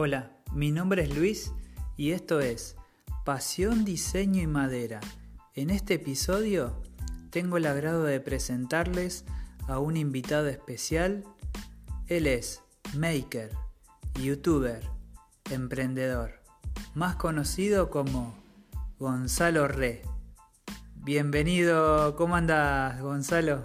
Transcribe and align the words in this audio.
Hola, 0.00 0.30
mi 0.52 0.70
nombre 0.70 1.02
es 1.02 1.16
Luis 1.16 1.52
y 1.96 2.12
esto 2.12 2.38
es 2.38 2.76
Pasión, 3.24 3.84
Diseño 3.84 4.40
y 4.40 4.46
Madera. 4.46 5.00
En 5.54 5.70
este 5.70 5.94
episodio 5.94 6.80
tengo 7.30 7.56
el 7.56 7.66
agrado 7.66 8.04
de 8.04 8.20
presentarles 8.20 9.24
a 9.66 9.80
un 9.80 9.96
invitado 9.96 10.46
especial. 10.46 11.24
Él 12.06 12.28
es 12.28 12.62
maker, 12.94 13.50
youtuber, 14.22 14.84
emprendedor, 15.50 16.44
más 16.94 17.16
conocido 17.16 17.90
como 17.90 18.36
Gonzalo 19.00 19.66
Re. 19.66 20.02
Bienvenido, 20.94 22.14
¿cómo 22.14 22.36
andas 22.36 23.02
Gonzalo? 23.02 23.64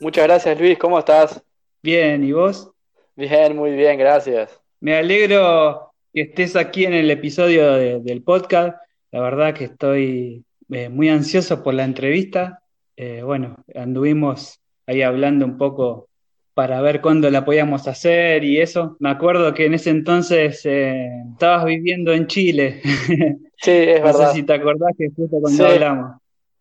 Muchas 0.00 0.24
gracias 0.24 0.58
Luis, 0.58 0.76
¿cómo 0.76 0.98
estás? 0.98 1.40
Bien, 1.82 2.22
¿y 2.24 2.32
vos? 2.32 2.70
Bien, 3.16 3.56
muy 3.56 3.72
bien, 3.72 3.98
gracias. 3.98 4.60
Me 4.80 4.94
alegro 4.96 5.92
que 6.12 6.22
estés 6.22 6.56
aquí 6.56 6.84
en 6.84 6.94
el 6.94 7.10
episodio 7.10 7.72
del 8.00 8.22
podcast. 8.22 8.76
La 9.10 9.20
verdad 9.20 9.54
que 9.54 9.64
estoy 9.64 10.44
eh, 10.70 10.88
muy 10.88 11.08
ansioso 11.08 11.62
por 11.62 11.74
la 11.74 11.84
entrevista. 11.84 12.62
Eh, 12.96 13.22
bueno, 13.24 13.56
anduvimos 13.74 14.60
ahí 14.86 15.02
hablando 15.02 15.44
un 15.44 15.58
poco 15.58 16.08
para 16.54 16.80
ver 16.82 17.00
cuándo 17.00 17.30
la 17.30 17.44
podíamos 17.44 17.88
hacer 17.88 18.44
y 18.44 18.60
eso. 18.60 18.96
Me 19.00 19.10
acuerdo 19.10 19.52
que 19.54 19.66
en 19.66 19.74
ese 19.74 19.90
entonces 19.90 20.60
eh, 20.64 21.08
estabas 21.32 21.64
viviendo 21.64 22.12
en 22.12 22.26
Chile. 22.26 22.80
Sí, 23.62 23.70
es 23.70 24.00
no 24.00 24.06
verdad. 24.06 24.30
sé 24.32 24.34
si 24.38 24.42
te 24.42 24.54
acordás 24.54 24.90
que 24.98 25.06
justo 25.14 25.38
cuando 25.40 25.50
Sí. 25.50 25.72
hablamos. 25.74 26.16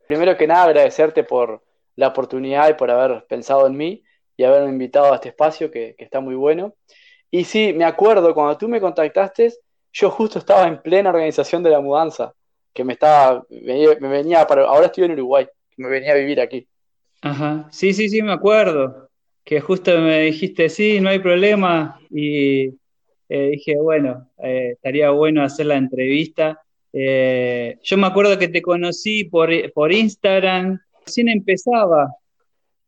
Primero 0.06 0.38
que 0.38 0.46
nada, 0.46 0.66
agradecerte 0.66 1.24
por 1.24 1.64
la 1.96 2.10
oportunidad 2.10 2.70
y 2.70 2.76
por 2.76 2.92
haber 2.92 3.26
pensado 3.28 3.66
en 3.66 3.76
mí 3.76 4.04
y 4.42 4.44
haberme 4.44 4.72
invitado 4.72 5.14
a 5.14 5.16
este 5.16 5.30
espacio 5.30 5.70
que, 5.70 5.96
está 6.00 6.20
muy 6.20 6.34
bueno. 6.34 6.74
Y 7.30 7.44
sí, 7.44 7.74
me 7.74 7.86
acuerdo, 7.86 8.34
cuando 8.34 8.58
tú 8.58 8.68
me 8.68 8.82
contactaste, 8.82 9.54
yo 9.94 10.10
justo 10.10 10.40
estaba 10.40 10.68
en 10.68 10.82
plena 10.82 11.12
organización 11.12 11.62
de 11.62 11.70
la 11.70 11.80
mudanza, 11.80 12.34
que 12.74 12.84
me 12.84 12.94
estaba, 12.94 13.46
me 13.52 14.08
venía 14.08 14.48
para, 14.48 14.64
ahora 14.64 14.88
estoy 14.88 15.04
en 15.04 15.12
Uruguay, 15.12 15.48
me 15.78 15.90
venía 15.90 16.14
a 16.14 16.16
vivir 16.16 16.42
aquí. 16.42 16.68
Ajá, 17.22 17.68
sí, 17.72 17.94
sí, 17.94 18.10
sí, 18.10 18.24
me 18.24 18.34
acuerdo. 18.34 19.10
Que 19.44 19.62
justo 19.62 19.92
me 20.00 20.22
dijiste, 20.22 20.70
sí, 20.70 21.00
no 21.00 21.10
hay 21.10 21.20
problema. 21.20 22.00
Y 22.10 22.70
eh, 23.30 23.50
dije, 23.52 23.76
bueno, 23.78 24.28
eh, 24.44 24.72
estaría 24.74 25.12
bueno 25.12 25.44
hacer 25.44 25.68
la 25.68 25.76
entrevista. 25.76 26.60
Eh, 26.92 27.78
yo 27.84 27.98
me 27.98 28.08
acuerdo 28.08 28.40
que 28.40 28.48
te 28.48 28.62
conocí 28.64 29.26
por, 29.26 29.52
por 29.74 29.92
Instagram, 29.92 30.80
recién 31.06 31.30
empezaba. 31.30 32.08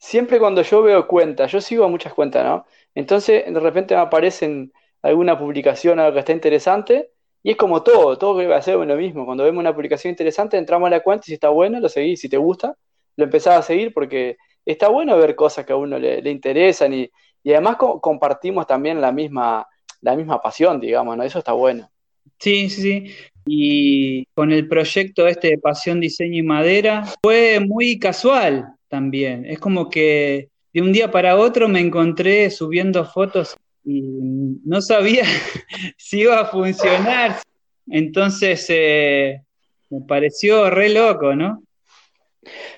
Siempre 0.03 0.37
cuando 0.37 0.61
yo 0.63 0.81
veo 0.81 1.07
cuentas, 1.07 1.49
yo 1.49 1.61
sigo 1.61 1.87
muchas 1.87 2.13
cuentas, 2.13 2.43
¿no? 2.43 2.65
Entonces 2.93 3.45
de 3.45 3.57
repente 3.57 3.95
me 3.95 4.01
aparecen 4.01 4.73
alguna 5.01 5.39
publicación, 5.39 5.97
algo 5.97 6.13
que 6.13 6.19
está 6.19 6.33
interesante, 6.33 7.11
y 7.41 7.51
es 7.51 7.55
como 7.55 7.83
todo, 7.83 8.17
todo 8.17 8.37
que 8.37 8.53
hacemos 8.53 8.85
lo 8.85 8.97
mismo. 8.97 9.25
Cuando 9.25 9.45
vemos 9.45 9.61
una 9.61 9.73
publicación 9.73 10.11
interesante, 10.11 10.57
entramos 10.57 10.87
a 10.87 10.89
la 10.89 10.99
cuenta 10.99 11.23
y 11.25 11.27
si 11.27 11.33
está 11.35 11.47
bueno, 11.47 11.79
lo 11.79 11.87
seguís, 11.87 12.19
si 12.19 12.27
te 12.27 12.35
gusta, 12.35 12.75
lo 13.15 13.23
empezás 13.23 13.59
a 13.59 13.61
seguir 13.61 13.93
porque 13.93 14.35
está 14.65 14.89
bueno 14.89 15.17
ver 15.17 15.35
cosas 15.35 15.65
que 15.65 15.71
a 15.71 15.77
uno 15.77 15.97
le, 15.97 16.29
interesan 16.29 16.93
y, 16.93 17.09
además 17.45 17.77
co- 17.77 18.01
compartimos 18.01 18.67
también 18.67 18.99
la 18.99 19.13
misma, 19.13 19.65
la 20.01 20.17
misma 20.17 20.41
pasión, 20.41 20.81
digamos, 20.81 21.15
¿no? 21.15 21.23
Eso 21.23 21.39
está 21.39 21.53
bueno. 21.53 21.89
Sí, 22.39 22.69
sí, 22.69 22.81
sí. 22.81 23.15
Y 23.45 24.25
con 24.35 24.51
el 24.51 24.67
proyecto 24.67 25.27
este 25.27 25.47
de 25.51 25.57
Pasión, 25.59 26.01
Diseño 26.01 26.39
y 26.39 26.43
Madera, 26.43 27.05
fue 27.23 27.61
muy 27.61 27.97
casual 27.99 28.67
también. 28.93 29.43
Es 29.47 29.57
como 29.57 29.89
que 29.89 30.49
de 30.71 30.81
un 30.83 30.93
día 30.93 31.09
para 31.09 31.35
otro 31.35 31.67
me 31.67 31.79
encontré 31.79 32.51
subiendo 32.51 33.03
fotos 33.03 33.57
y 33.83 34.03
no 34.03 34.83
sabía 34.83 35.23
si 35.97 36.19
iba 36.19 36.39
a 36.39 36.45
funcionar. 36.45 37.37
Entonces, 37.87 38.63
eh, 38.69 39.41
me 39.89 40.01
pareció 40.07 40.69
re 40.69 40.89
loco, 40.89 41.35
¿no? 41.35 41.63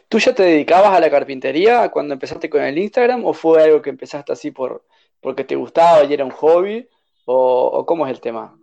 ¿Tú 0.07 0.19
ya 0.19 0.33
te 0.33 0.43
dedicabas 0.43 0.91
a 0.91 1.01
la 1.01 1.11
carpintería 1.11 1.89
cuando 1.89 2.13
empezaste 2.13 2.49
con 2.49 2.63
el 2.63 2.77
Instagram 2.77 3.25
o 3.25 3.33
fue 3.33 3.61
algo 3.61 3.81
que 3.81 3.89
empezaste 3.89 4.31
así 4.31 4.51
por, 4.51 4.85
porque 5.19 5.43
te 5.43 5.57
gustaba 5.57 6.05
y 6.05 6.13
era 6.13 6.23
un 6.23 6.31
hobby? 6.31 6.87
¿O, 7.25 7.71
o 7.73 7.85
cómo 7.85 8.07
es 8.07 8.13
el 8.13 8.21
tema? 8.21 8.57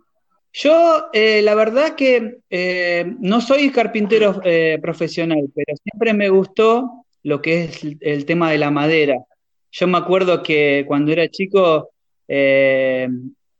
Yo, 0.53 1.09
eh, 1.13 1.43
la 1.43 1.53
verdad 1.53 1.93
que 1.93 2.39
eh, 2.49 3.13
no 3.19 3.41
soy 3.41 3.69
carpintero 3.69 4.41
profesional, 4.81 5.51
pero 5.53 5.75
siempre 5.83 6.13
me 6.15 6.29
gustó 6.29 7.02
lo 7.23 7.41
que 7.41 7.65
es 7.65 7.83
el, 8.01 8.25
tema 8.25 8.51
de 8.51 8.57
la 8.57 8.71
madera. 8.71 9.15
Yo 9.71 9.87
me 9.87 9.97
acuerdo 9.97 10.43
que 10.43 10.83
cuando 10.87 11.11
era 11.11 11.27
chico, 11.29 11.89
eh, 12.27 13.07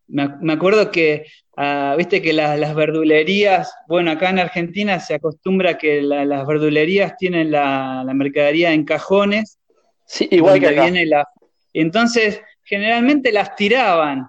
me, 0.07 0.29
me 0.41 0.53
acuerdo 0.53 0.91
que, 0.91 1.25
ah, 1.57 1.95
viste 1.97 2.21
que 2.21 2.33
la- 2.33 2.57
las 2.57 2.75
verdulerías, 2.75 3.73
bueno, 3.87 4.11
acá 4.11 4.29
en 4.29 4.39
Argentina 4.39 4.99
se 4.99 5.15
acostumbra 5.15 5.77
que 5.77 6.01
la- 6.01 6.25
las 6.25 6.45
verdulerías 6.45 7.15
tienen 7.17 7.51
la, 7.51 8.03
la 8.05 8.13
mercadería 8.13 8.73
en 8.73 8.83
cajones, 8.85 9.57
Sí, 10.05 10.27
igual 10.31 10.59
que 10.59 10.67
acá. 10.67 10.83
viene 10.83 11.05
la... 11.05 11.27
Entonces, 11.73 12.41
generalmente 12.63 13.31
las 13.31 13.55
tiraban. 13.55 14.27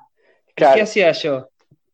¿Y 0.49 0.55
qué 0.55 0.83
hacía 0.83 1.12
yo? 1.12 1.49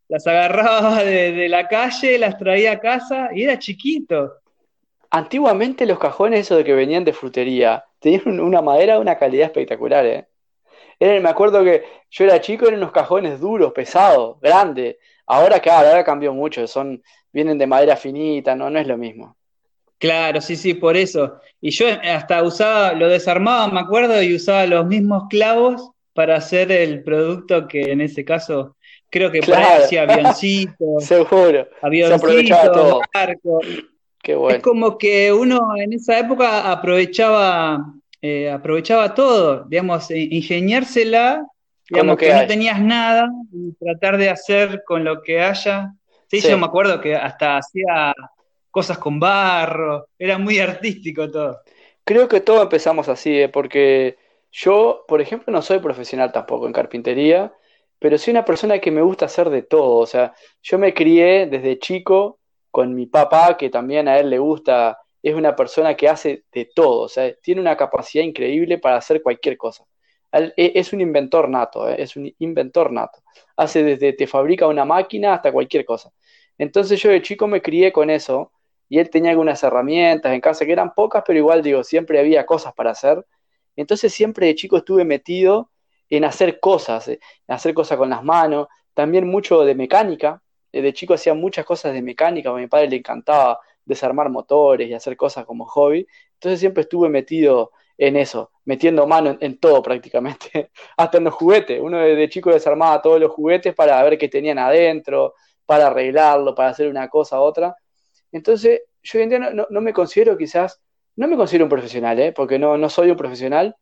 Las 0.09 0.27
agarraba 0.27 1.03
de, 1.03 1.33
de 1.33 1.49
la 1.49 1.67
calle, 1.67 2.19
las 2.19 2.37
traía 2.37 2.73
a 2.73 2.81
casa 2.81 3.31
y 3.35 3.45
era 3.45 3.59
chiquito. 3.59 4.35
Antiguamente 5.11 5.87
los 5.87 5.99
cajones 5.99 6.41
esos 6.41 6.59
de 6.59 6.65
que 6.65 6.75
venían 6.75 7.05
de 7.05 7.13
frutería 7.13 7.85
tenían 7.99 8.23
un- 8.27 8.41
una 8.41 8.63
madera 8.63 8.95
de 8.95 9.01
una 9.01 9.19
calidad 9.19 9.47
espectacular, 9.47 10.07
¿eh? 10.07 10.27
Me 11.01 11.29
acuerdo 11.29 11.65
que 11.65 11.83
yo 12.11 12.25
era 12.25 12.41
chico, 12.41 12.67
eran 12.67 12.79
unos 12.81 12.93
cajones 12.93 13.41
duros, 13.41 13.73
pesados, 13.73 14.39
grandes. 14.41 14.97
Ahora, 15.27 15.61
claro, 15.61 15.89
ahora 15.89 16.05
cambió 16.05 16.33
mucho, 16.35 16.67
son, 16.67 17.03
vienen 17.33 17.59
de 17.59 17.67
madera 17.67 17.97
finita, 17.97 18.55
no, 18.55 18.69
no 18.71 18.79
es 18.79 18.87
lo 18.87 18.97
mismo. 18.99 19.37
Claro, 19.99 20.41
sí, 20.41 20.57
sí, 20.57 20.75
por 20.75 20.97
eso. 20.97 21.41
Y 21.61 21.71
yo 21.71 21.87
hasta 22.03 22.43
usaba, 22.43 22.93
lo 22.95 23.09
desarmaba, 23.09 23.69
me 23.69 23.81
acuerdo, 23.81 24.23
y 24.23 24.35
usaba 24.35 24.67
los 24.67 24.87
mismos 24.87 25.25
clavos 25.29 25.91
para 26.15 26.37
hacer 26.37 26.73
el 26.73 27.03
producto 27.03 27.69
que 27.69 27.93
en 27.93 28.01
ese 28.01 28.25
caso 28.25 28.77
creo 29.11 29.31
que 29.31 29.41
Claro, 29.41 29.85
hacía 29.85 30.03
avioncitos, 30.03 31.05
seguro, 31.05 31.67
se 31.93 32.15
aprovechaba 32.15 32.63
avioncitos, 32.63 32.73
todo. 32.73 33.03
Qué 34.23 34.35
Es 34.47 34.59
como 34.61 34.99
que 34.99 35.33
uno 35.33 35.61
en 35.77 35.93
esa 35.93 36.19
época 36.19 36.71
aprovechaba, 36.73 37.95
eh, 38.21 38.51
aprovechaba 38.51 39.15
todo, 39.15 39.65
digamos, 39.65 40.11
e- 40.11 40.29
ingeniársela, 40.33 41.47
digamos, 41.89 42.19
que 42.19 42.25
que 42.25 42.35
no 42.35 42.47
tenías 42.47 42.81
nada 42.83 43.29
y 43.53 43.73
tratar 43.75 44.17
de 44.19 44.31
hacer 44.31 44.83
con 44.87 45.05
lo 45.05 45.23
que 45.23 45.41
haya. 45.41 45.93
Sí, 46.27 46.41
yo 46.41 46.59
me 46.59 46.67
acuerdo 46.67 47.01
que 47.01 47.15
hasta 47.17 47.59
hacía 47.59 48.15
cosas 48.71 48.99
con 48.99 49.21
barro, 49.21 50.09
era 50.19 50.39
muy 50.39 50.59
artístico 50.59 51.31
todo. 51.31 51.61
Creo 52.05 52.29
que 52.29 52.41
todos 52.41 52.63
empezamos 52.63 53.09
así, 53.09 53.41
¿eh? 53.43 53.49
Porque 53.49 54.19
yo, 54.51 55.05
por 55.09 55.21
ejemplo, 55.21 55.53
no 55.53 55.63
soy 55.63 55.79
profesional 55.81 56.33
tampoco 56.33 56.67
en 56.67 56.73
carpintería, 56.73 57.55
pero 57.99 58.19
soy 58.19 58.33
una 58.33 58.45
persona 58.45 58.79
que 58.81 58.91
me 58.91 59.03
gusta 59.03 59.27
hacer 59.27 59.51
de 59.51 59.63
todo. 59.63 59.99
O 59.99 60.07
sea, 60.07 60.35
yo 60.63 60.79
me 60.79 60.95
crié 60.95 61.47
desde 61.47 61.79
chico 61.79 62.40
con 62.71 62.95
mi 62.95 63.07
papá, 63.07 63.57
que 63.57 63.71
también 63.71 64.09
a 64.09 64.19
él 64.19 64.31
le 64.31 64.39
gusta, 64.39 64.99
es 65.23 65.35
una 65.35 65.55
persona 65.57 65.95
que 65.97 66.09
hace 66.09 66.45
de 66.53 66.71
todo, 66.75 67.03
o 67.03 67.09
sea, 67.09 67.33
tiene 67.43 67.61
una 67.61 67.77
capacidad 67.77 68.25
increíble 68.25 68.79
para 68.79 68.97
hacer 68.97 69.23
cualquier 69.23 69.57
cosa. 69.57 69.85
Él 70.33 70.53
e- 70.57 70.73
es 70.77 70.93
un 70.93 71.01
inventor 71.01 71.49
nato, 71.49 71.89
¿eh? 71.89 71.97
Es 72.03 72.17
un 72.17 72.33
inventor 72.39 72.93
nato. 72.93 73.19
Hace 73.57 73.83
desde, 73.83 74.13
te 74.13 74.27
fabrica 74.27 74.67
una 74.67 74.85
máquina 74.85 75.35
hasta 75.35 75.53
cualquier 75.53 75.85
cosa. 75.85 76.11
Entonces 76.59 77.01
yo 77.01 77.11
de 77.11 77.23
chico 77.23 77.47
me 77.47 77.63
crié 77.63 77.93
con 77.93 78.11
eso 78.11 78.53
y 78.89 78.99
él 78.99 79.11
tenía 79.11 79.31
algunas 79.33 79.63
herramientas 79.63 80.33
en 80.33 80.41
casa 80.41 80.65
que 80.67 80.73
eran 80.73 80.95
pocas, 80.95 81.23
pero 81.27 81.39
igual 81.39 81.63
digo, 81.63 81.83
siempre 81.85 82.19
había 82.19 82.47
cosas 82.47 82.73
para 82.75 82.91
hacer. 82.93 83.25
Entonces 83.77 84.13
siempre 84.13 84.47
de 84.47 84.55
chico 84.55 84.77
estuve 84.79 85.05
metido 85.05 85.71
en 86.09 86.25
hacer 86.25 86.61
cosas, 86.61 87.09
eh, 87.09 87.21
en 87.49 87.55
hacer 87.55 87.73
cosas 87.75 87.99
con 87.99 88.11
las 88.11 88.23
manos, 88.25 88.69
también 88.95 89.27
mucho 89.29 89.63
de 89.65 89.75
mecánica. 89.75 90.43
Eh, 90.73 90.83
De 90.83 90.93
chico 90.93 91.15
hacía 91.15 91.35
muchas 91.35 91.65
cosas 91.65 91.93
de 91.93 92.03
mecánica, 92.03 92.51
a 92.51 92.55
mi 92.55 92.67
padre 92.67 92.89
le 92.89 92.97
encantaba 92.97 93.61
desarmar 93.85 94.31
motores 94.31 94.89
y 94.89 94.95
hacer 94.95 95.17
cosas 95.17 95.45
como 95.47 95.65
hobby. 95.67 96.07
Entonces 96.35 96.61
siempre 96.61 96.83
estuve 96.83 97.09
metido 97.09 97.73
en 97.99 98.17
eso, 98.17 98.51
metiendo 98.65 99.07
mano 99.07 99.37
en, 99.41 99.59
todo 99.59 99.83
prácticamente, 99.83 100.71
hasta 100.97 101.19
en 101.19 101.25
los 101.25 101.35
juguetes. 101.35 101.81
Uno 101.81 101.99
de, 101.99 102.29
chico 102.29 102.51
desarmaba 102.51 103.03
todos 103.03 103.21
los 103.21 103.31
juguetes 103.33 103.75
para 103.75 104.03
ver 104.03 104.17
qué 104.19 104.29
tenían 104.29 104.59
adentro, 104.59 105.35
para 105.67 105.89
arreglarlo, 105.89 106.55
para 106.55 106.71
hacer 106.71 106.89
una 106.89 107.09
cosa 107.09 107.39
u 107.41 107.43
otra. 107.45 107.77
Entonces, 108.33 108.83
yo 109.03 109.19
hoy 109.19 109.25
en 109.25 109.31
día 109.31 109.39
no, 109.39 109.67
no- 109.71 109.81
me 109.81 109.93
considero 109.93 110.37
quizás, 110.37 110.81
no 111.17 111.29
me 111.29 111.37
considero 111.37 111.65
un 111.67 111.71
profesional, 111.71 112.19
¿eh? 112.21 112.33
Porque 112.33 112.59
no, 112.59 112.77
no 112.79 112.89
soy 112.91 113.11
un 113.11 113.17
profesional, 113.17 113.77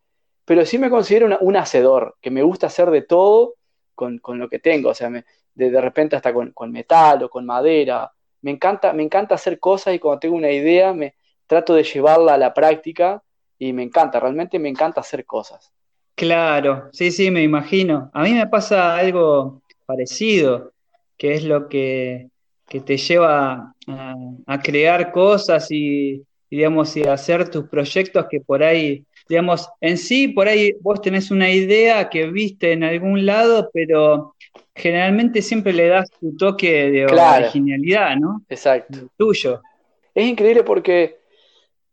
pero 0.44 0.64
sí 0.66 0.78
me 0.78 0.90
considero 0.90 1.28
un 1.40 1.56
hacedor, 1.56 2.16
que 2.22 2.30
me 2.30 2.42
gusta 2.42 2.68
hacer 2.68 2.90
de 2.90 3.02
todo 3.02 3.54
con, 3.98 4.18
con 4.20 4.38
lo 4.38 4.48
que 4.48 4.60
tengo, 4.60 4.90
o 4.90 4.94
sea, 4.94 5.10
de, 5.10 5.24
de 5.70 5.80
repente 5.80 6.14
hasta 6.14 6.32
con, 6.32 6.52
con 6.52 6.70
metal 6.70 7.24
o 7.24 7.28
con 7.28 7.44
madera. 7.44 8.08
Me 8.42 8.52
encanta, 8.52 8.92
me 8.92 9.02
encanta 9.02 9.34
hacer 9.34 9.58
cosas 9.58 9.92
y 9.92 9.98
cuando 9.98 10.20
tengo 10.20 10.36
una 10.36 10.52
idea 10.52 10.92
me 10.92 11.16
trato 11.48 11.74
de 11.74 11.82
llevarla 11.82 12.34
a 12.34 12.38
la 12.38 12.54
práctica 12.54 13.20
y 13.58 13.72
me 13.72 13.82
encanta, 13.82 14.20
realmente 14.20 14.60
me 14.60 14.68
encanta 14.68 15.00
hacer 15.00 15.24
cosas. 15.26 15.72
Claro, 16.14 16.88
sí, 16.92 17.10
sí, 17.10 17.30
me 17.32 17.42
imagino. 17.42 18.08
A 18.14 18.22
mí 18.22 18.32
me 18.34 18.46
pasa 18.46 18.96
algo 18.96 19.62
parecido, 19.84 20.72
que 21.16 21.34
es 21.34 21.42
lo 21.42 21.68
que, 21.68 22.28
que 22.68 22.80
te 22.80 22.96
lleva 22.96 23.74
a, 23.88 24.14
a 24.46 24.58
crear 24.60 25.10
cosas 25.10 25.72
y, 25.72 26.22
y, 26.50 26.56
digamos, 26.56 26.96
y 26.96 27.02
hacer 27.02 27.48
tus 27.50 27.68
proyectos 27.68 28.26
que 28.30 28.40
por 28.40 28.62
ahí, 28.62 29.04
digamos, 29.28 29.68
en 29.80 29.98
sí, 29.98 30.28
por 30.28 30.48
ahí 30.48 30.72
vos 30.80 31.00
tenés 31.02 31.30
una 31.30 31.50
idea 31.50 32.08
que 32.10 32.26
viste 32.30 32.72
en 32.72 32.84
algún 32.84 33.26
lado, 33.26 33.70
pero 33.72 34.34
generalmente 34.74 35.42
siempre 35.42 35.72
le 35.72 35.88
das 35.88 36.10
tu 36.20 36.36
toque 36.36 36.90
de 36.90 37.06
Claro, 37.06 37.58
originalidad, 37.58 38.16
¿no? 38.16 38.44
exacto. 38.48 38.98
Tuyo. 39.16 39.66
Es 40.14 40.26
increíble 40.26 40.64
porque 40.64 41.18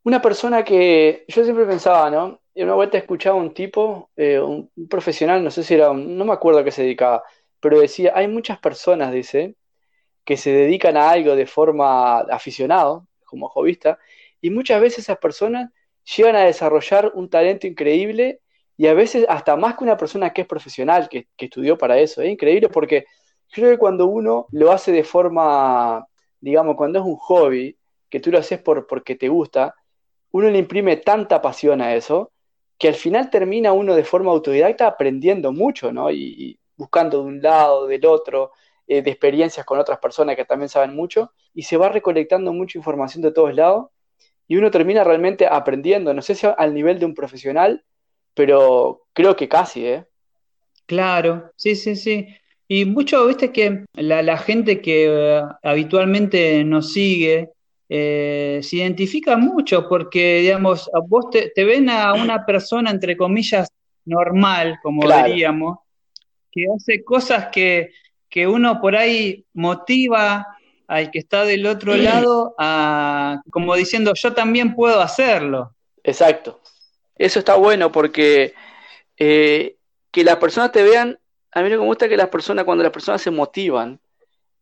una 0.03 0.21
persona 0.21 0.63
que 0.63 1.25
yo 1.27 1.43
siempre 1.43 1.65
pensaba, 1.65 2.09
¿no? 2.11 2.41
Y 2.53 2.63
una 2.63 2.75
vuelta 2.75 2.97
escuchaba 2.97 3.37
a 3.39 3.41
un 3.43 3.53
tipo, 3.53 4.11
eh, 4.15 4.39
un, 4.39 4.71
un 4.75 4.87
profesional, 4.87 5.43
no 5.43 5.51
sé 5.51 5.63
si 5.63 5.75
era, 5.75 5.91
un- 5.91 6.17
no 6.17 6.25
me 6.25 6.33
acuerdo 6.33 6.59
a 6.61 6.63
qué 6.63 6.71
se 6.71 6.83
dedicaba, 6.83 7.23
pero 7.59 7.79
decía, 7.81 8.13
hay 8.15 8.27
muchas 8.27 8.59
personas, 8.59 9.13
dice, 9.13 9.55
que 10.25 10.37
se 10.37 10.51
dedican 10.51 10.97
a 10.97 11.11
algo 11.11 11.35
de 11.35 11.47
forma 11.47 12.19
aficionado, 12.21 13.07
como 13.25 13.49
hobbyista, 13.49 13.99
y 14.41 14.49
muchas 14.51 14.81
veces 14.81 14.99
esas 15.01 15.19
personas 15.19 15.71
llegan 16.15 16.35
a 16.35 16.41
desarrollar 16.45 17.11
un 17.15 17.29
talento 17.29 17.67
increíble 17.67 18.41
y 18.77 18.87
a 18.87 18.93
veces 18.93 19.25
hasta 19.29 19.55
más 19.55 19.77
que 19.77 19.83
una 19.83 19.97
persona 19.97 20.31
que 20.31 20.41
es 20.41 20.47
profesional, 20.47 21.09
que, 21.09 21.27
estudió 21.37 21.77
para 21.77 21.97
eso. 21.99 22.21
Es 22.21 22.29
increíble 22.29 22.69
porque 22.69 23.05
creo 23.51 23.71
que 23.71 23.77
cuando 23.77 24.07
uno 24.07 24.47
lo 24.51 24.71
hace 24.71 24.91
de 24.91 25.03
forma, 25.03 26.05
digamos, 26.39 26.75
cuando 26.75 26.99
es 26.99 27.05
un 27.05 27.15
hobby, 27.15 27.77
que 28.09 28.19
tú 28.19 28.31
lo 28.31 28.39
haces 28.39 28.59
por, 28.61 28.87
porque 28.87 29.15
te 29.15 29.29
gusta, 29.29 29.75
uno 30.31 30.49
le 30.49 30.59
imprime 30.59 30.97
tanta 30.97 31.41
pasión 31.41 31.81
a 31.81 31.95
eso 31.95 32.31
que 32.77 32.89
al 32.89 32.95
final 32.95 33.29
termina 33.29 33.71
uno 33.71 33.95
de 33.95 34.03
forma 34.03 34.31
autodidacta 34.31 34.87
aprendiendo 34.87 35.53
mucho, 35.53 35.93
¿no? 35.93 36.11
Y, 36.11 36.35
y 36.37 36.59
buscando 36.75 37.19
de 37.19 37.25
un 37.25 37.41
lado, 37.41 37.87
del 37.87 38.05
otro, 38.05 38.51
eh, 38.87 39.01
de 39.01 39.11
experiencias 39.11 39.65
con 39.65 39.79
otras 39.79 39.99
personas 39.99 40.35
que 40.35 40.45
también 40.45 40.69
saben 40.69 40.95
mucho, 40.95 41.31
y 41.53 41.63
se 41.63 41.77
va 41.77 41.89
recolectando 41.89 42.53
mucha 42.53 42.77
información 42.77 43.23
de 43.23 43.31
todos 43.31 43.55
lados, 43.55 43.87
y 44.47 44.57
uno 44.57 44.71
termina 44.71 45.03
realmente 45.03 45.47
aprendiendo, 45.47 46.13
no 46.13 46.21
sé 46.21 46.35
si 46.35 46.47
al 46.57 46.73
nivel 46.73 46.99
de 46.99 47.05
un 47.05 47.15
profesional, 47.15 47.83
pero 48.33 49.03
creo 49.13 49.35
que 49.35 49.47
casi, 49.47 49.85
¿eh? 49.85 50.05
Claro, 50.85 51.51
sí, 51.55 51.75
sí, 51.75 51.95
sí. 51.95 52.27
Y 52.67 52.85
mucho, 52.85 53.25
viste 53.27 53.51
que 53.51 53.85
la, 53.93 54.21
la 54.21 54.37
gente 54.37 54.81
que 54.81 55.07
eh, 55.07 55.41
habitualmente 55.63 56.63
nos 56.63 56.93
sigue 56.93 57.51
eh, 57.87 58.59
se 58.63 58.77
identifica 58.77 59.37
mucho 59.37 59.87
porque, 59.87 60.39
digamos, 60.39 60.89
vos 61.07 61.29
te, 61.29 61.51
te 61.53 61.63
ven 61.63 61.89
a 61.89 62.13
una 62.13 62.45
persona, 62.45 62.89
entre 62.89 63.15
comillas, 63.15 63.67
normal, 64.05 64.79
como 64.81 65.01
Claro, 65.03 65.27
diríamos, 65.27 65.79
que 66.51 66.65
hace 66.75 67.03
cosas 67.03 67.47
que, 67.51 67.91
que 68.29 68.47
uno 68.47 68.81
por 68.81 68.95
ahí 68.95 69.45
motiva 69.53 70.54
al 70.87 71.11
que 71.11 71.19
está 71.19 71.45
del 71.45 71.65
otro 71.65 71.95
lado 71.95 72.55
como 73.49 73.75
diciendo, 73.75 74.13
yo 74.15 74.33
también 74.33 74.75
puedo 74.75 75.01
hacerlo. 75.01 75.75
exacto. 76.03 76.61
Eso 77.17 77.39
está 77.39 77.55
bueno 77.55 77.91
porque 77.91 78.53
eh, 79.17 79.77
que 80.11 80.23
las 80.23 80.35
personas 80.35 80.71
te 80.73 80.83
vean, 80.83 81.17
a 81.51 81.61
mí 81.61 81.69
me 81.69 81.77
gusta 81.77 82.09
que 82.09 82.17
las 82.17 82.27
personas, 82.27 82.65
cuando 82.65 82.83
las 82.83 82.91
personas 82.91 83.21
se 83.21 83.31
motivan 83.31 83.99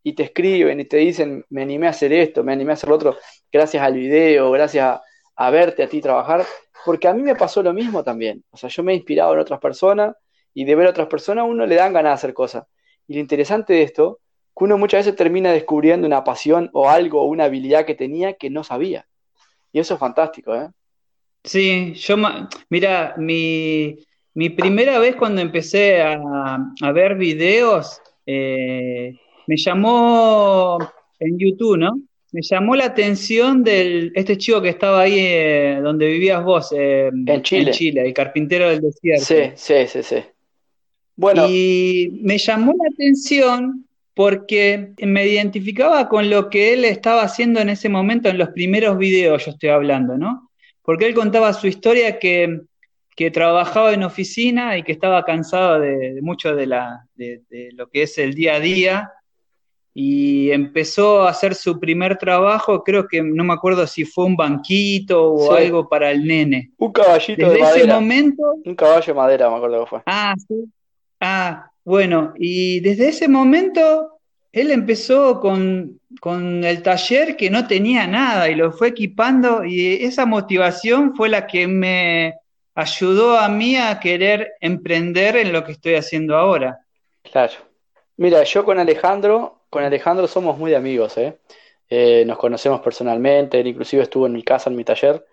y 0.04 0.12
te 0.12 0.22
escriben 0.22 0.78
y 0.78 0.84
te 0.84 0.98
dicen, 0.98 1.44
me 1.50 1.62
animé 1.62 1.88
a 1.88 1.90
hacer 1.90 2.12
esto, 2.12 2.44
me 2.44 2.52
animé 2.52 2.70
a 2.70 2.74
hacer 2.74 2.88
lo 2.88 2.94
otro, 2.94 3.18
gracias 3.50 3.82
al 3.82 3.94
video, 3.94 4.52
gracias 4.52 4.84
a, 4.84 5.02
a 5.36 5.50
verte 5.50 5.82
a 5.82 5.88
ti 5.88 6.00
trabajar, 6.00 6.44
porque 6.84 7.08
a 7.08 7.14
mí 7.14 7.22
me 7.22 7.34
pasó 7.34 7.62
lo 7.62 7.72
mismo 7.72 8.04
también. 8.04 8.44
O 8.50 8.56
sea, 8.56 8.68
yo 8.68 8.82
me 8.82 8.92
he 8.92 8.96
inspirado 8.96 9.32
en 9.34 9.40
otras 9.40 9.58
personas 9.58 10.14
y 10.52 10.64
de 10.64 10.74
ver 10.76 10.86
a 10.86 10.90
otras 10.90 11.08
personas 11.08 11.46
uno 11.48 11.66
le 11.66 11.74
dan 11.74 11.92
ganas 11.92 12.10
de 12.10 12.14
hacer 12.14 12.34
cosas. 12.34 12.64
Y 13.08 13.14
lo 13.14 13.20
interesante 13.20 13.72
de 13.72 13.82
esto, 13.82 14.20
que 14.56 14.64
uno 14.64 14.78
muchas 14.78 15.04
veces 15.04 15.16
termina 15.16 15.52
descubriendo 15.52 16.06
una 16.06 16.22
pasión 16.24 16.70
o 16.72 16.88
algo 16.88 17.22
o 17.22 17.26
una 17.26 17.44
habilidad 17.44 17.84
que 17.84 17.94
tenía 17.94 18.34
que 18.34 18.50
no 18.50 18.62
sabía. 18.64 19.06
Y 19.72 19.80
eso 19.80 19.94
es 19.94 20.00
fantástico, 20.00 20.54
¿eh? 20.54 20.68
Sí, 21.42 21.92
yo, 21.94 22.16
mira, 22.70 23.14
mi, 23.18 23.98
mi 24.34 24.50
primera 24.50 24.98
vez 24.98 25.16
cuando 25.16 25.40
empecé 25.42 26.00
a, 26.00 26.58
a 26.80 26.92
ver 26.92 27.16
videos, 27.16 28.00
eh, 28.24 29.14
me 29.46 29.56
llamó 29.56 30.78
en 31.18 31.38
YouTube, 31.38 31.76
¿no? 31.76 31.98
Me 32.32 32.40
llamó 32.42 32.74
la 32.74 32.86
atención 32.86 33.62
del 33.62 34.10
este 34.14 34.36
chico 34.38 34.60
que 34.62 34.70
estaba 34.70 35.02
ahí 35.02 35.16
eh, 35.18 35.80
donde 35.82 36.06
vivías 36.06 36.42
vos, 36.42 36.72
eh, 36.76 37.08
En 37.08 37.28
en 37.28 37.42
Chile. 37.42 37.70
Chile, 37.72 38.06
el 38.06 38.14
carpintero 38.14 38.68
del 38.70 38.80
Sí, 38.80 39.08
desierto. 39.08 39.56
sí, 39.56 39.86
sí, 39.86 40.02
sí. 40.02 40.16
Bueno, 41.16 41.46
Y 41.48 42.18
me 42.22 42.38
llamó 42.38 42.72
la 42.72 42.88
atención 42.92 43.86
porque 44.14 44.92
me 44.98 45.26
identificaba 45.26 46.08
con 46.08 46.30
lo 46.30 46.48
que 46.48 46.72
él 46.72 46.84
estaba 46.84 47.22
haciendo 47.22 47.60
en 47.60 47.68
ese 47.68 47.88
momento, 47.88 48.28
en 48.28 48.38
los 48.38 48.50
primeros 48.50 48.96
videos, 48.96 49.44
yo 49.44 49.50
estoy 49.50 49.70
hablando, 49.70 50.16
¿no? 50.16 50.50
Porque 50.82 51.06
él 51.06 51.14
contaba 51.14 51.52
su 51.52 51.66
historia 51.66 52.18
que, 52.18 52.60
que 53.16 53.30
trabajaba 53.30 53.92
en 53.92 54.04
oficina 54.04 54.78
y 54.78 54.82
que 54.84 54.92
estaba 54.92 55.24
cansado 55.24 55.80
de, 55.80 56.14
de 56.14 56.22
mucho 56.22 56.54
de, 56.54 56.66
la, 56.66 57.06
de, 57.14 57.42
de 57.50 57.70
lo 57.72 57.88
que 57.88 58.02
es 58.02 58.16
el 58.18 58.34
día 58.34 58.54
a 58.54 58.60
día 58.60 59.10
y 59.96 60.50
empezó 60.50 61.22
a 61.22 61.30
hacer 61.30 61.54
su 61.54 61.78
primer 61.78 62.16
trabajo, 62.18 62.82
creo 62.82 63.06
que 63.06 63.22
no 63.22 63.44
me 63.44 63.52
acuerdo 63.54 63.86
si 63.86 64.04
fue 64.04 64.24
un 64.24 64.36
banquito 64.36 65.32
o 65.32 65.56
sí. 65.56 65.62
algo 65.64 65.88
para 65.88 66.10
el 66.10 66.24
nene. 66.26 66.72
Un 66.78 66.92
caballito 66.92 67.46
de 67.48 67.52
Desde 67.52 67.54
ese 67.54 67.64
madera. 67.78 67.94
momento 67.94 68.42
Un 68.64 68.74
caballo 68.74 69.06
de 69.06 69.14
madera, 69.14 69.50
me 69.50 69.56
acuerdo 69.56 69.84
que 69.84 69.90
fue. 69.90 70.02
Ah, 70.06 70.34
sí. 70.48 70.64
Ah, 71.20 71.70
bueno, 71.84 72.32
y 72.36 72.80
desde 72.80 73.08
ese 73.08 73.28
momento 73.28 74.18
él 74.52 74.70
empezó 74.70 75.40
con, 75.40 76.00
con 76.20 76.64
el 76.64 76.82
taller 76.82 77.36
que 77.36 77.50
no 77.50 77.66
tenía 77.66 78.06
nada 78.06 78.48
y 78.48 78.54
lo 78.54 78.72
fue 78.72 78.88
equipando 78.88 79.64
y 79.64 80.04
esa 80.04 80.26
motivación 80.26 81.14
fue 81.14 81.28
la 81.28 81.46
que 81.46 81.66
me 81.66 82.34
ayudó 82.74 83.38
a 83.38 83.48
mí 83.48 83.76
a 83.76 83.98
querer 84.00 84.54
emprender 84.60 85.36
en 85.36 85.52
lo 85.52 85.64
que 85.64 85.72
estoy 85.72 85.94
haciendo 85.94 86.36
ahora. 86.36 86.80
Claro. 87.22 87.54
Mira, 88.16 88.42
yo 88.44 88.64
con 88.64 88.78
Alejandro, 88.78 89.62
con 89.70 89.82
Alejandro 89.82 90.28
somos 90.28 90.56
muy 90.56 90.74
amigos, 90.74 91.18
¿eh? 91.18 91.36
Eh, 91.90 92.24
nos 92.26 92.38
conocemos 92.38 92.80
personalmente, 92.80 93.60
él 93.60 93.66
inclusive 93.66 94.02
estuvo 94.02 94.26
en 94.26 94.32
mi 94.32 94.42
casa, 94.42 94.70
en 94.70 94.76
mi 94.76 94.84
taller, 94.84 95.24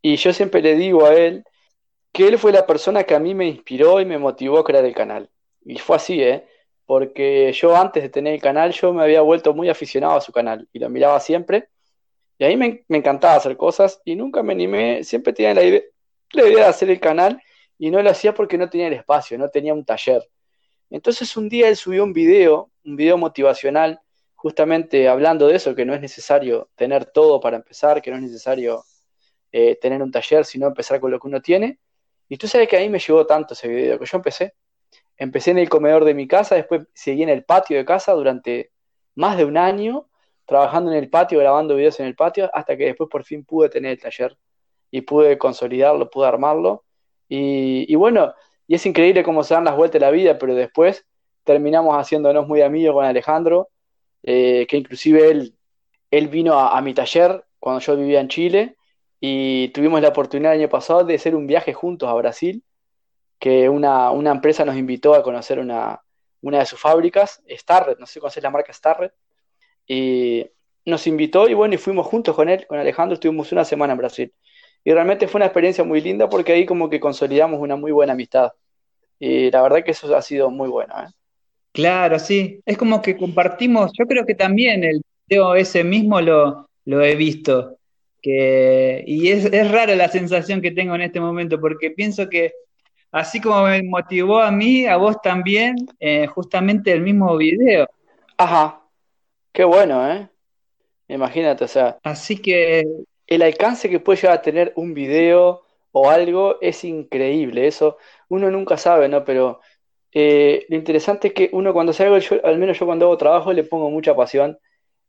y 0.00 0.16
yo 0.16 0.32
siempre 0.32 0.62
le 0.62 0.76
digo 0.76 1.06
a 1.06 1.14
él 1.14 1.44
que 2.12 2.28
él 2.28 2.38
fue 2.38 2.52
la 2.52 2.66
persona 2.66 3.04
que 3.04 3.14
a 3.14 3.18
mí 3.18 3.34
me 3.34 3.46
inspiró 3.46 4.00
y 4.00 4.04
me 4.04 4.18
motivó 4.18 4.58
a 4.58 4.64
crear 4.64 4.84
el 4.84 4.94
canal. 4.94 5.28
Y 5.64 5.78
fue 5.78 5.96
así, 5.96 6.22
¿eh? 6.22 6.46
Porque 6.86 7.52
yo 7.52 7.76
antes 7.76 8.02
de 8.02 8.08
tener 8.08 8.34
el 8.34 8.40
canal, 8.40 8.72
yo 8.72 8.92
me 8.92 9.02
había 9.02 9.22
vuelto 9.22 9.54
muy 9.54 9.68
aficionado 9.68 10.16
a 10.16 10.20
su 10.20 10.32
canal 10.32 10.68
y 10.72 10.78
lo 10.78 10.90
miraba 10.90 11.18
siempre. 11.20 11.68
Y 12.38 12.44
a 12.44 12.48
mí 12.48 12.56
me, 12.56 12.84
me 12.88 12.98
encantaba 12.98 13.36
hacer 13.36 13.56
cosas 13.56 14.00
y 14.04 14.16
nunca 14.16 14.42
me 14.42 14.52
animé, 14.52 15.04
siempre 15.04 15.32
tenía 15.32 15.54
la 15.54 15.62
idea, 15.62 15.82
la 16.32 16.48
idea 16.48 16.64
de 16.64 16.70
hacer 16.70 16.90
el 16.90 17.00
canal 17.00 17.40
y 17.78 17.90
no 17.90 18.02
lo 18.02 18.10
hacía 18.10 18.34
porque 18.34 18.58
no 18.58 18.68
tenía 18.68 18.88
el 18.88 18.94
espacio, 18.94 19.38
no 19.38 19.48
tenía 19.48 19.72
un 19.72 19.84
taller. 19.84 20.28
Entonces 20.90 21.36
un 21.36 21.48
día 21.48 21.68
él 21.68 21.76
subió 21.76 22.04
un 22.04 22.12
video, 22.12 22.70
un 22.84 22.96
video 22.96 23.16
motivacional, 23.16 24.00
justamente 24.34 25.08
hablando 25.08 25.46
de 25.46 25.56
eso, 25.56 25.74
que 25.74 25.84
no 25.84 25.94
es 25.94 26.00
necesario 26.00 26.68
tener 26.74 27.06
todo 27.06 27.40
para 27.40 27.56
empezar, 27.56 28.02
que 28.02 28.10
no 28.10 28.16
es 28.16 28.22
necesario 28.22 28.84
eh, 29.52 29.76
tener 29.76 30.02
un 30.02 30.10
taller, 30.10 30.44
sino 30.44 30.66
empezar 30.66 31.00
con 31.00 31.10
lo 31.10 31.18
que 31.18 31.28
uno 31.28 31.40
tiene. 31.40 31.78
Y 32.28 32.36
tú 32.36 32.46
sabes 32.46 32.68
que 32.68 32.76
a 32.76 32.80
mí 32.80 32.88
me 32.88 32.98
llegó 32.98 33.26
tanto 33.26 33.54
ese 33.54 33.68
video, 33.68 33.98
que 33.98 34.06
yo 34.06 34.16
empecé, 34.16 34.54
empecé 35.16 35.50
en 35.52 35.58
el 35.58 35.68
comedor 35.68 36.04
de 36.04 36.14
mi 36.14 36.26
casa, 36.26 36.54
después 36.54 36.86
seguí 36.94 37.22
en 37.22 37.28
el 37.28 37.44
patio 37.44 37.76
de 37.76 37.84
casa 37.84 38.12
durante 38.12 38.70
más 39.14 39.36
de 39.36 39.44
un 39.44 39.56
año, 39.56 40.08
trabajando 40.46 40.90
en 40.92 40.98
el 40.98 41.08
patio, 41.08 41.38
grabando 41.38 41.76
videos 41.76 42.00
en 42.00 42.06
el 42.06 42.14
patio, 42.14 42.50
hasta 42.52 42.76
que 42.76 42.84
después 42.86 43.08
por 43.10 43.24
fin 43.24 43.44
pude 43.44 43.68
tener 43.68 43.92
el 43.92 44.00
taller 44.00 44.36
y 44.90 45.02
pude 45.02 45.38
consolidarlo, 45.38 46.10
pude 46.10 46.26
armarlo. 46.26 46.84
Y, 47.28 47.94
bueno, 47.96 48.34
y 48.66 48.74
es 48.74 48.86
increíble 48.86 49.22
cómo 49.24 49.42
se 49.42 49.54
dan 49.54 49.64
las 49.64 49.76
vueltas 49.76 49.94
de 50.00 50.06
la 50.06 50.10
vida, 50.10 50.38
pero 50.38 50.54
después 50.54 51.06
terminamos 51.44 51.96
haciéndonos 51.96 52.46
muy 52.46 52.62
amigos 52.62 52.94
con 52.94 53.04
Alejandro, 53.04 53.70
eh, 54.22 54.66
que 54.68 54.76
inclusive 54.76 55.30
él, 55.30 55.56
él 56.10 56.28
vino 56.28 56.54
a, 56.54 56.76
a 56.76 56.80
mi 56.82 56.94
taller 56.94 57.44
cuando 57.58 57.80
yo 57.80 57.96
vivía 57.96 58.20
en 58.20 58.28
Chile 58.28 58.76
y 59.20 59.68
tuvimos 59.68 60.00
la 60.00 60.08
oportunidad 60.08 60.52
el 60.54 60.60
año 60.60 60.68
pasado 60.68 61.04
de 61.04 61.14
hacer 61.14 61.34
un 61.34 61.46
viaje 61.46 61.72
juntos 61.72 62.08
a 62.08 62.14
Brasil, 62.14 62.62
que 63.44 63.68
una, 63.68 64.10
una 64.10 64.30
empresa 64.30 64.64
nos 64.64 64.74
invitó 64.74 65.14
a 65.14 65.22
conocer 65.22 65.58
una, 65.58 66.00
una 66.40 66.60
de 66.60 66.64
sus 66.64 66.80
fábricas, 66.80 67.42
Starret, 67.46 67.98
no 67.98 68.06
sé 68.06 68.14
si 68.14 68.20
conoces 68.20 68.42
la 68.42 68.48
marca 68.48 68.72
Starret, 68.72 69.12
y 69.86 70.46
nos 70.86 71.06
invitó 71.06 71.46
y 71.46 71.52
bueno, 71.52 71.74
y 71.74 71.76
fuimos 71.76 72.06
juntos 72.06 72.34
con 72.34 72.48
él, 72.48 72.66
con 72.66 72.78
Alejandro, 72.78 73.12
estuvimos 73.12 73.52
una 73.52 73.66
semana 73.66 73.92
en 73.92 73.98
Brasil. 73.98 74.32
Y 74.82 74.90
realmente 74.90 75.28
fue 75.28 75.40
una 75.40 75.44
experiencia 75.44 75.84
muy 75.84 76.00
linda 76.00 76.26
porque 76.26 76.52
ahí 76.52 76.64
como 76.64 76.88
que 76.88 76.98
consolidamos 76.98 77.60
una 77.60 77.76
muy 77.76 77.92
buena 77.92 78.14
amistad. 78.14 78.50
Y 79.18 79.50
la 79.50 79.60
verdad 79.60 79.84
que 79.84 79.90
eso 79.90 80.16
ha 80.16 80.22
sido 80.22 80.48
muy 80.48 80.70
bueno, 80.70 80.94
¿eh? 81.02 81.12
Claro, 81.70 82.18
sí. 82.18 82.62
Es 82.64 82.78
como 82.78 83.02
que 83.02 83.14
compartimos, 83.14 83.90
yo 83.92 84.06
creo 84.06 84.24
que 84.24 84.34
también 84.34 84.84
el 84.84 85.02
video 85.28 85.54
ese 85.54 85.84
mismo 85.84 86.18
lo, 86.22 86.66
lo 86.86 87.02
he 87.02 87.14
visto. 87.14 87.76
Que, 88.22 89.04
y 89.06 89.28
es, 89.28 89.44
es 89.44 89.70
rara 89.70 89.94
la 89.96 90.08
sensación 90.08 90.62
que 90.62 90.70
tengo 90.70 90.94
en 90.94 91.02
este 91.02 91.20
momento, 91.20 91.60
porque 91.60 91.90
pienso 91.90 92.30
que 92.30 92.54
así 93.14 93.40
como 93.40 93.62
me 93.64 93.82
motivó 93.82 94.40
a 94.40 94.50
mí, 94.50 94.86
a 94.86 94.96
vos 94.96 95.20
también, 95.22 95.76
eh, 96.00 96.26
justamente 96.26 96.92
el 96.92 97.00
mismo 97.00 97.36
video. 97.36 97.88
Ajá, 98.36 98.82
qué 99.52 99.64
bueno, 99.64 100.10
¿eh? 100.10 100.28
Imagínate, 101.08 101.64
o 101.64 101.68
sea. 101.68 101.98
Así 102.02 102.38
que. 102.42 102.84
El 103.26 103.40
alcance 103.42 103.88
que 103.88 104.00
puede 104.00 104.20
llegar 104.20 104.38
a 104.38 104.42
tener 104.42 104.72
un 104.76 104.92
video 104.92 105.62
o 105.92 106.10
algo 106.10 106.58
es 106.60 106.84
increíble. 106.84 107.66
Eso 107.66 107.96
uno 108.28 108.50
nunca 108.50 108.76
sabe, 108.76 109.08
¿no? 109.08 109.24
Pero 109.24 109.60
eh, 110.12 110.66
lo 110.68 110.76
interesante 110.76 111.28
es 111.28 111.34
que 111.34 111.48
uno 111.52 111.72
cuando 111.72 111.90
hace 111.92 112.04
algo, 112.04 112.18
al 112.44 112.58
menos 112.58 112.78
yo 112.78 112.86
cuando 112.86 113.06
hago 113.06 113.16
trabajo, 113.16 113.52
le 113.52 113.64
pongo 113.64 113.90
mucha 113.90 114.14
pasión. 114.14 114.58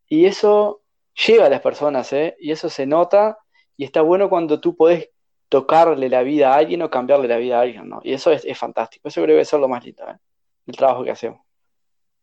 Y 0.08 0.26
eso 0.26 0.82
llega 1.28 1.48
a 1.48 1.50
las 1.50 1.62
personas, 1.62 2.14
¿eh? 2.14 2.36
Y 2.40 2.52
eso 2.52 2.70
se 2.70 2.86
nota. 2.86 3.38
Y 3.78 3.84
está 3.84 4.02
bueno 4.02 4.30
cuando 4.30 4.62
tú 4.62 4.76
podés 4.78 5.10
tocarle 5.50 6.10
la 6.10 6.24
vida 6.24 6.54
a 6.54 6.58
alguien 6.58 6.82
o 6.82 6.90
cambiarle 6.90 7.28
la 7.28 7.38
vida 7.38 7.58
a 7.58 7.62
alguien, 7.62 7.88
¿no? 7.90 8.02
Y 8.04 8.14
eso 8.14 8.32
es, 8.32 8.46
fantástico. 8.58 9.08
Eso 9.08 9.22
creo 9.24 9.36
que 9.36 9.42
es 9.42 9.54
lo 9.54 9.68
más 9.68 9.84
lindo, 9.84 10.04
¿eh? 10.08 10.18
El 10.68 10.76
trabajo 10.76 11.04
que 11.04 11.12
hacemos. 11.12 11.42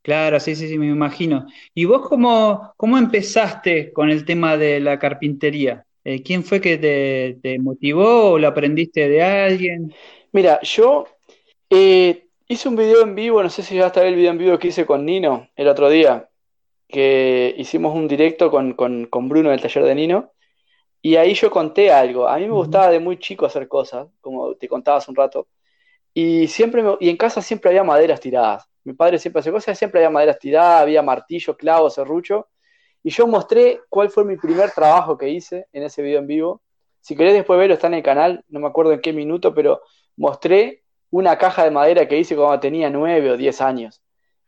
Claro, 0.02 0.40
sí, 0.40 0.56
sí, 0.56 0.68
sí, 0.68 0.78
me 0.78 0.88
imagino. 0.88 1.46
¿Y 1.74 1.84
vos 1.84 2.08
cómo, 2.08 2.72
cómo 2.76 2.98
empezaste 2.98 3.92
con 3.92 4.10
el 4.10 4.24
tema 4.24 4.56
de 4.56 4.80
la 4.80 4.98
carpintería? 4.98 5.86
Eh, 6.04 6.22
¿Quién 6.22 6.42
fue 6.42 6.60
que 6.60 6.76
te, 6.78 7.58
motivó 7.60 8.32
o 8.32 8.38
lo 8.38 8.48
aprendiste 8.48 9.08
de 9.08 9.22
alguien? 9.22 9.94
Mira, 10.32 10.60
yo 10.62 11.06
eh, 11.70 12.26
hice 12.48 12.68
un 12.68 12.74
video 12.74 13.02
en 13.02 13.14
vivo, 13.14 13.42
no 13.42 13.48
sé 13.48 13.62
si 13.62 13.76
ya 13.76 13.86
está 13.86 14.04
el 14.04 14.16
video 14.16 14.32
en 14.32 14.38
vivo 14.38 14.58
que 14.58 14.68
hice 14.68 14.84
con 14.84 15.06
Nino 15.06 15.48
el 15.54 15.68
otro 15.68 15.88
día, 15.88 16.28
que 16.88 17.54
hicimos 17.56 17.94
un 17.94 18.08
directo 18.08 18.50
con, 18.50 18.72
con 18.74 19.28
Bruno 19.28 19.50
del 19.50 19.60
taller 19.60 19.84
de 19.84 19.94
Nino, 19.94 20.32
y 21.02 21.16
ahí 21.16 21.34
yo 21.34 21.50
conté 21.50 21.90
algo. 21.92 22.28
A 22.28 22.38
mí 22.38 22.46
me 22.46 22.52
gustaba 22.52 22.88
de 22.88 23.00
muy 23.00 23.18
chico 23.18 23.44
hacer 23.44 23.68
cosas, 23.68 24.08
como 24.20 24.54
te 24.54 24.68
contaba 24.68 24.98
hace 24.98 25.10
un 25.10 25.16
rato, 25.16 25.48
y, 26.14 26.46
siempre 26.48 26.82
y 27.00 27.08
en 27.08 27.16
casa 27.16 27.42
siempre 27.42 27.70
había 27.70 27.84
maderas 27.84 28.20
tiradas. 28.20 28.68
Mi 28.84 28.92
padre 28.94 29.18
siempre 29.18 29.40
hacía 29.40 29.52
cosas, 29.52 29.78
siempre 29.78 30.00
había 30.00 30.10
maderas 30.10 30.38
tiradas, 30.38 30.82
había 30.82 31.02
martillo, 31.02 31.56
clavo, 31.56 31.90
serrucho. 31.90 32.48
Y 33.02 33.10
yo 33.10 33.26
mostré 33.26 33.80
cuál 33.88 34.10
fue 34.10 34.24
mi 34.24 34.36
primer 34.36 34.70
trabajo 34.70 35.18
que 35.18 35.28
hice 35.28 35.66
en 35.72 35.82
ese 35.84 36.02
video 36.02 36.20
en 36.20 36.26
vivo. 36.26 36.62
Si 37.00 37.16
querés 37.16 37.34
después 37.34 37.58
verlo, 37.58 37.74
está 37.74 37.88
en 37.88 37.94
el 37.94 38.02
canal, 38.02 38.44
no 38.48 38.60
me 38.60 38.68
acuerdo 38.68 38.92
en 38.92 39.00
qué 39.00 39.12
minuto, 39.12 39.54
pero 39.54 39.82
mostré 40.16 40.82
una 41.10 41.36
caja 41.38 41.64
de 41.64 41.70
madera 41.70 42.06
que 42.08 42.18
hice 42.18 42.36
cuando 42.36 42.60
tenía 42.60 42.90
nueve 42.90 43.30
o 43.30 43.36
diez 43.36 43.60
años. 43.60 44.02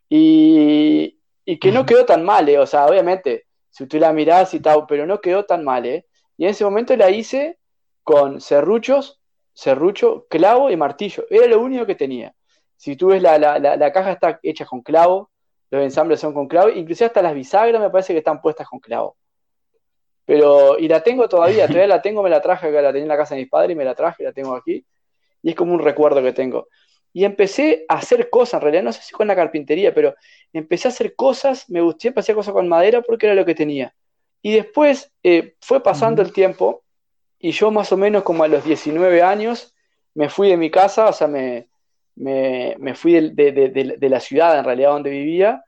Y, 0.09 1.19
que 1.61 1.73
no 1.73 1.85
quedó 1.85 2.05
tan 2.07 2.25
mal, 2.25 2.49
¿eh? 2.49 2.59
o 2.59 2.67
sea, 2.67 2.87
obviamente, 2.87 3.47
si 3.71 3.87
tú 3.87 3.99
la 3.99 4.13
mirás 4.13 4.55
y 4.55 4.61
tal, 4.61 4.85
pero 4.87 5.07
no 5.07 5.21
quedó 5.21 5.45
tan 5.45 5.65
mal, 5.65 5.85
¿eh? 5.87 6.07
Y 6.37 6.45
en 6.45 6.51
ese 6.51 6.65
momento 6.65 6.97
la 6.97 7.11
hice 7.11 7.59
con 8.03 8.41
serruchos, 8.41 9.21
serrucho, 9.53 10.27
clavo 10.29 10.71
y 10.71 10.77
martillo. 10.77 11.25
Era 11.31 11.47
lo 11.47 11.61
único 11.61 11.87
que 11.87 11.95
tenía. 11.95 12.35
Si 12.77 12.97
tú 12.97 13.09
ves 13.09 13.23
la, 13.23 13.39
la, 13.39 13.93
caja 13.93 14.13
está 14.13 14.39
hecha 14.43 14.67
con 14.67 14.83
clavo, 14.83 15.31
los 15.71 15.83
ensambles 15.83 16.21
son 16.21 16.35
con 16.35 16.49
clavo, 16.49 16.69
inclusive 16.69 17.07
hasta 17.07 17.23
las 17.23 17.35
bisagras 17.35 17.81
me 17.81 17.91
parece 17.91 18.13
que 18.13 18.19
están 18.19 18.41
puestas 18.41 18.69
con 18.69 18.81
clavo. 18.81 19.17
Pero, 20.27 20.79
y 20.79 20.89
la 20.89 21.03
tengo 21.03 21.29
todavía, 21.29 21.67
todavía 21.67 21.87
la 21.87 22.03
tengo, 22.03 22.23
me 22.23 22.31
la 22.31 22.41
traje, 22.41 22.71
la 22.71 22.89
tenía 22.89 23.03
en 23.03 23.09
la 23.09 23.17
casa 23.17 23.35
de 23.35 23.43
mis 23.43 23.51
padres 23.51 23.73
y 23.73 23.77
me 23.77 23.85
la 23.85 23.95
traje, 23.95 24.25
la 24.25 24.33
tengo 24.33 24.55
aquí. 24.55 24.85
Y 25.43 25.51
es 25.51 25.55
como 25.55 25.73
un 25.73 25.81
recuerdo 25.81 26.23
que 26.23 26.33
tengo. 26.33 26.69
Y 27.13 27.25
empecé 27.25 27.85
a 27.89 27.95
hacer 27.95 28.29
cosas, 28.29 28.55
en 28.55 28.61
realidad, 28.63 28.83
no 28.83 28.93
sé 28.93 29.03
si 29.03 29.13
con 29.13 29.29
la 29.29 29.37
carpintería, 29.37 29.95
pero 29.95 30.15
empecé 30.53 30.89
a 30.89 30.91
hacer 30.91 31.15
cosas, 31.15 31.69
me 31.71 31.81
gusté, 31.81 32.09
empecé 32.09 32.21
a 32.21 32.25
hacer 32.25 32.35
cosas 32.35 32.55
con 32.55 32.69
madera 32.69 33.03
porque 33.03 33.27
era 33.27 33.35
lo 33.35 33.45
que 33.45 33.55
tenía. 33.55 33.95
Y 34.45 34.53
después 34.53 35.11
eh, 35.23 35.57
fue 35.63 35.83
pasando 35.83 36.21
el 36.21 36.31
tiempo 36.31 36.85
y 37.39 37.53
yo 37.53 37.71
más 37.71 37.91
o 37.93 37.97
menos 37.97 38.25
como 38.25 38.45
a 38.45 38.49
los 38.49 38.63
19 38.63 39.23
años 39.23 39.75
me 40.13 40.29
fui 40.29 40.51
de 40.51 40.59
mi 40.59 40.71
casa, 40.71 41.09
o 41.09 41.13
sea, 41.15 41.29
me, 41.29 41.71
me, 42.15 42.95
fui 42.95 43.31
de, 43.31 43.97
la 43.99 44.21
ciudad 44.21 44.59
en 44.59 44.67
realidad 44.67 44.91
donde 44.91 45.09
vivía. 45.09 45.65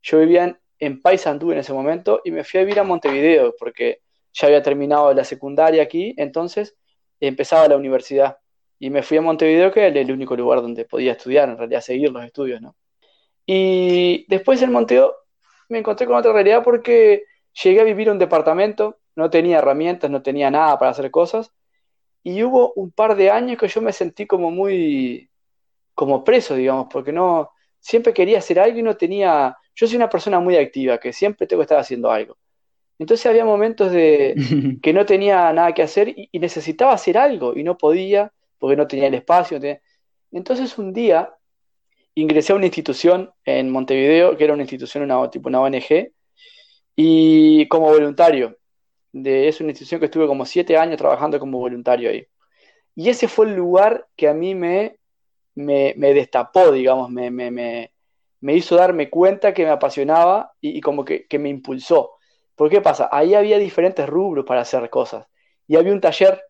Yo 0.00 0.20
vivía 0.20 0.44
en, 0.44 0.58
en 0.78 1.02
Paysandú 1.02 1.52
en 1.52 1.58
ese 1.58 1.74
momento 1.74 2.22
y 2.24 2.30
me 2.30 2.44
fui 2.44 2.60
a 2.60 2.62
vivir 2.62 2.80
a 2.80 2.84
Montevideo 2.84 3.54
porque 3.58 4.00
ya 4.32 4.46
había 4.46 4.62
terminado 4.62 5.12
la 5.12 5.24
secundaria 5.24 5.82
aquí, 5.82 6.14
entonces 6.16 6.76
empezaba 7.20 7.68
la 7.68 7.76
universidad. 7.76 8.38
Y 8.78 8.88
me 8.88 9.02
fui 9.02 9.18
a 9.18 9.20
Montevideo, 9.20 9.70
que 9.70 9.86
era 9.86 10.00
el 10.00 10.10
único 10.10 10.34
lugar 10.34 10.62
donde 10.62 10.86
podía 10.86 11.12
estudiar, 11.12 11.50
en 11.50 11.58
realidad 11.58 11.82
seguir 11.82 12.10
los 12.10 12.24
estudios, 12.24 12.62
¿no? 12.62 12.74
Y 13.44 14.24
después 14.28 14.62
en 14.62 14.72
Montevideo 14.72 15.14
me 15.68 15.80
encontré 15.80 16.06
con 16.06 16.16
otra 16.16 16.32
realidad 16.32 16.64
porque 16.64 17.24
llegué 17.62 17.80
a 17.80 17.84
vivir 17.84 18.08
en 18.08 18.14
un 18.14 18.18
departamento, 18.18 18.98
no 19.16 19.30
tenía 19.30 19.58
herramientas, 19.58 20.10
no 20.10 20.22
tenía 20.22 20.50
nada 20.50 20.78
para 20.78 20.90
hacer 20.90 21.10
cosas, 21.10 21.52
y 22.22 22.42
hubo 22.42 22.72
un 22.74 22.90
par 22.90 23.16
de 23.16 23.30
años 23.30 23.58
que 23.58 23.68
yo 23.68 23.82
me 23.82 23.92
sentí 23.92 24.26
como 24.26 24.50
muy, 24.50 25.30
como 25.94 26.24
preso, 26.24 26.54
digamos, 26.54 26.88
porque 26.90 27.12
no, 27.12 27.50
siempre 27.84 28.14
quería 28.14 28.38
hacer 28.38 28.58
algo 28.58 28.78
y 28.78 28.82
no 28.82 28.96
tenía, 28.96 29.56
yo 29.74 29.86
soy 29.86 29.96
una 29.96 30.08
persona 30.08 30.40
muy 30.40 30.56
activa, 30.56 30.98
que 30.98 31.12
siempre 31.12 31.46
tengo 31.46 31.60
que 31.60 31.64
estar 31.64 31.78
haciendo 31.78 32.10
algo. 32.10 32.38
Entonces 32.98 33.26
había 33.26 33.44
momentos 33.44 33.92
de 33.92 34.34
que 34.82 34.92
no 34.94 35.04
tenía 35.04 35.52
nada 35.52 35.72
que 35.72 35.82
hacer 35.82 36.08
y, 36.08 36.30
necesitaba 36.38 36.94
hacer 36.94 37.18
algo 37.18 37.54
y 37.54 37.62
no 37.62 37.76
podía 37.76 38.32
porque 38.58 38.76
no 38.76 38.86
tenía 38.86 39.08
el 39.08 39.14
espacio. 39.14 39.60
Entonces 40.32 40.78
un 40.78 40.94
día 40.94 41.34
ingresé 42.14 42.54
a 42.54 42.56
una 42.56 42.66
institución 42.66 43.30
en 43.44 43.70
Montevideo, 43.70 44.36
que 44.36 44.44
era 44.44 44.54
una 44.54 44.62
institución, 44.62 45.04
una, 45.04 45.30
tipo 45.30 45.48
una 45.50 45.60
ONG, 45.60 46.10
y 46.96 47.66
como 47.68 47.88
voluntario. 47.90 48.56
De, 49.12 49.48
es 49.48 49.60
una 49.60 49.70
institución 49.70 50.00
que 50.00 50.06
estuve 50.06 50.26
como 50.26 50.44
siete 50.44 50.76
años 50.76 50.98
trabajando 50.98 51.38
como 51.38 51.58
voluntario 51.58 52.10
ahí. 52.10 52.26
Y 52.96 53.08
ese 53.08 53.28
fue 53.28 53.46
el 53.46 53.54
lugar 53.54 54.08
que 54.16 54.28
a 54.28 54.34
mí 54.34 54.54
me 54.54 54.98
me, 55.54 56.14
destapó, 56.14 56.72
digamos, 56.72 57.10
me, 57.10 57.30
me, 57.30 57.90
hizo 58.54 58.76
darme 58.76 59.10
cuenta 59.10 59.54
que 59.54 59.64
me 59.64 59.70
apasionaba 59.70 60.52
y, 60.60 60.80
como 60.80 61.04
que, 61.04 61.26
me 61.38 61.48
impulsó. 61.48 62.12
¿Por 62.54 62.70
qué 62.70 62.80
pasa? 62.80 63.08
Ahí 63.10 63.34
había 63.34 63.58
diferentes 63.58 64.08
rubros 64.08 64.44
para 64.44 64.60
hacer 64.60 64.88
cosas. 64.90 65.26
Y 65.66 65.76
había 65.76 65.92
un 65.92 66.00
taller. 66.00 66.42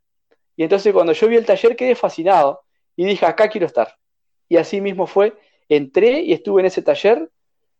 Y 0.56 0.62
entonces 0.62 0.92
cuando 0.92 1.12
yo 1.12 1.28
vi 1.28 1.36
el 1.36 1.46
taller 1.46 1.76
quedé 1.76 1.94
fascinado 1.94 2.62
y 2.96 3.04
dije, 3.04 3.26
acá 3.26 3.48
quiero 3.48 3.66
estar. 3.66 3.96
Y 4.48 4.56
así 4.56 4.80
mismo 4.80 5.06
fue. 5.06 5.34
Entré 5.68 6.20
y 6.20 6.32
estuve 6.32 6.60
en 6.60 6.66
ese 6.66 6.82
taller 6.82 7.30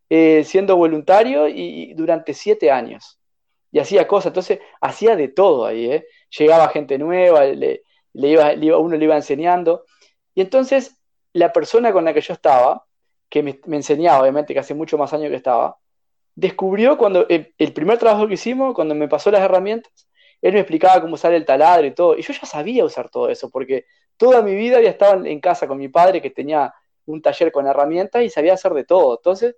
eh, 0.09 0.43
siendo 0.43 0.75
voluntario 0.77 1.47
y, 1.47 1.93
durante 1.93 2.33
siete 2.33 2.71
años. 2.71 3.19
Y 3.71 3.79
hacía 3.79 4.07
cosas. 4.07 4.27
Entonces 4.27 4.59
hacía 4.81 5.15
de 5.15 5.27
todo 5.27 5.65
ahí. 5.65 5.91
¿eh? 5.91 6.07
Llegaba 6.37 6.69
gente 6.69 6.97
nueva, 6.97 7.45
le, 7.45 7.83
iba, 8.13 8.79
uno 8.79 8.95
le 8.95 9.03
iba 9.03 9.15
enseñando. 9.15 9.85
Y 10.33 10.41
entonces 10.41 10.97
la 11.33 11.51
persona 11.51 11.91
con 11.91 12.05
la 12.05 12.13
que 12.13 12.21
yo 12.21 12.33
estaba, 12.33 12.85
que 13.29 13.43
me, 13.43 13.59
enseñaba, 13.75 14.21
obviamente, 14.21 14.53
que 14.53 14.59
hace 14.59 14.73
mucho 14.73 14.97
más 14.97 15.11
años 15.13 15.29
que 15.29 15.35
estaba, 15.35 15.77
descubrió 16.35 16.97
cuando 16.97 17.27
el, 17.27 17.73
primer 17.73 17.97
trabajo 17.97 18.27
que 18.27 18.35
hicimos, 18.35 18.73
cuando 18.73 18.95
me 18.95 19.07
pasó 19.07 19.31
las 19.31 19.41
herramientas, 19.41 20.07
él 20.41 20.53
me 20.53 20.59
explicaba 20.59 21.01
cómo 21.01 21.15
usar 21.15 21.33
el 21.33 21.45
taladro 21.45 21.87
y 21.87 21.91
todo, 21.91 22.17
y 22.17 22.21
yo 22.21 22.33
ya 22.33 22.45
sabía 22.45 22.85
usar 22.85 23.09
todo 23.09 23.29
eso, 23.29 23.49
porque 23.49 23.85
toda 24.17 24.41
mi 24.41 24.53
vida 24.55 24.77
había 24.77 24.91
estado 24.91 25.25
en 25.25 25.39
casa 25.39 25.67
con 25.67 25.77
mi 25.77 25.89
padre, 25.89 26.21
que 26.21 26.29
tenía 26.29 26.73
un 27.05 27.21
taller 27.21 27.51
con 27.51 27.67
herramientas 27.67 28.23
y 28.23 28.29
sabía 28.29 28.53
hacer 28.53 28.73
de 28.73 28.83
todo. 28.83 29.17
Entonces, 29.17 29.55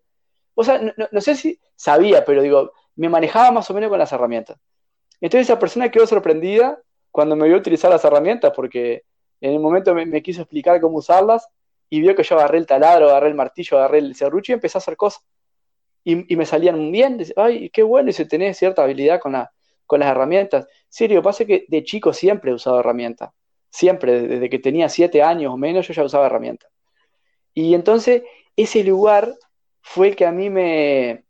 o 0.60 0.64
sea, 0.64 0.82
no, 1.12 1.22
sé 1.22 1.36
si 1.36 1.60
sabía, 1.76 2.26
pero 2.26 2.42
digo, 2.42 2.72
me 2.96 3.10
manejaba 3.10 3.52
más 3.52 3.70
o 3.70 3.74
menos 3.74 3.90
con 3.90 4.00
las 4.00 4.12
herramientas. 4.12 4.58
Entonces 5.22 5.48
esa 5.48 5.60
persona 5.60 5.92
quedó 5.92 6.08
sorprendida 6.08 6.80
cuando 7.12 7.36
me 7.36 7.48
vio 7.48 7.58
utilizar 7.58 7.92
las 7.92 8.04
herramientas, 8.04 8.52
porque 8.56 9.04
en 9.40 9.54
el 9.54 9.60
momento 9.60 9.94
me 9.94 10.22
quiso 10.24 10.42
explicar 10.42 10.82
cómo 10.82 10.98
usarlas 10.98 11.48
y 11.90 12.02
vio 12.02 12.16
que 12.16 12.24
yo 12.24 12.36
agarré 12.36 12.58
el 12.58 12.66
taladro, 12.66 13.10
agarré 13.10 13.30
el 13.30 13.36
martillo, 13.36 13.78
agarré 13.78 14.00
el 14.00 14.16
serrucho 14.16 14.52
y 14.52 14.56
empecé 14.56 14.78
a 14.78 14.80
hacer 14.80 14.98
cosas. 14.98 15.24
Y, 16.04 16.36
me 16.36 16.46
salían 16.46 16.92
bien, 16.92 17.22
ay, 17.36 17.70
qué 17.70 17.84
bueno, 17.84 18.10
y 18.10 18.14
se 18.14 18.26
tenés 18.26 18.58
cierta 18.58 18.84
habilidad 18.84 19.20
con, 19.20 19.34
la, 19.34 19.52
con 19.86 20.00
las 20.00 20.10
herramientas. 20.10 20.66
Que 20.98 21.22
pasa 21.22 21.44
que 21.44 21.66
de 21.68 21.84
chico 21.84 22.14
siempre 22.14 22.52
he 22.52 22.54
usado 22.54 22.80
herramientas. 22.80 23.32
Siempre, 23.70 24.22
desde 24.22 24.50
que 24.50 24.60
tenía 24.60 24.88
siete 24.88 25.22
años 25.22 25.54
o 25.54 25.58
menos, 25.58 25.86
yo 25.86 25.94
ya 25.94 26.04
usaba 26.04 26.28
herramientas. 26.28 26.72
Y 27.54 27.74
entonces, 27.74 28.24
ese 28.56 28.86
lugar 28.86 29.34
fue 29.90 30.10
el 30.10 30.16
que 30.16 30.26
a 30.26 30.32
mí 30.32 30.50
me, 30.50 31.24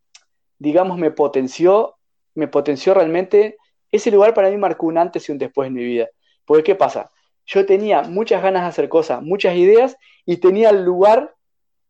digamos, 0.60 0.98
me 0.98 1.12
potenció, 1.12 1.96
me 2.36 2.48
potenció 2.48 2.94
realmente. 2.94 3.58
Ese 3.92 4.12
lugar 4.12 4.34
para 4.34 4.50
mí 4.50 4.58
marcó 4.58 4.88
un 4.88 4.98
antes 4.98 5.28
y 5.28 5.32
un 5.32 5.38
después 5.38 5.68
en 5.68 5.74
mi 5.74 5.84
vida. 5.84 6.08
Porque, 6.46 6.64
¿qué 6.64 6.76
pasa? 6.76 7.12
yo 7.48 7.66
tenía 7.66 8.04
muchas 8.04 8.44
ganas 8.44 8.64
de 8.64 8.68
hacer 8.68 8.90
cosas, 8.90 9.24
muchas 9.24 9.56
ideas 9.56 9.98
y 10.26 10.38
tenía 10.38 10.70
el 10.70 10.84
lugar 10.84 11.34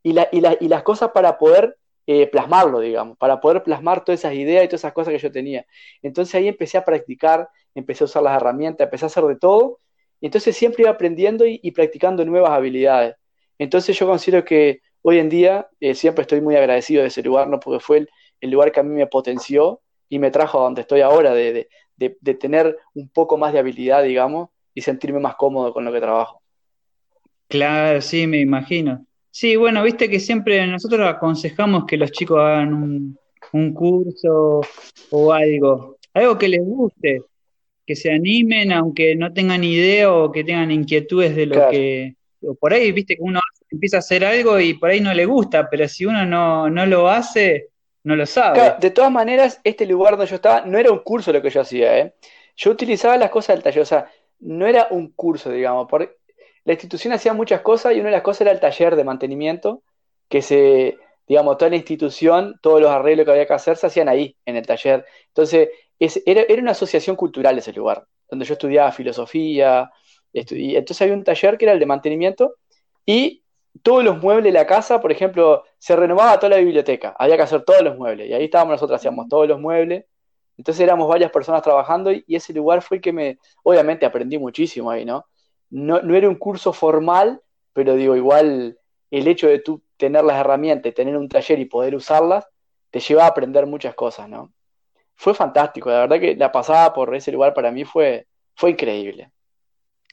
y, 0.04 0.14
las 0.14 0.84
cosas 0.84 1.12
para 1.12 1.38
poder 1.38 1.78
eh, 2.06 2.28
plasmarlo, 2.28 2.80
digamos, 2.80 3.18
para 3.18 3.42
poder 3.42 3.64
plasmar 3.64 4.06
todas 4.06 4.22
esas 4.22 4.36
ideas 4.36 4.64
y 4.64 4.68
todas 4.68 4.82
esas 4.82 4.94
cosas 4.94 5.12
que 5.12 5.20
yo 5.20 5.32
tenía. 5.32 5.66
Entonces 6.02 6.36
ahí 6.36 6.48
empecé 6.48 6.78
a 6.78 6.86
practicar, 6.86 7.50
empecé 7.76 8.04
a 8.04 8.06
usar 8.06 8.24
las 8.24 8.38
herramientas, 8.38 8.86
empecé 8.86 9.06
a 9.06 9.08
hacer 9.08 9.24
de 9.26 9.36
todo. 9.36 9.80
Y 10.22 10.28
entonces 10.28 10.56
siempre 10.56 10.84
iba 10.84 10.92
aprendiendo 10.92 11.46
y, 11.46 11.72
practicando 11.72 12.24
nuevas 12.24 12.52
habilidades. 12.52 13.16
Entonces 13.58 13.98
yo 13.98 14.08
considero 14.08 14.46
que 14.46 14.82
hoy 15.10 15.20
en 15.20 15.30
día 15.30 15.70
eh, 15.80 15.96
siempre 15.96 16.24
estoy 16.24 16.42
muy 16.42 16.58
agradecido 16.58 17.02
de 17.02 17.08
ese 17.08 17.24
lugar, 17.24 17.48
¿no? 17.48 17.62
porque 17.62 17.80
fue 17.80 18.08
el, 18.42 18.52
lugar 18.52 18.74
que 18.74 18.82
a 18.82 18.84
mí 18.84 18.94
me 18.94 19.08
potenció 19.08 19.80
y 20.10 20.20
me 20.20 20.32
trajo 20.32 20.60
a 20.60 20.64
donde 20.64 20.82
estoy 20.82 21.00
ahora, 21.00 21.34
de, 21.34 21.70
de 21.96 22.34
tener 22.34 22.78
un 22.94 23.08
poco 23.08 23.38
más 23.38 23.54
de 23.54 23.60
habilidad, 23.60 24.04
digamos, 24.04 24.50
y 24.74 24.82
sentirme 24.82 25.20
más 25.20 25.36
cómodo 25.36 25.72
con 25.72 25.86
lo 25.86 25.94
que 25.94 26.02
trabajo. 26.02 26.42
Claro, 27.48 28.02
sí, 28.02 28.28
me 28.28 28.42
imagino. 28.42 29.06
Sí, 29.32 29.56
bueno, 29.56 29.82
viste 29.82 30.10
que 30.10 30.20
siempre 30.20 30.68
nosotros 30.68 31.08
aconsejamos 31.08 31.86
que 31.86 31.96
los 31.96 32.12
chicos 32.12 32.40
hagan 32.42 32.74
un, 32.74 33.18
un 33.54 33.74
curso 33.74 34.60
o 35.12 35.32
algo, 35.32 35.98
algo 36.14 36.38
que 36.38 36.50
les 36.50 36.62
guste, 36.66 37.22
que 37.86 37.96
se 37.96 38.12
animen 38.12 38.74
aunque 38.74 39.16
no 39.16 39.32
tengan 39.32 39.64
idea 39.64 40.14
o 40.14 40.34
que 40.34 40.44
tengan 40.44 40.70
inquietudes 40.70 41.34
de 41.34 41.46
lo 41.46 41.56
Claro. 41.56 41.72
que, 41.72 42.16
o 42.42 42.56
por 42.56 42.74
ahí, 42.74 42.92
viste 42.92 43.16
que 43.16 43.22
uno 43.22 43.40
empieza 43.70 43.98
a 43.98 44.00
hacer 44.00 44.24
algo 44.26 44.60
y 44.60 44.74
por 44.76 44.90
ahí 44.90 45.00
no 45.02 45.14
le 45.14 45.26
gusta, 45.26 45.70
pero 45.70 45.88
si 45.88 46.06
uno 46.06 46.26
no, 46.26 46.70
no 46.70 46.86
lo 46.86 47.10
hace, 47.10 47.70
no 48.04 48.16
lo 48.16 48.26
sabe. 48.26 48.76
de 48.80 48.92
todas 48.92 49.12
maneras, 49.12 49.60
este 49.64 49.86
lugar 49.86 50.12
donde 50.18 50.28
yo 50.28 50.36
estaba 50.36 50.62
no 50.62 50.78
era 50.78 50.92
un 50.92 51.00
curso 51.00 51.32
lo 51.34 51.42
que 51.42 51.50
yo 51.50 51.62
hacía, 51.62 51.98
¿eh? 52.00 52.14
Yo 52.56 52.72
utilizaba 52.72 53.18
las 53.18 53.30
cosas 53.30 53.56
del 53.56 53.64
taller, 53.64 53.82
o 53.84 53.86
sea, 53.86 54.10
no 54.40 54.66
era 54.66 54.88
un 54.92 55.12
curso, 55.12 55.52
digamos. 55.52 55.88
Por, 55.88 56.18
la 56.64 56.74
institución 56.74 57.14
hacía 57.14 57.34
muchas 57.34 57.62
cosas 57.62 57.94
y 57.96 58.00
una 58.00 58.10
de 58.10 58.16
las 58.16 58.22
cosas 58.24 58.42
era 58.42 58.52
el 58.52 58.60
taller 58.60 58.96
de 58.96 59.04
mantenimiento, 59.04 59.84
que 60.30 60.42
se, 60.42 60.98
digamos, 61.28 61.58
toda 61.58 61.70
la 61.70 61.78
institución, 61.78 62.56
todos 62.62 62.82
los 62.82 62.90
arreglos 62.90 63.26
que 63.26 63.32
había 63.32 63.46
que 63.48 63.54
hacer 63.54 63.78
se 63.78 63.88
hacían 63.88 64.10
ahí, 64.10 64.36
en 64.46 64.56
el 64.56 64.66
taller. 64.66 65.06
Entonces, 65.28 65.70
es- 66.00 66.22
era, 66.26 66.42
era 66.48 66.62
una 66.62 66.72
asociación 66.72 67.16
cultural 67.16 67.58
ese 67.58 67.74
lugar, 67.74 68.06
donde 68.30 68.46
yo 68.46 68.54
estudiaba 68.54 68.92
filosofía, 68.92 69.90
estu- 70.34 70.58
y 70.58 70.76
entonces 70.76 71.02
había 71.02 71.14
un 71.16 71.24
taller 71.24 71.58
que 71.58 71.66
era 71.66 71.74
el 71.74 71.80
de 71.80 71.86
mantenimiento 71.86 72.56
y 73.06 73.44
todos 73.84 74.04
los 74.04 74.22
muebles 74.22 74.46
de 74.46 74.52
la 74.52 74.66
casa, 74.66 75.02
por 75.02 75.12
ejemplo, 75.12 75.64
se 75.78 75.96
renovaba 75.96 76.40
toda 76.40 76.52
la 76.52 76.58
biblioteca, 76.58 77.16
había 77.18 77.36
que 77.36 77.44
hacer 77.44 77.64
todos 77.64 77.82
los 77.82 77.98
muebles, 77.98 78.30
y 78.30 78.34
ahí 78.34 78.46
estábamos 78.46 78.74
nosotros, 78.74 79.00
hacíamos 79.00 79.28
todos 79.28 79.48
los 79.48 79.60
muebles, 79.60 80.06
entonces 80.58 80.84
éramos 80.84 81.08
varias 81.08 81.32
personas 81.32 81.62
trabajando 81.62 82.12
y, 82.12 82.24
ese 82.28 82.54
lugar 82.54 82.82
fue 82.82 82.98
el 82.98 83.02
que 83.02 83.14
me, 83.14 83.38
obviamente 83.64 84.06
aprendí 84.06 84.38
muchísimo 84.38 84.90
ahí, 84.90 85.06
¿no? 85.06 85.26
No, 85.70 86.02
no 86.02 86.16
era 86.16 86.28
un 86.30 86.36
curso 86.36 86.74
formal, 86.74 87.42
pero 87.74 87.96
digo, 87.96 88.16
igual 88.16 88.78
el 89.12 89.28
hecho 89.28 89.48
de 89.48 89.60
tú 89.60 89.82
tener 89.98 90.24
las 90.24 90.40
herramientas, 90.40 90.94
tener 90.94 91.18
un 91.18 91.30
taller 91.30 91.60
y 91.60 91.66
poder 91.66 91.96
usarlas, 91.96 92.48
te 92.90 93.00
lleva 93.00 93.26
a 93.26 93.28
aprender 93.28 93.66
muchas 93.66 93.94
cosas, 93.96 94.30
¿no? 94.30 94.52
Fue 95.16 95.34
fantástico, 95.34 95.90
la 95.90 96.02
verdad 96.02 96.20
que 96.20 96.36
la 96.36 96.52
pasada 96.52 96.94
por 96.94 97.14
ese 97.16 97.32
lugar 97.32 97.54
para 97.54 97.72
mí 97.72 97.84
fue, 97.84 98.28
fue 98.56 98.72
increíble. 98.72 99.32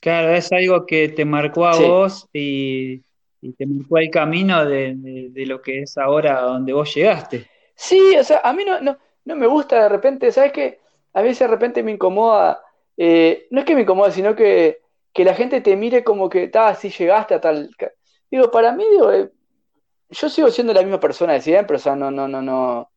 Claro, 0.00 0.34
es 0.34 0.52
algo 0.52 0.84
que 0.84 1.08
te 1.08 1.24
marcó 1.24 1.66
a 1.66 1.74
Sí, 1.74 1.82
vos 1.82 2.28
y, 2.32 3.03
y 3.44 3.52
te 3.52 3.66
marcó 3.66 3.98
el 3.98 4.10
camino 4.10 4.64
de, 4.64 4.94
de 5.30 5.46
lo 5.46 5.60
que 5.60 5.82
es 5.82 5.98
ahora 5.98 6.40
donde 6.40 6.72
vos 6.72 6.94
llegaste. 6.94 7.46
Sí, 7.74 8.16
o 8.16 8.24
sea, 8.24 8.40
a 8.42 8.54
mí 8.54 8.64
no, 8.64 8.80
no, 8.80 8.96
no 9.26 9.36
me 9.36 9.46
gusta 9.46 9.82
de 9.82 9.88
repente, 9.90 10.32
¿sabes 10.32 10.52
qué? 10.52 10.80
A 11.12 11.20
veces 11.20 11.40
de 11.40 11.48
repente 11.48 11.82
me 11.82 11.92
incomoda, 11.92 12.62
eh, 12.96 13.46
no 13.50 13.60
es 13.60 13.66
que 13.66 13.74
me 13.74 13.82
incomode, 13.82 14.12
sino 14.12 14.34
que, 14.34 14.80
que 15.12 15.24
la 15.24 15.34
gente 15.34 15.60
te 15.60 15.76
mire 15.76 16.02
como 16.02 16.30
que, 16.30 16.48
ta, 16.48 16.74
si 16.74 16.88
llegaste 16.88 17.34
a 17.34 17.40
tal... 17.40 17.70
ca-". 17.76 17.92
Digo, 18.30 18.50
para 18.50 18.72
mí, 18.72 18.84
digo, 18.90 19.12
eh, 19.12 19.30
yo 20.08 20.28
sigo 20.30 20.48
siendo 20.50 20.72
la 20.72 20.80
misma 20.82 20.98
persona 20.98 21.34
de 21.34 21.42
siempre, 21.42 21.76
o 21.76 21.80
sea, 21.80 21.94
no, 21.94 22.10
no, 22.10 22.26
no, 22.26 22.40
no. 22.40 22.90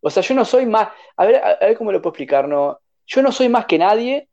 O 0.00 0.10
sea, 0.10 0.22
yo 0.22 0.34
no 0.34 0.44
soy 0.44 0.66
más, 0.66 0.88
a 1.16 1.24
ver, 1.24 1.42
a 1.42 1.56
ver 1.60 1.78
cómo 1.78 1.92
lo 1.92 2.02
puedo 2.02 2.12
explicar, 2.12 2.46
no, 2.46 2.78
yo 3.06 3.22
no 3.22 3.32
soy 3.32 3.48
más 3.48 3.64
que 3.64 3.78
nadie 3.78 4.28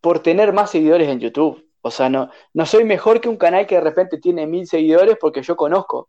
por 0.00 0.20
tener 0.20 0.54
más 0.54 0.70
seguidores 0.70 1.08
en 1.08 1.20
YouTube. 1.20 1.62
O 1.86 1.90
sea, 1.90 2.08
no, 2.08 2.30
no 2.54 2.64
soy 2.64 2.82
mejor 2.84 3.20
que 3.20 3.28
un 3.28 3.36
canal 3.36 3.66
que 3.66 3.74
de 3.74 3.82
repente 3.82 4.16
tiene 4.18 4.46
mil 4.46 4.66
seguidores 4.66 5.18
porque 5.20 5.42
yo 5.42 5.54
conozco. 5.54 6.08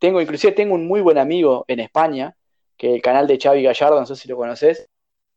Tengo, 0.00 0.20
inclusive 0.20 0.52
tengo 0.52 0.74
un 0.74 0.88
muy 0.88 1.00
buen 1.00 1.16
amigo 1.16 1.64
en 1.68 1.78
España, 1.78 2.34
que 2.76 2.88
es 2.88 2.94
el 2.96 3.02
canal 3.02 3.28
de 3.28 3.38
Xavi 3.40 3.62
Gallardo, 3.62 4.00
no 4.00 4.06
sé 4.06 4.16
si 4.16 4.26
lo 4.28 4.36
conoces. 4.36 4.88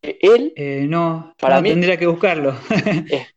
que 0.01 0.17
Él, 0.21 0.53
Eh, 0.55 0.87
no, 0.89 1.35
para 1.39 1.57
no, 1.57 1.61
mí, 1.61 1.69
tendría 1.69 1.97
que 1.97 2.07
buscarlo. 2.07 2.55
es- 3.11 3.27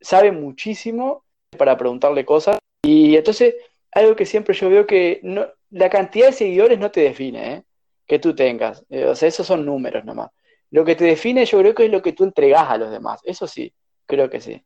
sabe 0.00 0.32
muchísimo 0.32 1.22
para 1.58 1.76
preguntarle 1.76 2.24
cosas. 2.24 2.56
Y 2.82 3.14
entonces, 3.16 3.56
algo 3.92 4.16
que 4.16 4.24
siempre 4.24 4.54
yo 4.54 4.70
veo 4.70 4.86
que 4.86 5.20
no, 5.22 5.46
la 5.68 5.90
cantidad 5.90 6.28
de 6.28 6.32
seguidores 6.32 6.78
no 6.78 6.90
te 6.90 7.02
define, 7.02 7.52
¿eh? 7.54 7.62
Que 8.06 8.18
tú 8.18 8.34
tengas. 8.34 8.86
Eh, 8.88 9.04
o 9.04 9.14
sea, 9.14 9.28
esos 9.28 9.46
son 9.46 9.66
números 9.66 10.06
nomás. 10.06 10.30
Lo 10.70 10.82
que 10.86 10.96
te 10.96 11.04
define 11.04 11.44
yo 11.44 11.58
creo 11.58 11.74
que 11.74 11.84
es 11.84 11.90
lo 11.90 12.00
que 12.00 12.14
tú 12.14 12.24
entregas 12.24 12.70
a 12.70 12.78
los 12.78 12.90
demás. 12.90 13.20
Eso 13.24 13.46
sí, 13.46 13.70
creo 14.06 14.30
que 14.30 14.40
sí. 14.40 14.62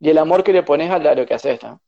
Y 0.00 0.10
el 0.10 0.18
amor 0.18 0.42
que 0.42 0.52
le 0.52 0.62
pones 0.62 0.90
a 0.90 0.98
lo 0.98 1.26
que 1.26 1.34
haces, 1.34 1.62
¿no? 1.62 1.80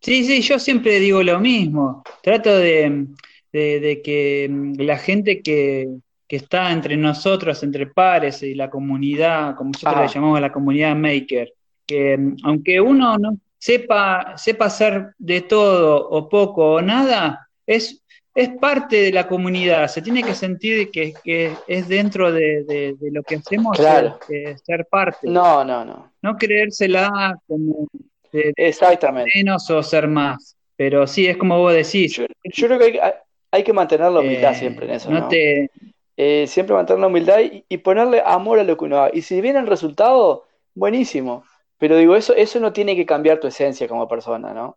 Sí, 0.00 0.24
sí, 0.24 0.40
yo 0.42 0.58
siempre 0.58 1.00
digo 1.00 1.22
lo 1.22 1.40
mismo. 1.40 2.02
Trato 2.22 2.56
de, 2.56 3.06
de- 3.52 3.80
de 3.80 4.02
que 4.02 4.48
mm, 4.50 4.74
la 4.80 4.96
gente 4.98 5.42
que, 5.42 5.88
que 6.26 6.36
está 6.36 6.70
entre 6.72 6.96
nosotros, 6.96 7.62
entre 7.62 7.86
pares 7.88 8.42
y 8.42 8.54
la 8.54 8.70
comunidad, 8.70 9.56
como 9.56 9.70
nosotros 9.70 10.00
le 10.00 10.08
Ajá, 10.08 10.08
llamamos 10.08 10.40
la 10.40 10.52
comunidad 10.52 10.94
maker, 10.96 11.52
que 11.86 12.16
mm, 12.16 12.36
aunque 12.44 12.80
uno 12.80 13.18
no 13.18 13.38
sepa, 13.58 14.34
sepa 14.36 14.66
hacer 14.66 15.14
de 15.18 15.40
todo 15.42 16.08
o 16.08 16.28
poco 16.28 16.74
o 16.74 16.82
nada, 16.82 17.48
es, 17.66 18.04
es 18.42 18.48
parte 18.60 18.96
de 19.02 19.12
la 19.12 19.26
comunidad. 19.26 19.88
Se 19.88 20.02
tiene 20.02 20.22
que 20.22 20.34
sentir 20.34 20.90
que, 20.90 21.12
que 21.24 21.52
es 21.66 21.88
dentro 21.88 22.32
de, 22.32 22.64
de- 22.64 22.94
de 22.98 23.10
lo 23.10 23.22
que 23.22 23.36
hacemos 23.36 23.76
ser, 23.76 23.86
claro. 23.86 24.18
eh, 24.28 24.56
ser 24.64 24.86
parte. 24.86 25.26
No, 25.28 25.64
no, 25.64 25.84
no. 25.84 26.12
No 26.22 26.36
creérsela 26.36 27.34
como 27.46 27.88
de 28.32 28.52
Exactamente. 28.56 29.32
menos 29.34 29.68
o 29.70 29.82
ser 29.82 30.08
más. 30.08 30.56
Pero 30.76 31.06
sí, 31.06 31.26
es 31.26 31.36
como 31.36 31.58
vos 31.58 31.72
decís, 31.72 32.16
Yo, 32.16 32.26
yo 32.44 32.66
creo 32.66 32.78
que 32.78 32.84
hay, 32.84 32.98
hay- 32.98 33.12
hay 33.50 33.64
que 33.64 33.72
mantener 33.72 34.12
la 34.12 34.20
humildad 34.20 34.54
siempre 34.54 34.86
eh, 34.86 34.88
en 34.90 34.94
eso, 34.94 35.10
no 35.10 35.20
¿no? 35.20 35.28
te... 35.28 35.70
Eh, 36.16 36.46
siempre 36.48 36.74
mantener 36.74 37.00
la 37.00 37.06
humildad 37.06 37.40
y, 37.40 37.64
y 37.68 37.78
ponerle 37.78 38.20
amor 38.24 38.58
a 38.58 38.64
lo 38.64 38.76
que 38.76 38.84
uno 38.84 38.98
haga. 38.98 39.10
Y 39.14 39.22
si 39.22 39.40
viene 39.40 39.58
el 39.60 39.66
resultado, 39.68 40.46
buenísimo. 40.74 41.44
Pero 41.78 41.96
digo, 41.96 42.16
eso, 42.16 42.34
eso 42.34 42.58
no 42.60 42.72
tiene 42.72 42.96
que 42.96 43.06
cambiar 43.06 43.38
tu 43.40 43.46
esencia 43.46 43.88
como 43.88 44.08
persona, 44.08 44.52
¿no? 44.52 44.76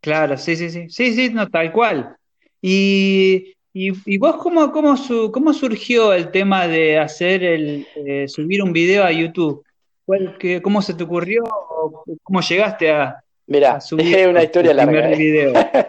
Claro, 0.00 0.36
sí, 0.36 0.56
sí, 0.56 0.70
sí, 0.70 0.88
sí, 0.88 1.14
sí, 1.14 1.30
no, 1.32 1.48
tal 1.48 1.72
cual. 1.72 2.16
Y, 2.60 3.54
y, 3.72 3.92
y 4.06 4.18
vos, 4.18 4.36
¿cómo, 4.36 4.72
cómo, 4.72 4.96
su- 4.96 5.30
cómo 5.32 5.52
surgió 5.52 6.12
el 6.12 6.30
tema 6.30 6.66
de 6.66 6.98
hacer 6.98 7.44
el, 7.44 7.86
eh, 7.96 8.26
subir 8.28 8.62
un 8.62 8.72
video 8.72 9.04
a 9.04 9.12
YouTube? 9.12 9.64
¿Cuál- 10.04 10.36
qué- 10.38 10.60
¿Cómo 10.62 10.82
se 10.82 10.94
te 10.94 11.04
ocurrió? 11.04 11.44
¿O 11.44 12.04
¿Cómo 12.22 12.40
llegaste 12.40 12.90
a, 12.90 13.04
a 13.10 13.22
Mira, 13.46 13.80
subir 13.80 14.14
es 14.16 14.26
una 14.26 14.42
historia 14.42 14.74
larga, 14.74 14.92
primer 15.02 15.14
¿eh? 15.14 15.16
video? 15.16 15.52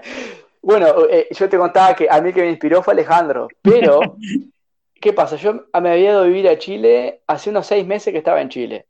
Bueno, 0.62 0.88
eh, 1.10 1.28
yo 1.32 1.48
te 1.48 1.58
contaba 1.58 1.96
que 1.96 2.08
a 2.10 2.20
mí 2.22 2.34
que 2.34 2.42
me 2.42 2.50
inspiró 2.50 2.84
fue 2.84 2.94
Alejandro, 2.94 3.48
pero 3.62 4.18
¿qué 5.00 5.14
pasa? 5.14 5.38
Yo 5.38 5.54
me 5.82 5.90
había 5.92 6.12
ido 6.12 6.20
a 6.20 6.26
vivir 6.26 6.50
a 6.50 6.58
Chile 6.58 7.22
hace 7.28 7.50
unos 7.50 7.66
seis 7.66 7.88
meses 7.88 8.12
que 8.12 8.18
estaba 8.18 8.42
en 8.42 8.50
Chile. 8.50 8.86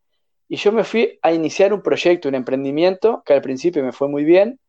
Y 0.49 0.55
yo 0.55 0.71
me 0.71 0.83
fui 0.83 1.19
a 1.21 1.31
iniciar 1.31 1.71
un 1.71 1.83
proyecto, 1.83 2.27
un 2.27 2.33
emprendimiento, 2.33 3.21
que 3.23 3.33
al 3.33 3.41
principio 3.41 3.83
me 3.83 3.91
fue 3.91 4.07
muy 4.09 4.23
bien, 4.23 4.59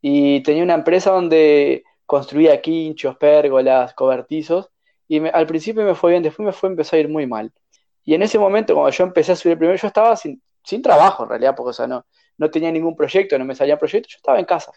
y 0.00 0.42
tenía 0.44 0.62
una 0.62 0.74
empresa 0.74 1.10
donde 1.10 1.82
construía 2.06 2.60
quinchos, 2.60 3.16
pérgolas, 3.16 3.94
cobertizos, 3.94 4.70
y 5.08 5.26
al 5.28 5.46
principio 5.46 5.84
me 5.84 5.94
fue 5.94 6.12
bien, 6.12 6.22
después 6.22 6.46
me 6.46 6.52
fue, 6.52 6.68
empezó 6.70 6.96
a 6.96 6.98
ir 6.98 7.08
muy 7.08 7.26
mal. 7.26 7.52
Y 8.04 8.14
en 8.14 8.22
ese 8.22 8.38
momento, 8.38 8.74
cuando 8.74 8.90
yo 8.90 9.04
empecé 9.04 9.32
a 9.32 9.36
subir 9.36 9.52
el 9.52 9.58
primero, 9.58 9.78
yo 9.78 9.86
estaba 9.88 10.16
sin, 10.16 10.42
sin 10.62 10.82
trabajo 10.82 11.24
en 11.24 11.30
realidad, 11.30 11.54
porque 11.56 11.70
o 11.70 11.72
sea, 11.72 11.86
no, 11.86 12.06
no 12.38 12.50
tenía 12.50 12.70
ningún 12.70 12.96
proyecto, 12.96 13.38
no 13.38 13.44
me 13.44 13.54
salían 13.54 13.78
proyectos, 13.78 14.12
yo 14.12 14.16
estaba 14.16 14.38
en 14.38 14.44
casa, 14.44 14.72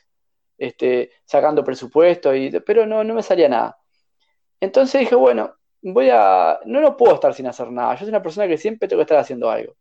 este, 0.57 1.11
sacando 1.25 1.63
presupuestos, 1.63 2.35
y, 2.35 2.51
pero 2.61 2.85
no, 2.85 3.03
no 3.03 3.13
me 3.13 3.23
salía 3.23 3.49
nada. 3.49 3.77
Entonces 4.59 5.01
dije, 5.01 5.15
bueno, 5.15 5.55
voy 5.81 6.09
a, 6.11 6.59
no, 6.65 6.81
no 6.81 6.97
puedo 6.97 7.15
estar 7.15 7.33
sin 7.33 7.47
hacer 7.47 7.71
nada, 7.71 7.93
yo 7.95 7.99
soy 7.99 8.09
una 8.09 8.23
persona 8.23 8.47
que 8.47 8.57
siempre 8.57 8.87
tengo 8.87 8.99
que 8.99 9.03
estar 9.03 9.17
haciendo 9.19 9.49
algo. 9.49 9.75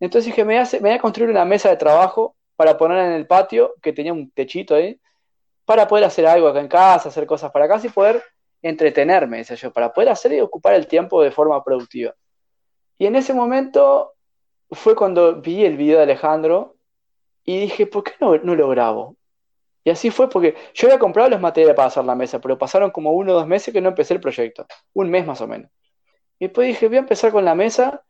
Entonces 0.00 0.26
dije, 0.26 0.44
me 0.44 0.62
voy 0.80 0.90
a, 0.90 0.98
construir 0.98 1.30
una 1.30 1.44
mesa 1.44 1.70
de 1.70 1.76
trabajo 1.76 2.36
para 2.56 2.76
poner 2.76 2.98
en 2.98 3.12
el 3.12 3.26
patio, 3.26 3.74
que 3.82 3.92
tenía 3.92 4.12
un 4.12 4.30
techito 4.30 4.74
ahí, 4.74 5.00
para 5.66 5.86
poder 5.86 6.04
hacer 6.04 6.26
algo 6.26 6.48
acá 6.48 6.60
en 6.60 6.68
casa, 6.68 7.10
hacer 7.10 7.26
cosas 7.26 7.50
para 7.52 7.68
casa 7.68 7.86
y 7.86 7.90
poder 7.90 8.22
entretenerme, 8.62 9.38
decía 9.38 9.56
yo, 9.56 9.72
para 9.72 9.92
poder 9.92 10.08
hacer 10.08 10.32
y 10.32 10.40
ocupar 10.40 10.74
el 10.74 10.86
tiempo 10.86 11.22
de 11.22 11.30
forma 11.30 11.62
productiva. 11.62 12.14
Y 12.98 13.06
en 13.06 13.16
ese 13.16 13.34
momento 13.34 14.14
fue 14.70 14.96
cuando 14.96 15.40
vi 15.42 15.64
el 15.64 15.76
video 15.76 15.98
de 15.98 16.04
Alejandro 16.04 16.76
y 17.44 17.60
dije, 17.60 17.86
¿por 17.86 18.04
qué 18.04 18.12
no, 18.20 18.36
no 18.38 18.54
lo 18.54 18.68
grabo? 18.70 19.16
Y 19.84 19.90
así 19.90 20.10
fue 20.10 20.28
porque 20.28 20.56
yo 20.74 20.88
había 20.88 20.98
comprado 20.98 21.28
los 21.28 21.40
materiales 21.40 21.76
para 21.76 21.88
hacer 21.88 22.04
la 22.04 22.14
mesa, 22.14 22.40
pero 22.40 22.58
pasaron 22.58 22.90
como 22.90 23.12
uno 23.12 23.32
o 23.32 23.34
dos 23.34 23.46
meses 23.46 23.74
que 23.74 23.80
no 23.80 23.90
empecé 23.90 24.14
el 24.14 24.20
proyecto, 24.20 24.66
un 24.94 25.10
mes 25.10 25.26
más 25.26 25.40
o 25.42 25.46
menos. 25.46 25.70
Y 26.38 26.46
después 26.46 26.66
dije, 26.66 26.88
voy 26.88 26.96
a 26.96 27.00
empezar 27.00 27.30
con 27.30 27.44
la 27.44 27.54
mesa 27.54 28.02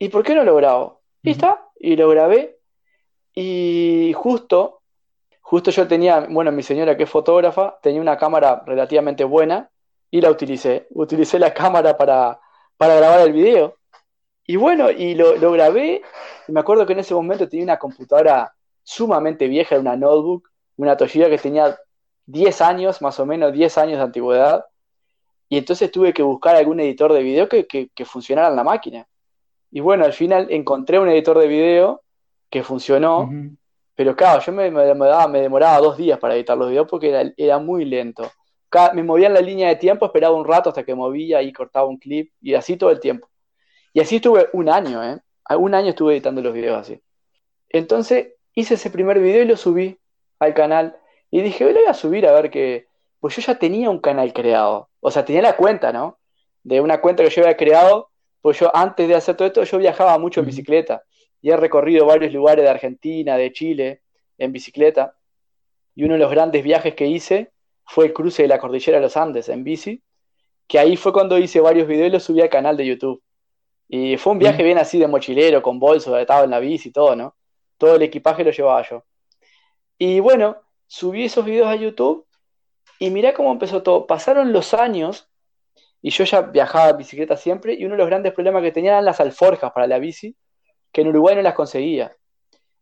¿y 0.00 0.08
por 0.08 0.24
qué 0.24 0.34
no 0.34 0.42
lo 0.42 0.56
grabo? 0.56 1.02
Y 1.22 1.30
Ujú. 1.30 1.36
está, 1.36 1.68
y 1.78 1.94
lo 1.94 2.08
grabé 2.08 2.58
y 3.34 4.12
justo, 4.16 4.79
justo 5.50 5.72
yo 5.72 5.88
tenía, 5.88 6.28
bueno, 6.30 6.52
mi 6.52 6.62
señora 6.62 6.96
que 6.96 7.02
es 7.02 7.10
fotógrafa, 7.10 7.76
tenía 7.82 8.00
una 8.00 8.16
cámara 8.16 8.62
relativamente 8.64 9.24
buena 9.24 9.68
y 10.08 10.20
la 10.20 10.30
utilicé, 10.30 10.86
utilicé 10.90 11.40
la 11.40 11.52
cámara 11.52 11.96
para, 11.96 12.38
para 12.76 12.94
grabar 12.94 13.22
el 13.22 13.32
video. 13.32 13.76
Y 14.46 14.54
bueno, 14.54 14.92
y 14.92 15.16
lo, 15.16 15.50
grabé, 15.50 16.02
y 16.46 16.52
me 16.52 16.60
acuerdo 16.60 16.86
que 16.86 16.92
en 16.92 17.00
ese 17.00 17.14
momento 17.14 17.48
tenía 17.48 17.64
una 17.64 17.78
computadora 17.80 18.54
sumamente 18.84 19.48
vieja, 19.48 19.76
una 19.76 19.96
notebook, 19.96 20.48
una 20.76 20.96
Toshiba 20.96 21.28
que 21.28 21.38
tenía 21.38 21.76
10 22.26 22.60
años, 22.60 23.02
más 23.02 23.18
o 23.18 23.26
menos 23.26 23.52
10 23.52 23.76
años 23.78 23.98
de 23.98 24.04
antigüedad, 24.04 24.66
y 25.48 25.58
entonces 25.58 25.90
tuve 25.90 26.12
que 26.12 26.22
buscar 26.22 26.54
algún 26.54 26.78
editor 26.78 27.12
de 27.12 27.24
video 27.24 27.48
que, 27.48 27.66
que, 27.66 28.04
funcionara 28.04 28.50
en 28.50 28.56
la 28.56 28.62
máquina. 28.62 29.08
Y 29.72 29.80
bueno, 29.80 30.04
al 30.04 30.12
final 30.12 30.46
encontré 30.50 31.00
un 31.00 31.08
editor 31.08 31.40
de 31.40 31.48
video 31.48 32.02
que 32.48 32.62
funcionó. 32.62 33.28
Pero 34.00 34.16
claro, 34.16 34.40
yo 34.40 34.50
me, 34.50 34.70
demoraba, 34.70 35.28
me 35.28 35.42
demoraba 35.42 35.78
dos 35.78 35.98
días 35.98 36.18
para 36.18 36.34
editar 36.34 36.56
los 36.56 36.70
videos 36.70 36.86
porque 36.88 37.10
era, 37.10 37.30
era 37.36 37.58
muy 37.58 37.84
lento. 37.84 38.32
me 38.94 39.02
movía 39.02 39.26
en 39.26 39.34
la 39.34 39.42
línea 39.42 39.68
de 39.68 39.76
tiempo, 39.76 40.06
esperaba 40.06 40.34
un 40.34 40.46
rato 40.46 40.70
hasta 40.70 40.84
que 40.84 40.94
movía 40.94 41.42
y 41.42 41.52
cortaba 41.52 41.86
un 41.86 41.98
clip 41.98 42.32
y 42.40 42.54
así 42.54 42.78
todo 42.78 42.90
el 42.90 42.98
tiempo. 42.98 43.28
Y 43.92 44.00
así 44.00 44.16
estuve 44.16 44.48
un 44.54 44.70
año, 44.70 45.04
¿eh? 45.04 45.20
Un 45.54 45.74
año 45.74 45.90
estuve 45.90 46.14
editando 46.14 46.40
los 46.40 46.54
videos 46.54 46.78
así. 46.78 46.98
Entonces 47.68 48.36
hice 48.54 48.72
ese 48.72 48.88
primer 48.88 49.20
video 49.20 49.42
y 49.42 49.46
lo 49.46 49.58
subí 49.58 49.98
al 50.38 50.54
canal. 50.54 50.96
Y 51.30 51.42
dije, 51.42 51.66
lo 51.70 51.78
voy 51.78 51.86
a 51.86 51.92
subir 51.92 52.26
a 52.26 52.32
ver 52.32 52.50
qué. 52.50 52.86
Pues 53.18 53.36
yo 53.36 53.42
ya 53.42 53.58
tenía 53.58 53.90
un 53.90 54.00
canal 54.00 54.32
creado. 54.32 54.88
O 55.00 55.10
sea, 55.10 55.26
tenía 55.26 55.42
la 55.42 55.56
cuenta, 55.56 55.92
¿no? 55.92 56.18
De 56.62 56.80
una 56.80 57.02
cuenta 57.02 57.22
que 57.22 57.28
yo 57.28 57.42
había 57.42 57.58
creado. 57.58 58.08
Pues 58.40 58.58
yo 58.58 58.74
antes 58.74 59.06
de 59.06 59.14
hacer 59.14 59.36
todo 59.36 59.46
esto, 59.46 59.62
yo 59.62 59.76
viajaba 59.76 60.16
mucho 60.18 60.40
en 60.40 60.46
bicicleta. 60.46 61.04
Y 61.42 61.50
he 61.50 61.56
recorrido 61.56 62.06
varios 62.06 62.32
lugares 62.32 62.64
de 62.64 62.70
Argentina, 62.70 63.36
de 63.36 63.52
Chile, 63.52 64.02
en 64.38 64.52
bicicleta. 64.52 65.16
Y 65.94 66.04
uno 66.04 66.14
de 66.14 66.20
los 66.20 66.30
grandes 66.30 66.62
viajes 66.62 66.94
que 66.94 67.06
hice 67.06 67.52
fue 67.84 68.06
el 68.06 68.12
cruce 68.12 68.42
de 68.42 68.48
la 68.48 68.58
cordillera 68.58 68.98
de 68.98 69.02
los 69.02 69.16
Andes 69.16 69.48
en 69.48 69.64
bici. 69.64 70.02
Que 70.66 70.78
ahí 70.78 70.96
fue 70.96 71.12
cuando 71.12 71.38
hice 71.38 71.60
varios 71.60 71.88
videos 71.88 72.08
y 72.08 72.12
los 72.12 72.22
subí 72.22 72.40
al 72.40 72.48
canal 72.48 72.76
de 72.76 72.86
YouTube. 72.86 73.22
Y 73.88 74.16
fue 74.16 74.34
un 74.34 74.38
viaje 74.38 74.62
bien 74.62 74.78
así 74.78 74.98
de 74.98 75.08
mochilero, 75.08 75.62
con 75.62 75.80
bolso, 75.80 76.16
estaba 76.16 76.44
en 76.44 76.50
la 76.50 76.60
bici 76.60 76.90
y 76.90 76.92
todo, 76.92 77.16
¿no? 77.16 77.34
Todo 77.76 77.96
el 77.96 78.02
equipaje 78.02 78.44
lo 78.44 78.52
llevaba 78.52 78.82
yo. 78.88 79.04
Y 79.98 80.20
bueno, 80.20 80.62
subí 80.86 81.24
esos 81.24 81.44
videos 81.44 81.68
a 81.68 81.74
YouTube 81.74 82.26
y 83.00 83.10
mirá 83.10 83.34
cómo 83.34 83.50
empezó 83.50 83.82
todo. 83.82 84.06
Pasaron 84.06 84.52
los 84.52 84.74
años 84.74 85.28
y 86.02 86.10
yo 86.10 86.24
ya 86.24 86.42
viajaba 86.42 86.90
en 86.90 86.98
bicicleta 86.98 87.36
siempre 87.36 87.74
y 87.74 87.84
uno 87.84 87.94
de 87.94 87.98
los 87.98 88.06
grandes 88.06 88.32
problemas 88.32 88.62
que 88.62 88.72
tenía 88.72 88.92
eran 88.92 89.04
las 89.04 89.20
alforjas 89.20 89.72
para 89.72 89.86
la 89.86 89.98
bici, 89.98 90.36
que 90.92 91.02
en 91.02 91.08
Uruguay 91.08 91.36
no 91.36 91.42
las 91.42 91.54
conseguía. 91.54 92.16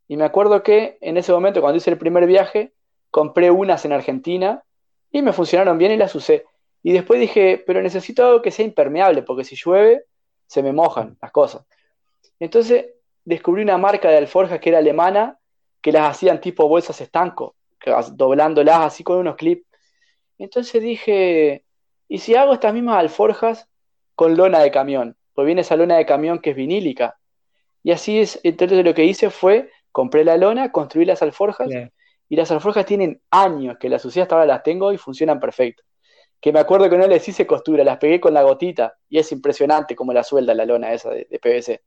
Y 0.06 0.16
me 0.16 0.24
acuerdo 0.24 0.62
que 0.62 0.98
en 1.00 1.16
ese 1.16 1.32
momento, 1.32 1.60
cuando 1.60 1.76
hice 1.76 1.90
el 1.90 1.98
primer 1.98 2.26
viaje, 2.26 2.72
compré 3.10 3.50
unas 3.50 3.84
en 3.84 3.92
Argentina 3.92 4.62
y 5.10 5.22
me 5.22 5.32
funcionaron 5.32 5.78
bien 5.78 5.92
y 5.92 5.96
las 5.96 6.14
usé. 6.14 6.46
Y 6.82 6.92
después 6.92 7.20
dije, 7.20 7.62
pero 7.66 7.82
necesito 7.82 8.24
algo 8.26 8.42
que 8.42 8.50
sea 8.50 8.64
impermeable, 8.64 9.22
porque 9.22 9.44
si 9.44 9.56
llueve, 9.56 10.04
se 10.46 10.62
me 10.62 10.72
mojan 10.72 11.18
las 11.20 11.30
cosas. 11.30 11.66
Entonces 12.38 12.86
descubrí 13.24 13.62
una 13.62 13.78
marca 13.78 14.08
de 14.08 14.16
alforjas 14.16 14.60
que 14.60 14.70
era 14.70 14.78
alemana, 14.78 15.38
que 15.82 15.92
las 15.92 16.10
hacían 16.10 16.40
tipo 16.40 16.68
bolsas 16.68 17.00
estanco, 17.00 17.56
doblándolas 18.12 18.80
así 18.80 19.04
con 19.04 19.18
unos 19.18 19.36
clips. 19.36 19.66
Entonces 20.38 20.82
dije, 20.82 21.64
¿y 22.08 22.18
si 22.18 22.34
hago 22.34 22.54
estas 22.54 22.72
mismas 22.72 22.96
alforjas 22.96 23.68
con 24.14 24.36
lona 24.36 24.60
de 24.60 24.70
camión? 24.70 25.16
Pues 25.34 25.46
viene 25.46 25.60
esa 25.60 25.76
lona 25.76 25.96
de 25.96 26.06
camión 26.06 26.38
que 26.38 26.50
es 26.50 26.56
vinílica. 26.56 27.18
Y 27.88 27.92
así 27.92 28.20
es, 28.20 28.38
entonces 28.42 28.84
lo 28.84 28.92
que 28.92 29.06
hice 29.06 29.30
fue, 29.30 29.70
compré 29.92 30.22
la 30.22 30.36
lona, 30.36 30.70
construí 30.72 31.06
las 31.06 31.22
alforjas, 31.22 31.70
y 32.28 32.36
las 32.36 32.50
alforjas 32.50 32.84
tienen 32.84 33.22
años 33.30 33.78
que 33.80 33.88
las 33.88 34.04
usé 34.04 34.20
hasta 34.20 34.34
ahora 34.34 34.46
las 34.46 34.62
tengo 34.62 34.92
y 34.92 34.98
funcionan 34.98 35.40
perfecto 35.40 35.82
que 36.38 36.52
me 36.52 36.60
acuerdo 36.60 36.90
que 36.90 36.98
no 36.98 37.06
les 37.06 37.26
hice 37.26 37.46
costura, 37.46 37.82
las 37.84 37.96
pegué 37.96 38.20
con 38.20 38.34
la 38.34 38.42
gotita 38.42 38.98
y 39.08 39.18
es 39.18 39.32
impresionante 39.32 39.96
como 39.96 40.12
la 40.12 40.22
suelda 40.22 40.52
la 40.52 40.66
lona 40.66 40.92
esa 40.92 41.08
de, 41.08 41.40
PVC. 41.42 41.82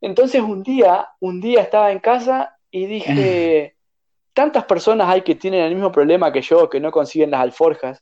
Entonces 0.00 0.40
un 0.40 0.62
día, 0.62 1.08
un 1.18 1.40
día 1.40 1.60
estaba 1.60 1.90
en 1.90 1.98
casa 1.98 2.56
y 2.70 2.86
dije, 2.86 3.74
tantas 4.32 4.64
personas 4.66 5.08
hay 5.08 5.22
que 5.22 5.34
tienen 5.34 5.64
el 5.64 5.74
mismo 5.74 5.90
problema 5.90 6.32
que 6.32 6.42
yo, 6.42 6.70
que 6.70 6.78
no 6.78 6.92
consiguen 6.92 7.32
las 7.32 7.40
alforjas 7.40 8.00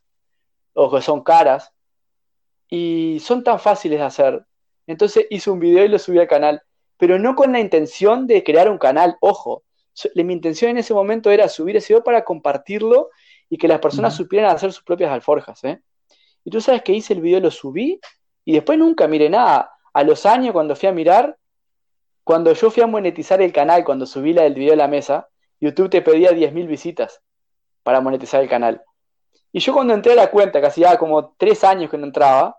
o 0.73 0.93
que 0.93 1.01
son 1.01 1.23
caras 1.23 1.73
y 2.69 3.17
son 3.19 3.43
tan 3.43 3.59
fáciles 3.59 3.97
de 3.97 4.05
hacer. 4.05 4.45
Entonces 4.85 5.25
hice 5.31 5.49
un 5.49 5.59
video 5.59 5.83
y 5.83 5.87
lo 5.87 5.97
subí 5.97 6.19
al 6.19 6.27
canal, 6.27 6.61
pero 6.97 7.19
no 7.19 7.35
con 7.35 7.51
la 7.51 7.59
intención 7.59 8.27
de 8.27 8.43
crear 8.43 8.69
un 8.69 8.77
canal, 8.77 9.17
ojo. 9.19 9.63
Mi 10.15 10.33
intención 10.33 10.71
en 10.71 10.77
ese 10.77 10.93
momento 10.93 11.31
era 11.31 11.47
subir 11.47 11.77
ese 11.77 11.93
video 11.93 12.03
para 12.03 12.23
compartirlo 12.23 13.09
y 13.49 13.57
que 13.57 13.67
las 13.67 13.79
personas 13.79 14.15
supieran 14.15 14.53
hacer 14.53 14.73
sus 14.73 14.83
propias 14.83 15.11
alforjas. 15.11 15.63
¿eh? 15.63 15.81
Y 16.43 16.51
tú 16.51 16.61
sabes 16.61 16.81
que 16.83 16.93
hice 16.93 17.13
el 17.13 17.21
video, 17.21 17.39
lo 17.39 17.51
subí 17.51 17.99
y 18.43 18.53
después 18.53 18.77
nunca 18.77 19.07
miré 19.07 19.29
nada. 19.29 19.71
A 19.93 20.03
los 20.03 20.25
años, 20.25 20.51
cuando 20.51 20.75
fui 20.75 20.89
a 20.89 20.91
mirar, 20.91 21.37
cuando 22.23 22.53
yo 22.53 22.69
fui 22.69 22.83
a 22.83 22.87
monetizar 22.87 23.41
el 23.41 23.53
canal, 23.53 23.85
cuando 23.85 24.05
subí 24.05 24.33
la 24.33 24.43
del 24.43 24.55
video 24.55 24.73
a 24.73 24.77
la 24.77 24.87
mesa, 24.87 25.29
YouTube 25.59 25.89
te 25.89 26.01
pedía 26.01 26.31
10.000 26.31 26.67
visitas 26.67 27.21
para 27.83 28.01
monetizar 28.01 28.41
el 28.41 28.49
canal. 28.49 28.83
Y 29.51 29.59
yo 29.59 29.73
cuando 29.73 29.93
entré 29.93 30.13
a 30.13 30.15
la 30.15 30.31
cuenta, 30.31 30.59
que 30.59 30.67
hacía 30.67 30.97
como 30.97 31.33
tres 31.37 31.63
años 31.63 31.89
que 31.89 31.97
no 31.97 32.05
entraba, 32.05 32.57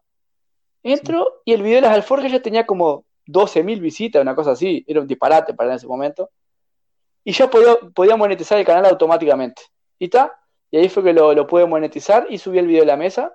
entro 0.83 1.43
y 1.45 1.53
el 1.53 1.63
video 1.63 1.77
de 1.77 1.83
las 1.83 1.95
alforjas 1.95 2.33
ya 2.33 2.41
tenía 2.41 2.65
como 2.65 3.05
12.000 3.27 3.81
visitas, 3.81 4.23
una 4.23 4.35
cosa 4.35 4.53
así. 4.53 4.85
Era 4.87 5.01
un 5.01 5.07
disparate 5.07 5.55
para 5.55 5.75
ese 5.75 5.87
momento. 5.87 6.31
Y 7.25 7.33
yo 7.33 7.51
podía, 7.51 8.17
monetizar 8.17 8.59
el 8.59 8.65
canal 8.65 8.87
automáticamente. 8.87 9.63
Y 9.99 10.05
está, 10.05 10.33
y 10.71 10.79
ahí 10.79 10.89
fue 10.89 11.03
que 11.03 11.13
lo, 11.13 11.35
lo 11.35 11.47
pude 11.47 11.67
monetizar 11.67 12.27
y 12.31 12.39
subí 12.39 12.59
el 12.59 12.67
video 12.67 12.85
a 12.85 12.87
la 12.87 12.97
mesa. 12.97 13.33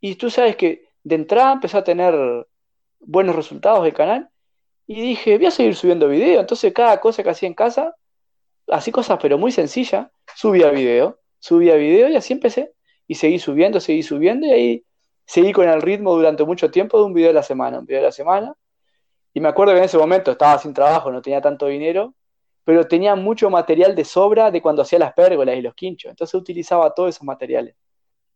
Y 0.00 0.14
tú 0.14 0.30
sabes 0.30 0.56
que 0.56 0.90
de 1.02 1.14
entrada 1.16 1.52
empezó 1.52 1.78
a 1.78 1.84
tener 1.84 2.14
buenos 3.00 3.34
resultados 3.34 3.84
el 3.86 3.94
canal. 3.94 4.30
Y 4.86 5.00
dije, 5.00 5.36
voy 5.36 5.46
a 5.46 5.50
seguir 5.50 5.74
subiendo 5.74 6.08
video. 6.08 6.40
Entonces 6.40 6.72
cada 6.72 7.00
cosa 7.00 7.22
que 7.22 7.30
hacía 7.30 7.48
en 7.48 7.54
casa, 7.54 7.96
así 8.68 8.92
cosas 8.92 9.18
pero 9.20 9.38
muy 9.38 9.50
sencillas, 9.50 10.08
subía 10.34 10.70
video, 10.70 11.18
subía 11.38 11.74
video 11.74 12.08
y 12.08 12.16
así 12.16 12.32
empecé. 12.32 12.72
Y 13.08 13.16
seguí 13.16 13.38
subiendo, 13.38 13.80
seguí 13.80 14.02
subiendo 14.02 14.46
y 14.46 14.50
ahí 14.50 14.84
seguí 15.24 15.52
con 15.52 15.68
el 15.68 15.82
ritmo 15.82 16.14
durante 16.14 16.44
mucho 16.44 16.70
tiempo 16.70 16.98
de 16.98 17.04
un 17.04 17.12
video 17.12 17.30
a 17.30 17.34
la 17.34 17.42
semana, 17.42 17.80
un 17.80 17.86
video 17.86 18.00
a 18.00 18.04
la 18.04 18.12
semana. 18.12 18.54
Y 19.36 19.40
me 19.40 19.48
acuerdo 19.48 19.74
que 19.74 19.78
en 19.78 19.84
ese 19.84 19.98
momento 19.98 20.30
estaba 20.30 20.58
sin 20.58 20.72
trabajo, 20.72 21.10
no 21.10 21.20
tenía 21.20 21.40
tanto 21.40 21.66
dinero 21.66 22.14
pero 22.66 22.88
tenía 22.88 23.14
mucho 23.14 23.48
material 23.48 23.94
de 23.94 24.04
sobra 24.04 24.50
de 24.50 24.60
cuando 24.60 24.82
hacía 24.82 24.98
las 24.98 25.12
pérgolas 25.12 25.56
y 25.56 25.62
los 25.62 25.72
quinchos. 25.76 26.10
Entonces 26.10 26.34
utilizaba 26.34 26.92
todos 26.92 27.10
esos 27.10 27.22
materiales 27.22 27.76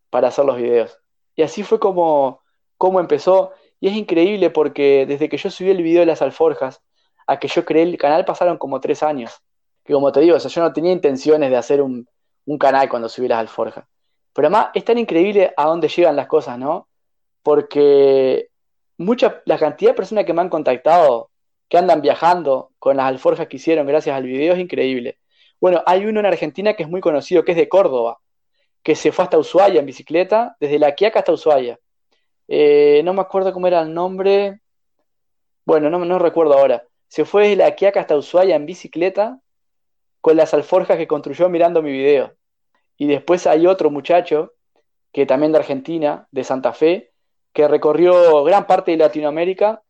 para 0.08 0.28
hacer 0.28 0.44
los 0.44 0.56
videos. 0.56 0.96
Y 1.34 1.42
así 1.42 1.64
fue 1.64 1.80
como, 1.80 2.40
como 2.76 3.00
empezó. 3.00 3.50
Y 3.80 3.88
es 3.88 3.94
increíble 3.94 4.48
porque 4.50 5.04
desde 5.04 5.28
que 5.28 5.36
yo 5.36 5.50
subí 5.50 5.70
el 5.70 5.82
video 5.82 6.00
de 6.00 6.06
las 6.06 6.22
alforjas 6.22 6.80
a 7.26 7.40
que 7.40 7.48
yo 7.48 7.64
creé 7.64 7.82
el 7.82 7.98
canal 7.98 8.24
pasaron 8.24 8.56
como 8.56 8.80
tres 8.80 9.02
años. 9.02 9.32
Que 9.82 9.94
como 9.94 10.12
te 10.12 10.20
digo, 10.20 10.38
yo 10.38 10.62
no 10.62 10.72
tenía 10.72 10.92
intenciones 10.92 11.50
de 11.50 11.56
hacer 11.56 11.82
un, 11.82 12.08
un 12.44 12.56
canal 12.56 12.88
cuando 12.88 13.08
subí 13.08 13.26
las 13.26 13.40
alforjas. 13.40 13.84
Pero 14.32 14.46
además 14.46 14.68
es 14.74 14.84
tan 14.84 14.96
increíble 14.96 15.52
a 15.56 15.64
dónde 15.64 15.88
llegan 15.88 16.14
las 16.14 16.28
cosas, 16.28 16.56
¿no? 16.56 16.86
Porque 17.42 18.49
mucha, 19.00 19.42
la 19.46 19.58
cantidad 19.58 19.92
de 19.92 19.96
personas 19.96 20.24
que 20.24 20.32
me 20.32 20.42
han 20.42 20.48
contactado 20.50 21.30
que 21.68 21.78
andan 21.78 22.02
viajando 22.02 22.72
con 22.78 22.96
las 22.96 23.06
alforjas 23.06 23.48
que 23.48 23.56
hicieron 23.56 23.86
gracias 23.86 24.16
al 24.16 24.24
video, 24.24 24.54
es 24.54 24.60
increíble. 24.60 25.18
Bueno, 25.60 25.82
hay 25.86 26.04
uno 26.04 26.20
en 26.20 26.26
Argentina 26.26 26.74
que 26.74 26.82
es 26.82 26.88
muy 26.88 27.00
conocido, 27.00 27.44
que 27.44 27.52
es 27.52 27.56
de 27.56 27.68
Córdoba, 27.68 28.18
que 28.82 28.94
se 28.96 29.12
fue 29.12 29.24
hasta 29.24 29.38
Ushuaia 29.38 29.80
en 29.80 29.86
bicicleta, 29.86 30.56
desde 30.60 30.78
La 30.78 30.94
Quiaca 30.94 31.20
hasta 31.20 31.32
Ushuaia. 31.32 31.78
Eh, 32.48 33.02
no 33.04 33.14
me 33.14 33.20
acuerdo 33.20 33.52
cómo 33.52 33.66
era 33.66 33.80
el 33.82 33.94
nombre. 33.94 34.60
Bueno, 35.64 35.88
no, 35.90 36.04
no 36.04 36.18
recuerdo 36.18 36.54
ahora. 36.54 36.84
Se 37.08 37.24
fue 37.24 37.42
desde 37.44 37.56
La 37.56 37.74
Quiaca 37.74 38.00
hasta 38.00 38.16
Ushuaia 38.16 38.56
en 38.56 38.66
bicicleta 38.66 39.40
con 40.20 40.36
las 40.36 40.52
alforjas 40.52 40.98
que 40.98 41.06
construyó 41.06 41.48
mirando 41.48 41.82
mi 41.82 41.92
video. 41.92 42.34
Y 42.96 43.06
después 43.06 43.46
hay 43.46 43.66
otro 43.66 43.90
muchacho, 43.90 44.52
que 45.12 45.24
también 45.24 45.52
de 45.52 45.58
Argentina, 45.58 46.26
de 46.30 46.44
Santa 46.44 46.72
Fe, 46.72 47.09
que 47.52 47.68
recorrió 47.68 48.44
gran 48.44 48.66
parte 48.66 48.92
de 48.92 48.96
Latinoamérica 48.96 49.82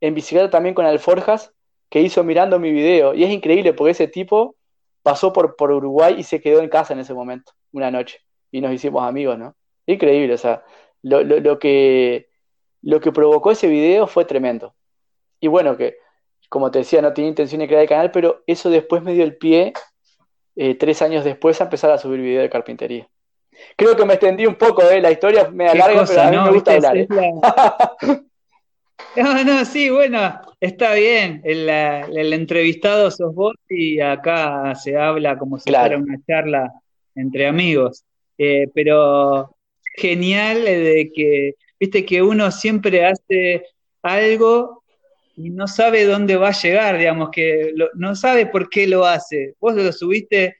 en 0.00 0.14
bicicleta 0.14 0.50
también 0.50 0.74
con 0.74 0.86
alforjas 0.86 1.52
que 1.88 2.00
hizo 2.00 2.24
mirando 2.24 2.58
mi 2.58 2.72
video. 2.72 3.14
Y 3.14 3.24
es 3.24 3.30
increíble 3.30 3.72
porque 3.72 3.92
ese 3.92 4.08
tipo 4.08 4.56
pasó 5.02 5.32
por, 5.32 5.56
por 5.56 5.70
Uruguay 5.70 6.14
y 6.18 6.22
se 6.22 6.40
quedó 6.40 6.60
en 6.60 6.68
casa 6.68 6.92
en 6.92 7.00
ese 7.00 7.14
momento, 7.14 7.52
una 7.72 7.90
noche. 7.90 8.20
Y 8.50 8.60
nos 8.60 8.72
hicimos 8.72 9.02
amigos, 9.02 9.38
¿no? 9.38 9.54
Increíble, 9.86 10.34
o 10.34 10.38
sea, 10.38 10.64
lo, 11.02 11.22
lo, 11.22 11.58
que, 11.58 12.28
lo 12.82 13.00
que 13.00 13.12
provocó 13.12 13.50
ese 13.50 13.68
video 13.68 14.06
fue 14.06 14.24
tremendo. 14.24 14.74
Y 15.40 15.48
bueno, 15.48 15.76
que 15.76 15.96
como 16.48 16.70
te 16.70 16.80
decía, 16.80 17.00
no 17.00 17.14
tenía 17.14 17.30
intención 17.30 17.60
de 17.60 17.66
crear 17.66 17.82
el 17.82 17.88
canal, 17.88 18.10
pero 18.10 18.42
eso 18.46 18.68
después 18.68 19.02
me 19.02 19.14
dio 19.14 19.24
el 19.24 19.36
pie, 19.38 19.72
eh, 20.54 20.74
tres 20.74 21.00
años 21.00 21.24
después, 21.24 21.60
a 21.60 21.64
empezar 21.64 21.90
a 21.90 21.98
subir 21.98 22.20
video 22.20 22.42
de 22.42 22.50
carpintería. 22.50 23.08
Creo 23.76 23.96
que 23.96 24.04
me 24.04 24.14
extendí 24.14 24.46
un 24.46 24.54
poco, 24.54 24.82
¿eh? 24.82 25.00
la 25.00 25.10
historia 25.10 25.48
me 25.50 25.68
alarga, 25.68 26.04
pero 26.06 26.22
a 26.22 26.30
mí 26.30 26.36
me 26.36 26.50
gusta 26.50 26.74
hablar. 26.74 26.96
¿eh? 26.96 27.08
No, 29.16 29.44
no, 29.44 29.64
sí, 29.66 29.90
bueno, 29.90 30.40
está 30.58 30.94
bien. 30.94 31.42
El, 31.44 32.32
entrevistado 32.32 33.10
sos 33.10 33.34
vos 33.34 33.54
y 33.68 34.00
acá 34.00 34.74
se 34.74 34.96
habla 34.96 35.36
como 35.36 35.58
si 35.58 35.70
fuera 35.70 35.98
una 35.98 36.16
charla 36.26 36.72
entre 37.14 37.46
amigos. 37.46 38.04
Eh, 38.38 38.68
pero 38.74 39.54
genial 39.96 40.64
de 40.64 41.10
que, 41.14 41.54
viste, 41.78 42.06
que 42.06 42.22
uno 42.22 42.50
siempre 42.50 43.04
hace 43.04 43.66
algo 44.02 44.82
y 45.36 45.50
no 45.50 45.66
sabe 45.66 46.04
dónde 46.04 46.36
va 46.36 46.48
a 46.48 46.60
llegar, 46.60 46.96
digamos, 46.96 47.30
que 47.30 47.74
no 47.94 48.14
sabe 48.14 48.46
por 48.46 48.70
qué 48.70 48.86
lo 48.86 49.04
hace. 49.04 49.54
Vos 49.60 49.74
lo 49.74 49.92
subiste 49.92 50.56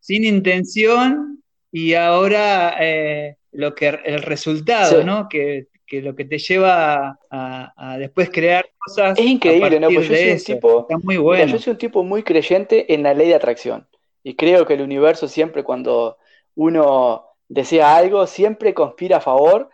sin 0.00 0.24
intención 0.24 1.41
y 1.72 1.94
ahora 1.94 2.76
eh, 2.78 3.38
lo 3.50 3.74
que 3.74 3.88
el 3.88 4.22
resultado, 4.22 5.02
¿no? 5.02 5.28
Que 5.28 5.68
que 5.92 6.00
lo 6.00 6.16
que 6.16 6.24
te 6.24 6.38
lleva 6.38 7.18
a, 7.30 7.96
después 7.98 8.30
crear 8.30 8.64
cosas. 8.78 9.18
Es 9.18 9.26
increíble, 9.26 9.78
¿no? 9.78 9.88
Pues 9.88 10.08
yo 10.08 10.16
soy 10.16 10.30
un 10.30 10.38
tipo. 10.38 10.86
muy 11.02 11.18
bueno. 11.18 11.52
yo 11.52 11.58
soy 11.58 11.72
un 11.72 11.78
tipo 11.78 12.02
muy 12.02 12.22
creyente 12.22 12.94
en 12.94 13.02
la 13.02 13.12
ley 13.12 13.28
de 13.28 13.34
atracción. 13.34 13.86
Y 14.22 14.34
creo 14.34 14.64
que 14.64 14.72
el 14.72 14.80
universo 14.80 15.28
siempre 15.28 15.62
cuando 15.62 16.16
uno 16.54 17.26
desea 17.46 17.94
algo, 17.94 18.26
siempre 18.26 18.72
conspira 18.72 19.18
a 19.18 19.20
favor 19.20 19.68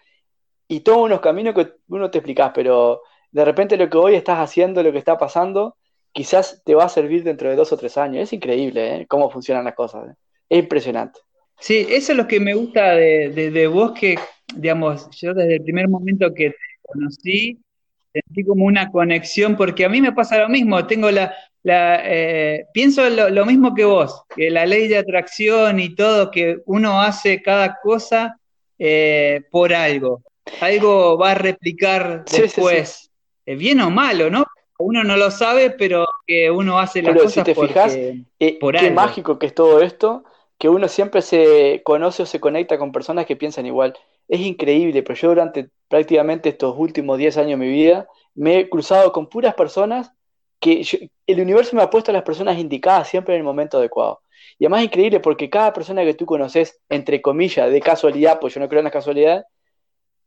y 0.67 0.81
toma 0.81 1.03
unos 1.03 1.21
caminos 1.21 1.55
que 1.55 1.75
uno 1.87 2.11
te 2.11 2.19
explicás, 2.19 2.51
pero 2.53 3.03
de 3.31 3.45
repente 3.45 3.77
lo 3.77 3.89
que 3.89 3.99
hoy 3.99 4.17
estás 4.17 4.41
haciendo, 4.41 4.83
lo 4.83 4.91
que 4.91 4.99
está 4.99 5.19
pasando, 5.19 5.77
quizás 6.11 6.63
te 6.65 6.75
va 6.75 6.87
a 6.87 6.89
servir 6.89 7.23
dentro 7.23 7.49
de 7.49 7.55
dos 7.55 7.73
o 7.73 7.77
tres 7.77 7.97
años. 7.97 8.25
Es 8.25 8.33
increíble 8.33 9.03
¿eh? 9.03 9.07
cómo 9.07 9.31
funcionan 9.31 9.67
las 9.67 9.77
cosas. 9.77 10.09
¿eh? 10.09 10.15
Es 10.49 10.59
impresionante. 10.59 11.21
Sí, 11.61 11.87
eso 11.91 12.13
es 12.13 12.19
lo 12.19 12.29
que 12.29 12.41
me 12.41 12.55
gusta 12.55 12.95
de, 12.95 13.51
de, 13.51 13.67
vos, 13.67 13.93
que, 13.93 14.17
digamos, 14.55 15.09
yo 15.11 15.35
desde 15.35 15.57
el 15.57 15.63
primer 15.63 15.89
momento 15.89 16.33
que 16.33 16.51
te 16.51 16.57
conocí, 16.83 17.59
sentí 18.13 18.45
como 18.45 18.65
una 18.65 18.91
conexión, 18.91 19.57
porque 19.57 19.85
a 19.85 19.89
mí 19.89 20.01
me 20.01 20.13
pasa 20.13 20.39
lo 20.39 20.49
mismo, 20.49 20.87
tengo 20.87 21.11
la, 21.11 21.35
la 21.63 22.01
eh, 22.05 22.67
pienso 22.73 23.09
lo, 23.11 23.45
mismo 23.45 23.75
que 23.75 23.85
vos, 23.85 24.23
que 24.35 24.51
la 24.51 24.67
ley 24.67 24.89
de 24.89 24.99
atracción 24.99 25.81
y 25.81 25.95
todo, 25.95 26.31
que 26.31 26.59
uno 26.67 27.03
hace 27.03 27.43
cada 27.43 27.79
cosa 27.83 28.39
eh, 28.79 29.43
por 29.51 29.75
algo, 29.75 30.23
algo 30.61 31.19
va 31.19 31.33
a 31.33 31.35
replicar 31.35 32.25
después, 32.25 33.11
eh, 33.47 33.57
bien 33.57 33.81
o 33.81 33.91
malo, 33.91 34.31
¿no? 34.31 34.47
Uno 34.79 35.03
no 35.03 35.17
lo 35.17 35.33
sabe, 35.33 35.71
pero 35.71 36.07
que 36.25 36.53
uno 36.53 36.79
hace 36.79 37.03
las 37.03 37.17
cosas 37.17 37.33
si 37.33 37.43
te 37.43 37.55
fijas, 37.55 37.99
por 38.61 38.77
qué 38.77 38.93
mágico 38.93 39.37
que 39.37 39.47
es 39.47 39.55
todo 39.55 39.83
esto, 39.83 40.23
que 40.59 40.69
uno 40.69 40.89
siempre 40.89 41.23
se 41.23 41.83
conoce 41.85 42.25
o 42.25 42.27
se 42.27 42.41
conecta 42.41 42.79
con 42.79 42.93
personas 42.93 43.27
que 43.27 43.37
piensan 43.37 43.67
igual. 43.67 43.97
Es 44.27 44.41
increíble, 44.41 45.03
pero 45.03 45.15
yo 45.19 45.29
durante 45.29 45.71
prácticamente 45.89 46.51
estos 46.51 46.75
últimos 46.77 47.17
10 47.19 47.37
años 47.39 47.59
de 47.59 47.67
mi 47.67 47.73
vida 47.73 48.09
me 48.35 48.59
he 48.59 48.69
cruzado 48.69 49.13
con 49.13 49.29
puras 49.29 49.55
personas 49.55 50.13
que 50.61 50.85
el 51.27 51.41
universo 51.41 51.77
me 51.77 51.83
ha 51.83 51.91
puesto 51.91 52.11
a 52.11 52.15
las 52.15 52.25
personas 52.25 52.59
indicadas 52.59 53.09
siempre 53.09 53.35
en 53.35 53.41
el 53.41 53.45
momento 53.45 53.79
adecuado. 53.79 54.23
Y 54.59 54.65
además 54.65 54.81
es 54.81 54.87
increíble 54.87 55.21
porque 55.21 55.49
cada 55.49 55.73
persona 55.73 56.05
que 56.05 56.15
tú 56.15 56.27
conoces, 56.27 56.81
entre 56.89 57.23
comillas, 57.23 57.71
de 57.71 57.81
casualidad, 57.81 58.41
pues 58.41 58.55
yo 58.55 58.61
no 58.61 58.69
creo 58.69 58.81
en 58.81 58.85
la 58.85 58.91
casualidad, 58.91 59.45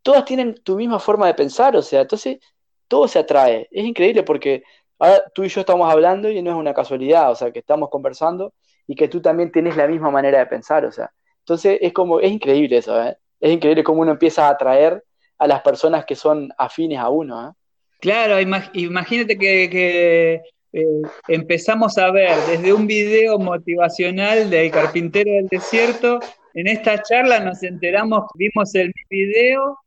todas 0.02 0.26
tienen 0.26 0.56
tu 0.64 0.78
misma 0.78 1.00
forma 1.00 1.28
de 1.28 1.34
pensar, 1.34 1.76
o 1.76 1.82
sea, 1.82 2.02
entonces 2.02 2.40
todo 2.88 3.08
se 3.08 3.20
atrae. 3.20 3.68
Es 3.72 3.86
increíble 3.86 4.24
porque 4.24 4.64
ahora 5.00 5.24
tú 5.34 5.44
y 5.44 5.50
yo 5.50 5.62
estamos 5.62 5.92
hablando 5.92 6.30
y 6.30 6.42
no 6.42 6.52
es 6.52 6.58
una 6.58 6.74
casualidad, 6.74 7.32
o 7.32 7.36
sea, 7.36 7.52
que 7.52 7.60
estamos 7.60 7.90
conversando 7.90 8.54
y 8.92 8.96
que 8.96 9.08
tú 9.08 9.22
también 9.22 9.54
tienes 9.54 9.78
la 9.78 9.88
misma 9.88 10.12
manera 10.12 10.40
de 10.40 10.48
pensar, 10.48 10.84
o 10.84 10.92
sea. 10.92 11.10
Entonces 11.40 11.78
es 11.80 11.94
como, 11.94 12.20
es 12.20 12.30
increíble 12.30 12.76
eso, 12.76 13.02
¿eh? 13.02 13.16
Es 13.40 13.50
increíble 13.54 13.86
cómo 13.86 14.02
uno 14.02 14.12
empieza 14.12 14.48
a 14.48 14.50
atraer 14.50 15.02
a 15.38 15.48
las 15.48 15.62
personas 15.62 16.04
que 16.04 16.14
son 16.16 16.50
afines 16.58 17.00
a 17.00 17.08
uno, 17.08 17.48
¿eh? 17.48 17.54
Claro, 18.02 18.38
imagínate 18.74 19.38
que, 19.38 20.42
eh, 20.74 21.02
empezamos 21.30 21.98
a 21.98 22.12
ver 22.12 22.36
desde 22.50 22.74
un 22.74 22.86
video 22.86 23.40
motivacional 23.40 24.50
del 24.50 24.70
carpintero 24.72 25.32
del 25.32 25.48
desierto, 25.48 26.20
en 26.54 26.68
esta 26.68 27.02
charla 27.02 27.40
nos 27.40 27.64
enteramos, 27.64 28.26
vimos 28.36 28.76
el 28.76 28.92
video. 29.10 29.80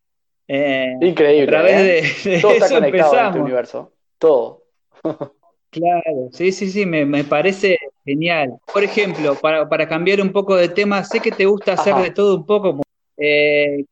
Eh, 0.48 0.94
Increíble. 1.02 1.42
A 1.42 1.60
través 1.60 2.26
¿eh? 2.26 2.30
de, 2.30 2.40
Todo 2.40 2.52
está 2.52 2.70
conectado 2.70 3.18
en 3.18 3.26
este 3.26 3.40
universo. 3.40 3.92
Todo. 4.16 4.62
Claro, 5.74 6.28
sí, 6.30 6.52
sí, 6.52 6.70
sí, 6.70 6.86
me, 6.86 7.24
parece 7.24 7.76
genial. 8.04 8.58
Por 8.72 8.84
ejemplo, 8.84 9.34
para, 9.36 9.88
cambiar 9.88 10.20
un 10.20 10.32
poco 10.32 10.56
de 10.56 10.68
tema, 10.68 11.02
sé 11.04 11.20
que 11.20 11.32
te 11.32 11.46
gusta 11.46 11.72
hacer 11.72 11.94
de 11.96 12.10
todo 12.10 12.36
un 12.36 12.46
poco. 12.46 12.80
Eh, 13.16 13.84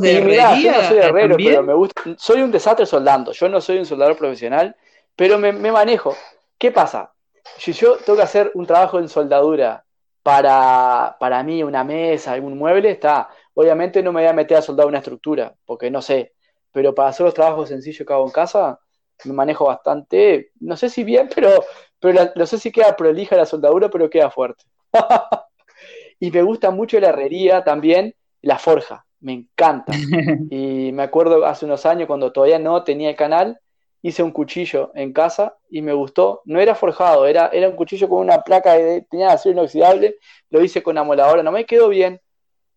de 0.00 0.16
herrería? 0.16 0.56
yo 0.58 0.72
no 0.72 0.88
soy 0.88 0.98
herrero, 0.98 1.36
pero 1.36 1.62
me 1.62 1.74
gusta. 1.74 2.02
Soy 2.16 2.42
un 2.42 2.50
desastre 2.50 2.86
soldando. 2.86 3.32
Yo 3.32 3.48
no 3.48 3.60
soy 3.60 3.78
un 3.78 3.86
soldador 3.86 4.16
profesional, 4.16 4.76
pero 5.16 5.38
me, 5.38 5.52
manejo. 5.52 6.16
¿Qué 6.58 6.70
pasa? 6.70 7.12
Si 7.58 7.72
yo 7.72 7.96
tengo 7.98 8.16
que 8.16 8.22
hacer 8.22 8.50
un 8.54 8.66
trabajo 8.66 8.98
en 8.98 9.08
soldadura 9.08 9.84
para, 10.22 11.16
para 11.20 11.42
mí, 11.42 11.62
una 11.62 11.84
mesa, 11.84 12.32
algún 12.32 12.58
mueble, 12.58 12.90
está. 12.90 13.28
Obviamente 13.54 14.02
no 14.02 14.12
me 14.12 14.22
voy 14.22 14.28
a 14.28 14.32
meter 14.32 14.56
a 14.56 14.62
soldar 14.62 14.86
una 14.86 14.98
estructura, 14.98 15.54
porque 15.64 15.90
no 15.90 16.02
sé. 16.02 16.32
Pero 16.72 16.94
para 16.94 17.10
hacer 17.10 17.24
los 17.24 17.34
trabajos 17.34 17.68
sencillos 17.68 18.04
que 18.06 18.12
hago 18.12 18.26
en 18.26 18.32
casa, 18.32 18.80
me 19.24 19.32
manejo 19.32 19.66
bastante, 19.66 20.50
no 20.60 20.76
sé 20.76 20.88
si 20.88 21.04
bien, 21.04 21.30
pero, 21.34 21.64
pero 22.04 22.30
no 22.36 22.44
sé 22.44 22.58
si 22.58 22.70
queda 22.70 22.94
prolija 22.94 23.34
la 23.34 23.46
soldadura, 23.46 23.88
pero 23.88 24.10
queda 24.10 24.30
fuerte. 24.30 24.66
y 26.20 26.30
me 26.30 26.42
gusta 26.42 26.70
mucho 26.70 27.00
la 27.00 27.08
herrería 27.08 27.64
también, 27.64 28.14
la 28.42 28.58
forja, 28.58 29.06
me 29.20 29.32
encanta. 29.32 29.94
y 30.50 30.92
me 30.92 31.02
acuerdo 31.02 31.46
hace 31.46 31.64
unos 31.64 31.86
años 31.86 32.06
cuando 32.06 32.30
todavía 32.30 32.58
no 32.58 32.84
tenía 32.84 33.08
el 33.08 33.16
canal, 33.16 33.58
hice 34.02 34.22
un 34.22 34.32
cuchillo 34.32 34.92
en 34.94 35.14
casa 35.14 35.56
y 35.70 35.80
me 35.80 35.94
gustó. 35.94 36.42
No 36.44 36.60
era 36.60 36.74
forjado, 36.74 37.24
era, 37.24 37.48
era 37.54 37.70
un 37.70 37.74
cuchillo 37.74 38.06
con 38.06 38.18
una 38.18 38.42
placa 38.42 38.74
de 38.74 39.06
tenía 39.10 39.32
acero 39.32 39.54
inoxidable, 39.54 40.18
lo 40.50 40.62
hice 40.62 40.82
con 40.82 40.98
amoladora, 40.98 41.42
no 41.42 41.52
me 41.52 41.64
quedó 41.64 41.88
bien. 41.88 42.20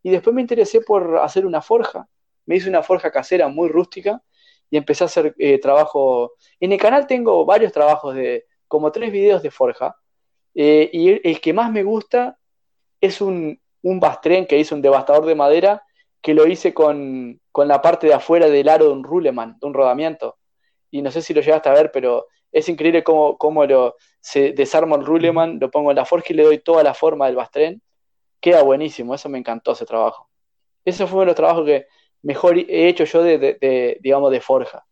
Y 0.03 0.09
después 0.09 0.33
me 0.33 0.39
interesé 0.39 0.79
por 0.79 1.17
hacer 1.17 1.45
una 1.45 1.61
forja. 1.61 2.07
Me 2.45 2.55
hice 2.55 2.69
una 2.69 2.81
forja 2.81 3.11
casera 3.11 3.49
muy 3.49 3.67
rústica 3.67 4.23
y 4.69 4.77
empecé 4.77 5.03
a 5.03 5.07
hacer 5.07 5.35
eh, 5.37 5.59
trabajo. 5.59 6.35
En 6.61 6.71
el 6.71 6.79
canal 6.79 7.07
tengo 7.07 7.45
varios 7.45 7.73
trabajos 7.73 8.15
de, 8.15 8.45
como 8.67 8.91
tres 8.91 9.11
videos 9.11 9.41
de 9.41 9.51
forja, 9.51 9.95
eh, 10.55 10.89
y 10.91 11.27
el, 11.27 11.41
que 11.41 11.53
más 11.53 11.71
me 11.71 11.83
gusta 11.83 12.37
es 12.99 13.21
un, 13.21 13.59
un 13.83 13.99
bastren 13.99 14.45
que 14.47 14.57
hice 14.57 14.73
un 14.73 14.81
devastador 14.81 15.25
de 15.25 15.35
madera, 15.35 15.83
que 16.21 16.33
lo 16.33 16.47
hice 16.47 16.73
con, 16.73 17.39
la 17.55 17.81
parte 17.81 18.07
de 18.07 18.13
afuera 18.13 18.47
del 18.47 18.69
aro 18.69 18.85
de 18.85 18.91
un 18.91 19.03
ruleman, 19.03 19.57
de 19.59 19.67
un 19.67 19.73
rodamiento. 19.73 20.37
Y 20.91 21.01
no 21.01 21.11
sé 21.11 21.21
si 21.21 21.33
lo 21.33 21.41
llegaste 21.41 21.69
a 21.69 21.73
ver, 21.73 21.91
pero 21.91 22.27
es 22.51 22.67
increíble 22.69 23.03
cómo, 23.03 23.37
cómo 23.37 23.65
lo, 23.65 23.95
se 24.19 24.51
desarma 24.53 24.95
el 24.95 25.05
ruleman, 25.05 25.59
lo 25.59 25.69
pongo 25.69 25.91
en 25.91 25.97
la 25.97 26.05
forja 26.05 26.27
y 26.29 26.33
le 26.33 26.43
doy 26.43 26.59
toda 26.59 26.83
la 26.83 26.93
forma 26.93 27.27
del 27.27 27.35
bastren. 27.35 27.81
Queda 28.39 28.63
buenísimo, 28.63 29.15
eso 29.15 29.29
me 29.29 29.37
encantó 29.37 29.73
ese 29.73 29.85
trabajo. 29.85 30.29
Ese 30.85 31.05
fue 31.05 31.17
uno 31.17 31.21
de 31.21 31.25
los 31.27 31.35
trabajos 31.35 31.65
que, 31.65 31.87
mejor 32.21 32.57
he 32.57 32.87
hecho 32.87 33.03
yo 33.05 33.23
de, 33.23 33.97
digamos, 34.01 34.31
de 34.31 34.41
forja. 34.41 34.85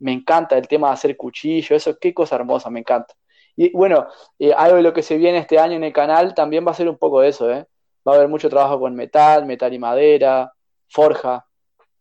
Me 0.00 0.12
encanta 0.12 0.56
el 0.56 0.68
tema 0.68 0.88
de 0.88 0.94
hacer 0.94 1.16
cuchillo, 1.16 1.74
eso, 1.74 1.98
qué 1.98 2.14
cosa 2.14 2.36
hermosa, 2.36 2.70
me 2.70 2.80
encanta. 2.80 3.14
Y 3.56 3.70
bueno, 3.72 4.06
eh, 4.38 4.52
algo 4.56 4.76
de 4.76 4.82
lo 4.82 4.92
que 4.92 5.02
se 5.02 5.16
viene 5.16 5.38
este 5.38 5.58
año 5.58 5.74
en 5.74 5.84
el 5.84 5.92
canal 5.92 6.34
también 6.34 6.64
va 6.64 6.70
a 6.70 6.74
ser 6.74 6.88
un 6.88 6.96
poco 6.96 7.20
de 7.20 7.28
eso, 7.28 7.50
¿eh? 7.50 7.66
Va 8.06 8.12
a 8.12 8.16
haber 8.16 8.28
mucho 8.28 8.48
trabajo 8.48 8.78
con 8.78 8.94
metal, 8.94 9.46
metal 9.46 9.74
y 9.74 9.78
madera, 9.80 10.52
forja, 10.88 11.44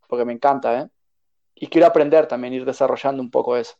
porque 0.07 0.23
me 0.23 0.33
encanta, 0.33 0.81
¿eh? 0.81 0.87
Y 1.55 1.67
quiero 1.67 1.87
aprender 1.87 2.27
también, 2.27 2.53
ir 2.53 2.63
desarrollando 2.63 3.23
un 3.23 3.31
poco 3.31 3.57
eso. 3.57 3.73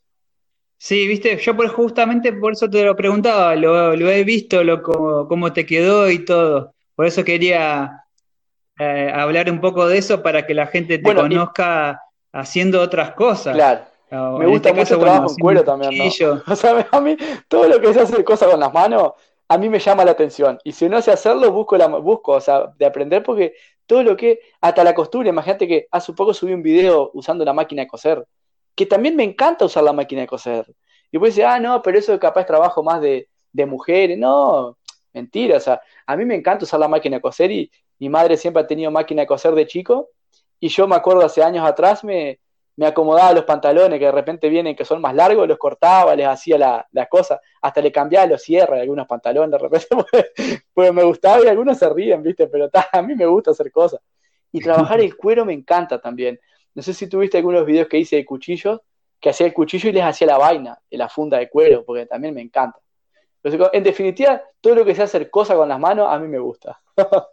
Sí, 0.80 1.08
viste, 1.08 1.38
yo 1.38 1.56
por, 1.56 1.68
justamente 1.70 2.34
por 2.34 2.54
eso 2.54 2.70
te 2.70 2.84
lo 2.84 2.96
preguntaba, 2.96 3.56
lo, 3.56 3.94
he 3.94 4.24
visto, 4.24 4.64
lo, 4.64 4.82
cómo 4.82 5.54
te 5.54 5.66
quedó 5.66 6.10
y 6.10 6.26
todo. 6.26 6.74
Por 6.96 7.06
eso 7.06 7.24
quería 7.24 8.06
eh, 8.80 9.12
hablar 9.14 9.52
un 9.52 9.60
poco 9.60 9.88
de 9.88 9.98
eso 9.98 10.22
para 10.22 10.46
que 10.46 10.54
la 10.54 10.68
gente 10.68 11.00
te 11.00 11.16
conozca 11.16 12.02
haciendo 12.32 12.82
otras 12.82 13.12
cosas. 13.12 13.56
Claro. 13.56 13.82
Me 14.10 14.48
gusta 14.48 14.70
este 14.70 14.80
mucho 14.80 14.94
el 14.96 15.00
trabajo 15.02 15.30
en 15.32 15.36
cuero 15.36 15.64
también, 15.64 15.98
¿no? 15.98 16.44
O 16.48 16.56
sea, 16.56 16.88
a 16.92 17.02
mí 17.02 17.18
todo 17.48 17.68
lo 17.68 17.80
que 17.82 17.90
es 17.90 17.98
hacer 17.98 18.24
cosas 18.24 18.50
con 18.50 18.60
las 18.60 18.74
manos, 18.74 19.14
a 19.48 19.58
mí 19.58 19.70
me 19.70 19.80
llama 19.80 20.06
la 20.06 20.12
atención. 20.12 20.60
Y 20.64 20.72
si 20.72 20.88
no 20.90 21.02
sé 21.02 21.12
hacerlo, 21.12 21.52
busco, 21.52 21.78
la, 21.78 21.88
busco 21.88 22.34
o 22.34 22.42
sea, 22.42 22.74
de 22.78 22.86
aprender 22.86 23.24
porque 23.24 23.54
todo 23.86 24.04
lo 24.04 24.16
que, 24.18 24.40
hasta 24.62 24.84
la 24.84 24.94
costura, 24.94 25.30
imagínate 25.30 25.68
que 25.68 25.88
hace 25.92 26.14
poco 26.14 26.34
subí 26.34 26.54
un 26.54 26.64
video 26.64 27.12
usando 27.14 27.46
la 27.46 27.54
máquina 27.54 27.84
de 27.84 27.88
coser, 27.88 28.26
que 28.76 28.86
también 28.86 29.16
me 29.16 29.24
encanta 29.24 29.66
usar 29.66 29.84
la 29.84 29.94
máquina 29.94 30.22
de 30.22 30.28
coser. 30.28 30.66
Y 31.12 31.18
pues 31.20 31.36
decir, 31.36 31.46
ah, 31.46 31.60
no, 31.60 31.82
pero 31.82 31.98
eso 31.98 32.18
capaz 32.20 32.46
trabajo 32.46 32.84
más 32.84 33.02
de, 33.02 33.30
de 33.54 33.66
mujeres. 33.66 34.18
No, 34.18 34.78
mentira, 35.14 35.58
o 35.58 35.60
sea, 35.60 35.82
a 36.06 36.16
mí 36.16 36.26
me 36.26 36.36
encanta 36.36 36.66
usar 36.66 36.80
la 36.80 36.88
máquina 36.88 37.18
de 37.18 37.22
coser 37.22 37.52
y, 37.52 37.72
mi 38.00 38.10
madre 38.10 38.38
siempre 38.38 38.62
ha 38.62 38.68
tenido 38.68 38.92
máquina 38.92 39.24
de 39.24 39.28
coser 39.28 39.56
de 39.56 39.66
chico 39.66 40.10
y 40.60 40.68
yo 40.68 40.88
me 40.88 40.96
acuerdo 40.96 41.26
hace 41.26 41.42
años 41.42 41.66
atrás 41.66 42.04
me, 42.04 42.40
me 42.78 42.86
acomodaba 42.86 43.34
los 43.34 43.44
pantalones 43.44 44.00
que 44.00 44.06
de 44.06 44.12
repente 44.12 44.50
vienen 44.50 44.76
que 44.76 44.86
son 44.86 45.02
más 45.02 45.14
largos, 45.14 45.48
los 45.48 45.58
cortaba, 45.58 46.16
les 46.16 46.28
hacía 46.28 46.58
las 46.58 46.86
la 46.92 47.08
cosas, 47.08 47.40
hasta 47.62 47.82
le 47.82 47.92
cambiaba 47.92 48.28
los 48.28 48.42
cierres 48.42 48.76
de 48.76 48.82
algunos 48.82 49.08
pantalones 49.08 49.52
de 49.52 49.58
repente, 49.58 49.88
pues, 50.74 50.94
me 50.94 51.04
gustaba 51.04 51.44
y 51.44 51.48
algunos 51.48 51.78
se 51.78 51.90
ríen, 51.90 52.22
¿viste? 52.22 52.48
Pero 52.48 52.70
a 52.92 53.02
mí 53.02 53.16
me 53.16 53.26
gusta 53.26 53.52
hacer 53.52 53.72
cosas. 53.72 54.00
Y 54.52 54.62
trabajar 54.62 55.00
el 55.02 55.18
cuero 55.18 55.44
me 55.44 55.54
encanta 55.54 56.00
también. 56.00 56.40
No 56.74 56.84
sé 56.84 56.94
si 56.94 57.08
tuviste 57.08 57.38
algunos 57.38 57.66
videos 57.66 57.88
que 57.88 57.98
hice 57.98 58.16
de 58.16 58.26
cuchillos, 58.26 58.80
que 59.20 59.32
hacía 59.32 59.48
el 59.48 59.54
cuchillo 59.54 59.90
y 59.90 59.94
les 59.94 60.04
hacía 60.04 60.28
la 60.28 60.38
vaina, 60.38 60.80
la 60.92 61.10
funda 61.10 61.40
de 61.40 61.50
cuero, 61.50 61.84
porque 61.84 62.06
también 62.06 62.36
me 62.36 62.42
encanta. 62.42 62.80
en 63.44 63.84
definitiva, 63.84 64.42
todo 64.62 64.76
lo 64.76 64.86
que 64.86 64.94
sea 64.94 65.06
hacer 65.06 65.32
cosas 65.32 65.58
con 65.58 65.68
las 65.68 65.80
manos, 65.80 66.08
a 66.10 66.20
mí 66.20 66.28
me 66.28 66.40
gusta. 66.40 66.80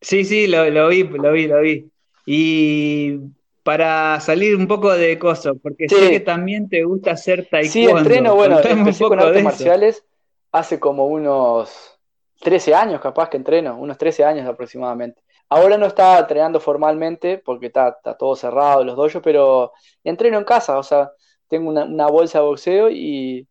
Sí, 0.00 0.22
sí, 0.26 0.46
lo, 0.46 0.64
vi, 0.88 1.02
lo 1.04 1.32
vi, 1.32 1.46
lo 1.46 1.60
vi. 1.62 1.90
Y 2.26 3.20
para 3.64 4.20
salir 4.20 4.54
un 4.54 4.68
poco 4.68 4.92
de 4.92 5.18
cosas, 5.18 5.54
porque 5.60 5.88
sé 5.88 6.10
que 6.10 6.20
también 6.20 6.68
te 6.68 6.84
gusta 6.84 7.12
hacer 7.12 7.48
taekwondo. 7.50 7.72
Sí, 7.72 7.84
entreno, 7.86 8.34
bueno, 8.36 8.60
empecé 8.60 9.04
con 9.04 9.18
artes 9.18 9.42
marciales 9.42 10.04
hace 10.52 10.78
como 10.78 11.06
unos 11.06 11.98
13 12.40 12.74
años, 12.74 13.00
capaz 13.00 13.30
que 13.30 13.38
entreno, 13.38 13.76
unos 13.76 13.96
13 13.96 14.22
años 14.22 14.46
aproximadamente. 14.46 15.22
Ahora 15.48 15.78
no 15.78 15.86
está 15.86 16.18
entrenando 16.18 16.60
formalmente 16.60 17.38
porque 17.38 17.66
está, 17.66 17.98
todo 18.18 18.36
cerrado 18.36 18.84
los 18.84 18.96
dojos, 18.96 19.22
pero 19.24 19.72
entreno 20.04 20.36
en 20.36 20.44
casa, 20.44 20.78
o 20.78 20.82
sea, 20.82 21.12
tengo 21.48 21.70
una, 21.70 22.06
bolsa 22.06 22.40
de 22.40 22.44
boxeo 22.44 22.90
y 22.90 23.48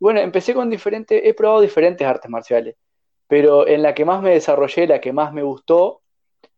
Bueno, 0.00 0.20
empecé 0.20 0.54
con 0.54 0.70
diferentes, 0.70 1.20
he 1.22 1.34
probado 1.34 1.60
diferentes 1.60 2.06
artes 2.06 2.30
marciales, 2.30 2.76
pero 3.28 3.68
en 3.68 3.82
la 3.82 3.94
que 3.94 4.06
más 4.06 4.22
me 4.22 4.30
desarrollé, 4.30 4.86
la 4.86 5.00
que 5.02 5.12
más 5.12 5.34
me 5.34 5.42
gustó, 5.42 6.00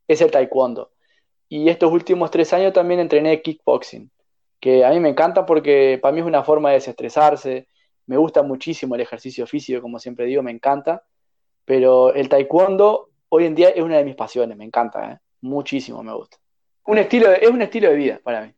es 0.07 0.21
el 0.21 0.31
taekwondo. 0.31 0.93
Y 1.49 1.69
estos 1.69 1.93
últimos 1.93 2.31
tres 2.31 2.53
años 2.53 2.73
también 2.73 3.01
entrené 3.01 3.41
kickboxing, 3.43 4.11
que 4.61 4.85
a 4.85 4.91
mí 4.91 5.01
me 5.01 5.09
encanta 5.09 5.47
porque 5.47 5.99
para 6.03 6.13
mí 6.13 6.21
es 6.21 6.27
una 6.27 6.43
forma 6.43 6.71
de 6.71 6.77
desestresarse, 6.77 7.69
me 8.07 8.17
gusta 8.17 8.43
muchísimo 8.43 8.95
el 8.95 9.01
ejercicio 9.01 9.47
físico, 9.47 9.81
como 9.81 9.99
siempre 9.99 10.27
digo, 10.27 10.43
me 10.43 10.51
encanta, 10.51 11.05
pero 11.65 12.15
el 12.15 12.29
taekwondo 12.29 13.11
hoy 13.29 13.47
en 13.47 13.55
día 13.55 13.71
es 13.71 13.83
una 13.83 13.99
de 13.99 14.05
mis 14.05 14.15
pasiones, 14.15 14.57
me 14.57 14.65
encanta, 14.65 15.13
¿eh? 15.13 15.19
muchísimo 15.41 16.03
me 16.03 16.15
gusta. 16.15 16.39
Un 16.85 16.99
estilo, 16.99 17.33
es 17.33 17.49
un 17.49 17.63
estilo 17.63 17.91
de 17.91 17.97
vida 17.97 18.21
para 18.23 18.43
mí. 18.43 18.53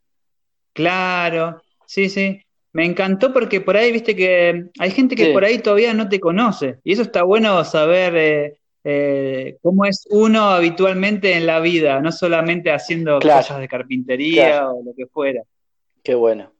Claro, 0.74 1.62
sí, 1.86 2.08
sí. 2.08 2.42
Me 2.72 2.84
encantó 2.84 3.32
porque 3.32 3.60
por 3.60 3.76
ahí, 3.76 3.90
viste 3.90 4.14
que 4.14 4.66
hay 4.78 4.90
gente 4.90 5.16
que 5.16 5.32
por 5.32 5.44
ahí 5.44 5.58
todavía 5.58 5.94
no 5.94 6.08
te 6.08 6.20
conoce. 6.20 6.78
Y 6.84 6.92
eso 6.92 7.02
está 7.02 7.22
bueno 7.22 7.64
saber 7.64 8.16
eh, 8.16 8.60
eh, 8.90 9.58
cómo 9.60 9.84
es 9.84 10.06
uno 10.08 10.44
habitualmente 10.50 11.34
en 11.34 11.44
la 11.44 11.60
vida, 11.60 12.00
no 12.00 12.10
solamente 12.10 12.72
haciendo 12.72 13.18
cosas 13.18 13.60
de 13.60 13.68
carpintería 13.68 14.70
o 14.70 14.82
lo 14.82 14.94
que 14.94 15.06
fuera. 15.06 15.42
Qué 16.02 16.14
bueno. 16.14 16.52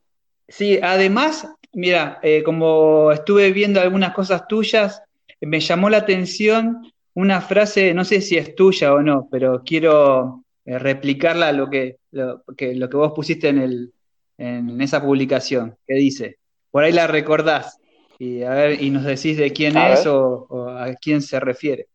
Sí, 0.47 0.79
además, 0.79 1.47
mira, 1.73 2.19
eh, 2.21 2.43
como 2.43 3.11
estuve 3.11 3.51
viendo 3.51 3.81
algunas 3.81 4.13
cosas 4.13 4.47
tuyas, 4.47 5.01
me 5.41 5.59
llamó 5.59 5.89
la 5.89 5.97
atención 5.97 6.91
una 7.15 7.41
frase, 7.41 7.95
no 7.95 8.05
sé 8.05 8.21
si 8.21 8.37
es 8.37 8.53
tuya 8.53 8.93
o 8.93 9.01
no, 9.01 9.27
pero 9.31 9.63
quiero 9.65 10.43
replicarla 10.65 11.47
a 11.47 11.53
lo 11.53 11.67
que, 11.67 11.97
lo 12.11 12.43
que, 12.55 12.75
lo 12.75 12.89
que 12.91 12.97
vos 12.97 13.13
pusiste 13.15 13.47
en 13.47 13.57
el, 13.57 13.91
en 14.37 14.79
esa 14.81 15.01
publicación, 15.01 15.75
que 15.87 15.95
dice, 15.95 16.37
por 16.69 16.83
ahí 16.83 16.91
la 16.91 17.07
recordás, 17.07 17.79
y, 18.19 18.43
a 18.43 18.51
ver, 18.51 18.83
y 18.83 18.91
nos 18.91 19.03
decís 19.03 19.37
de 19.37 19.51
quién 19.51 19.77
es 19.77 20.05
o, 20.05 20.69
a 20.69 20.93
quién 20.93 21.21
se 21.21 21.39
refiere. 21.39 21.87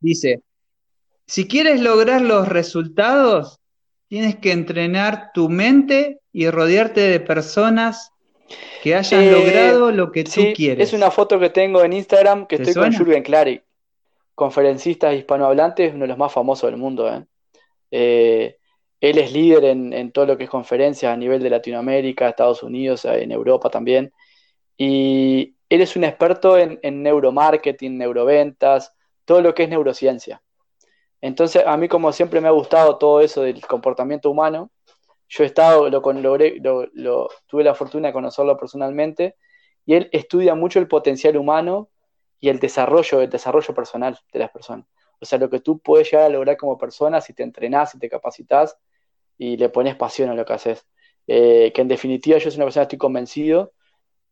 Dice, 0.00 0.42
si 1.26 1.46
quieres 1.46 1.80
lograr 1.80 2.22
los 2.22 2.48
resultados, 2.48 3.60
tienes 4.08 4.36
que 4.36 4.52
entrenar 4.52 5.30
tu 5.32 5.48
mente 5.48 6.20
y 6.32 6.48
rodearte 6.48 7.00
de 7.00 7.20
personas 7.20 8.12
que 8.82 8.96
hayan 8.96 9.22
eh, 9.22 9.30
logrado 9.30 9.92
lo 9.92 10.10
que 10.10 10.24
tú 10.24 10.42
quieres. 10.54 10.88
Es 10.88 10.94
una 10.94 11.10
foto 11.10 11.38
que 11.38 11.50
tengo 11.50 11.84
en 11.84 11.92
Instagram 11.92 12.46
que 12.46 12.56
estoy 12.56 12.74
con 12.74 12.92
Jürgen 12.92 13.22
Clary, 13.22 13.62
conferencista 14.34 15.12
hispanohablante, 15.12 15.88
uno 15.88 16.00
de 16.00 16.08
los 16.08 16.18
más 16.18 16.32
famosos 16.32 16.70
del 16.70 16.78
mundo. 16.78 17.12
¿eh? 17.14 17.24
Eh, 17.90 18.56
él 19.00 19.18
es 19.18 19.32
líder 19.32 19.64
en, 19.64 20.12
todo 20.12 20.26
lo 20.26 20.36
que 20.36 20.44
es 20.44 20.50
conferencias 20.50 21.12
a 21.12 21.16
nivel 21.16 21.42
de 21.42 21.50
Latinoamérica, 21.50 22.28
Estados 22.28 22.62
Unidos, 22.62 23.04
eh, 23.06 23.22
en 23.22 23.32
Europa 23.32 23.70
también. 23.70 24.12
Y 24.76 25.54
él 25.68 25.80
es 25.80 25.96
un 25.96 26.04
experto 26.04 26.58
en, 26.58 27.02
neuromarketing, 27.02 27.96
neuroventas, 27.96 28.92
todo 29.24 29.42
lo 29.42 29.54
que 29.54 29.64
es 29.64 29.68
neurociencia. 29.68 30.42
Entonces, 31.20 31.64
a 31.66 31.76
mí 31.76 31.88
como 31.88 32.12
siempre 32.12 32.40
me 32.40 32.48
ha 32.48 32.52
gustado 32.52 32.98
todo 32.98 33.20
eso 33.20 33.42
del 33.42 33.60
comportamiento 33.66 34.30
humano, 34.30 34.70
yo 35.28 35.44
he 35.44 35.46
estado, 35.46 35.88
lo, 35.88 36.00
lo, 36.92 37.28
tuve 37.46 37.62
la 37.64 37.74
fortuna 37.74 38.08
de 38.08 38.12
conocerlo 38.12 38.56
personalmente, 38.56 39.36
y 39.86 39.94
él 39.94 40.08
estudia 40.12 40.54
mucho 40.54 40.78
el 40.78 40.88
potencial 40.88 41.36
humano 41.36 41.88
y 42.40 42.48
el 42.48 42.58
desarrollo, 42.58 43.20
el 43.20 43.30
desarrollo 43.30 43.74
personal 43.74 44.18
de 44.32 44.38
las 44.38 44.50
personas. 44.50 44.86
O 45.20 45.26
sea, 45.26 45.38
lo 45.38 45.50
que 45.50 45.60
tú 45.60 45.78
puedes 45.78 46.10
llegar 46.10 46.26
a 46.26 46.30
lograr 46.30 46.56
como 46.56 46.78
persona 46.78 47.20
si 47.20 47.34
te 47.34 47.42
entrenás, 47.42 47.92
si 47.92 47.98
te 47.98 48.08
capacitas 48.08 48.76
y 49.38 49.56
le 49.56 49.68
pones 49.68 49.94
pasión 49.94 50.30
a 50.30 50.34
lo 50.34 50.44
que 50.44 50.52
haces. 50.52 50.86
Eh, 51.26 51.70
que 51.74 51.82
en 51.82 51.88
definitiva 51.88 52.38
yo 52.38 52.50
soy 52.50 52.58
una 52.58 52.66
persona, 52.66 52.84
estoy 52.84 52.98
convencido 52.98 53.72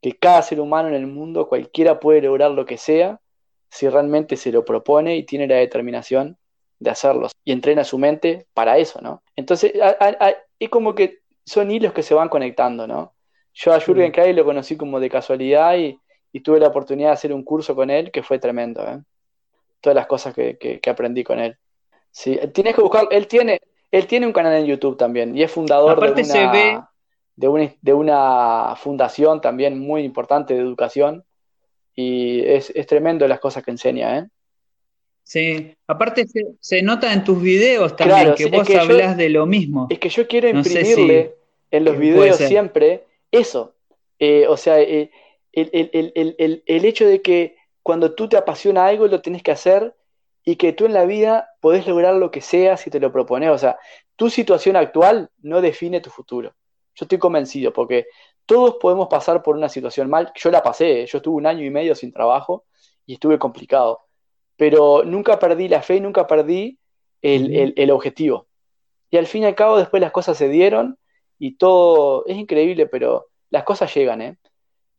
que 0.01 0.17
cada 0.19 0.43
ser 0.43 0.61
humano 0.61 0.89
en 0.89 0.95
el 0.95 1.07
mundo, 1.07 1.49
cualquiera 1.49 2.01
puede 2.01 2.23
lograr 2.23 2.51
lo 2.51 2.65
que 2.65 2.79
sea, 2.79 3.21
si 3.71 3.89
realmente 3.89 4.37
se 4.37 4.53
lo 4.53 4.65
propone 4.65 5.17
y 5.17 5.25
tiene 5.25 5.47
la 5.47 5.57
determinación 5.57 6.39
de 6.79 6.91
hacerlo 6.91 7.29
y 7.45 7.53
entrena 7.53 7.85
su 7.85 7.99
mente 7.99 8.47
para 8.55 8.79
eso, 8.79 9.01
¿no? 9.01 9.23
Entonces, 9.37 9.73
es 10.59 10.69
como 10.69 10.95
que 10.95 11.19
son 11.45 11.71
hilos 11.71 11.93
que 11.93 12.03
se 12.03 12.15
van 12.15 12.29
conectando, 12.29 12.87
¿no? 12.87 13.15
Yo 13.55 13.73
a 13.73 13.81
Jürgen 13.81 14.13
Klein 14.13 14.37
lo 14.37 14.45
conocí 14.45 14.77
como 14.77 15.01
de 15.01 15.11
casualidad 15.11 15.77
y, 15.77 15.99
tuve 16.45 16.61
la 16.61 16.69
oportunidad 16.69 17.09
de 17.09 17.15
hacer 17.15 17.33
un 17.33 17.43
curso 17.43 17.75
con 17.75 17.91
él 17.91 18.13
que 18.13 18.23
fue 18.23 18.39
tremendo, 18.39 18.87
¿eh? 18.87 19.03
Todas 19.81 19.97
las 19.97 20.07
cosas 20.07 20.33
que, 20.33 20.57
que 20.57 20.91
aprendí 20.91 21.25
con 21.25 21.41
él. 21.41 21.59
Sí, 22.11 22.39
tienes 22.53 22.75
que 22.75 22.81
buscar, 22.81 23.07
él 23.11 23.27
tiene, 23.27 23.61
él 23.91 24.07
tiene 24.07 24.27
un 24.27 24.33
canal 24.33 24.55
en 24.55 24.67
YouTube 24.67 24.97
también 24.97 25.37
y 25.37 25.43
es 25.43 25.51
fundador 25.51 26.15
de 26.15 27.49
una, 27.49 27.77
de, 27.81 27.95
una, 27.95 28.75
fundación 28.77 29.41
también 29.41 29.79
muy 29.79 30.03
importante 30.03 30.55
de 30.55 30.61
educación 30.61 31.25
y 32.01 32.45
es, 32.47 32.73
tremendo 32.87 33.27
las 33.27 33.41
cosas 33.41 33.65
que 33.65 33.73
enseña. 33.73 34.19
¿eh? 34.19 34.27
Sí, 35.25 35.75
aparte 35.89 36.27
se, 36.61 36.81
nota 36.81 37.13
en 37.13 37.25
tus 37.25 37.43
videos 37.43 37.97
también 37.97 38.37
que 38.37 38.47
vos 38.47 38.71
hablas 38.71 39.17
de 39.17 39.29
lo 39.29 39.47
mismo. 39.47 39.89
Es 39.91 39.99
que 39.99 40.09
yo 40.09 40.29
quiero 40.29 40.49
imprimirle 40.49 41.35
en 41.73 41.85
los 41.85 41.99
videos 41.99 42.37
siempre 42.37 43.03
eso. 43.33 43.75
Eh, 44.21 44.47
o 44.47 44.57
sea, 44.57 44.81
eh, 44.81 45.11
el, 45.53 46.63
el, 46.65 46.85
hecho 46.85 47.05
de 47.05 47.21
que 47.21 47.57
cuando 47.83 48.15
tú 48.15 48.29
te 48.29 48.37
apasiona 48.37 48.87
algo 48.87 49.09
lo 49.09 49.21
tienes 49.21 49.43
que 49.43 49.51
hacer 49.51 49.93
y 50.45 50.55
que 50.55 50.73
tú 50.73 50.87
en 50.87 50.93
la 50.93 51.05
vida 51.05 51.49
podés 51.61 51.85
lograr 51.85 52.15
lo 52.15 52.31
que 52.31 52.43
sea 52.43 52.77
si 52.77 52.91
te 52.91 53.01
lo 53.01 53.11
propones. 53.11 53.51
O 53.51 53.59
sea, 53.59 53.77
tu 54.15 54.31
situación 54.31 54.77
actual 54.77 55.31
no 55.43 55.61
define 55.61 56.01
tu 56.01 56.11
futuro. 56.11 56.55
Yo 56.95 57.07
estoy 57.07 57.19
convencido, 57.19 57.73
porque 57.73 58.07
todos 58.49 58.77
podemos 58.81 59.09
pasar 59.09 59.43
por 59.43 59.57
una 59.57 59.69
situación 59.69 60.09
mal. 60.09 60.33
Yo 60.35 60.51
la 60.51 60.63
pasé, 60.63 61.05
yo 61.05 61.19
estuve 61.19 61.37
un 61.37 61.47
año 61.47 61.67
y 61.67 61.71
medio 61.71 61.95
sin 61.95 62.11
trabajo 62.11 62.65
y 63.05 63.13
estuve 63.13 63.39
complicado. 63.39 64.01
Pero 64.57 65.05
nunca 65.05 65.39
perdí 65.39 65.69
la 65.69 65.83
fe 65.83 65.97
y 65.97 66.01
nunca 66.01 66.27
perdí 66.27 66.79
el, 67.21 67.91
objetivo. 67.91 68.47
Y 69.11 69.19
al 69.19 69.27
fin 69.27 69.43
y 69.43 69.47
al 69.47 69.55
cabo 69.55 69.77
después 69.77 70.01
las 70.01 70.13
cosas 70.13 70.39
se 70.39 70.49
dieron 70.49 70.99
y 71.39 71.57
todo 71.57 72.25
es 72.27 72.39
increíble, 72.39 72.87
pero 72.87 73.27
las 73.51 73.65
cosas 73.65 73.95
llegan, 73.95 74.23
¿eh? 74.23 74.39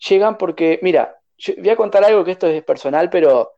Llegan 0.08 0.38
porque, 0.38 0.80
mira, 0.84 1.20
voy 1.58 1.70
a 1.70 1.76
contar 1.76 2.04
algo 2.04 2.24
que 2.24 2.32
esto 2.32 2.46
es 2.46 2.64
personal, 2.64 3.10
pero 3.10 3.54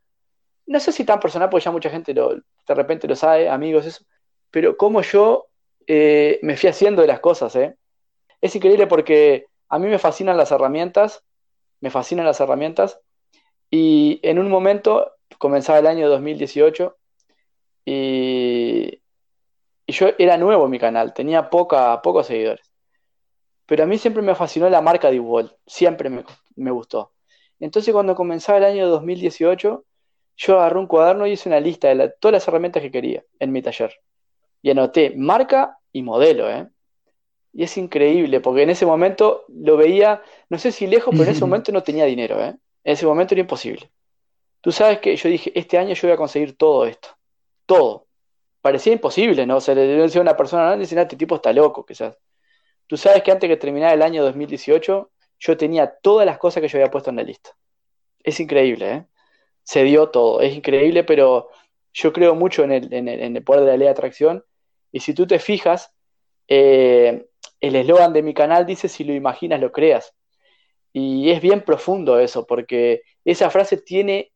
no 0.68 0.80
sé 0.80 0.94
si 0.94 1.04
tan 1.04 1.20
personal, 1.20 1.50
porque 1.50 1.66
ya 1.66 1.72
mucha 1.72 1.90
gente 1.90 2.14
lo, 2.14 2.36
de 2.36 2.76
repente 2.76 3.10
lo 3.10 3.16
sabe, 3.18 3.50
amigos, 3.50 3.86
eso, 3.86 4.06
pero 4.50 4.78
como 4.78 5.02
yo 5.02 5.48
eh, 5.86 6.40
me 6.44 6.56
fui 6.56 6.70
haciendo 6.70 7.02
de 7.02 7.10
las 7.10 7.20
cosas, 7.20 7.54
¿eh? 7.58 7.76
Es 8.40 8.56
increíble 8.56 8.88
porque 8.88 9.51
a 9.72 9.80
mí 9.80 9.88
me 9.88 10.00
fascinan 10.00 10.38
las 10.38 10.52
herramientas, 10.52 11.24
me 11.80 11.90
fascinan 11.90 12.26
las 12.26 12.42
herramientas, 12.42 13.00
y 13.70 14.20
en 14.22 14.38
un 14.38 14.50
momento 14.50 15.14
comenzaba 15.38 15.80
el 15.80 15.88
año 15.88 16.10
2018 16.10 16.98
y, 17.86 19.02
yo 19.88 20.10
era 20.18 20.38
nuevo 20.38 20.66
en 20.66 20.72
mi 20.72 20.80
canal, 20.80 21.14
tenía 21.14 21.50
poca, 21.50 22.02
pocos 22.02 22.28
seguidores. 22.28 22.72
Pero 23.66 23.84
a 23.84 23.88
mí 23.88 23.98
siempre 23.98 24.22
me 24.22 24.36
fascinó 24.36 24.70
la 24.70 24.82
marca 24.82 25.10
de 25.10 25.20
Wall, 25.20 25.56
siempre 25.66 26.10
me, 26.10 26.26
me 26.56 26.72
gustó. 26.72 27.14
Entonces 27.60 27.94
cuando 27.94 28.14
comenzaba 28.14 28.58
el 28.58 28.66
año 28.66 28.88
2018, 28.90 29.86
yo 30.36 30.60
agarré 30.60 30.80
un 30.80 30.88
cuaderno 30.88 31.26
y 31.28 31.32
hice 31.32 31.48
una 31.48 31.62
lista 31.62 31.94
de 31.94 32.14
todas 32.20 32.34
las 32.34 32.48
herramientas 32.48 32.82
que 32.82 32.92
quería 32.92 33.24
en 33.40 33.52
mi 33.54 33.62
taller. 33.62 33.94
Y 34.62 34.70
anoté 34.70 35.14
marca 35.16 35.78
y 35.94 36.04
modelo, 36.04 36.50
¿eh? 36.50 36.68
Y 37.54 37.64
es 37.64 37.78
increíble, 37.78 38.40
porque 38.40 38.64
en 38.64 38.70
ese 38.70 38.86
momento 38.86 39.46
lo 39.50 39.78
veía, 39.78 40.22
no 40.50 40.58
sé 40.58 40.72
si 40.72 40.88
lejos, 40.88 41.12
pero 41.12 41.26
en 41.26 41.32
ese 41.32 41.42
momento 41.42 41.72
no 41.72 41.84
tenía 41.84 42.06
dinero, 42.06 42.42
¿eh? 42.42 42.56
En 42.84 42.94
ese 42.94 43.06
momento 43.06 43.34
era 43.34 43.42
imposible. 43.42 43.90
Tú 44.62 44.72
sabes 44.72 45.00
que 45.00 45.16
yo 45.16 45.30
dije, 45.30 45.52
este 45.58 45.78
año 45.78 45.94
yo 45.94 46.08
voy 46.08 46.14
a 46.14 46.18
conseguir 46.18 46.56
todo 46.56 46.86
esto. 46.86 47.10
Todo. 47.66 48.08
Parecía 48.62 48.94
imposible, 48.94 49.46
¿no? 49.46 49.58
O 49.58 49.62
sea, 49.62 49.76
le 49.76 49.86
decía 49.86 50.22
a 50.22 50.24
una 50.24 50.38
persona, 50.38 50.70
no, 50.70 50.78
dice, 50.78 51.00
este 51.00 51.18
tipo 51.18 51.36
está 51.36 51.52
loco, 51.52 51.86
quizás. 51.86 52.18
Tú 52.88 52.98
sabes 52.98 53.24
que 53.24 53.32
antes 53.32 53.50
que 53.50 53.58
terminara 53.58 53.94
el 53.94 54.02
año 54.02 54.24
2018, 54.24 55.12
yo 55.40 55.58
tenía 55.58 55.88
todas 56.02 56.26
las 56.26 56.38
cosas 56.38 56.62
que 56.62 56.68
yo 56.68 56.78
había 56.78 56.92
puesto 56.92 57.10
en 57.10 57.18
la 57.18 57.24
lista. 57.24 57.52
Es 58.24 58.40
increíble, 58.40 58.92
¿eh? 58.92 59.06
se 59.64 59.84
dio 59.84 60.10
todo. 60.10 60.42
Es 60.42 60.56
increíble, 60.56 61.04
pero 61.04 61.50
yo 61.94 62.14
creo 62.14 62.36
mucho 62.36 62.64
en 62.64 62.72
el, 62.72 62.94
en 62.94 63.36
el, 63.36 63.44
poder 63.44 63.62
de 63.62 63.72
la 63.72 63.78
ley 63.78 63.86
de 63.86 63.92
atracción. 63.92 64.44
Y 64.92 65.00
si 65.00 65.14
tú 65.14 65.28
te 65.28 65.40
fijas, 65.40 65.94
eh, 66.48 67.28
el 67.62 67.76
eslogan 67.76 68.12
de 68.12 68.24
mi 68.24 68.34
canal 68.34 68.66
dice, 68.66 68.90
si 68.90 69.04
lo 69.04 69.14
imaginas, 69.14 69.62
lo 69.62 69.72
creas. 69.72 70.14
Y 70.92 71.30
es 71.30 71.42
bien 71.42 71.64
profundo 71.64 72.20
eso, 72.20 72.46
porque 72.46 73.04
esa 73.24 73.50
frase 73.50 73.78
tiene, 73.78 74.32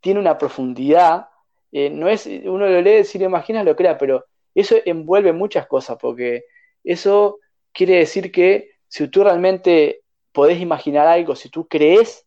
tiene 0.00 0.20
una 0.20 0.38
profundidad. 0.38 1.28
Eh, 1.72 1.90
no 1.90 2.08
es, 2.08 2.26
uno 2.26 2.66
lo 2.66 2.80
lee, 2.80 3.04
si 3.04 3.18
lo 3.18 3.26
imaginas, 3.26 3.64
lo 3.64 3.76
crea, 3.76 3.98
pero 3.98 4.24
eso 4.54 4.76
envuelve 4.84 5.32
muchas 5.32 5.66
cosas, 5.66 5.98
porque 6.00 6.44
eso 6.84 7.40
quiere 7.72 7.96
decir 7.96 8.32
que 8.32 8.70
si 8.88 9.06
tú 9.08 9.22
realmente 9.24 10.02
podés 10.32 10.60
imaginar 10.60 11.06
algo, 11.06 11.36
si 11.36 11.50
tú 11.50 11.68
crees, 11.68 12.26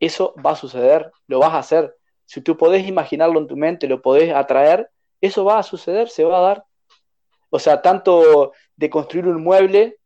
eso 0.00 0.34
va 0.44 0.50
a 0.50 0.56
suceder, 0.56 1.10
lo 1.28 1.38
vas 1.38 1.52
a 1.54 1.58
hacer. 1.58 1.96
Si 2.26 2.40
tú 2.40 2.56
podés 2.56 2.86
imaginarlo 2.86 3.38
en 3.38 3.46
tu 3.46 3.56
mente, 3.56 3.86
lo 3.86 4.02
podés 4.02 4.34
atraer, 4.34 4.90
eso 5.20 5.44
va 5.44 5.58
a 5.58 5.62
suceder, 5.62 6.08
se 6.08 6.24
va 6.24 6.38
a 6.38 6.42
dar. 6.42 6.64
O 7.50 7.58
sea, 7.58 7.80
tanto 7.80 8.52
de 8.76 8.90
construir 8.90 9.26
un 9.26 9.42
mueble, 9.42 9.98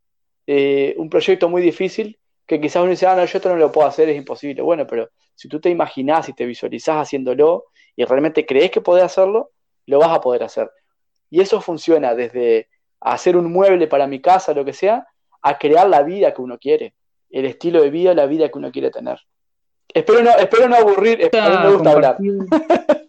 eh, 0.47 0.95
un 0.99 1.09
proyecto 1.09 1.49
muy 1.49 1.63
difícil, 1.63 2.19
que 2.47 2.61
quizás 2.61 2.83
uno 2.83 2.91
dice, 2.91 3.07
ah, 3.07 3.15
no, 3.15 3.25
yo 3.25 3.39
esto 3.39 3.49
no 3.49 3.57
lo 3.57 3.71
puedo 3.71 3.87
hacer, 3.87 4.09
es 4.09 4.17
imposible. 4.17 4.63
Bueno, 4.63 4.87
pero 4.87 5.11
si 5.35 5.49
tú 5.49 5.61
te 5.61 5.71
imaginás 5.71 6.29
y 6.29 6.33
te 6.33 6.47
visualizás 6.47 6.97
haciéndolo 6.97 7.67
y 7.95 8.05
realmente 8.05 8.47
crees 8.47 8.71
que 8.71 8.81
podés 8.81 9.05
hacerlo, 9.05 9.51
lo 9.87 9.99
vas 9.99 10.11
a 10.11 10.21
poder 10.21 10.43
hacer. 10.43 10.71
Y 11.31 11.41
eso 11.41 11.61
funciona 11.61 12.15
desde 12.15 12.69
hacer 13.01 13.37
un 13.37 13.53
mueble 13.53 13.87
para 13.87 14.07
mi 14.07 14.21
casa, 14.21 14.55
lo 14.55 14.65
que 14.65 14.73
sea, 14.73 15.07
a 15.43 15.59
crear 15.59 15.89
la 15.89 16.03
vida 16.03 16.33
que 16.33 16.43
uno 16.43 16.59
quiere, 16.59 16.95
el 17.31 17.45
estilo 17.45 17.83
de 17.83 17.91
vida, 17.91 18.15
la 18.15 18.27
vida 18.27 18.49
que 18.49 18.59
uno 18.59 18.73
quiere 18.73 18.91
tener. 18.91 19.19
Espero 19.93 20.23
no, 20.23 20.31
espero 20.37 20.69
no 20.69 20.77
aburrir, 20.77 21.31
a 21.35 21.49
mí 21.51 21.57
me 21.65 21.75
gusta 21.75 21.93
hablar. 21.93 22.19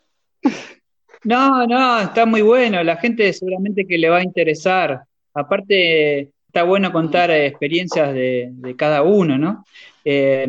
No, 1.22 1.68
no, 1.68 2.00
está 2.00 2.26
muy 2.26 2.42
bueno, 2.42 2.82
la 2.82 2.96
gente 2.96 3.34
seguramente 3.34 3.86
que 3.86 3.98
le 3.98 4.08
va 4.10 4.20
a 4.20 4.24
interesar. 4.24 5.04
Aparte, 5.34 6.32
está 6.50 6.64
bueno 6.64 6.92
contar 6.92 7.30
experiencias 7.30 8.12
de, 8.12 8.76
cada 8.76 9.04
uno, 9.04 9.38
¿no? 9.38 9.66
Eh, 10.04 10.48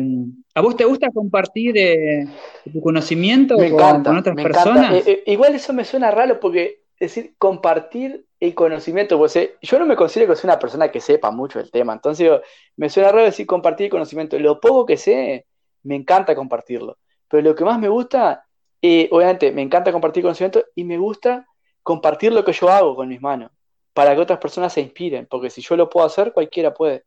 ¿A 0.55 0.61
vos 0.61 0.75
te 0.75 0.85
gusta 0.85 1.09
compartir 1.13 1.77
eh, 1.77 2.25
tu 2.71 2.81
conocimiento 2.81 3.55
con, 3.55 4.17
otras 4.17 4.35
personas? 4.35 5.05
Eh, 5.05 5.21
igual 5.27 5.53
eso 5.53 5.73
me 5.73 5.85
suena 5.85 6.09
raro 6.09 6.39
porque 6.39 6.81
decir 6.99 7.35
compartir 7.37 8.25
el 8.39 8.55
conocimiento, 8.55 9.19
pues 9.19 9.37
yo 9.61 9.79
no 9.79 9.85
me 9.85 9.95
considero 9.95 10.31
que 10.31 10.39
soy 10.39 10.47
una 10.47 10.57
persona 10.57 10.89
que 10.89 10.99
sepa 10.99 11.29
mucho 11.29 11.59
el 11.59 11.69
tema, 11.69 11.93
entonces 11.93 12.31
me 12.75 12.89
suena 12.89 13.11
raro 13.11 13.25
decir 13.25 13.45
compartir 13.45 13.85
el 13.85 13.91
conocimiento. 13.91 14.39
Lo 14.39 14.59
poco 14.59 14.87
que 14.87 14.97
sé, 14.97 15.45
me 15.83 15.95
encanta 15.95 16.33
compartirlo. 16.33 16.97
Pero 17.29 17.43
lo 17.43 17.55
que 17.55 17.63
más 17.63 17.79
me 17.79 17.89
gusta, 17.89 18.43
obviamente, 18.81 19.51
me 19.51 19.61
encanta 19.61 19.91
compartir 19.91 20.23
conocimiento 20.23 20.65
y 20.73 20.83
me 20.83 20.97
gusta 20.97 21.45
compartir 21.83 22.33
lo 22.33 22.43
que 22.43 22.53
yo 22.53 22.69
hago 22.69 22.95
con 22.95 23.07
mis 23.07 23.21
manos 23.21 23.51
para 23.93 24.15
que 24.15 24.21
otras 24.21 24.39
personas 24.39 24.73
se 24.73 24.81
inspiren, 24.81 25.27
porque 25.29 25.49
si 25.49 25.61
yo 25.61 25.75
lo 25.75 25.89
puedo 25.89 26.05
hacer, 26.05 26.33
cualquiera 26.33 26.73
puede. 26.73 27.03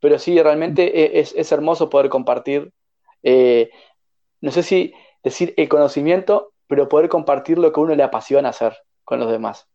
Pero 0.00 0.18
sí, 0.18 0.40
realmente 0.40 1.18
e, 1.18 1.20
es, 1.20 1.52
hermoso 1.52 1.88
poder 1.88 2.08
compartir, 2.08 2.72
eh, 3.22 3.70
no 4.40 4.50
sé 4.50 4.62
si 4.62 4.92
decir 5.22 5.54
el 5.56 5.68
conocimiento, 5.68 6.52
pero 6.66 6.88
poder 6.88 7.08
compartir 7.08 7.58
lo 7.58 7.72
que 7.72 7.80
a 7.80 7.82
uno 7.84 7.94
le 7.94 8.02
apasiona 8.02 8.48
hacer 8.48 8.76
con 9.04 9.20
los 9.20 9.30
demás. 9.30 9.68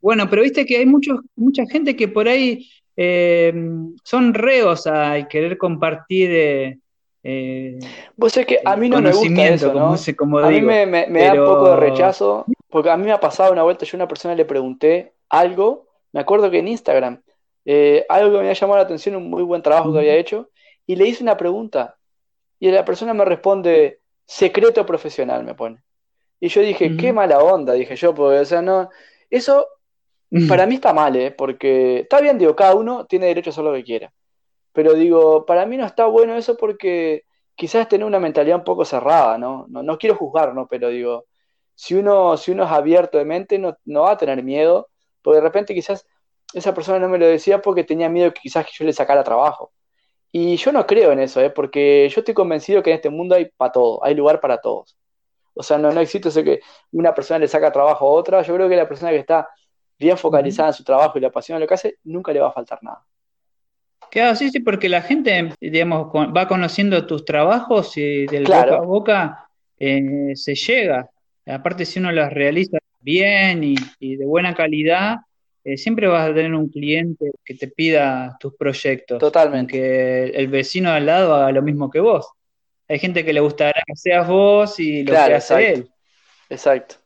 Bueno, 0.00 0.28
pero 0.28 0.42
viste 0.42 0.66
que 0.66 0.78
hay 0.78 0.86
muchos, 0.86 1.20
mucha 1.36 1.64
gente 1.70 1.96
que 1.96 2.08
por 2.08 2.28
ahí 2.28 2.68
eh, 2.96 3.52
son 4.02 4.34
reos 4.34 4.86
a 4.86 5.26
querer 5.28 5.56
compartir. 5.58 6.30
Eh, 6.30 6.78
eh, 7.22 7.78
Vos 8.16 8.32
sabés 8.32 8.46
que 8.46 8.58
a 8.64 8.76
mí 8.76 8.88
no 8.88 9.00
me 9.00 9.12
gusta 9.12 9.48
eso, 9.48 9.72
¿no? 9.72 9.94
a 10.38 10.50
mí 10.50 10.60
me, 10.60 11.06
da 11.06 11.32
un 11.32 11.46
poco 11.46 11.70
de 11.70 11.76
rechazo, 11.76 12.44
porque 12.68 12.90
a 12.90 12.96
mí 12.96 13.04
me 13.04 13.12
ha 13.12 13.20
pasado 13.20 13.52
una 13.52 13.62
vuelta, 13.62 13.86
yo 13.86 13.96
a 13.96 14.00
una 14.00 14.08
persona 14.08 14.34
le 14.34 14.44
pregunté 14.44 15.14
algo, 15.38 15.88
me 16.12 16.20
acuerdo 16.20 16.50
que 16.50 16.58
en 16.58 16.68
Instagram, 16.68 17.22
eh, 17.64 18.04
algo 18.08 18.30
que 18.30 18.34
me 18.34 18.40
había 18.40 18.52
llamado 18.52 18.78
la 18.78 18.84
atención, 18.84 19.16
un 19.16 19.30
muy 19.30 19.42
buen 19.42 19.62
trabajo 19.62 19.92
que 19.92 19.98
había 19.98 20.16
hecho, 20.16 20.50
y 20.86 20.96
le 20.96 21.06
hice 21.06 21.22
una 21.22 21.36
pregunta, 21.36 21.96
y 22.58 22.70
la 22.70 22.84
persona 22.84 23.14
me 23.14 23.24
responde, 23.24 24.00
secreto 24.24 24.84
profesional, 24.86 25.44
me 25.44 25.54
pone. 25.54 25.82
Y 26.40 26.48
yo 26.48 26.60
dije, 26.60 26.96
qué 26.96 27.12
mala 27.12 27.38
onda, 27.38 27.72
dije 27.72 27.96
yo, 27.96 28.14
porque, 28.14 28.38
o 28.40 28.44
sea, 28.44 28.60
no, 28.60 28.90
eso 29.30 29.66
para 30.48 30.66
mí 30.66 30.76
está 30.76 30.92
mal, 30.92 31.14
¿eh? 31.16 31.30
porque 31.30 32.00
está 32.00 32.20
bien, 32.20 32.38
digo, 32.38 32.56
cada 32.56 32.74
uno 32.74 33.06
tiene 33.06 33.26
derecho 33.26 33.50
a 33.50 33.52
hacer 33.52 33.64
lo 33.64 33.72
que 33.72 33.84
quiera, 33.84 34.12
pero 34.72 34.94
digo, 34.94 35.46
para 35.46 35.64
mí 35.64 35.76
no 35.76 35.86
está 35.86 36.06
bueno 36.06 36.34
eso 36.36 36.56
porque 36.56 37.24
quizás 37.54 37.88
tener 37.88 38.06
una 38.06 38.18
mentalidad 38.18 38.58
un 38.58 38.64
poco 38.64 38.84
cerrada, 38.84 39.38
¿no? 39.38 39.66
No, 39.68 39.82
no 39.82 39.96
quiero 39.96 40.16
juzgar, 40.16 40.54
¿no? 40.54 40.66
Pero 40.66 40.88
digo, 40.88 41.26
si 41.74 41.94
uno, 41.94 42.36
si 42.36 42.50
uno 42.50 42.64
es 42.64 42.70
abierto 42.70 43.18
de 43.18 43.24
mente, 43.24 43.58
no, 43.58 43.76
no 43.84 44.02
va 44.02 44.12
a 44.12 44.16
tener 44.16 44.42
miedo 44.42 44.90
porque 45.24 45.36
de 45.36 45.42
repente 45.42 45.74
quizás 45.74 46.06
esa 46.52 46.74
persona 46.74 47.00
no 47.00 47.08
me 47.08 47.18
lo 47.18 47.26
decía 47.26 47.60
porque 47.60 47.82
tenía 47.82 48.08
miedo 48.08 48.32
que 48.32 48.42
quizás 48.42 48.66
que 48.66 48.72
yo 48.78 48.84
le 48.84 48.92
sacara 48.92 49.24
trabajo. 49.24 49.72
Y 50.30 50.56
yo 50.56 50.70
no 50.72 50.86
creo 50.86 51.12
en 51.12 51.20
eso, 51.20 51.40
¿eh? 51.40 51.50
porque 51.50 52.08
yo 52.08 52.20
estoy 52.20 52.34
convencido 52.34 52.82
que 52.82 52.90
en 52.90 52.96
este 52.96 53.08
mundo 53.08 53.34
hay 53.34 53.46
para 53.56 53.72
todo, 53.72 54.04
hay 54.04 54.14
lugar 54.14 54.40
para 54.40 54.58
todos. 54.58 54.96
O 55.54 55.62
sea, 55.62 55.78
no, 55.78 55.92
no 55.92 56.00
existe 56.00 56.28
eso 56.28 56.42
que 56.42 56.60
una 56.92 57.14
persona 57.14 57.38
le 57.38 57.48
saca 57.48 57.72
trabajo 57.72 58.06
a 58.06 58.10
otra. 58.10 58.42
Yo 58.42 58.54
creo 58.54 58.68
que 58.68 58.76
la 58.76 58.88
persona 58.88 59.12
que 59.12 59.18
está 59.18 59.48
bien 59.98 60.18
focalizada 60.18 60.68
en 60.68 60.74
su 60.74 60.84
trabajo 60.84 61.16
y 61.16 61.20
le 61.20 61.28
apasiona 61.28 61.60
lo 61.60 61.66
que 61.66 61.74
hace, 61.74 61.98
nunca 62.04 62.32
le 62.32 62.40
va 62.40 62.48
a 62.48 62.52
faltar 62.52 62.80
nada. 62.82 63.04
Claro, 64.10 64.36
sí, 64.36 64.50
sí, 64.50 64.60
porque 64.60 64.88
la 64.88 65.02
gente, 65.02 65.54
digamos, 65.60 66.08
va 66.08 66.46
conociendo 66.46 67.06
tus 67.06 67.24
trabajos 67.24 67.96
y 67.96 68.26
del 68.26 68.44
boca 68.44 68.62
a 68.62 68.80
boca 68.80 69.48
eh, 69.78 70.32
se 70.34 70.54
llega. 70.54 71.08
Aparte, 71.46 71.84
si 71.84 71.98
uno 71.98 72.10
las 72.12 72.32
realiza 72.32 72.78
bien 73.04 73.62
y, 73.62 74.16
de 74.16 74.24
buena 74.24 74.54
calidad, 74.54 75.18
eh, 75.62 75.76
siempre 75.76 76.08
vas 76.08 76.28
a 76.28 76.34
tener 76.34 76.54
un 76.54 76.68
cliente 76.68 77.30
que 77.44 77.54
te 77.54 77.68
pida 77.68 78.36
tus 78.40 78.54
proyectos. 78.56 79.18
Totalmente. 79.18 79.72
Que 79.72 80.24
el 80.24 80.48
vecino 80.48 80.90
al 80.90 81.06
lado 81.06 81.34
haga 81.34 81.52
lo 81.52 81.62
mismo 81.62 81.90
que 81.90 82.00
vos. 82.00 82.26
Hay 82.88 82.98
gente 82.98 83.24
que 83.24 83.32
le 83.32 83.40
gustará 83.40 83.80
que 83.86 83.96
seas 83.96 84.26
vos 84.26 84.78
y 84.80 85.04
lo 85.04 85.12
que 85.12 85.18
hace 85.18 85.72
él. 85.72 85.88
Exacto. 86.50 86.96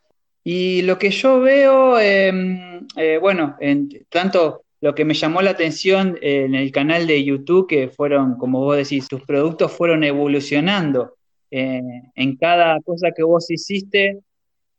Y 0.43 0.81
lo 0.81 0.97
que 0.97 1.11
yo 1.11 1.39
veo, 1.41 1.99
em, 1.99 2.87
eh, 2.95 3.17
bueno, 3.21 3.55
en, 3.59 3.89
tanto 4.09 4.63
lo 4.81 4.95
que 4.95 5.05
me 5.05 5.13
llamó 5.13 5.41
la 5.41 5.51
atención 5.51 6.17
en 6.21 6.55
el 6.55 6.71
canal 6.71 7.05
de 7.05 7.23
YouTube, 7.23 7.67
que 7.67 7.89
fueron, 7.89 8.37
como 8.37 8.59
vos 8.61 8.77
decís, 8.77 9.07
tus 9.07 9.21
productos 9.23 9.71
fueron 9.71 10.03
evolucionando. 10.03 11.15
Eh, 11.51 11.81
en 12.15 12.37
cada 12.37 12.79
cosa 12.81 13.11
que 13.15 13.23
vos 13.23 13.49
hiciste, 13.49 14.19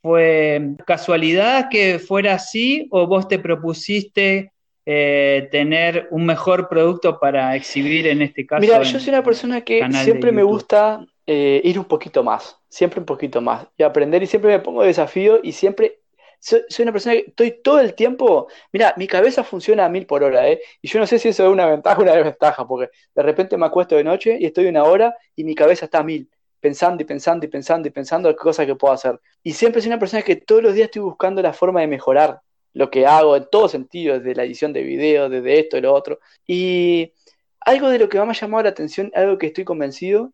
¿Fue 0.03 0.77
casualidad 0.87 1.69
que 1.71 1.99
fuera 1.99 2.35
así 2.35 2.89
o 2.91 3.07
vos 3.07 3.29
te 3.29 3.39
propusiste 3.39 4.53
eh, 4.87 5.49
tener 5.51 6.09
un 6.11 6.25
mejor 6.25 6.69
producto 6.69 7.21
para 7.21 7.55
exhibir 7.55 8.07
en 8.07 8.23
este 8.23 8.47
caso? 8.47 8.61
Mira, 8.61 8.83
yo 8.83 8.99
soy 8.99 9.11
una 9.11 9.23
persona 9.23 9.61
que 9.61 9.87
siempre 9.93 10.33
me 10.33 10.43
gusta 10.43 11.05
eh, 11.27 11.61
ir 11.65 11.79
un 11.79 11.85
poquito 11.85 12.23
más, 12.23 12.57
siempre 12.69 13.01
un 13.01 13.07
poquito 13.07 13.41
más 13.41 13.67
y 13.77 13.83
aprender 13.83 14.23
y 14.23 14.27
siempre 14.27 14.51
me 14.51 14.61
pongo 14.61 14.83
desafío 14.83 15.41
y 15.43 15.53
siempre 15.53 15.99
soy, 16.41 16.63
una 16.81 16.93
persona 16.93 17.17
que 17.17 17.25
estoy 17.29 17.61
todo 17.63 17.81
el 17.81 17.95
tiempo, 17.95 18.49
mira, 18.73 18.95
mi 18.97 19.07
cabeza 19.07 19.45
funciona 19.45 19.85
a 19.85 19.89
mil 19.91 20.07
por 20.07 20.25
hora, 20.25 20.49
¿eh? 20.49 20.61
Y 20.81 20.89
yo 20.89 20.99
no 20.99 21.07
sé 21.07 21.19
si 21.19 21.29
eso 21.29 21.45
es 21.45 21.53
una 21.53 21.67
ventaja 21.67 21.99
o 21.99 22.03
una 22.03 22.15
desventaja, 22.15 22.67
porque 22.67 22.91
de 23.15 23.23
repente 23.23 23.59
me 23.59 23.67
acuesto 23.67 23.95
de 23.95 24.05
noche 24.05 24.39
y 24.41 24.47
estoy 24.47 24.67
una 24.67 24.85
hora 24.85 25.15
y 25.37 25.45
mi 25.45 25.55
cabeza 25.55 25.85
está 25.85 25.99
a 25.99 26.03
mil 26.03 26.31
pensando 26.61 27.03
y 27.03 27.07
pensando 27.07 27.47
y 27.47 27.49
pensando 27.49 27.89
y 27.89 27.91
pensando 27.91 28.29
qué 28.31 28.37
cosas 28.37 28.67
que 28.67 28.75
puedo 28.75 28.95
hacer. 28.95 29.21
Y 29.43 29.53
siempre 29.53 29.81
soy 29.81 29.89
una 29.89 29.99
persona 29.99 30.23
que 30.23 30.37
todos 30.37 30.63
los 30.63 30.75
días 30.75 30.87
estoy 30.87 31.03
buscando 31.03 31.43
la 31.43 31.53
forma 31.53 31.81
de 31.81 31.87
mejorar 31.87 32.41
lo 32.73 32.91
que 32.91 33.07
hago 33.07 33.37
en 33.37 33.49
todos 33.51 33.73
sentidos, 33.73 34.23
desde 34.23 34.37
la 34.37 34.45
edición 34.45 34.73
de 34.73 34.83
video, 34.83 35.29
desde 35.29 35.59
esto 35.59 35.77
y 35.77 35.81
lo 35.81 35.93
otro. 35.93 36.21
Y 36.47 37.13
algo 37.61 37.89
de 37.89 37.99
lo 37.99 38.09
que 38.09 38.19
me 38.19 38.31
ha 38.31 38.33
llamado 38.33 38.63
la 38.63 38.71
atención, 38.71 39.11
algo 39.15 39.39
que 39.39 39.47
estoy 39.47 39.65
convencido, 39.65 40.33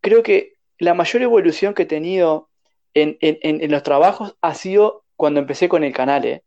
creo 0.00 0.22
que 0.22 0.54
la 0.78 0.94
mayor 0.94 1.22
evolución 1.22 1.74
que 1.74 1.84
he 1.84 1.86
tenido 1.86 2.50
en, 2.94 3.70
los 3.70 3.82
trabajos 3.82 4.36
ha 4.42 4.54
sido 4.54 5.04
cuando 5.16 5.40
empecé 5.40 5.68
con 5.68 5.84
el 5.84 5.92
canal, 5.92 6.24
¿eh? 6.24 6.42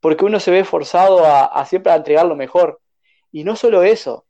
porque 0.00 0.24
uno 0.24 0.40
se 0.40 0.50
ve 0.50 0.64
forzado 0.64 1.24
a, 1.24 1.44
a 1.44 1.66
siempre 1.66 1.92
a 1.92 1.96
entregar 1.96 2.26
lo 2.26 2.36
mejor. 2.36 2.80
Y 3.32 3.44
no 3.44 3.54
solo 3.56 3.82
eso, 3.82 4.26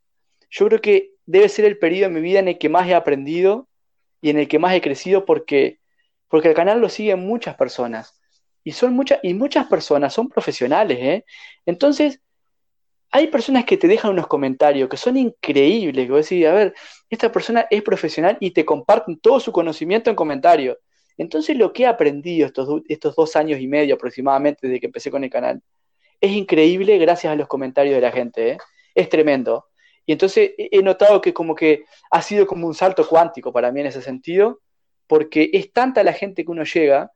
yo 0.51 0.67
creo 0.67 0.81
que 0.81 1.13
debe 1.27 1.49
ser 1.49 1.65
el 1.65 1.79
periodo 1.79 2.09
de 2.09 2.15
mi 2.15 2.21
vida 2.21 2.41
en 2.41 2.49
el 2.49 2.59
que 2.59 2.69
más 2.69 2.89
he 2.89 2.95
aprendido 2.95 3.69
y 4.21 4.31
en 4.31 4.39
el 4.39 4.49
que 4.49 4.59
más 4.59 4.75
he 4.75 4.81
crecido 4.81 5.25
porque, 5.25 5.81
porque 6.29 6.49
el 6.49 6.55
canal 6.55 6.81
lo 6.81 6.89
siguen 6.89 7.21
muchas 7.21 7.57
personas. 7.57 8.21
Y 8.63 8.73
son 8.73 8.95
muchas, 8.95 9.21
y 9.23 9.35
muchas 9.35 9.67
personas 9.67 10.13
son 10.13 10.29
profesionales, 10.29 10.99
¿eh? 11.01 11.25
Entonces, 11.65 12.21
hay 13.11 13.27
personas 13.29 13.65
que 13.65 13.77
te 13.77 13.89
dejan 13.89 14.13
unos 14.13 14.27
comentarios 14.27 14.89
que 14.89 14.97
son 14.97 15.17
increíbles, 15.17 16.07
que 16.07 16.13
vos 16.13 16.29
decís, 16.29 16.47
a 16.47 16.53
ver, 16.53 16.75
esta 17.09 17.33
persona 17.33 17.67
es 17.71 17.83
profesional 17.83 18.37
y 18.41 18.53
te 18.53 18.65
comparten 18.65 19.19
todo 19.19 19.41
su 19.41 19.51
conocimiento 19.51 20.11
en 20.11 20.17
comentarios. 20.17 20.77
Entonces, 21.17 21.57
lo 21.57 21.73
que 21.73 21.85
he 21.85 21.87
aprendido 21.87 22.47
estos, 22.47 22.83
estos 22.89 23.17
dos 23.17 23.35
años 23.37 23.61
y 23.61 23.67
medio 23.67 23.95
aproximadamente 23.97 24.67
desde 24.67 24.81
que 24.81 24.87
empecé 24.87 25.11
con 25.11 25.25
el 25.25 25.31
canal, 25.31 25.61
es 26.21 26.33
increíble 26.33 26.99
gracias 26.99 27.33
a 27.33 27.37
los 27.37 27.49
comentarios 27.49 27.95
de 27.95 28.01
la 28.01 28.13
gente, 28.13 28.51
¿eh? 28.51 28.59
Es 28.95 29.09
tremendo. 29.09 29.70
Y 30.11 30.13
entonces 30.13 30.55
he 30.59 30.83
notado 30.83 31.21
que 31.21 31.33
como 31.33 31.55
que 31.55 31.85
ha 32.11 32.21
sido 32.21 32.45
como 32.45 32.67
un 32.67 32.75
salto 32.75 33.07
cuántico 33.07 33.53
para 33.53 33.71
mí 33.71 33.79
en 33.79 33.87
ese 33.87 34.03
sentido, 34.03 34.61
porque 35.07 35.51
es 35.53 35.73
tanta 35.73 36.03
la 36.03 36.13
gente 36.13 36.45
que 36.45 36.51
uno 36.51 36.65
llega 36.65 37.13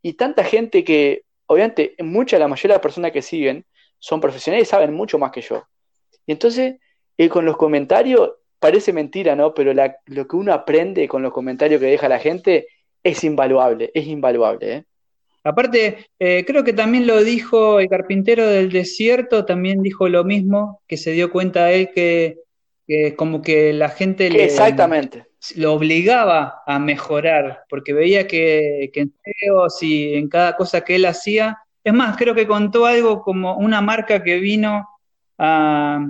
y 0.00 0.14
tanta 0.14 0.42
gente 0.42 0.82
que, 0.82 1.24
obviamente, 1.44 1.94
mucha, 1.98 2.38
la 2.38 2.48
mayoría 2.48 2.72
de 2.72 2.76
las 2.76 2.82
personas 2.82 3.12
que 3.12 3.20
siguen 3.20 3.66
son 3.98 4.22
profesionales 4.22 4.66
y 4.66 4.70
saben 4.70 4.94
mucho 4.94 5.18
más 5.18 5.30
que 5.30 5.42
yo. 5.42 5.62
Y 6.24 6.32
entonces, 6.32 6.76
eh, 7.18 7.28
con 7.28 7.44
los 7.44 7.58
comentarios, 7.58 8.30
parece 8.58 8.94
mentira, 8.94 9.36
¿no? 9.36 9.52
Pero 9.52 9.74
lo 10.06 10.26
que 10.26 10.36
uno 10.36 10.54
aprende 10.54 11.06
con 11.08 11.22
los 11.22 11.34
comentarios 11.34 11.82
que 11.82 11.86
deja 11.88 12.08
la 12.08 12.18
gente 12.18 12.66
es 13.02 13.22
invaluable, 13.24 13.90
es 13.92 14.06
invaluable, 14.06 14.72
¿eh? 14.72 14.84
Aparte, 15.44 16.06
eh, 16.18 16.44
creo 16.46 16.62
que 16.62 16.72
también 16.72 17.06
lo 17.06 17.22
dijo 17.22 17.80
el 17.80 17.88
carpintero 17.88 18.46
del 18.46 18.70
desierto, 18.70 19.44
también 19.44 19.82
dijo 19.82 20.08
lo 20.08 20.24
mismo, 20.24 20.80
que 20.86 20.96
se 20.96 21.12
dio 21.12 21.30
cuenta 21.32 21.72
él 21.72 21.90
que, 21.94 22.38
como 23.16 23.42
que 23.42 23.72
la 23.72 23.88
gente 23.88 24.30
le, 24.30 24.44
Exactamente. 24.44 25.26
lo 25.56 25.72
obligaba 25.72 26.62
a 26.66 26.78
mejorar, 26.78 27.64
porque 27.68 27.92
veía 27.92 28.26
que, 28.26 28.90
que 28.92 29.00
en 29.00 29.14
CEOs 29.22 29.82
y 29.82 30.14
en 30.14 30.28
cada 30.28 30.56
cosa 30.56 30.82
que 30.82 30.96
él 30.96 31.06
hacía, 31.06 31.58
es 31.82 31.92
más, 31.92 32.16
creo 32.16 32.34
que 32.34 32.46
contó 32.46 32.86
algo 32.86 33.22
como 33.22 33.56
una 33.56 33.80
marca 33.80 34.22
que 34.22 34.38
vino 34.38 34.86
a, 35.38 36.06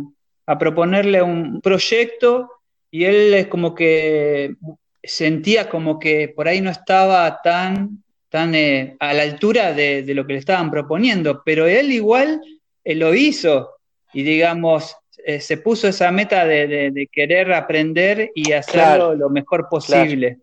a 0.46 0.58
proponerle 0.58 1.22
un 1.22 1.60
proyecto 1.60 2.50
y 2.90 3.04
él 3.04 3.32
es 3.32 3.46
como 3.46 3.74
que 3.74 4.56
sentía 5.02 5.68
como 5.68 5.98
que 5.98 6.28
por 6.28 6.46
ahí 6.46 6.60
no 6.60 6.70
estaba 6.70 7.40
tan, 7.42 8.02
tan 8.32 8.54
eh, 8.54 8.96
a 8.98 9.12
la 9.12 9.24
altura 9.24 9.74
de, 9.74 10.10
lo 10.14 10.26
que 10.26 10.32
le 10.32 10.38
estaban 10.38 10.70
proponiendo, 10.70 11.42
pero 11.44 11.66
él 11.66 11.92
igual 11.92 12.40
eh, 12.82 12.94
lo 12.94 13.14
hizo 13.14 13.74
y 14.14 14.22
digamos, 14.22 14.96
eh, 15.26 15.38
se 15.38 15.58
puso 15.58 15.86
esa 15.86 16.10
meta 16.10 16.46
de, 16.46 17.08
querer 17.12 17.52
aprender 17.52 18.30
y 18.34 18.52
hacerlo 18.52 19.14
lo 19.14 19.28
mejor 19.28 19.68
posible. 19.68 20.38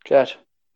Claro. 0.00 0.32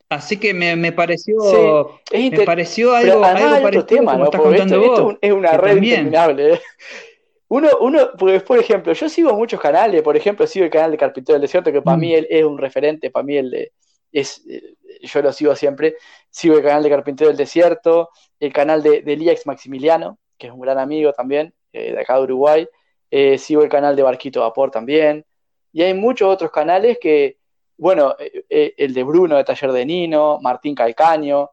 Así 0.09 0.37
que 0.37 0.55
me, 0.55 0.93
pareció, 0.93 2.01
me 2.13 2.45
pareció 2.45 2.95
algo, 2.95 3.25
algo 3.25 3.63
parecido 3.63 3.87
tema, 3.87 4.13
como 4.13 4.25
estás 4.27 4.41
contando 4.41 4.81
vos. 4.81 5.17
es 5.21 5.33
una 5.33 5.57
red 5.57 5.83
interminable. 5.83 6.61
Uno, 7.49 7.69
uno, 7.81 8.11
pues, 8.19 8.43
por 8.43 8.59
ejemplo, 8.59 8.93
yo 8.93 9.09
sigo 9.09 9.33
muchos 9.33 9.61
canales, 9.61 10.03
por 10.03 10.17
ejemplo, 10.17 10.49
sigo 10.49 10.65
el 10.65 10.71
canal 10.71 10.91
de 10.91 10.97
Carpintero 10.97 11.35
del 11.35 11.43
Desierto, 11.43 11.71
que 11.71 11.81
para 11.81 11.97
mm. 11.97 12.01
mí 12.01 12.13
él 12.13 12.27
es 12.29 12.45
un 12.45 12.59
referente, 12.59 13.09
para 13.09 13.23
mí 13.23 13.37
él 13.37 13.51
de, 13.53 13.71
es, 14.13 14.45
eh, 14.49 14.75
yo 15.03 15.23
lo 15.23 15.33
sigo 15.33 15.55
siempre, 15.55 15.97
sigo 16.31 16.57
el 16.57 16.63
canal 16.63 16.83
de 16.83 16.91
Carpintero 16.91 17.29
del 17.29 17.37
Desierto, 17.37 18.11
el 18.41 18.53
canal 18.53 18.83
de, 18.83 19.03
de 19.03 19.39
Maximiliano, 19.45 20.19
que 20.39 20.49
es 20.49 20.53
un 20.53 20.61
gran 20.61 20.79
amigo 20.79 21.13
también, 21.13 21.55
eh, 21.73 21.93
de 21.93 22.01
acá 22.01 22.17
de 22.17 22.23
Uruguay, 22.23 22.69
eh, 23.11 23.39
sigo 23.39 23.63
el 23.63 23.69
canal 23.69 23.95
de 23.97 24.03
Barquito 24.03 24.41
Vapor 24.41 24.71
también, 24.71 25.25
y 25.73 25.83
hay 25.83 25.95
muchos 25.95 26.29
otros 26.29 26.51
canales 26.51 26.99
que, 27.01 27.39
bueno, 27.77 28.15
el 28.49 28.95
de 28.95 29.03
Bruno 29.03 29.37
de 29.37 29.45
Taller 29.45 29.73
de 29.73 29.85
Nino, 29.85 30.39
Martín 30.41 30.75
Calcaño, 30.75 31.51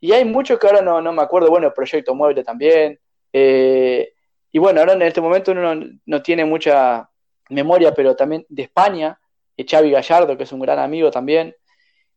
y 0.00 0.12
hay 0.12 0.24
muchos 0.24 0.58
que 0.58 0.66
ahora 0.68 0.82
no, 0.82 1.00
no 1.00 1.12
me 1.12 1.22
acuerdo, 1.22 1.50
bueno, 1.50 1.74
Proyecto 1.74 2.14
Mueble 2.14 2.44
también, 2.44 3.00
y 4.54 4.60
bueno, 4.60 4.78
ahora 4.78 4.92
en 4.92 5.02
este 5.02 5.20
momento 5.20 5.50
uno 5.50 5.74
no, 6.06 6.22
tiene 6.22 6.44
mucha 6.44 7.10
memoria, 7.50 7.92
pero 7.92 8.14
también 8.14 8.46
de 8.48 8.62
España, 8.62 9.18
Xavi 9.58 9.90
Gallardo, 9.90 10.36
que 10.36 10.44
es 10.44 10.52
un 10.52 10.60
gran 10.60 10.78
amigo 10.78 11.10
también. 11.10 11.56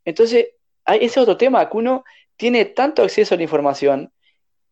Entonces, 0.07 0.51
hay 0.85 0.99
ese 1.03 1.19
otro 1.19 1.35
tema, 1.35 1.69
que 1.69 1.75
uno 1.75 2.05
tiene 2.37 2.63
tanto 2.63 3.03
acceso 3.03 3.35
a 3.35 3.37
la 3.37 3.43
información 3.43 4.09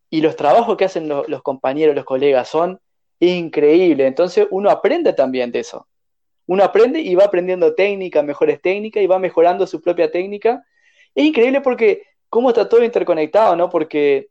y 0.08 0.22
los 0.22 0.34
trabajos 0.34 0.78
que 0.78 0.86
hacen 0.86 1.08
los, 1.08 1.42
compañeros, 1.42 1.94
los 1.94 2.06
colegas 2.06 2.48
son 2.48 2.80
increíbles. 3.20 4.06
Entonces, 4.06 4.46
uno 4.50 4.70
aprende 4.70 5.12
también 5.12 5.52
de 5.52 5.58
eso. 5.58 5.86
Uno 6.46 6.64
aprende 6.64 7.00
y 7.00 7.14
va 7.14 7.24
aprendiendo 7.24 7.74
técnica, 7.74 8.22
mejores 8.22 8.62
técnicas 8.62 9.02
y 9.02 9.06
va 9.06 9.18
mejorando 9.18 9.66
su 9.66 9.82
propia 9.82 10.10
técnica. 10.10 10.64
Es 11.14 11.26
increíble 11.26 11.60
porque 11.60 12.04
cómo 12.30 12.48
está 12.48 12.66
todo 12.66 12.82
interconectado, 12.82 13.54
¿no? 13.56 13.68
Porque 13.68 14.28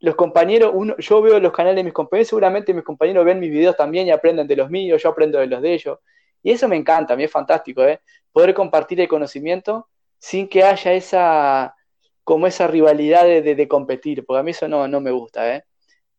los 0.00 0.16
compañeros, 0.16 0.72
uno, 0.74 0.96
yo 0.98 1.22
veo 1.22 1.38
los 1.38 1.52
canales 1.52 1.76
de 1.76 1.84
mis 1.84 1.92
compañeros, 1.92 2.26
seguramente 2.26 2.74
mis 2.74 2.82
compañeros 2.82 3.24
ven 3.24 3.38
mis 3.38 3.52
videos 3.52 3.76
también 3.76 4.08
y 4.08 4.10
aprenden 4.10 4.48
de 4.48 4.56
los 4.56 4.68
míos, 4.68 5.00
yo 5.00 5.10
aprendo 5.10 5.38
de 5.38 5.46
los 5.46 5.62
de 5.62 5.72
ellos. 5.72 6.00
Y 6.42 6.50
eso 6.50 6.66
me 6.66 6.74
encanta, 6.74 7.14
a 7.14 7.16
mí 7.16 7.22
es 7.22 7.30
fantástico, 7.30 7.84
¿eh? 7.84 8.00
Poder 8.32 8.52
compartir 8.54 9.00
el 9.00 9.06
conocimiento 9.06 9.86
sin 10.22 10.48
que 10.48 10.62
haya 10.62 10.92
esa, 10.92 11.74
como 12.22 12.46
esa 12.46 12.68
rivalidad 12.68 13.24
de, 13.24 13.68
competir, 13.68 14.24
porque 14.24 14.40
a 14.40 14.42
mí 14.44 14.52
eso 14.52 14.68
no, 14.68 14.86
no 14.86 15.00
me 15.00 15.10
gusta, 15.10 15.56
¿eh? 15.56 15.64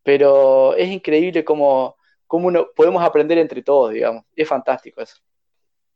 Pero 0.03 0.75
es 0.75 0.89
increíble 0.89 1.45
cómo, 1.45 1.95
cómo 2.27 2.49
uno, 2.49 2.67
podemos 2.75 3.01
aprender 3.01 3.37
entre 3.37 3.61
todos, 3.61 3.93
digamos. 3.93 4.25
Es 4.35 4.47
fantástico 4.47 5.01
eso. 5.01 5.15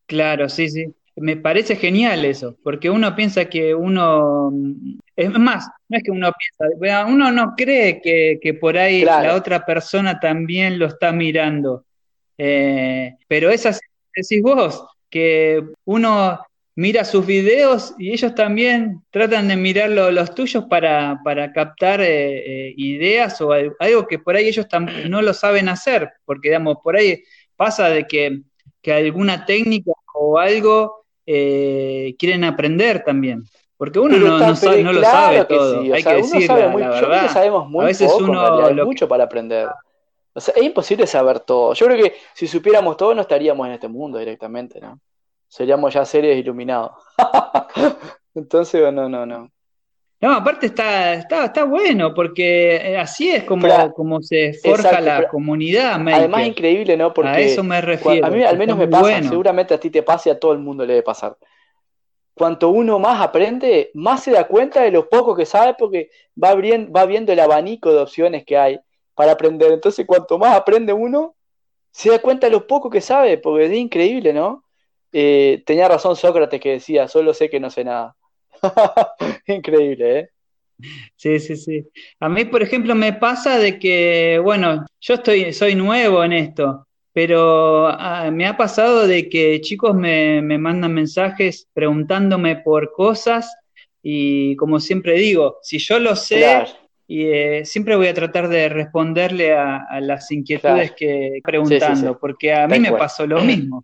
Claro, 0.06 0.48
sí, 0.48 0.70
sí 0.70 0.96
me 1.18 1.36
parece 1.36 1.76
genial 1.76 2.26
eso, 2.26 2.56
porque 2.64 2.90
uno 2.90 3.16
piensa 3.16 3.46
que 3.46 3.74
uno, 3.74 4.52
es 5.16 5.30
más, 5.32 5.68
no 5.90 5.98
es 5.98 6.04
que 6.04 6.12
uno 6.12 6.32
piensa, 6.32 7.06
uno 7.06 7.32
no 7.32 7.56
cree 7.58 8.02
que, 8.02 8.54
por 8.54 8.78
ahí 8.78 9.04
la 9.04 9.36
otra 9.36 9.66
persona 9.66 10.20
también 10.20 10.78
lo 10.78 10.86
está 10.86 11.12
mirando, 11.12 11.86
eh, 12.38 13.16
pero 13.28 13.50
es 13.50 13.66
así, 13.66 13.82
decís 14.16 14.44
vos, 14.44 14.86
que 15.10 15.64
uno 15.86 16.40
mira 16.78 17.04
sus 17.04 17.26
videos 17.26 17.96
y 17.98 18.14
ellos 18.14 18.36
también 18.36 19.02
tratan 19.10 19.48
de 19.48 19.58
mirar 19.58 19.90
los 19.90 20.36
tuyos 20.36 20.66
para, 20.70 21.20
captar 21.52 22.02
eh, 22.02 22.68
eh, 22.68 22.74
ideas 22.78 23.42
o 23.42 23.52
algo 23.52 24.08
que 24.08 24.20
por 24.20 24.36
ahí 24.36 24.48
ellos 24.48 24.68
no 25.10 25.24
lo 25.24 25.34
saben 25.34 25.70
hacer, 25.70 26.12
porque 26.24 26.50
digamos, 26.50 26.78
por 26.84 26.96
ahí 26.96 27.24
pasa 27.56 27.90
de 27.90 28.06
que, 28.06 28.42
que 28.80 28.94
alguna 28.94 29.44
técnica 29.44 29.92
o 30.14 30.38
algo 30.38 31.08
eh, 31.26 32.16
quieren 32.20 32.44
aprender 32.44 33.04
también. 33.04 33.44
Porque 33.76 33.98
uno 33.98 34.16
no, 34.18 34.38
no, 34.38 34.94
lo 34.94 35.02
sabe 35.02 35.46
todo, 35.46 35.82
hay 35.82 36.04
que 36.04 36.14
decirlo, 36.14 36.58
la 36.58 36.90
verdad. 36.90 37.30
sabemos 37.32 37.68
muy 37.68 37.86
a 37.86 37.88
veces 37.88 38.12
uno 38.20 38.66
hay 38.66 38.76
mucho 38.76 39.08
para 39.08 39.24
aprender. 39.24 39.68
O 40.34 40.40
sea, 40.40 40.54
es 40.56 40.62
imposible 40.62 41.08
saber 41.08 41.40
todo. 41.40 41.74
Yo 41.74 41.88
creo 41.88 42.04
que 42.04 42.14
si 42.36 42.46
supiéramos 42.46 42.98
todo 42.98 43.16
no 43.16 43.22
estaríamos 43.22 43.66
en 43.66 43.74
este 43.74 43.88
mundo 43.88 44.20
directamente, 44.20 44.80
¿no? 44.80 45.00
Seríamos 45.48 45.94
ya 45.94 46.06
seres 46.06 46.38
iluminados. 46.38 46.92
Entonces, 48.36 48.94
no, 48.94 49.10
no, 49.10 49.26
no. 49.26 49.52
No, 50.20 50.34
aparte 50.34 50.66
está, 50.66 51.14
está, 51.14 51.46
está 51.46 51.64
bueno, 51.64 52.14
porque 52.14 52.76
eh, 52.76 52.98
así 52.98 53.30
es 53.30 53.44
como, 53.44 53.68
como 53.94 54.22
se 54.22 54.54
forja 54.54 55.00
la 55.00 55.28
comunidad. 55.28 56.02
Además, 56.08 56.48
increíble, 56.48 56.98
¿no? 56.98 57.14
Porque 57.14 57.30
a 57.30 57.40
eso 57.40 57.64
me 57.64 57.80
refiero. 57.82 58.26
A 58.26 58.30
mí 58.32 58.44
al 58.44 58.58
menos 58.58 58.78
me 58.78 58.88
pasa, 58.88 59.22
seguramente 59.22 59.76
a 59.76 59.80
ti 59.80 59.92
te 59.92 60.02
pasa 60.02 60.30
y 60.30 60.32
a 60.32 60.40
todo 60.40 60.54
el 60.54 60.60
mundo 60.60 60.86
le 60.86 60.94
debe 60.94 61.04
pasar. 61.04 61.38
Cuanto 62.34 62.70
uno 62.70 62.98
más 62.98 63.22
aprende, 63.22 63.92
más 63.94 64.24
se 64.24 64.32
da 64.32 64.48
cuenta 64.48 64.82
de 64.82 64.92
lo 64.92 65.08
poco 65.08 65.36
que 65.36 65.46
sabe, 65.46 65.76
porque 65.78 66.10
va, 66.42 66.56
va 66.56 67.06
viendo 67.06 67.32
el 67.32 67.40
abanico 67.40 67.92
de 67.92 68.00
opciones 68.00 68.44
que 68.44 68.58
hay 68.58 68.80
para 69.14 69.34
aprender. 69.34 69.72
Entonces, 69.72 70.06
cuanto 70.08 70.40
más 70.40 70.56
aprende 70.56 70.94
uno, 70.94 71.36
se 71.92 72.10
da 72.10 72.20
cuenta 72.20 72.48
de 72.48 72.54
lo 72.54 72.66
poco 72.66 72.90
que 72.90 73.02
sabe, 73.02 73.38
porque 73.38 73.66
es 73.66 73.74
increíble, 73.74 74.34
¿no? 74.34 74.64
Eh, 75.12 75.64
tenía 75.66 75.88
razón 75.88 76.16
Sócrates 76.16 76.60
que 76.60 76.74
decía, 76.74 77.08
solo 77.08 77.34
sé 77.34 77.50
que 77.50 77.60
no 77.60 77.70
sé 77.70 77.84
nada. 77.84 78.16
Increíble, 79.48 80.20
¿eh? 80.20 80.30
Sí, 81.16 81.40
sí, 81.40 81.56
sí. 81.56 81.88
A 82.20 82.30
mí, 82.30 82.46
por 82.46 82.62
ejemplo, 82.62 82.94
me 82.94 83.14
pasa 83.14 83.58
de 83.58 83.80
que, 83.80 84.40
bueno, 84.44 84.86
yo 85.02 85.16
estoy, 85.16 85.52
soy 85.54 85.76
nuevo 85.76 86.24
en 86.24 86.34
esto, 86.34 86.88
pero 87.14 87.88
ah, 87.88 88.30
me 88.32 88.46
ha 88.46 88.58
pasado 88.58 89.08
de 89.08 89.28
que 89.28 89.60
chicos 89.62 89.96
me, 89.96 90.42
mandan 90.42 90.94
mensajes 90.94 91.68
preguntándome 91.74 92.58
por 92.58 92.92
cosas 92.92 93.56
y 94.04 94.56
como 94.56 94.80
siempre 94.80 95.14
digo, 95.14 95.58
si 95.64 95.80
yo 95.80 95.98
lo 96.00 96.16
sé, 96.16 96.64
y, 97.08 97.24
eh, 97.24 97.66
siempre 97.66 97.96
voy 97.96 98.08
a 98.08 98.14
tratar 98.14 98.48
de 98.48 98.70
responderle 98.70 99.54
a, 99.54 100.00
las 100.02 100.32
inquietudes 100.32 100.92
que 100.92 101.40
preguntando, 101.44 102.20
porque 102.20 102.54
a 102.54 102.68
mí 102.68 102.80
me 102.80 102.92
pasó 102.92 103.26
lo 103.26 103.42
mismo 103.42 103.82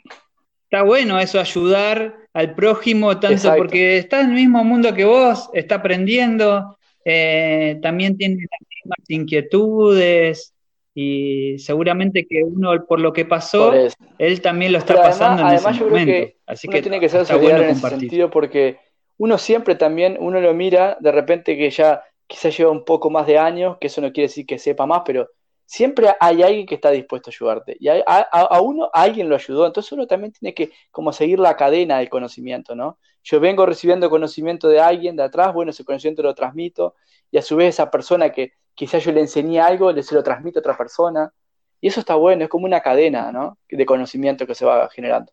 está 0.74 0.82
bueno 0.82 1.20
eso, 1.20 1.40
ayudar 1.40 2.16
al 2.34 2.56
prójimo, 2.56 3.20
tanto 3.20 3.54
porque 3.56 4.00
está 4.00 4.22
en 4.22 4.30
el 4.30 4.34
mismo 4.34 4.64
mundo 4.64 4.92
que 4.96 5.06
vos, 5.06 5.52
está 5.54 5.76
aprendiendo, 5.76 6.80
eh, 7.06 7.78
también 7.84 8.18
tiene 8.18 8.38
las 8.50 8.60
mismas 8.68 8.98
inquietudes 9.08 10.52
y 10.96 11.60
seguramente 11.60 12.26
que 12.28 12.44
uno 12.44 12.88
por 12.88 13.00
lo 13.00 13.14
que 13.14 13.24
pasó, 13.24 13.72
él 14.18 14.42
también 14.42 14.72
lo 14.72 14.80
está 14.80 14.96
pasando 14.96 15.48
en 15.48 15.54
ese 15.54 15.74
yo 15.74 15.86
momento. 15.86 16.12
Creo 16.12 16.26
que 16.26 16.36
Así 16.48 16.68
que 16.68 16.82
tiene 16.82 17.00
que 17.00 17.10
ser 17.10 17.24
solidario 17.28 17.66
en 17.66 17.70
ese 17.70 17.90
sentido 17.90 18.32
porque 18.32 18.80
uno 19.20 19.38
siempre 19.38 19.76
también, 19.76 20.18
uno 20.20 20.42
lo 20.42 20.56
mira, 20.56 20.98
de 21.00 21.12
repente 21.12 21.56
que 21.56 21.70
ya 21.70 22.02
quizás 22.26 22.58
lleva 22.58 22.72
un 22.72 22.84
poco 22.84 23.12
más 23.12 23.28
de 23.28 23.38
años, 23.38 23.78
que 23.80 23.88
eso 23.88 24.02
no 24.02 24.12
quiere 24.12 24.28
decir 24.28 24.48
que 24.48 24.58
sepa 24.58 24.88
más, 24.88 25.04
pero 25.06 25.30
siempre 25.66 26.14
hay 26.20 26.44
alguien 26.44 26.66
que 26.66 26.76
está 26.76 26.92
dispuesto 26.92 27.30
a 27.30 27.34
ayudarte. 27.34 27.78
Y 27.80 27.88
a, 27.90 28.62
uno 28.62 28.90
alguien 28.94 29.30
lo 29.30 29.36
ayudó. 29.36 29.66
Entonces 29.66 29.92
uno 29.92 30.08
también 30.08 30.32
tiene 30.32 30.54
que 30.54 30.72
como 30.92 31.14
seguir 31.14 31.40
la 31.40 31.56
cadena 31.56 32.00
del 32.00 32.10
conocimiento, 32.10 32.76
¿no? 32.76 32.98
Yo 33.24 33.40
vengo 33.40 33.66
recibiendo 33.66 34.10
conocimiento 34.10 34.68
de 34.68 34.82
alguien 34.82 35.16
de 35.16 35.24
atrás, 35.24 35.54
bueno, 35.54 35.72
ese 35.72 35.86
conocimiento 35.86 36.24
lo 36.24 36.36
transmito, 36.36 36.96
y 37.32 37.38
a 37.38 37.42
su 37.42 37.56
vez 37.56 37.70
esa 37.70 37.90
persona 37.90 38.32
que 38.32 38.54
quizás 38.76 39.04
yo 39.04 39.14
le 39.14 39.22
enseñé 39.22 39.62
algo, 39.62 39.92
le 39.94 40.04
se 40.04 40.14
lo 40.14 40.24
transmito 40.24 40.60
a 40.60 40.62
otra 40.62 40.78
persona. 40.78 41.34
Y 41.80 41.88
eso 41.88 42.00
está 42.00 42.16
bueno, 42.16 42.44
es 42.44 42.50
como 42.50 42.66
una 42.66 42.82
cadena, 42.82 43.32
¿no? 43.32 43.58
De 43.70 43.86
conocimiento 43.86 44.46
que 44.46 44.56
se 44.56 44.66
va 44.66 44.90
generando. 44.90 45.32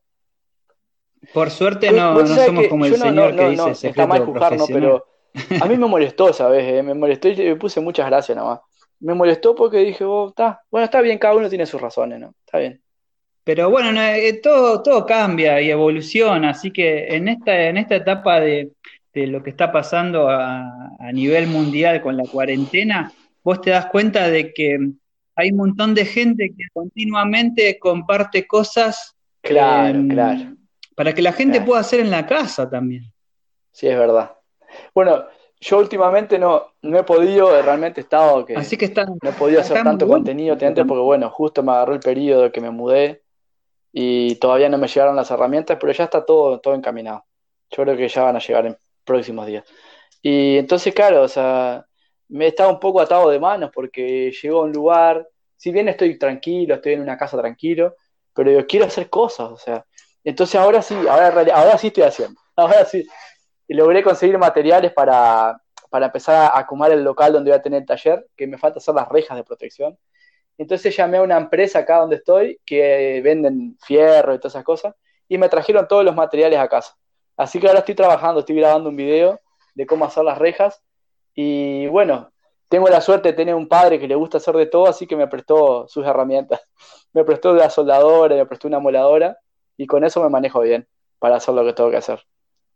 Por 1.34 1.50
suerte 1.50 1.90
no, 1.92 2.26
somos 2.26 2.68
como 2.68 2.86
el 2.86 2.96
señor 2.96 3.36
que 3.36 3.50
dice 3.50 3.88
está 3.88 4.06
mal 4.06 4.24
juzgarnos, 4.24 4.68
pero 4.68 5.06
a 5.60 5.66
mí 5.66 5.76
me 5.76 5.86
molestó, 5.86 6.32
¿sabes? 6.32 6.64
Eh, 6.64 6.82
me 6.82 6.94
molestó 6.94 7.28
y 7.28 7.36
me 7.36 7.56
puse 7.56 7.80
muchas 7.80 8.06
gracias 8.06 8.36
nada 8.36 8.48
más 8.48 8.69
me 9.00 9.14
molestó 9.14 9.54
porque 9.54 9.78
dije, 9.78 10.04
oh, 10.04 10.28
está, 10.28 10.62
bueno, 10.70 10.84
está 10.84 11.00
bien, 11.00 11.18
cada 11.18 11.34
uno 11.34 11.48
tiene 11.48 11.66
sus 11.66 11.80
razones, 11.80 12.20
¿no? 12.20 12.34
Está 12.44 12.58
bien. 12.58 12.80
Pero 13.42 13.70
bueno, 13.70 14.00
eh, 14.00 14.40
todo, 14.42 14.82
todo 14.82 15.06
cambia 15.06 15.60
y 15.60 15.70
evoluciona, 15.70 16.50
así 16.50 16.70
que 16.70 17.08
en 17.08 17.28
esta, 17.28 17.68
en 17.68 17.78
esta 17.78 17.96
etapa 17.96 18.38
de, 18.38 18.70
lo 19.12 19.42
que 19.42 19.50
está 19.50 19.72
pasando 19.72 20.28
a, 20.28 20.86
nivel 21.12 21.48
mundial 21.48 22.00
con 22.00 22.16
la 22.16 22.24
cuarentena, 22.24 23.12
vos 23.42 23.60
te 23.60 23.70
das 23.70 23.86
cuenta 23.86 24.30
de 24.30 24.52
que 24.52 24.78
hay 25.34 25.50
un 25.50 25.56
montón 25.56 25.94
de 25.94 26.04
gente 26.04 26.50
que 26.50 26.64
continuamente 26.72 27.78
comparte 27.78 28.46
cosas. 28.46 29.16
Claro, 29.40 29.98
em, 29.98 30.08
claro. 30.08 30.40
Para 30.94 31.12
que 31.14 31.22
la 31.22 31.32
gente 31.32 31.60
pueda 31.60 31.80
hacer 31.80 32.00
en 32.00 32.10
la 32.10 32.26
casa 32.26 32.70
también. 32.70 33.10
Sí, 33.72 33.88
es 33.88 33.98
verdad. 33.98 34.36
Bueno, 34.94 35.24
yo 35.60 35.78
últimamente 35.78 36.38
no, 36.38 36.72
no 36.82 36.98
he 36.98 37.02
podido, 37.02 37.60
realmente 37.60 38.00
he 38.00 38.04
estado 38.04 38.46
que, 38.46 38.56
Así 38.56 38.78
que 38.78 38.88
no 38.88 39.30
he 39.30 39.32
podido 39.32 39.60
hacer 39.60 39.82
tanto 39.82 40.08
contenido 40.08 40.54
antes 40.54 40.86
porque 40.86 41.02
bueno, 41.02 41.28
justo 41.30 41.62
me 41.62 41.72
agarró 41.72 41.94
el 41.94 42.00
periodo 42.00 42.50
que 42.50 42.60
me 42.60 42.70
mudé 42.70 43.22
y 43.92 44.36
todavía 44.36 44.68
no 44.70 44.78
me 44.78 44.88
llegaron 44.88 45.16
las 45.16 45.30
herramientas, 45.30 45.76
pero 45.78 45.92
ya 45.92 46.04
está 46.04 46.24
todo, 46.24 46.60
todo 46.60 46.74
encaminado. 46.74 47.24
Yo 47.70 47.82
creo 47.82 47.96
que 47.96 48.08
ya 48.08 48.22
van 48.22 48.36
a 48.36 48.40
llegar 48.40 48.66
en 48.66 48.76
próximos 49.04 49.46
días. 49.46 49.64
Y 50.22 50.56
entonces, 50.56 50.94
claro, 50.94 51.22
o 51.22 51.28
sea, 51.28 51.84
me 52.28 52.46
he 52.46 52.48
estado 52.48 52.70
un 52.70 52.80
poco 52.80 53.00
atado 53.00 53.28
de 53.28 53.38
manos 53.38 53.70
porque 53.74 54.32
llego 54.42 54.60
a 54.60 54.64
un 54.64 54.72
lugar, 54.72 55.28
si 55.56 55.72
bien 55.72 55.88
estoy 55.88 56.18
tranquilo, 56.18 56.76
estoy 56.76 56.94
en 56.94 57.02
una 57.02 57.18
casa 57.18 57.38
tranquilo, 57.38 57.96
pero 58.32 58.50
yo 58.50 58.66
quiero 58.66 58.86
hacer 58.86 59.10
cosas, 59.10 59.50
o 59.50 59.56
sea, 59.56 59.84
entonces 60.24 60.58
ahora 60.58 60.80
sí, 60.80 60.94
ahora, 60.94 61.44
ahora 61.54 61.76
sí 61.76 61.88
estoy 61.88 62.04
haciendo, 62.04 62.40
ahora 62.56 62.84
sí. 62.84 63.06
Y 63.70 63.74
logré 63.74 64.02
conseguir 64.02 64.36
materiales 64.36 64.92
para, 64.92 65.62
para 65.90 66.06
empezar 66.06 66.34
a 66.34 66.58
acumular 66.58 66.90
el 66.90 67.04
local 67.04 67.32
donde 67.32 67.52
voy 67.52 67.56
a 67.56 67.62
tener 67.62 67.82
el 67.82 67.86
taller, 67.86 68.26
que 68.36 68.48
me 68.48 68.58
falta 68.58 68.80
hacer 68.80 68.96
las 68.96 69.08
rejas 69.08 69.36
de 69.36 69.44
protección. 69.44 69.96
Entonces 70.58 70.96
llamé 70.96 71.18
a 71.18 71.22
una 71.22 71.36
empresa 71.36 71.78
acá 71.78 71.98
donde 71.98 72.16
estoy 72.16 72.58
que 72.66 73.20
venden 73.22 73.78
fierro 73.80 74.34
y 74.34 74.38
todas 74.38 74.54
esas 74.54 74.64
cosas 74.64 74.96
y 75.28 75.38
me 75.38 75.48
trajeron 75.48 75.86
todos 75.86 76.04
los 76.04 76.16
materiales 76.16 76.58
a 76.58 76.66
casa. 76.66 76.96
Así 77.36 77.60
que 77.60 77.68
ahora 77.68 77.78
estoy 77.78 77.94
trabajando, 77.94 78.40
estoy 78.40 78.56
grabando 78.56 78.88
un 78.88 78.96
video 78.96 79.40
de 79.76 79.86
cómo 79.86 80.04
hacer 80.04 80.24
las 80.24 80.38
rejas 80.38 80.82
y 81.32 81.86
bueno, 81.86 82.32
tengo 82.68 82.88
la 82.88 83.00
suerte 83.00 83.28
de 83.28 83.34
tener 83.34 83.54
un 83.54 83.68
padre 83.68 84.00
que 84.00 84.08
le 84.08 84.16
gusta 84.16 84.38
hacer 84.38 84.56
de 84.56 84.66
todo, 84.66 84.88
así 84.88 85.06
que 85.06 85.14
me 85.14 85.28
prestó 85.28 85.86
sus 85.86 86.04
herramientas. 86.04 86.60
Me 87.12 87.22
prestó 87.22 87.52
la 87.54 87.70
soldadora, 87.70 88.34
me 88.36 88.46
prestó 88.46 88.68
una 88.68 88.80
moladora 88.80 89.36
y 89.76 89.86
con 89.86 90.04
eso 90.04 90.22
me 90.22 90.28
manejo 90.28 90.60
bien 90.60 90.88
para 91.20 91.36
hacer 91.36 91.54
lo 91.54 91.64
que 91.64 91.72
tengo 91.72 91.90
que 91.90 91.96
hacer. 91.96 92.24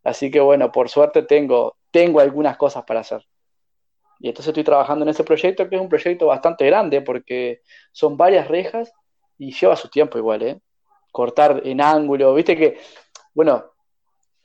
Así 0.05 0.31
que 0.31 0.41
bueno, 0.41 0.71
por 0.71 0.89
suerte 0.91 1.23
tengo, 1.23 1.77
tengo 1.91 2.21
algunas 2.21 2.57
cosas 2.57 2.85
para 2.85 3.01
hacer. 3.01 3.27
Y 4.21 4.29
entonces 4.29 4.49
estoy 4.49 4.65
trabajando 4.65 5.05
en 5.05 5.09
ese 5.09 5.25
proyecto, 5.25 5.69
que 5.69 5.77
es 5.77 5.83
un 5.83 5.89
proyecto 5.89 6.27
bastante 6.27 6.67
grande, 6.67 7.01
porque 7.01 7.63
son 7.91 8.17
varias 8.17 8.49
rejas 8.49 8.93
y 9.39 9.53
lleva 9.53 9.77
su 9.77 9.89
tiempo 9.89 10.19
igual, 10.19 10.43
¿eh? 10.43 10.61
Cortar 11.11 11.63
en 11.65 11.81
ángulo, 11.81 12.35
viste 12.35 12.57
que, 12.57 12.79
bueno, 13.35 13.65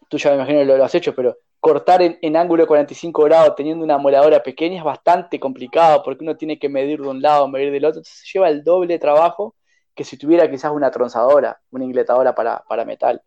tú 0.09 0.17
ya 0.17 0.31
me 0.31 0.37
imagino 0.37 0.59
que 0.59 0.65
lo, 0.65 0.83
has 0.83 0.95
hecho, 0.95 1.13
pero 1.15 1.37
cortar 1.59 2.01
en, 2.01 2.17
en, 2.21 2.37
ángulo 2.37 2.65
45 2.65 3.23
grados 3.23 3.55
teniendo 3.55 3.83
una 3.83 3.97
moladora 3.97 4.41
pequeña 4.41 4.77
es 4.77 4.83
bastante 4.83 5.39
complicado, 5.39 6.03
porque 6.03 6.23
uno 6.23 6.37
tiene 6.37 6.57
que 6.57 6.69
medir 6.69 7.01
de 7.01 7.07
un 7.07 7.21
lado, 7.21 7.47
medir 7.47 7.71
del 7.71 7.85
otro, 7.85 7.99
entonces 7.99 8.29
lleva 8.33 8.49
el 8.49 8.63
doble 8.63 8.97
trabajo 8.97 9.55
que 9.95 10.03
si 10.03 10.17
tuviera 10.17 10.49
quizás 10.49 10.71
una 10.71 10.91
tronzadora, 10.91 11.59
una 11.71 11.83
ingletadora 11.83 12.33
para, 12.33 12.63
para 12.67 12.85
metal. 12.85 13.21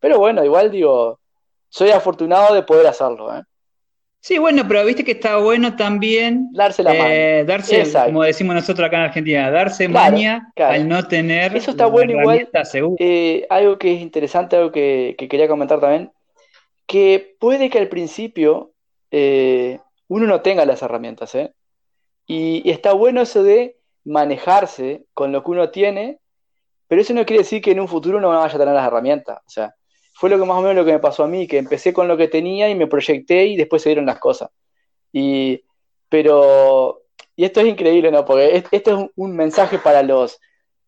Pero 0.00 0.18
bueno, 0.18 0.44
igual 0.44 0.70
digo, 0.70 1.20
soy 1.74 1.90
afortunado 1.90 2.54
de 2.54 2.62
poder 2.62 2.86
hacerlo, 2.86 3.36
¿eh? 3.36 3.42
Sí, 4.20 4.38
bueno, 4.38 4.62
pero 4.68 4.84
viste 4.84 5.02
que 5.02 5.10
está 5.10 5.38
bueno 5.38 5.74
también 5.74 6.50
darse 6.52 6.84
la 6.84 6.94
eh, 6.94 7.44
darse, 7.44 7.84
como 8.04 8.22
decimos 8.22 8.54
nosotros 8.54 8.86
acá 8.86 8.98
en 8.98 9.02
Argentina, 9.02 9.50
darse 9.50 9.88
maña 9.88 10.52
al 10.56 10.88
no 10.88 11.06
tener 11.08 11.54
eso 11.56 11.72
está 11.72 11.86
bueno 11.86 12.12
igual. 12.12 12.48
Eh, 13.00 13.44
algo 13.50 13.76
que 13.76 13.92
es 13.92 14.00
interesante, 14.00 14.54
algo 14.56 14.70
que, 14.70 15.16
quería 15.18 15.48
comentar 15.48 15.80
también, 15.80 16.12
que 16.86 17.36
puede 17.40 17.68
que 17.68 17.80
al 17.80 17.88
principio 17.88 18.70
eh, 19.10 19.80
uno 20.06 20.26
no 20.26 20.42
tenga 20.42 20.64
las 20.64 20.80
herramientas, 20.80 21.34
¿eh? 21.34 21.52
Y, 22.24 22.62
y, 22.64 22.70
está 22.70 22.92
bueno 22.92 23.20
eso 23.20 23.42
de 23.42 23.78
manejarse 24.04 25.04
con 25.12 25.32
lo 25.32 25.42
que 25.42 25.50
uno 25.50 25.70
tiene, 25.70 26.20
pero 26.86 27.02
eso 27.02 27.12
no 27.14 27.26
quiere 27.26 27.42
decir 27.42 27.60
que 27.60 27.72
en 27.72 27.80
un 27.80 27.88
futuro 27.88 28.20
no 28.20 28.28
vaya 28.28 28.54
a 28.54 28.58
tener 28.58 28.74
las 28.74 28.86
herramientas. 28.86 29.40
O 29.44 29.50
sea, 29.50 29.74
fue 30.14 30.30
lo 30.30 30.38
que 30.38 30.44
más 30.44 30.58
o 30.58 30.62
menos 30.62 30.76
lo 30.76 30.84
que 30.84 30.92
me 30.92 31.00
pasó 31.00 31.24
a 31.24 31.28
mí, 31.28 31.46
que 31.46 31.58
empecé 31.58 31.92
con 31.92 32.06
lo 32.06 32.16
que 32.16 32.28
tenía 32.28 32.70
y 32.70 32.74
me 32.74 32.86
proyecté 32.86 33.46
y 33.46 33.56
después 33.56 33.82
se 33.82 33.90
dieron 33.90 34.06
las 34.06 34.20
cosas. 34.20 34.48
Y, 35.12 35.62
pero, 36.08 37.02
y 37.34 37.44
esto 37.44 37.60
es 37.60 37.66
increíble, 37.66 38.12
¿no? 38.12 38.24
Porque 38.24 38.64
esto 38.70 38.96
es 38.96 39.10
un, 39.16 39.36
mensaje 39.36 39.78
para 39.78 40.02
los, 40.02 40.40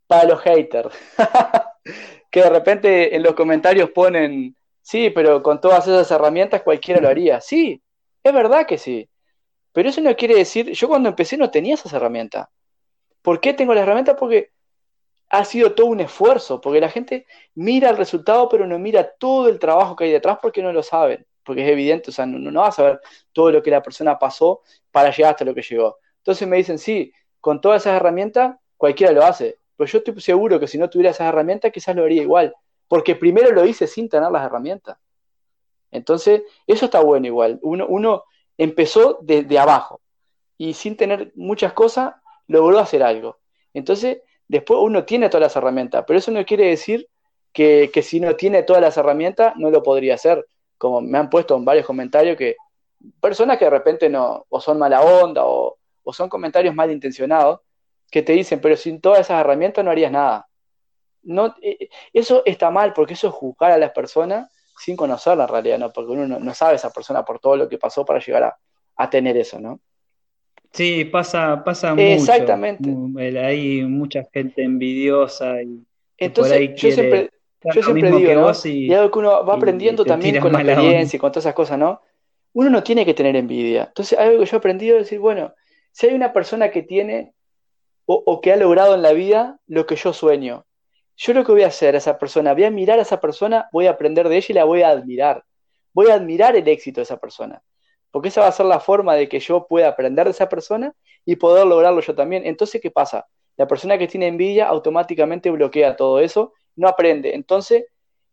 para 0.07 0.24
los 0.24 0.41
haters, 0.41 0.95
que 2.31 2.41
de 2.41 2.51
repente 2.51 3.16
en 3.16 3.22
los 3.24 3.35
comentarios 3.35 3.91
ponen, 3.91 4.57
sí, 4.81 5.11
pero 5.11 5.43
con 5.43 5.61
todas 5.61 5.89
esas 5.89 6.09
herramientas 6.12 6.62
cualquiera 6.62 7.01
lo 7.01 7.09
haría. 7.09 7.41
Sí, 7.41 7.83
es 8.22 8.33
verdad 8.33 8.64
que 8.64 8.79
sí. 8.79 9.09
Pero 9.72 9.89
eso 9.89 10.01
no 10.01 10.14
quiere 10.14 10.37
decir, 10.37 10.70
yo 10.70 10.89
cuando 10.89 11.09
empecé 11.09 11.37
no 11.37 11.51
tenía 11.51 11.74
esas 11.74 11.93
herramientas. 11.93 12.49
¿Por 13.22 13.41
qué 13.41 13.55
tengo 13.55 13.74
las 13.74 13.83
herramientas? 13.83 14.16
Porque 14.18 14.53
ha 15.39 15.45
sido 15.45 15.74
todo 15.74 15.87
un 15.87 16.01
esfuerzo, 16.01 16.61
porque 16.61 16.80
la 16.80 16.89
gente 16.89 17.26
mira 17.55 17.91
el 17.91 17.97
resultado, 17.97 18.49
pero 18.49 18.66
no 18.66 18.78
mira 18.78 19.12
todo 19.18 19.49
el 19.49 19.59
trabajo 19.59 19.95
que 19.95 20.05
hay 20.05 20.12
detrás 20.12 20.39
porque 20.41 20.62
no 20.62 20.72
lo 20.72 20.82
saben, 20.82 21.26
porque 21.45 21.62
es 21.62 21.70
evidente, 21.70 22.11
o 22.11 22.12
sea, 22.12 22.26
no, 22.26 22.39
no 22.39 22.61
vas 22.61 22.78
a 22.78 22.84
ver 22.84 23.01
todo 23.32 23.51
lo 23.51 23.62
que 23.62 23.70
la 23.70 23.82
persona 23.82 24.18
pasó 24.18 24.62
para 24.91 25.11
llegar 25.11 25.32
hasta 25.32 25.45
lo 25.45 25.55
que 25.55 25.62
llegó. 25.62 25.99
Entonces 26.18 26.49
me 26.49 26.57
dicen, 26.57 26.78
sí, 26.78 27.12
con 27.41 27.61
todas 27.61 27.82
esas 27.82 27.97
herramientas, 27.97 28.57
cualquiera 28.76 29.12
lo 29.12 29.24
hace, 29.24 29.59
pero 29.76 29.89
yo 29.91 29.99
estoy 29.99 30.20
seguro 30.20 30.59
que 30.59 30.66
si 30.66 30.78
no 30.78 30.89
tuviera 30.89 31.11
esas 31.11 31.28
herramientas, 31.28 31.70
quizás 31.70 31.95
lo 31.95 32.05
haría 32.05 32.22
igual, 32.22 32.55
porque 32.89 33.14
primero 33.14 33.51
lo 33.53 33.64
hice 33.66 33.87
sin 33.87 34.09
tener 34.09 34.30
las 34.30 34.45
herramientas. 34.45 34.97
Entonces, 35.91 36.43
eso 36.66 36.87
está 36.87 37.01
bueno 37.01 37.26
igual. 37.26 37.59
Uno, 37.62 37.87
uno 37.87 38.24
empezó 38.57 39.18
desde 39.22 39.59
abajo 39.59 40.01
y 40.59 40.74
sin 40.74 40.97
tener 40.97 41.32
muchas 41.34 41.72
cosas, 41.74 42.14
logró 42.47 42.78
hacer 42.78 43.03
algo. 43.03 43.39
Entonces, 43.74 44.18
Después 44.49 44.80
uno 44.82 45.05
tiene 45.05 45.28
todas 45.28 45.42
las 45.42 45.57
herramientas, 45.57 46.05
pero 46.07 46.18
eso 46.18 46.30
no 46.30 46.44
quiere 46.44 46.68
decir 46.68 47.09
que, 47.53 47.90
si 48.03 48.20
no 48.20 48.36
tiene 48.36 48.62
todas 48.62 48.82
las 48.82 48.97
herramientas 48.97 49.55
no 49.57 49.70
lo 49.70 49.82
podría 49.82 50.14
hacer. 50.14 50.47
Como 50.78 51.01
me 51.01 51.18
han 51.18 51.30
puesto 51.30 51.57
en 51.57 51.64
varios 51.64 51.86
comentarios 51.86 52.36
que 52.36 52.57
personas 53.20 53.59
que 53.59 53.64
de 53.64 53.70
repente 53.70 54.09
no, 54.09 54.44
o 54.49 54.61
son 54.61 54.78
mala 54.78 55.01
onda 55.01 55.42
o, 55.44 55.78
son 56.12 56.28
comentarios 56.28 56.74
mal 56.74 56.90
intencionados, 56.92 57.61
que 58.11 58.22
te 58.22 58.32
dicen, 58.32 58.61
pero 58.61 58.76
sin 58.76 59.01
todas 59.01 59.20
esas 59.20 59.40
herramientas 59.40 59.84
no 59.84 59.90
harías 59.90 60.12
nada. 60.12 60.47
No, 61.22 61.55
eh, 61.61 61.88
eso 62.12 62.42
está 62.44 62.70
mal 62.70 62.92
porque 62.92 63.14
eso 63.14 63.28
es 63.28 63.34
juzgar 63.34 63.72
a 63.72 63.78
las 63.78 63.90
personas 63.90 64.53
sin 64.78 64.97
conocer 64.97 65.36
la 65.36 65.47
realidad, 65.47 65.78
¿no? 65.78 65.92
Porque 65.92 66.12
uno 66.12 66.38
no, 66.38 66.55
sabe 66.55 66.76
esa 66.76 66.92
persona 66.92 67.24
por 67.24 67.40
todo 67.40 67.57
lo 67.57 67.68
que 67.68 67.78
pasó 67.78 68.05
para 68.05 68.20
llegar 68.20 68.44
a, 68.44 68.59
a 68.97 69.11
tener 69.11 69.36
eso, 69.36 69.59
¿no? 69.59 69.80
Sí, 70.73 71.05
pasa, 71.05 71.62
pasa 71.64 71.95
mucho. 71.95 72.03
Exactamente. 72.03 72.89
Hay 73.41 73.83
mucha 73.85 74.25
gente 74.33 74.62
envidiosa 74.62 75.62
y 75.62 75.83
entonces 76.19 76.75
yo 76.77 76.91
siempre, 76.93 77.31
yo 77.75 77.83
siempre 77.83 78.11
digo, 78.11 78.35
¿no? 78.35 78.53
y, 78.64 78.93
algo 78.93 79.11
que 79.11 79.19
uno 79.19 79.45
va 79.45 79.55
aprendiendo 79.55 80.05
también 80.05 80.41
con 80.41 80.53
la 80.53 80.62
experiencia 80.62 81.17
y 81.17 81.21
con 81.21 81.31
todas 81.31 81.45
esas 81.45 81.55
cosas, 81.55 81.79
¿no? 81.79 82.01
Uno 82.53 82.71
no 82.71 82.83
tiene 82.83 83.05
que 83.05 83.14
tener 83.14 83.37
envidia. 83.37 83.85
Entonces, 83.85 84.19
algo 84.19 84.41
que 84.41 84.47
yo 84.47 84.57
he 84.57 84.59
aprendido 84.59 84.97
es 84.97 85.05
decir, 85.05 85.19
bueno, 85.19 85.55
si 85.93 86.07
hay 86.07 86.14
una 86.14 86.33
persona 86.33 86.71
que 86.71 86.83
tiene 86.83 87.35
o, 88.07 88.23
o, 88.25 88.41
que 88.41 88.53
ha 88.53 88.57
logrado 88.57 88.95
en 88.95 89.03
la 89.03 89.12
vida 89.12 89.59
lo 89.67 89.87
que 89.87 89.97
yo 89.97 90.12
sueño, 90.12 90.64
yo 91.17 91.35
lo 91.35 91.45
que 91.45 91.53
voy 91.53 91.62
a 91.64 91.69
hacer 91.69 91.95
a 91.95 91.99
esa 91.99 92.19
persona, 92.19 92.55
voy 92.55 92.64
a 92.64 92.71
mirar 92.71 92.99
a 92.99 93.03
esa 93.03 93.21
persona, 93.21 93.69
voy 93.73 93.87
a 93.87 93.91
aprender 93.91 94.29
de 94.29 94.37
ella 94.37 94.47
y 94.49 94.55
la 94.55 94.64
voy 94.64 94.83
a 94.83 94.89
admirar. 94.89 95.45
Voy 95.93 96.11
a 96.11 96.14
admirar 96.14 96.57
el 96.57 96.69
éxito 96.69 97.01
de 97.01 97.05
esa 97.05 97.19
persona 97.19 97.62
porque 98.17 98.31
esa 98.31 98.41
va 98.41 98.47
a 98.47 98.53
ser 98.53 98.64
la 98.64 98.81
forma 98.81 99.14
de 99.14 99.29
que 99.29 99.41
yo 99.41 99.67
pueda 99.67 99.89
aprender 99.89 100.25
de 100.25 100.31
esa 100.31 100.49
persona 100.49 100.95
y 101.27 101.37
poder 101.37 101.67
lograrlo 101.67 102.01
yo 102.01 102.14
también. 102.14 102.47
Entonces, 102.47 102.81
¿qué 102.81 102.91
pasa? 102.91 103.27
La 103.59 103.69
persona 103.69 103.99
que 103.99 104.09
tiene 104.09 104.27
envidia 104.27 104.69
automáticamente 104.69 105.51
bloquea 105.51 105.97
todo 105.97 106.19
eso, 106.21 106.55
no 106.77 106.89
aprende. 106.89 107.35
Entonces, 107.35 107.85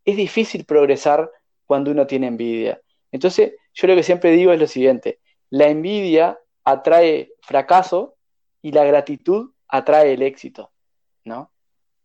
es 0.06 0.16
difícil 0.16 0.64
progresar 0.64 1.30
cuando 1.66 1.90
uno 1.90 2.06
tiene 2.06 2.28
envidia. 2.28 2.80
Entonces, 3.12 3.56
yo 3.74 3.86
lo 3.86 3.94
que 3.94 4.02
siempre 4.02 4.30
digo 4.30 4.52
es 4.54 4.58
lo 4.58 4.66
siguiente, 4.66 5.18
la 5.50 5.68
envidia 5.68 6.38
atrae 6.64 7.32
fracaso 7.42 8.14
y 8.62 8.72
la 8.72 8.84
gratitud 8.84 9.50
atrae 9.68 10.14
el 10.14 10.22
éxito, 10.22 10.70
¿no? 11.24 11.50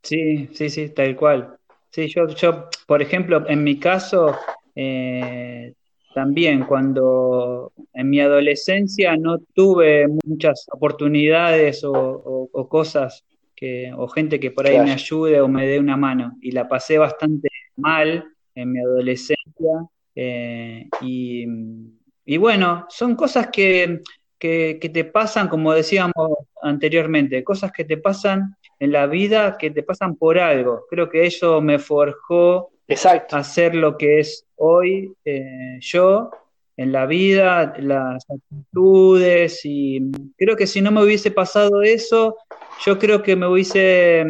Sí, 0.03 0.49
sí, 0.53 0.69
sí, 0.69 0.89
tal 0.89 1.15
cual. 1.15 1.57
Sí, 1.91 2.09
yo, 2.09 2.27
yo 2.27 2.67
por 2.85 3.01
ejemplo, 3.01 3.47
en 3.47 3.63
mi 3.63 3.79
caso, 3.79 4.37
eh, 4.75 5.75
también 6.13 6.65
cuando 6.65 7.71
en 7.93 8.09
mi 8.09 8.19
adolescencia 8.19 9.15
no 9.15 9.39
tuve 9.53 10.07
muchas 10.25 10.65
oportunidades 10.71 11.83
o, 11.83 12.49
cosas 12.69 13.23
que, 13.55 13.91
o 13.95 14.07
gente 14.07 14.39
que 14.39 14.51
por 14.51 14.65
ahí 14.65 14.79
me 14.79 14.91
ayude 14.91 15.39
o 15.41 15.47
me 15.47 15.67
dé 15.67 15.79
una 15.79 15.97
mano. 15.97 16.37
Y 16.41 16.51
la 16.51 16.67
pasé 16.67 16.97
bastante 16.97 17.49
mal 17.75 18.25
en 18.55 18.71
mi 18.71 18.79
adolescencia. 18.79 19.87
Eh, 20.15 20.87
y, 21.01 22.37
bueno, 22.37 22.85
son 22.89 23.15
cosas 23.15 23.49
que, 23.51 24.01
que, 24.37 24.91
te 24.93 25.05
pasan, 25.05 25.47
como 25.47 25.73
decíamos 25.73 26.13
anteriormente, 26.61 27.43
cosas 27.43 27.71
que 27.71 27.85
te 27.85 27.97
pasan 27.97 28.55
en 28.79 28.91
la 28.91 29.05
vida, 29.07 29.57
que 29.57 29.71
te 29.71 29.83
pasan 29.83 30.15
por 30.15 30.39
algo. 30.39 30.85
Creo 30.89 31.09
que 31.09 31.25
eso 31.25 31.61
me 31.61 31.79
forjó 31.79 32.71
Exacto. 32.87 33.35
hacer 33.35 33.75
lo 33.75 33.97
que 33.97 34.19
es 34.19 34.45
hoy 34.59 35.13
eh, 35.25 35.77
yo 35.81 36.31
en 36.77 36.91
la 36.91 37.05
vida, 37.05 37.73
las 37.79 38.25
actitudes 38.29 39.61
y 39.65 40.11
creo 40.37 40.55
que 40.55 40.67
si 40.67 40.81
no 40.81 40.91
me 40.91 41.03
hubiese 41.03 41.31
pasado 41.31 41.81
eso, 41.81 42.37
yo 42.85 42.97
creo 42.97 43.21
que 43.21 43.35
me 43.35 43.47
hubiese, 43.47 44.25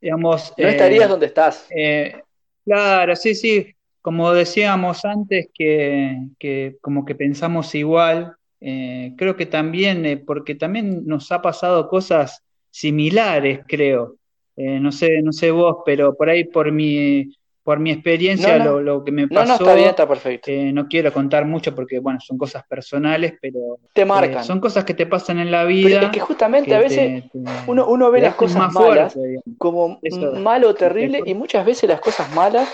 digamos... 0.00 0.52
No 0.58 0.68
estarías 0.68 1.04
eh, 1.04 1.08
donde 1.08 1.26
estás. 1.26 1.68
Eh, 1.70 2.20
claro, 2.64 3.14
sí, 3.14 3.34
sí, 3.34 3.72
como 4.00 4.32
decíamos 4.32 5.04
antes, 5.04 5.48
que, 5.54 6.18
que 6.38 6.76
como 6.80 7.04
que 7.04 7.14
pensamos 7.14 7.74
igual, 7.74 8.34
creo 8.58 9.36
que 9.36 9.46
también, 9.46 10.24
porque 10.26 10.54
también 10.54 11.04
nos 11.04 11.30
ha 11.30 11.42
pasado 11.42 11.88
cosas 11.88 12.42
similares, 12.72 13.60
creo. 13.68 14.16
eh, 14.56 14.80
no 14.80 14.90
sé, 14.90 15.22
no 15.22 15.32
sé 15.32 15.50
vos, 15.50 15.78
pero 15.84 16.14
por 16.14 16.28
ahí 16.28 16.44
por 16.44 16.72
mi, 16.72 17.32
por 17.62 17.78
mi 17.78 17.92
experiencia, 17.92 18.58
Lo, 18.58 19.04
que 19.04 19.12
me 19.12 19.28
pasó. 19.28 19.42
No, 19.42 19.48
no, 19.48 19.54
está 19.54 19.74
bien, 19.74 19.88
está 19.88 20.08
perfecto. 20.08 20.50
Eh, 20.50 20.72
no 20.72 20.88
quiero 20.88 21.12
contar 21.12 21.44
mucho 21.46 21.74
porque, 21.74 22.00
bueno, 22.00 22.18
son 22.20 22.36
cosas 22.36 22.64
personales, 22.66 23.34
pero. 23.40 23.78
Te 23.92 24.04
marcan. 24.04 24.40
Eh, 24.42 24.44
son 24.44 24.60
cosas 24.60 24.84
que 24.84 24.94
te 24.94 25.06
pasan 25.06 25.38
en 25.38 25.50
la 25.50 25.64
vida. 25.64 26.02
es 26.02 26.10
que 26.10 26.20
justamente 26.20 26.74
a 26.74 26.80
veces 26.80 27.24
uno, 27.66 27.86
uno 27.86 28.10
ve 28.10 28.20
las 28.20 28.34
cosas 28.34 28.72
malas 28.72 29.16
como 29.58 30.00
malo 30.40 30.70
o 30.70 30.74
terrible, 30.74 31.22
y 31.24 31.34
muchas 31.34 31.64
veces 31.64 31.88
las 31.88 32.00
cosas 32.00 32.32
malas 32.34 32.68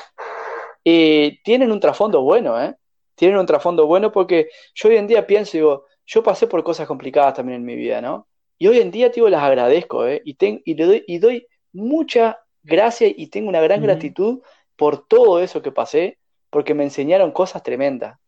tienen 0.82 1.70
un 1.70 1.80
trasfondo 1.80 2.22
bueno, 2.22 2.60
¿eh? 2.62 2.74
Tienen 3.14 3.36
un 3.38 3.46
trasfondo 3.46 3.86
bueno 3.86 4.12
porque 4.12 4.48
yo 4.74 4.88
hoy 4.88 4.96
en 4.96 5.08
día 5.08 5.26
pienso, 5.26 5.56
digo, 5.56 5.86
yo 6.06 6.22
pasé 6.22 6.46
por 6.46 6.62
cosas 6.62 6.86
complicadas 6.86 7.34
también 7.34 7.56
en 7.56 7.66
mi 7.66 7.74
vida, 7.74 8.00
¿no? 8.00 8.28
Y 8.58 8.68
hoy 8.68 8.78
en 8.80 8.90
día, 8.90 9.10
tío, 9.10 9.28
las 9.28 9.42
agradezco, 9.42 10.06
¿eh? 10.06 10.22
Y, 10.24 10.36
y, 10.40 10.74
le 10.74 10.84
doy, 10.86 11.04
y 11.06 11.18
doy 11.18 11.46
mucha 11.72 12.38
gracia 12.62 13.08
y 13.14 13.26
tengo 13.28 13.48
una 13.48 13.60
gran 13.60 13.82
gratitud 13.82 14.40
por 14.78 15.06
todo 15.06 15.42
eso 15.42 15.60
que 15.60 15.72
pasé, 15.72 16.16
porque 16.48 16.72
me 16.72 16.84
enseñaron 16.84 17.32
cosas 17.32 17.62
tremendas. 17.62 18.18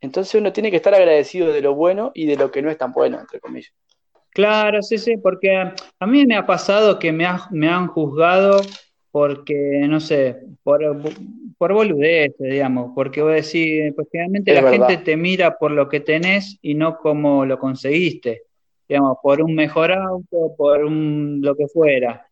Entonces 0.00 0.34
uno 0.34 0.52
tiene 0.52 0.70
que 0.70 0.78
estar 0.78 0.94
agradecido 0.94 1.52
de 1.52 1.60
lo 1.60 1.74
bueno 1.74 2.10
y 2.14 2.26
de 2.26 2.36
lo 2.36 2.50
que 2.50 2.62
no 2.62 2.70
es 2.70 2.78
tan 2.78 2.92
bueno, 2.92 3.20
entre 3.20 3.38
comillas. 3.38 3.72
Claro, 4.30 4.82
sí, 4.82 4.98
sí, 4.98 5.16
porque 5.16 5.52
a 5.52 6.06
mí 6.06 6.26
me 6.26 6.36
ha 6.36 6.44
pasado 6.44 6.98
que 6.98 7.12
me, 7.12 7.26
me 7.50 7.68
han 7.68 7.86
juzgado 7.86 8.60
porque, 9.12 9.86
no 9.88 10.00
sé, 10.00 10.40
por, 10.64 10.80
por 11.56 11.72
boludez, 11.72 12.34
digamos, 12.38 12.90
porque 12.96 13.22
voy 13.22 13.32
a 13.32 13.36
decir, 13.36 13.94
pues 13.94 14.08
generalmente 14.10 14.52
la 14.52 14.68
gente 14.68 14.96
te 14.96 15.16
mira 15.16 15.56
por 15.56 15.70
lo 15.70 15.88
que 15.88 16.00
tenés 16.00 16.58
y 16.62 16.74
no 16.74 16.98
como 16.98 17.46
lo 17.46 17.60
conseguiste 17.60 18.42
digamos, 18.88 19.18
por 19.22 19.40
un 19.42 19.54
mejor 19.54 19.92
auto, 19.92 20.54
por 20.56 20.84
un 20.84 21.40
lo 21.42 21.54
que 21.56 21.68
fuera. 21.68 22.28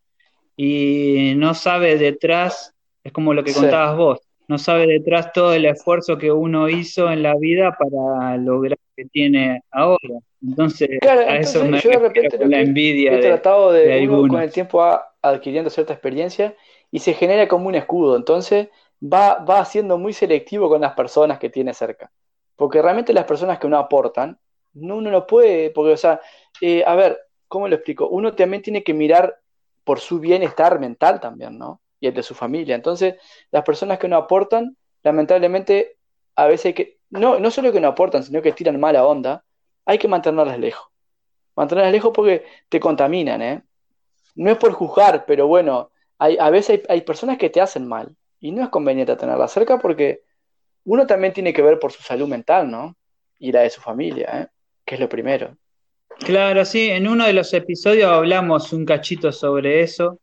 Y 0.56 1.34
no 1.36 1.54
sabe 1.54 1.96
detrás, 1.96 2.71
es 3.04 3.12
como 3.12 3.34
lo 3.34 3.44
que 3.44 3.52
contabas 3.52 3.96
vos, 3.96 4.20
no 4.48 4.58
sabe 4.58 4.86
detrás 4.86 5.32
todo 5.32 5.54
el 5.54 5.64
esfuerzo 5.64 6.18
que 6.18 6.30
uno 6.30 6.68
hizo 6.68 7.10
en 7.10 7.22
la 7.22 7.34
vida 7.36 7.76
para 7.78 8.36
lograr 8.36 8.78
lo 8.78 8.94
que 8.96 9.04
tiene 9.06 9.62
ahora. 9.70 10.18
Entonces, 10.42 10.90
a 11.06 11.36
eso 11.36 11.64
me 11.64 11.80
yo 11.80 11.90
con 11.92 12.50
la 12.50 12.60
envidia. 12.60 13.14
He 13.14 13.20
tratado 13.20 13.72
de, 13.72 14.06
con 14.08 14.40
el 14.40 14.52
tiempo 14.52 14.78
va 14.78 15.14
adquiriendo 15.22 15.70
cierta 15.70 15.92
experiencia 15.92 16.56
y 16.90 16.98
se 16.98 17.14
genera 17.14 17.46
como 17.48 17.68
un 17.68 17.76
escudo. 17.76 18.16
Entonces, 18.16 18.68
va, 19.02 19.36
va 19.44 19.64
siendo 19.64 19.98
muy 19.98 20.12
selectivo 20.12 20.68
con 20.68 20.80
las 20.80 20.94
personas 20.94 21.38
que 21.38 21.48
tiene 21.48 21.72
cerca. 21.72 22.10
Porque 22.56 22.82
realmente 22.82 23.12
las 23.12 23.24
personas 23.24 23.58
que 23.58 23.66
uno 23.66 23.78
aportan, 23.78 24.38
no, 24.74 24.96
uno 24.96 25.10
no 25.10 25.26
puede, 25.26 25.70
porque, 25.70 25.92
o 25.92 25.96
sea, 25.96 26.20
eh, 26.60 26.82
a 26.86 26.94
ver, 26.94 27.18
¿cómo 27.48 27.68
lo 27.68 27.76
explico? 27.76 28.08
Uno 28.08 28.34
también 28.34 28.62
tiene 28.62 28.82
que 28.82 28.94
mirar 28.94 29.38
por 29.84 30.00
su 30.00 30.18
bienestar 30.18 30.78
mental 30.78 31.20
también, 31.20 31.58
¿no? 31.58 31.80
Y 32.02 32.08
el 32.08 32.14
de 32.14 32.24
su 32.24 32.34
familia. 32.34 32.74
Entonces, 32.74 33.14
las 33.52 33.62
personas 33.62 34.00
que 34.00 34.08
no 34.08 34.16
aportan, 34.16 34.76
lamentablemente, 35.04 35.98
a 36.34 36.48
veces 36.48 36.74
que, 36.74 36.98
no, 37.10 37.38
no 37.38 37.48
solo 37.52 37.70
que 37.70 37.80
no 37.80 37.86
aportan, 37.86 38.24
sino 38.24 38.42
que 38.42 38.50
tiran 38.50 38.80
mala 38.80 39.06
onda, 39.06 39.44
hay 39.84 39.98
que 39.98 40.08
mantenerlas 40.08 40.58
lejos. 40.58 40.88
Mantenerlas 41.54 41.92
lejos 41.92 42.10
porque 42.12 42.44
te 42.68 42.80
contaminan, 42.80 43.40
¿eh? 43.40 43.62
No 44.34 44.50
es 44.50 44.58
por 44.58 44.72
juzgar, 44.72 45.26
pero 45.26 45.46
bueno, 45.46 45.92
hay, 46.18 46.36
a 46.40 46.50
veces 46.50 46.80
hay, 46.88 46.96
hay 46.96 47.00
personas 47.02 47.38
que 47.38 47.50
te 47.50 47.60
hacen 47.60 47.86
mal 47.86 48.16
y 48.40 48.50
no 48.50 48.64
es 48.64 48.70
conveniente 48.70 49.14
tenerlas 49.14 49.52
cerca 49.52 49.78
porque 49.78 50.22
uno 50.84 51.06
también 51.06 51.32
tiene 51.32 51.52
que 51.52 51.62
ver 51.62 51.78
por 51.78 51.92
su 51.92 52.02
salud 52.02 52.26
mental, 52.26 52.68
¿no? 52.68 52.96
Y 53.38 53.52
la 53.52 53.60
de 53.60 53.70
su 53.70 53.80
familia, 53.80 54.40
¿eh? 54.40 54.46
Que 54.84 54.96
es 54.96 55.00
lo 55.00 55.08
primero. 55.08 55.56
Claro, 56.18 56.64
sí, 56.64 56.90
en 56.90 57.06
uno 57.06 57.26
de 57.26 57.32
los 57.32 57.54
episodios 57.54 58.10
hablamos 58.10 58.72
un 58.72 58.84
cachito 58.84 59.30
sobre 59.30 59.82
eso, 59.82 60.18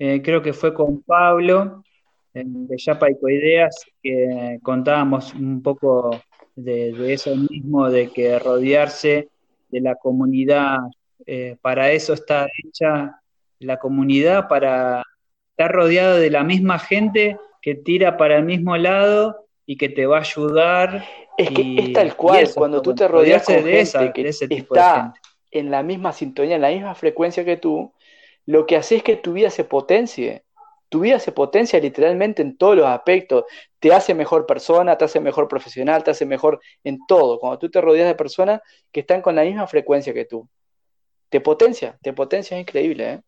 eh, 0.00 0.22
creo 0.22 0.40
que 0.40 0.54
fue 0.54 0.72
con 0.72 1.02
Pablo, 1.02 1.84
de 2.32 2.76
Yapa 2.78 3.10
y 3.10 3.18
Coideas, 3.18 3.84
que 4.02 4.58
contábamos 4.62 5.34
un 5.34 5.62
poco 5.62 6.18
de, 6.56 7.12
eso 7.12 7.36
mismo, 7.36 7.90
de 7.90 8.08
que 8.08 8.38
rodearse 8.38 9.28
de 9.68 9.80
la 9.82 9.96
comunidad, 9.96 10.78
eh, 11.26 11.56
para 11.60 11.92
eso 11.92 12.14
está 12.14 12.48
hecha 12.64 13.20
la 13.58 13.78
comunidad, 13.78 14.48
para 14.48 15.04
estar 15.50 15.70
rodeado 15.70 16.16
de 16.16 16.30
la 16.30 16.44
misma 16.44 16.78
gente 16.78 17.36
que 17.60 17.74
tira 17.74 18.16
para 18.16 18.38
el 18.38 18.44
mismo 18.46 18.78
lado 18.78 19.44
y 19.66 19.76
que 19.76 19.90
te 19.90 20.06
va 20.06 20.16
a 20.16 20.20
ayudar. 20.20 21.04
Es 21.36 21.50
que 21.50 21.76
es 21.76 21.92
tal 21.92 22.16
cual, 22.16 22.48
cuando 22.54 22.80
tú 22.80 22.94
te 22.94 23.06
rodeas 23.06 23.46
de, 23.46 23.84
gente 23.84 24.12
que 24.14 24.28
ese 24.28 24.48
tipo 24.48 24.74
de 24.74 24.80
gente 24.80 25.20
en 25.50 25.70
la 25.70 25.82
misma 25.82 26.12
sintonía, 26.12 26.56
en 26.56 26.62
la 26.62 26.70
misma 26.70 26.94
frecuencia 26.94 27.44
que 27.44 27.58
tú, 27.58 27.92
lo 28.46 28.66
que 28.66 28.76
hace 28.76 28.96
es 28.96 29.02
que 29.02 29.16
tu 29.16 29.34
vida 29.34 29.50
se 29.50 29.64
potencie. 29.64 30.44
Tu 30.88 31.00
vida 31.00 31.20
se 31.20 31.30
potencia 31.30 31.78
literalmente 31.78 32.42
en 32.42 32.56
todos 32.56 32.76
los 32.76 32.86
aspectos. 32.86 33.44
Te 33.78 33.92
hace 33.92 34.12
mejor 34.14 34.44
persona, 34.44 34.98
te 34.98 35.04
hace 35.04 35.20
mejor 35.20 35.46
profesional, 35.46 36.02
te 36.02 36.10
hace 36.10 36.26
mejor 36.26 36.60
en 36.82 36.98
todo. 37.06 37.38
Cuando 37.38 37.58
tú 37.58 37.70
te 37.70 37.80
rodeas 37.80 38.08
de 38.08 38.14
personas 38.16 38.60
que 38.90 39.00
están 39.00 39.22
con 39.22 39.36
la 39.36 39.44
misma 39.44 39.66
frecuencia 39.66 40.12
que 40.12 40.24
tú. 40.24 40.48
Te 41.28 41.40
potencia, 41.40 41.96
te 42.02 42.12
potencia, 42.12 42.56
es 42.56 42.62
increíble. 42.62 43.12
¿eh? 43.12 43.20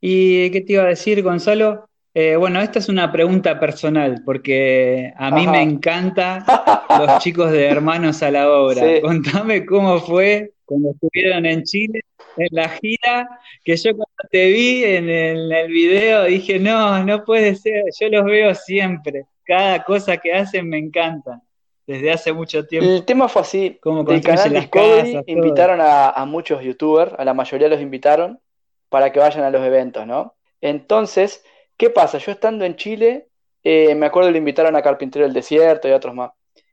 ¿Y 0.00 0.50
qué 0.50 0.60
te 0.62 0.72
iba 0.72 0.82
a 0.82 0.88
decir, 0.88 1.22
Gonzalo? 1.22 1.88
Eh, 2.12 2.36
bueno, 2.36 2.60
esta 2.60 2.78
es 2.78 2.88
una 2.88 3.10
pregunta 3.10 3.58
personal, 3.58 4.22
porque 4.24 5.12
a 5.16 5.32
mí 5.32 5.48
me 5.48 5.62
encanta 5.62 6.44
los 6.88 7.18
chicos 7.22 7.50
de 7.50 7.66
Hermanos 7.66 8.22
a 8.22 8.30
la 8.30 8.50
Obra. 8.52 9.00
Contame 9.00 9.66
cómo 9.66 9.98
fue 10.00 10.52
cuando 10.64 10.90
estuvieron 10.90 11.44
en 11.44 11.64
Chile, 11.64 12.02
en 12.36 12.48
la 12.50 12.68
gira, 12.68 13.28
que 13.64 13.76
yo 13.76 13.90
cuando 13.90 14.28
te 14.30 14.48
vi 14.48 14.84
en 14.84 15.08
el, 15.08 15.68
video 15.68 16.24
dije, 16.24 16.58
no, 16.58 17.04
no 17.04 17.24
puede 17.24 17.54
ser, 17.56 17.84
yo 17.98 18.08
los 18.08 18.24
veo 18.24 18.54
siempre, 18.54 19.26
cada 19.44 19.84
cosa 19.84 20.16
que 20.16 20.32
hacen 20.32 20.68
me 20.68 20.78
encanta, 20.78 21.42
desde 21.86 22.10
hace 22.10 22.32
mucho 22.32 22.66
tiempo. 22.66 22.88
El 22.88 23.04
tema 23.04 23.28
fue 23.28 23.42
así, 23.42 23.78
como 23.80 24.04
del 24.04 24.22
canal 24.22 24.52
Discovery 24.52 25.20
invitaron 25.26 25.78
a, 25.82 26.24
muchos 26.26 26.62
youtubers, 26.62 27.12
a 27.18 27.24
la 27.24 27.34
mayoría 27.34 27.68
los 27.68 27.80
invitaron, 27.80 28.40
para 28.88 29.12
que 29.12 29.18
vayan 29.18 29.44
a 29.44 29.50
los 29.50 29.62
eventos, 29.62 30.06
¿no? 30.06 30.34
Entonces, 30.60 31.44
¿qué 31.76 31.90
pasa? 31.90 32.18
Yo 32.18 32.32
estando 32.32 32.64
en 32.64 32.76
Chile, 32.76 33.28
eh, 33.62 33.94
me 33.94 34.06
acuerdo 34.06 34.28
que 34.28 34.32
le 34.32 34.38
invitaron 34.38 34.76
a 34.76 34.82
Carpintero 34.82 35.24
del 35.24 35.34
Desierto 35.34 35.88
y 35.88 35.92
otros 35.92 36.14
más. 36.14 36.30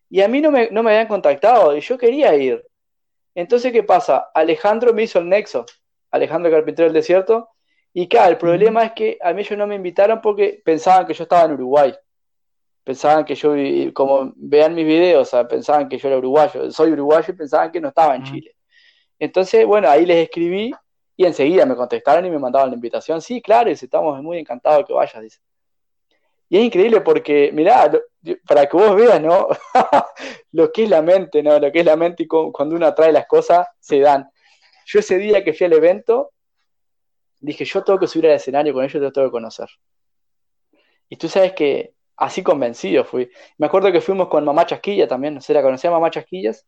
Y 0.09 0.21
a 0.21 0.27
mí 0.27 0.41
no 0.41 0.51
me, 0.51 0.69
no 0.71 0.83
me 0.83 0.91
habían 0.91 1.07
contactado 1.07 1.75
y 1.75 1.81
yo 1.81 1.97
quería 1.97 2.35
ir. 2.35 2.63
Entonces, 3.35 3.71
¿qué 3.71 3.83
pasa? 3.83 4.29
Alejandro 4.33 4.93
me 4.93 5.03
hizo 5.03 5.19
el 5.19 5.29
nexo, 5.29 5.65
Alejandro 6.11 6.51
Carpintero 6.51 6.87
del 6.87 6.93
Desierto, 6.93 7.49
y 7.93 8.07
claro, 8.07 8.31
el 8.31 8.37
problema 8.37 8.83
es 8.85 8.91
que 8.93 9.17
a 9.21 9.33
mí 9.33 9.41
ellos 9.41 9.57
no 9.57 9.67
me 9.67 9.75
invitaron 9.75 10.21
porque 10.21 10.61
pensaban 10.63 11.05
que 11.05 11.13
yo 11.13 11.23
estaba 11.23 11.43
en 11.43 11.53
Uruguay. 11.53 11.93
Pensaban 12.83 13.25
que 13.25 13.35
yo, 13.35 13.53
como 13.93 14.33
vean 14.35 14.73
mis 14.73 14.85
videos, 14.85 15.29
pensaban 15.49 15.87
que 15.87 15.97
yo 15.97 16.07
era 16.07 16.17
uruguayo. 16.17 16.71
Soy 16.71 16.91
uruguayo 16.91 17.33
y 17.33 17.37
pensaban 17.37 17.71
que 17.71 17.81
no 17.81 17.89
estaba 17.89 18.15
en 18.15 18.23
Chile. 18.23 18.55
Entonces, 19.19 19.65
bueno, 19.65 19.89
ahí 19.89 20.05
les 20.05 20.23
escribí 20.23 20.73
y 21.15 21.25
enseguida 21.25 21.65
me 21.65 21.75
contestaron 21.75 22.25
y 22.25 22.31
me 22.31 22.39
mandaban 22.39 22.69
la 22.69 22.75
invitación. 22.75 23.21
Sí, 23.21 23.41
claro, 23.41 23.69
estamos 23.69 24.21
muy 24.23 24.39
encantados 24.39 24.85
que 24.85 24.93
vayas, 24.93 25.21
dice. 25.21 25.39
Y 26.49 26.57
es 26.57 26.63
increíble 26.63 27.01
porque, 27.01 27.51
mirá, 27.53 27.91
para 28.47 28.67
que 28.67 28.77
vos 28.77 28.95
veas, 28.95 29.21
¿no? 29.21 29.47
lo 30.51 30.71
que 30.71 30.83
es 30.83 30.89
la 30.89 31.01
mente, 31.01 31.41
¿no? 31.41 31.59
Lo 31.59 31.71
que 31.71 31.79
es 31.79 31.85
la 31.85 31.95
mente 31.95 32.23
y 32.23 32.27
cuando 32.27 32.75
uno 32.75 32.85
atrae 32.85 33.11
las 33.11 33.27
cosas, 33.27 33.67
se 33.79 33.99
dan. 33.99 34.29
Yo 34.85 34.99
ese 34.99 35.17
día 35.17 35.43
que 35.43 35.53
fui 35.53 35.65
al 35.65 35.73
evento, 35.73 36.31
dije, 37.39 37.65
yo 37.65 37.83
tengo 37.83 37.99
que 37.99 38.07
subir 38.07 38.27
al 38.27 38.33
escenario 38.33 38.73
con 38.73 38.83
ellos, 38.83 39.01
te 39.01 39.11
tengo 39.11 39.27
que 39.27 39.31
conocer. 39.31 39.69
Y 41.09 41.17
tú 41.17 41.27
sabes 41.27 41.53
que 41.53 41.93
así 42.15 42.43
convencido 42.43 43.03
fui. 43.03 43.29
Me 43.57 43.67
acuerdo 43.67 43.91
que 43.91 44.01
fuimos 44.01 44.27
con 44.27 44.45
Mamá 44.45 44.65
Chasquilla 44.65 45.07
también, 45.07 45.35
no 45.35 45.41
sé, 45.41 45.53
¿la 45.53 45.61
conocía 45.61 45.91
Mamá 45.91 46.11
Chasquillas? 46.11 46.65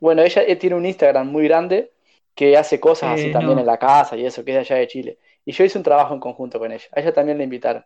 Bueno, 0.00 0.22
ella 0.22 0.42
tiene 0.58 0.76
un 0.76 0.86
Instagram 0.86 1.28
muy 1.28 1.44
grande 1.44 1.92
que 2.34 2.56
hace 2.56 2.80
cosas 2.80 3.14
así 3.14 3.28
eh, 3.28 3.32
también 3.32 3.58
en 3.58 3.66
la 3.66 3.78
casa 3.78 4.16
y 4.16 4.26
eso, 4.26 4.44
que 4.44 4.50
es 4.50 4.54
de 4.54 4.60
allá 4.60 4.76
de 4.76 4.88
Chile. 4.88 5.18
Y 5.44 5.52
yo 5.52 5.64
hice 5.64 5.78
un 5.78 5.84
trabajo 5.84 6.14
en 6.14 6.20
conjunto 6.20 6.58
con 6.58 6.72
ella. 6.72 6.86
A 6.92 7.00
ella 7.00 7.12
también 7.12 7.38
la 7.38 7.44
invitaron. 7.44 7.84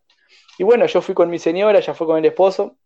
Y 0.58 0.64
bueno, 0.64 0.86
yo 0.86 1.02
fui 1.02 1.14
con 1.14 1.28
mi 1.28 1.38
señora, 1.38 1.78
ella 1.78 1.94
fue 1.94 2.06
con 2.06 2.18
el 2.18 2.24
esposo, 2.24 2.76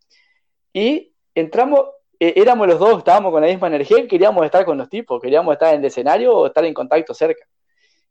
y 0.73 1.13
entramos, 1.35 1.85
eh, 2.19 2.33
éramos 2.35 2.67
los 2.67 2.79
dos, 2.79 2.97
estábamos 2.97 3.31
con 3.31 3.41
la 3.41 3.47
misma 3.47 3.67
energía 3.67 3.99
y 3.99 4.07
queríamos 4.07 4.43
estar 4.43 4.65
con 4.65 4.77
los 4.77 4.89
tipos, 4.89 5.21
queríamos 5.21 5.53
estar 5.53 5.73
en 5.73 5.79
el 5.79 5.85
escenario 5.85 6.35
o 6.35 6.47
estar 6.47 6.65
en 6.65 6.73
contacto 6.73 7.13
cerca. 7.13 7.45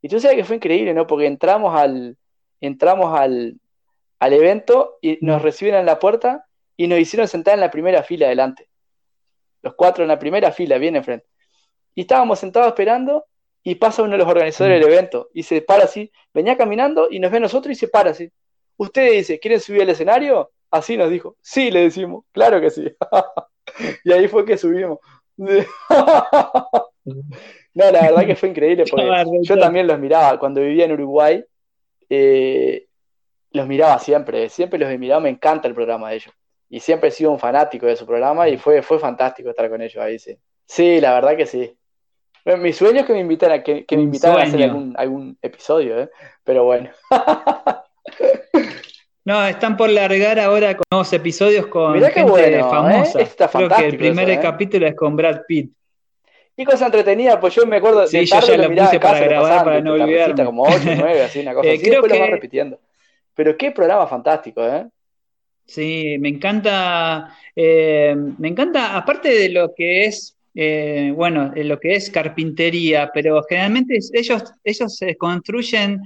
Y 0.01 0.09
tú 0.09 0.19
sabes 0.21 0.37
que 0.37 0.45
fue 0.45 0.57
increíble, 0.57 0.95
¿no? 0.95 1.07
Porque 1.07 1.27
entramos 1.27 1.77
al, 1.79 2.17
entramos 2.61 3.19
al, 3.19 3.61
al 4.19 4.33
evento 4.33 4.99
y 5.01 5.19
nos 5.21 5.41
mm. 5.41 5.45
reciben 5.45 5.75
en 5.75 5.87
la 5.87 5.99
puerta 5.99 6.47
y 6.77 6.87
nos 6.87 6.99
hicieron 6.99 7.29
sentar 7.29 7.55
en 7.55 7.61
la 7.61 7.71
primera 7.71 8.03
fila 8.03 8.27
adelante. 8.27 8.69
Los 9.63 9.75
cuatro 9.75 10.05
en 10.05 10.09
la 10.09 10.19
primera 10.19 10.53
fila, 10.53 10.79
bien 10.79 10.97
enfrente. 10.97 11.27
Y 11.95 12.03
estábamos 12.03 12.39
sentados 12.39 12.69
esperando 12.69 13.27
y 13.65 13.75
pasa 13.77 14.03
uno 14.03 14.13
de 14.13 14.19
los 14.19 14.29
organizadores 14.29 14.81
del 14.81 14.89
mm. 14.89 14.93
evento 14.93 15.29
y 15.35 15.43
se 15.43 15.63
para 15.63 15.85
así, 15.85 16.11
venía 16.33 16.57
caminando 16.57 17.09
y 17.11 17.19
nos 17.19 17.31
ve 17.31 17.37
a 17.39 17.41
nosotros 17.41 17.73
y 17.73 17.79
se 17.79 17.89
para 17.89 18.11
así. 18.11 18.31
Usted 18.77 19.13
dice, 19.13 19.39
¿quieren 19.39 19.61
subir 19.61 19.83
al 19.83 19.91
escenario? 19.91 20.51
Así 20.73 20.97
nos 20.97 21.11
dijo. 21.11 21.37
Sí, 21.43 21.71
le 21.71 21.83
decimos, 21.83 22.25
claro 22.33 22.61
que 22.61 22.71
sí. 22.71 22.91
y 24.05 24.13
ahí 24.13 24.27
fue 24.27 24.45
que 24.47 24.57
subimos. 24.57 24.99
no, 25.37 25.55
la 27.75 27.91
verdad 27.91 28.27
que 28.27 28.37
fue 28.37 28.49
increíble 28.49 28.85
porque 28.91 29.13
yo 29.43 29.59
también 29.59 29.87
los 29.87 29.99
miraba. 29.99 30.39
Cuando 30.39 30.63
vivía 30.63 30.87
en 30.87 30.93
Uruguay, 30.93 31.45
eh, 32.09 32.87
los 33.51 33.67
miraba 33.69 33.99
siempre, 33.99 34.49
siempre 34.49 34.79
los 34.79 34.91
he 34.91 34.97
mirado, 34.97 35.21
me 35.21 35.29
encanta 35.29 35.69
el 35.69 35.75
programa 35.75 36.09
de 36.09 36.17
ellos. 36.17 36.35
Y 36.71 36.81
siempre 36.81 37.11
he 37.11 37.13
sido 37.13 37.31
un 37.31 37.39
fanático 37.39 37.85
de 37.85 37.97
su 37.97 38.07
programa 38.07 38.49
y 38.49 38.57
fue, 38.57 38.81
fue 38.81 38.99
fantástico 38.99 39.51
estar 39.51 39.69
con 39.69 39.83
ellos 39.83 40.03
ahí, 40.03 40.19
sí. 40.19 40.39
Sí, 40.67 41.03
la 41.03 41.13
verdad 41.13 41.37
que 41.37 41.45
sí. 41.45 41.77
mi 42.47 42.73
sueño 42.73 43.01
es 43.01 43.07
que 43.07 43.13
me 43.13 43.21
invitaran 43.21 43.61
a, 43.61 43.63
que, 43.63 43.85
me 43.91 44.03
invitaran 44.03 44.41
a 44.41 44.45
hacer 44.45 44.63
algún, 44.63 44.95
algún 44.97 45.37
episodio, 45.43 46.01
¿eh? 46.01 46.11
pero 46.43 46.65
bueno. 46.65 46.89
No, 49.25 49.47
están 49.47 49.77
por 49.77 49.89
largar 49.89 50.41
ahora 50.41 50.77
con 50.77 50.85
nuevos 50.91 51.13
episodios 51.13 51.67
con 51.69 52.01
gente 52.01 52.23
bueno, 52.25 52.57
¿eh? 52.57 52.61
famosa. 52.61 53.19
Creo 53.53 53.69
que 53.69 53.87
el 53.87 53.97
primer 53.97 54.31
¿eh? 54.31 54.41
capítulo 54.41 54.87
es 54.87 54.97
con 54.97 55.15
Brad 55.15 55.43
Pitt. 55.47 55.73
Y 56.57 56.65
cosa 56.65 56.87
entretenida, 56.87 57.41
pues 57.41 57.55
yo 57.55 57.67
me 57.67 57.77
acuerdo 57.77 58.07
sí, 58.07 58.19
de 58.19 58.27
tarde 58.27 58.47
yo 58.49 58.55
ya 58.55 58.69
lo 58.69 58.75
puse 58.85 59.01
para 59.01 59.21
grabar, 59.21 59.65
para 59.65 59.81
no 59.81 59.93
olvidarme. 59.95 60.45
Como 60.45 60.65
8, 60.65 60.81
9, 60.85 61.23
así, 61.23 61.41
una 61.41 61.55
cosa 61.55 61.69
eh, 61.69 61.75
así, 61.75 61.83
creo 61.83 61.93
después 61.93 62.13
que... 62.13 62.19
lo 62.19 62.25
van 62.25 62.33
repitiendo. 62.33 62.81
Pero 63.35 63.57
qué 63.57 63.71
programa 63.71 64.07
fantástico, 64.07 64.67
¿eh? 64.67 64.87
Sí, 65.65 66.17
me 66.19 66.29
encanta, 66.29 67.35
eh, 67.55 68.15
me 68.17 68.49
encanta, 68.49 68.97
aparte 68.97 69.31
de 69.31 69.49
lo 69.49 69.73
que 69.75 70.05
es, 70.05 70.37
eh, 70.55 71.13
bueno, 71.15 71.53
lo 71.55 71.81
que 71.81 71.95
es 71.95 72.11
carpintería, 72.11 73.11
pero 73.15 73.43
generalmente 73.49 73.99
ellos, 74.13 74.53
ellos 74.65 74.97
se 74.97 75.17
construyen 75.17 76.03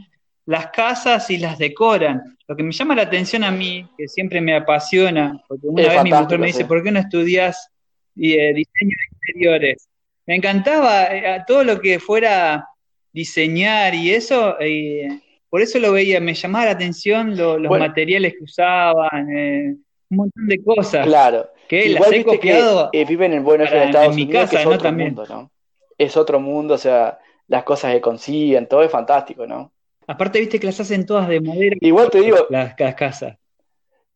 las 0.47 0.69
casas 0.69 1.29
y 1.31 1.39
las 1.39 1.59
decoran. 1.59 2.39
Lo 2.47 2.57
que 2.57 2.63
me 2.63 2.73
llama 2.73 2.95
la 2.95 3.03
atención 3.03 3.45
a 3.45 3.51
mí, 3.51 3.87
que 3.99 4.09
siempre 4.09 4.41
me 4.41 4.55
apasiona, 4.55 5.43
porque 5.49 5.67
una 5.67 5.89
vez 5.89 6.03
mi 6.05 6.13
mujer 6.13 6.39
me 6.39 6.47
dice, 6.47 6.65
¿por 6.65 6.83
qué 6.83 6.93
no 6.93 7.01
estudias 7.01 7.71
eh, 8.17 8.55
diseño 8.55 8.65
de 8.97 9.29
interiores? 9.29 9.89
Me 10.25 10.37
encantaba 10.37 11.07
eh, 11.07 11.45
todo 11.47 11.65
lo 11.65 11.81
que 11.81 11.99
fuera 11.99 12.69
diseñar 13.13 13.95
y 13.95 14.13
eso, 14.13 14.57
eh, 14.61 15.21
por 15.51 15.61
eso 15.61 15.79
lo 15.81 15.93
veía, 15.93 16.21
me 16.21 16.35
llamaba 16.35 16.67
la 16.67 16.71
atención 16.73 17.37
los 17.37 17.79
materiales 17.79 18.35
que 18.35 18.45
usaban, 18.45 19.29
un 19.29 20.17
montón 20.17 20.47
de 20.47 20.63
cosas. 20.63 21.07
Claro. 21.07 21.51
Que 21.69 21.89
las 21.89 22.13
he 22.13 22.25
copiado. 22.25 22.91
Que, 22.93 23.05
viven 23.05 23.33
en 23.33 23.43
Buenos 23.43 23.69
Aires, 23.71 23.87
Estados 23.87 24.11
en 24.11 24.15
mi 24.15 24.29
casa, 24.29 24.61
es 24.61 24.67
otro 24.67 24.93
mundo, 24.93 25.27
¿no? 25.29 25.51
Es 25.99 26.17
otro 26.17 26.39
mundo, 26.39 26.75
o 26.75 26.79
sea, 26.79 27.19
las 27.49 27.65
cosas 27.65 27.93
que 27.95 28.01
consiguen, 28.01 28.69
todo 28.69 28.83
es 28.83 28.91
fantástico, 28.91 29.47
¿no? 29.47 29.73
Aparte, 30.07 30.41
viste 30.41 30.61
que 30.61 30.67
las 30.67 30.79
hacen 30.79 31.05
todas 31.05 31.29
de 31.29 31.41
madera. 31.41 31.77
Igual 31.81 32.11
te 32.11 32.21
digo. 32.21 32.47
Las, 32.49 32.75
casas. 32.75 33.37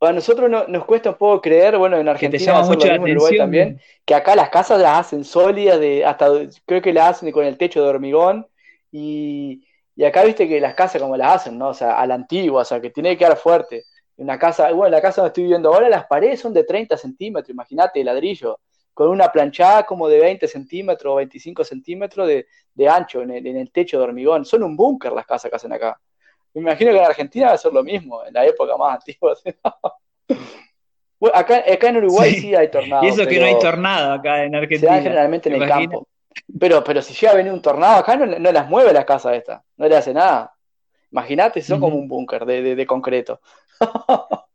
A 0.01 0.13
nosotros 0.13 0.51
nos 0.69 0.85
cuesta 0.87 1.11
un 1.11 1.17
poco 1.17 1.43
creer, 1.43 1.77
bueno, 1.77 1.99
en 1.99 2.09
Argentina, 2.09 2.63
en 2.63 3.03
Uruguay 3.03 3.37
también, 3.37 3.81
que 4.07 4.15
acá 4.15 4.35
las 4.35 4.49
casas 4.49 4.81
las 4.81 5.01
hacen 5.01 5.25
sólidas, 5.25 5.79
de, 5.79 6.07
hasta 6.07 6.31
creo 6.65 6.81
que 6.81 6.93
las 6.93 7.17
hacen 7.17 7.31
con 7.33 7.45
el 7.45 7.59
techo 7.59 7.83
de 7.83 7.89
hormigón, 7.91 8.47
y, 8.91 9.63
acá 10.07 10.25
viste 10.25 10.49
que 10.49 10.59
las 10.59 10.75
casas 10.75 11.03
como 11.03 11.19
las 11.19 11.35
hacen, 11.37 11.59
¿no? 11.59 11.69
O 11.69 11.75
sea, 11.75 12.01
a 12.01 12.07
la 12.07 12.15
antigua, 12.15 12.63
o 12.63 12.65
sea, 12.65 12.81
que 12.81 12.89
tiene 12.89 13.11
que 13.11 13.19
quedar 13.19 13.37
fuerte. 13.37 13.85
Una 14.17 14.39
casa, 14.39 14.73
bueno, 14.73 14.97
la 14.97 15.03
casa 15.03 15.21
donde 15.21 15.29
estoy 15.29 15.45
viviendo 15.45 15.73
ahora, 15.73 15.91
las 15.91 16.07
paredes 16.07 16.41
son 16.41 16.55
de 16.55 16.65
30 16.65 16.97
centímetros, 16.97 17.51
imagínate, 17.51 17.99
de 17.99 18.05
ladrillo 18.07 18.59
con 19.01 19.09
una 19.09 19.33
planchada 19.33 19.85
como 19.85 20.09
de 20.09 20.21
20 20.21 20.47
centímetros 20.47 21.11
o 21.11 21.17
25 21.17 21.65
centímetros 21.65 22.29
de, 22.29 22.47
ancho 22.87 23.23
en 23.23 23.31
el, 23.31 23.73
techo 23.73 23.97
de 23.97 24.05
hormigón. 24.05 24.45
Son 24.45 24.63
un 24.63 24.77
búnker 24.77 25.11
las 25.13 25.25
casas 25.25 25.51
que 25.51 25.57
hacen 25.57 25.73
acá. 25.73 25.99
Me 26.53 26.61
imagino 26.61 26.91
que 26.91 26.99
en 26.99 27.05
Argentina 27.05 27.47
va 27.47 27.53
a 27.55 27.57
ser 27.57 27.73
lo 27.73 27.83
mismo, 27.83 28.23
en 28.27 28.35
la 28.35 28.45
época 28.45 28.77
más 28.77 28.97
antigua. 28.97 29.35
acá, 31.33 31.65
en 31.65 31.97
Uruguay 31.97 32.35
sí. 32.35 32.55
hay 32.55 32.71
tornados. 32.71 33.07
Y 33.07 33.09
eso 33.09 33.27
que 33.27 33.41
no 33.41 33.47
hay 33.47 33.59
tornado 33.59 34.13
acá 34.13 34.45
en 34.45 34.55
Argentina. 34.55 34.81
Se 34.81 34.95
dan 34.97 35.03
generalmente 35.03 35.49
en 35.49 35.63
el 35.63 35.67
campo. 35.67 36.07
Pero, 36.59 36.85
pero 36.85 37.01
si 37.01 37.15
llega 37.15 37.33
a 37.33 37.37
venir 37.37 37.55
un 37.55 37.63
tornado 37.63 38.01
acá, 38.01 38.17
no, 38.17 38.53
las 38.53 38.69
mueve 38.69 38.93
las 38.93 39.07
casas 39.07 39.35
esta, 39.35 39.65
no 39.79 39.89
le 39.89 39.97
hace 39.97 40.13
nada. 40.13 40.55
Imagínate, 41.11 41.63
son 41.63 41.81
como 41.81 41.97
un 41.97 42.07
búnker 42.07 42.45
de, 42.45 42.77
de 42.77 42.87
concreto. 42.87 43.41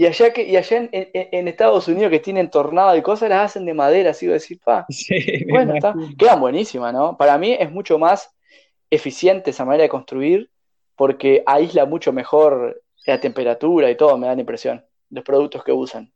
Y 0.00 0.06
allá, 0.06 0.32
que, 0.32 0.44
y 0.44 0.56
allá 0.56 0.88
en, 0.92 1.46
Estados 1.46 1.86
Unidos 1.86 2.10
que 2.10 2.20
tienen 2.20 2.48
tornado 2.48 2.96
y 2.96 3.02
cosas, 3.02 3.28
las 3.28 3.50
hacen 3.50 3.66
de 3.66 3.74
madera, 3.74 4.12
así 4.12 4.26
decir, 4.26 4.58
pa. 4.64 4.86
bueno, 5.50 5.74
está, 5.74 5.94
quedan 6.18 6.40
buenísimas, 6.40 6.94
¿no? 6.94 7.18
Para 7.18 7.36
mí 7.36 7.54
es 7.60 7.70
mucho 7.70 7.98
más 7.98 8.34
eficiente 8.88 9.50
esa 9.50 9.66
manera 9.66 9.82
de 9.82 9.90
construir 9.90 10.48
porque 10.96 11.42
aísla 11.44 11.84
mucho 11.84 12.14
mejor 12.14 12.80
la 13.04 13.20
temperatura 13.20 13.90
y 13.90 13.94
todo, 13.94 14.16
me 14.16 14.26
da 14.26 14.34
la 14.34 14.40
impresión, 14.40 14.82
los 15.10 15.22
productos 15.22 15.62
que 15.62 15.72
usan. 15.72 16.10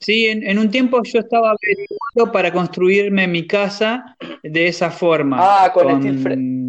Sí, 0.00 0.26
en, 0.26 0.58
un 0.58 0.70
tiempo 0.70 1.00
yo 1.02 1.20
estaba 1.20 1.52
averiguando 1.52 2.30
para 2.30 2.52
construirme 2.52 3.26
mi 3.26 3.46
casa 3.46 4.18
de 4.42 4.68
esa 4.68 4.90
forma. 4.90 5.38
Ah, 5.40 5.72
con, 5.72 5.88
el, 5.88 6.22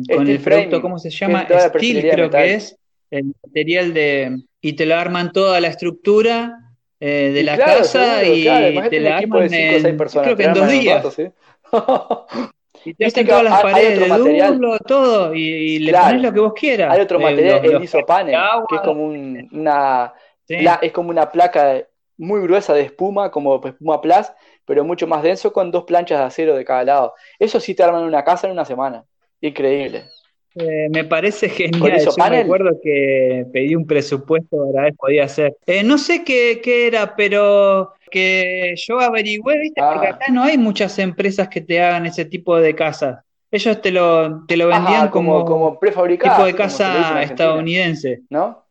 con 0.07 0.25
el 0.25 0.39
producto, 0.39 0.81
¿cómo 0.81 0.99
se 0.99 1.09
llama? 1.09 1.45
Steel 1.49 2.09
creo 2.09 2.29
que 2.29 2.53
es, 2.53 2.77
el 3.09 3.33
material 3.43 3.93
de 3.93 4.37
y 4.61 4.73
te 4.73 4.85
lo 4.85 4.95
arman 4.95 5.33
toda 5.33 5.59
la 5.59 5.67
estructura 5.67 6.60
eh, 7.03 7.31
de 7.33 7.43
la 7.43 7.57
casa 7.57 8.23
y 8.23 8.43
te 8.89 8.99
la 8.99 9.17
arman 9.17 9.51
en, 9.51 9.97
creo 9.97 10.37
que 10.37 10.43
en 10.43 10.53
dos 10.53 10.69
días. 10.69 11.03
y 12.85 12.93
te 12.93 13.05
hacen 13.07 13.25
todas 13.25 13.43
las 13.43 13.59
paredes 13.59 13.99
de 13.99 14.07
material. 14.07 14.79
todo, 14.85 15.33
y, 15.33 15.79
le 15.79 15.93
pones 15.93 16.21
lo 16.21 16.31
que 16.31 16.39
vos 16.39 16.53
quieras. 16.53 16.93
Hay 16.93 17.01
otro 17.01 17.19
eh, 17.19 17.23
material, 17.23 17.65
el 17.65 17.83
isopanel, 17.83 18.39
que 18.69 18.75
es 18.75 18.81
como 18.81 19.05
una, 19.05 20.13
es 20.47 20.91
como 20.91 21.09
una 21.09 21.31
placa 21.31 21.83
muy 22.17 22.39
gruesa 22.41 22.75
de 22.75 22.81
espuma, 22.81 23.31
como 23.31 23.59
espuma 23.65 23.99
plus, 23.99 24.27
pero 24.63 24.85
mucho 24.85 25.07
más 25.07 25.23
denso 25.23 25.51
con 25.51 25.71
dos 25.71 25.85
planchas 25.85 26.19
de 26.19 26.25
acero 26.25 26.55
de 26.55 26.63
cada 26.63 26.83
lado. 26.83 27.15
Eso 27.39 27.59
sí 27.59 27.73
te 27.73 27.81
arman 27.81 28.03
una 28.03 28.23
casa 28.23 28.45
en 28.45 28.53
una 28.53 28.63
semana. 28.63 29.05
Increíble. 29.41 30.05
Eh, 30.55 30.89
me 30.89 31.03
parece 31.05 31.49
genial. 31.49 31.99
Yo 32.03 32.29
me 32.29 32.37
acuerdo 32.39 32.79
que 32.83 33.45
pedí 33.53 33.75
un 33.75 33.85
presupuesto 33.85 34.71
para 34.71 34.85
ver 34.85 34.95
podía 34.95 35.23
hacer. 35.25 35.55
Eh, 35.65 35.83
no 35.83 35.97
sé 35.97 36.23
qué, 36.23 36.61
era, 36.87 37.15
pero 37.15 37.93
que 38.09 38.73
yo 38.75 38.99
averigüé, 38.99 39.59
¿viste? 39.59 39.81
Porque 39.81 40.07
ah. 40.07 40.15
acá 40.15 40.25
no 40.31 40.43
hay 40.43 40.57
muchas 40.57 40.99
empresas 40.99 41.47
que 41.47 41.61
te 41.61 41.81
hagan 41.81 42.05
ese 42.05 42.25
tipo 42.25 42.57
de 42.57 42.75
casas. 42.75 43.23
Ellos 43.49 43.81
te 43.81 43.91
lo, 43.91 44.45
te 44.45 44.57
lo 44.57 44.67
vendían 44.67 45.09
como, 45.09 45.45
como, 45.45 45.79
prefabricado. 45.79 46.35
Tipo 46.35 46.45
de 46.45 46.55
casa 46.55 47.21
estadounidense. 47.23 48.21
¿No? 48.29 48.65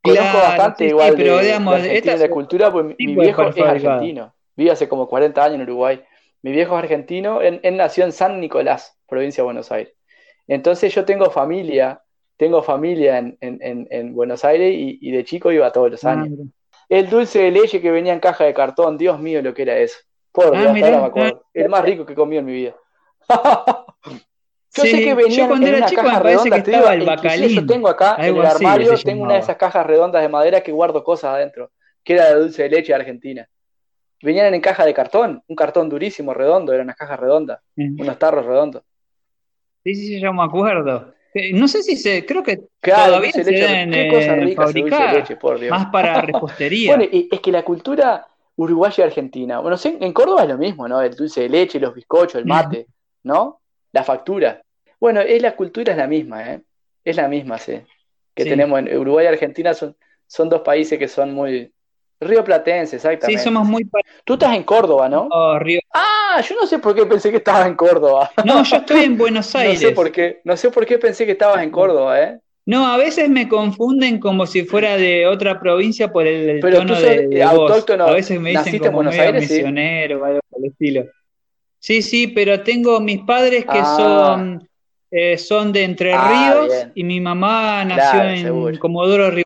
Conozco 0.00 0.38
bastante 0.38 0.86
igual 0.86 1.14
pero 1.16 1.38
digamos, 1.40 1.82
de, 1.82 2.30
cultura, 2.30 2.70
pues 2.70 2.94
mi 2.98 3.16
viejo 3.16 3.42
es 3.42 3.58
argentino. 3.58 4.32
Vive 4.56 4.70
hace 4.70 4.88
como 4.88 5.08
40 5.08 5.44
años 5.44 5.54
en 5.56 5.62
Uruguay. 5.62 6.02
Mi 6.42 6.52
viejo 6.52 6.76
es 6.76 6.84
argentino, 6.84 7.40
él 7.40 7.76
nació 7.76 8.04
en 8.04 8.12
San 8.12 8.40
Nicolás, 8.40 8.96
provincia 9.08 9.42
de 9.42 9.46
Buenos 9.46 9.72
Aires. 9.72 9.97
Entonces 10.48 10.94
yo 10.94 11.04
tengo 11.04 11.30
familia, 11.30 12.02
tengo 12.36 12.62
familia 12.62 13.18
en, 13.18 14.14
Buenos 14.14 14.44
Aires 14.44 14.72
y, 14.74 15.10
de 15.10 15.24
chico 15.24 15.52
iba 15.52 15.70
todos 15.70 15.90
los 15.90 16.04
ah, 16.04 16.12
años. 16.12 16.48
el 16.88 17.08
dulce 17.08 17.40
de 17.40 17.50
leche 17.50 17.80
que 17.80 17.90
venía 17.90 18.14
en 18.14 18.20
caja 18.20 18.44
de 18.44 18.54
cartón, 18.54 18.96
Dios 18.96 19.20
mío 19.20 19.42
lo 19.42 19.52
que 19.52 19.62
era 19.62 19.76
eso. 19.76 19.98
Por 20.32 20.56
ah, 20.56 20.72
Dios, 20.72 20.72
me 20.72 20.96
acuerdo. 20.96 21.44
El 21.52 21.68
más 21.68 21.84
rico 21.84 22.06
que 22.06 22.14
comí 22.14 22.38
en 22.38 22.46
mi 22.46 22.52
vida. 22.52 22.74
yo 24.74 24.82
sé 24.82 25.04
que 25.04 25.14
venía 25.14 25.44
en 25.44 25.52
una 25.52 25.86
caja 25.86 26.18
redonda, 26.20 26.62
te 26.62 26.70
digo, 26.70 26.88
el 26.88 27.54
yo 27.54 27.66
tengo 27.66 27.88
acá 27.88 28.16
en 28.18 28.36
el 28.36 28.46
armario, 28.46 28.94
tengo 29.04 29.24
una 29.24 29.34
de 29.34 29.40
esas 29.40 29.56
cajas 29.56 29.86
redondas 29.86 30.22
de 30.22 30.28
madera 30.30 30.62
que 30.62 30.72
guardo 30.72 31.04
cosas 31.04 31.34
adentro, 31.34 31.70
que 32.02 32.14
era 32.14 32.30
de 32.30 32.40
dulce 32.40 32.62
de 32.62 32.70
leche 32.70 32.88
de 32.88 32.94
Argentina. 32.94 33.48
Venían 34.22 34.52
en 34.54 34.60
caja 34.62 34.86
de 34.86 34.94
cartón, 34.94 35.42
un 35.46 35.56
cartón 35.56 35.90
durísimo, 35.90 36.32
redondo, 36.32 36.72
eran 36.72 36.86
unas 36.86 36.96
cajas 36.96 37.20
redondas, 37.20 37.60
unos 37.76 38.18
tarros 38.18 38.46
redondos. 38.46 38.82
Sí, 39.84 39.94
sí, 39.94 40.20
yo 40.20 40.32
me 40.32 40.42
acuerdo. 40.42 41.14
Eh, 41.34 41.52
no 41.52 41.68
sé 41.68 41.82
si 41.82 41.96
se, 41.96 42.24
creo 42.24 42.42
que 42.42 42.60
todavía 42.80 43.32
se 43.32 43.44
deben 43.44 43.92
eh, 43.94 44.54
fabricar, 44.54 45.26
más 45.70 45.86
para 45.86 46.20
repostería. 46.22 46.96
bueno, 46.96 47.10
es 47.12 47.40
que 47.40 47.52
la 47.52 47.62
cultura 47.62 48.26
uruguaya 48.56 49.04
y 49.04 49.06
argentina, 49.06 49.60
bueno, 49.60 49.76
en 49.84 50.12
Córdoba 50.12 50.42
es 50.42 50.48
lo 50.48 50.58
mismo, 50.58 50.88
¿no? 50.88 51.00
El 51.00 51.14
dulce 51.14 51.42
de 51.42 51.48
leche, 51.48 51.78
los 51.78 51.94
bizcochos, 51.94 52.36
el 52.36 52.46
mate, 52.46 52.86
¿no? 53.22 53.60
La 53.92 54.02
factura. 54.02 54.62
Bueno, 54.98 55.20
es 55.20 55.40
la 55.40 55.54
cultura 55.54 55.92
es 55.92 55.98
la 55.98 56.08
misma, 56.08 56.54
¿eh? 56.54 56.62
Es 57.04 57.16
la 57.16 57.28
misma, 57.28 57.58
sí. 57.58 57.80
Que 58.34 58.44
tenemos 58.44 58.78
en 58.78 58.96
Uruguay 58.96 59.26
y 59.26 59.28
Argentina 59.28 59.74
son, 59.74 59.96
son 60.26 60.48
dos 60.48 60.62
países 60.62 60.98
que 60.98 61.08
son 61.08 61.34
muy, 61.34 61.72
Río 62.20 62.42
Platense, 62.42 62.96
exactamente. 62.96 63.40
Sí, 63.40 63.44
somos 63.44 63.66
muy. 63.66 63.88
Tú 64.24 64.34
estás 64.34 64.54
en 64.56 64.64
Córdoba, 64.64 65.08
¿no? 65.08 65.28
Oh, 65.30 65.58
Río. 65.58 65.80
Ah, 65.94 66.17
yo 66.42 66.56
no 66.60 66.66
sé 66.66 66.78
por 66.78 66.94
qué 66.94 67.06
pensé 67.06 67.30
que 67.30 67.38
estabas 67.38 67.66
en 67.66 67.74
Córdoba. 67.74 68.30
No, 68.44 68.62
yo 68.62 68.76
estoy 68.76 69.04
en 69.04 69.16
Buenos 69.16 69.54
Aires. 69.54 69.80
no 69.82 69.88
sé 69.88 69.94
por 69.94 70.12
qué, 70.12 70.40
no 70.44 70.56
sé 70.56 70.70
por 70.70 70.86
qué 70.86 70.98
pensé 70.98 71.26
que 71.26 71.32
estabas 71.32 71.62
en 71.62 71.70
Córdoba, 71.70 72.20
¿eh? 72.20 72.38
No, 72.66 72.86
a 72.86 72.98
veces 72.98 73.30
me 73.30 73.48
confunden 73.48 74.20
como 74.20 74.46
si 74.46 74.64
fuera 74.64 74.98
de 74.98 75.26
otra 75.26 75.58
provincia 75.58 76.12
por 76.12 76.26
el, 76.26 76.60
tono 76.60 77.00
de, 77.00 77.42
autóctono. 77.42 78.04
A 78.04 78.12
veces 78.12 78.38
me 78.38 78.50
dicen 78.50 78.78
como 78.78 78.88
en 78.88 78.94
Buenos 78.94 79.14
Aires, 79.18 79.50
misionero 79.50 80.20
o 80.20 80.24
algo 80.24 80.40
por 80.50 80.60
el 80.62 80.70
estilo. 80.70 81.06
Sí, 81.78 82.02
sí, 82.02 82.26
pero 82.26 82.60
tengo 82.62 83.00
mis 83.00 83.22
padres 83.22 83.64
que 83.64 83.78
ah. 83.78 83.96
son 83.96 84.68
eh, 85.10 85.38
son 85.38 85.72
de 85.72 85.84
Entre 85.84 86.12
ah, 86.12 86.28
Ríos 86.28 86.88
y 86.94 87.02
mi 87.04 87.20
mamá 87.20 87.82
nació 87.84 88.22
en 88.24 88.76
Comodoro 88.76 89.30
Río. 89.30 89.44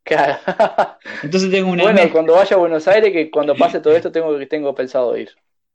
Entonces 1.23 1.51
tengo 1.51 1.71
una. 1.71 1.85
Bueno, 1.85 2.01
cuando 2.11 2.35
vaya 2.35 2.57
a 2.57 2.59
Buenos 2.59 2.89
Aires, 2.89 3.13
que 3.13 3.31
cuando 3.31 3.55
pase 3.55 3.79
todo 3.79 3.95
esto 3.95 4.11
tengo 4.11 4.37
tengo 4.49 4.75
pensado 4.75 5.17
ir. 5.17 5.31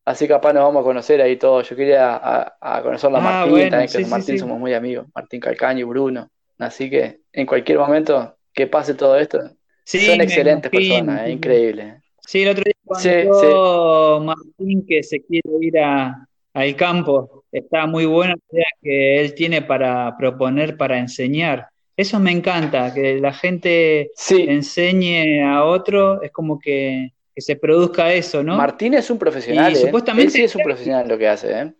Así 0.07 0.23
que 0.23 0.35
capaz 0.35 0.53
nos 0.53 0.63
vamos 0.63 0.79
a 0.79 0.83
conocer 0.85 1.21
ahí 1.21 1.35
todos. 1.35 1.69
Yo 1.69 1.75
quería 1.75 2.15
a, 2.61 2.81
conocer 2.81 3.13
a 3.13 3.17
ah, 3.17 3.19
Martín, 3.19 3.69
también, 3.69 3.91
que 3.91 4.05
Martín 4.05 4.39
somos 4.39 4.57
muy 4.57 4.73
amigos. 4.73 5.05
Martín 5.13 5.41
Calcaño 5.41 5.81
y 5.81 5.83
Bruno. 5.83 6.29
Así 6.57 6.89
que 6.89 7.19
en 7.33 7.45
cualquier 7.45 7.77
momento 7.77 8.37
que 8.53 8.67
pase 8.67 8.93
todo 8.93 9.17
esto. 9.17 9.37
Son 9.83 10.21
excelentes 10.21 10.71
personas, 10.71 11.27
es 11.27 11.33
increíble. 11.33 12.01
Sí, 12.25 12.43
el 12.43 12.47
otro 12.47 12.63
día 12.63 12.73
cuando 12.85 14.21
Martín 14.23 14.85
que 14.87 15.03
se 15.03 15.21
quiere 15.25 15.49
ir 15.59 15.77
a, 15.77 16.25
al 16.53 16.75
campo, 16.77 17.43
está 17.51 17.85
muy 17.85 18.05
buena 18.05 18.35
la 18.35 18.59
idea 18.59 18.67
que 18.81 19.19
él 19.19 19.35
tiene 19.35 19.61
para 19.61 20.15
proponer, 20.17 20.77
para 20.77 20.99
enseñar. 20.99 21.67
Eso 21.97 22.17
me 22.21 22.31
encanta, 22.31 22.93
que 22.93 23.19
la 23.19 23.33
gente 23.33 24.11
enseñe 24.29 25.43
a 25.43 25.65
otro, 25.65 26.21
es 26.21 26.31
como 26.31 26.59
que, 26.59 27.11
se 27.41 27.55
produzca 27.55 28.13
eso, 28.13 28.43
¿no? 28.43 28.57
Martín 28.57 28.93
es 28.93 29.09
un 29.09 29.17
profesional, 29.17 29.73
¿eh? 29.73 29.75
supuestamente 29.75 30.31
sí 30.31 30.43
es 30.43 30.55
un 30.55 30.63
profesional 30.63 31.07
lo 31.07 31.17
que 31.17 31.27
hace, 31.27 31.51
¿eh? 31.51 31.73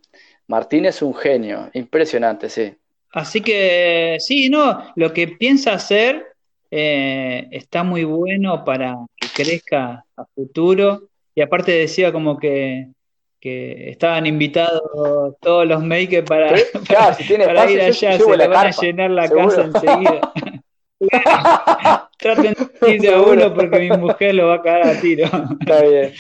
Martín 0.47 0.85
es 0.85 1.01
un 1.01 1.13
genio, 1.13 1.69
impresionante, 1.73 2.49
sí. 2.49 2.73
Así 3.11 3.41
que 3.41 4.17
sí, 4.19 4.49
no, 4.49 4.93
lo 4.95 5.11
que 5.13 5.27
piensa 5.27 5.73
hacer 5.73 6.25
eh, 6.71 7.47
está 7.51 7.83
muy 7.83 8.03
bueno 8.03 8.63
para 8.63 8.95
que 9.15 9.27
crezca 9.43 10.05
a 10.15 10.25
futuro. 10.35 11.09
Y 11.33 11.41
aparte 11.41 11.71
decía 11.71 12.11
como 12.11 12.37
que, 12.37 12.87
que 13.39 13.89
estaban 13.89 14.25
invitados 14.25 14.81
todos 15.41 15.67
los 15.67 15.83
makers 15.83 16.27
para, 16.27 16.49
para, 16.87 17.71
ir 17.71 17.81
allá, 17.81 18.17
se 18.17 18.37
le 18.37 18.47
van 18.47 18.67
a 18.67 18.71
llenar 18.71 19.11
la 19.11 19.29
casa 19.29 19.63
enseguida. 19.63 20.33
Traten 22.17 22.55
de 22.81 23.09
a 23.09 23.21
uno 23.21 23.53
porque 23.53 23.79
mi 23.79 23.89
mujer 23.97 24.35
lo 24.35 24.47
va 24.47 24.55
a 24.55 24.61
cagar 24.61 24.87
a 24.87 25.01
tiro. 25.01 25.25
Está 25.59 25.83
bien. 25.83 26.13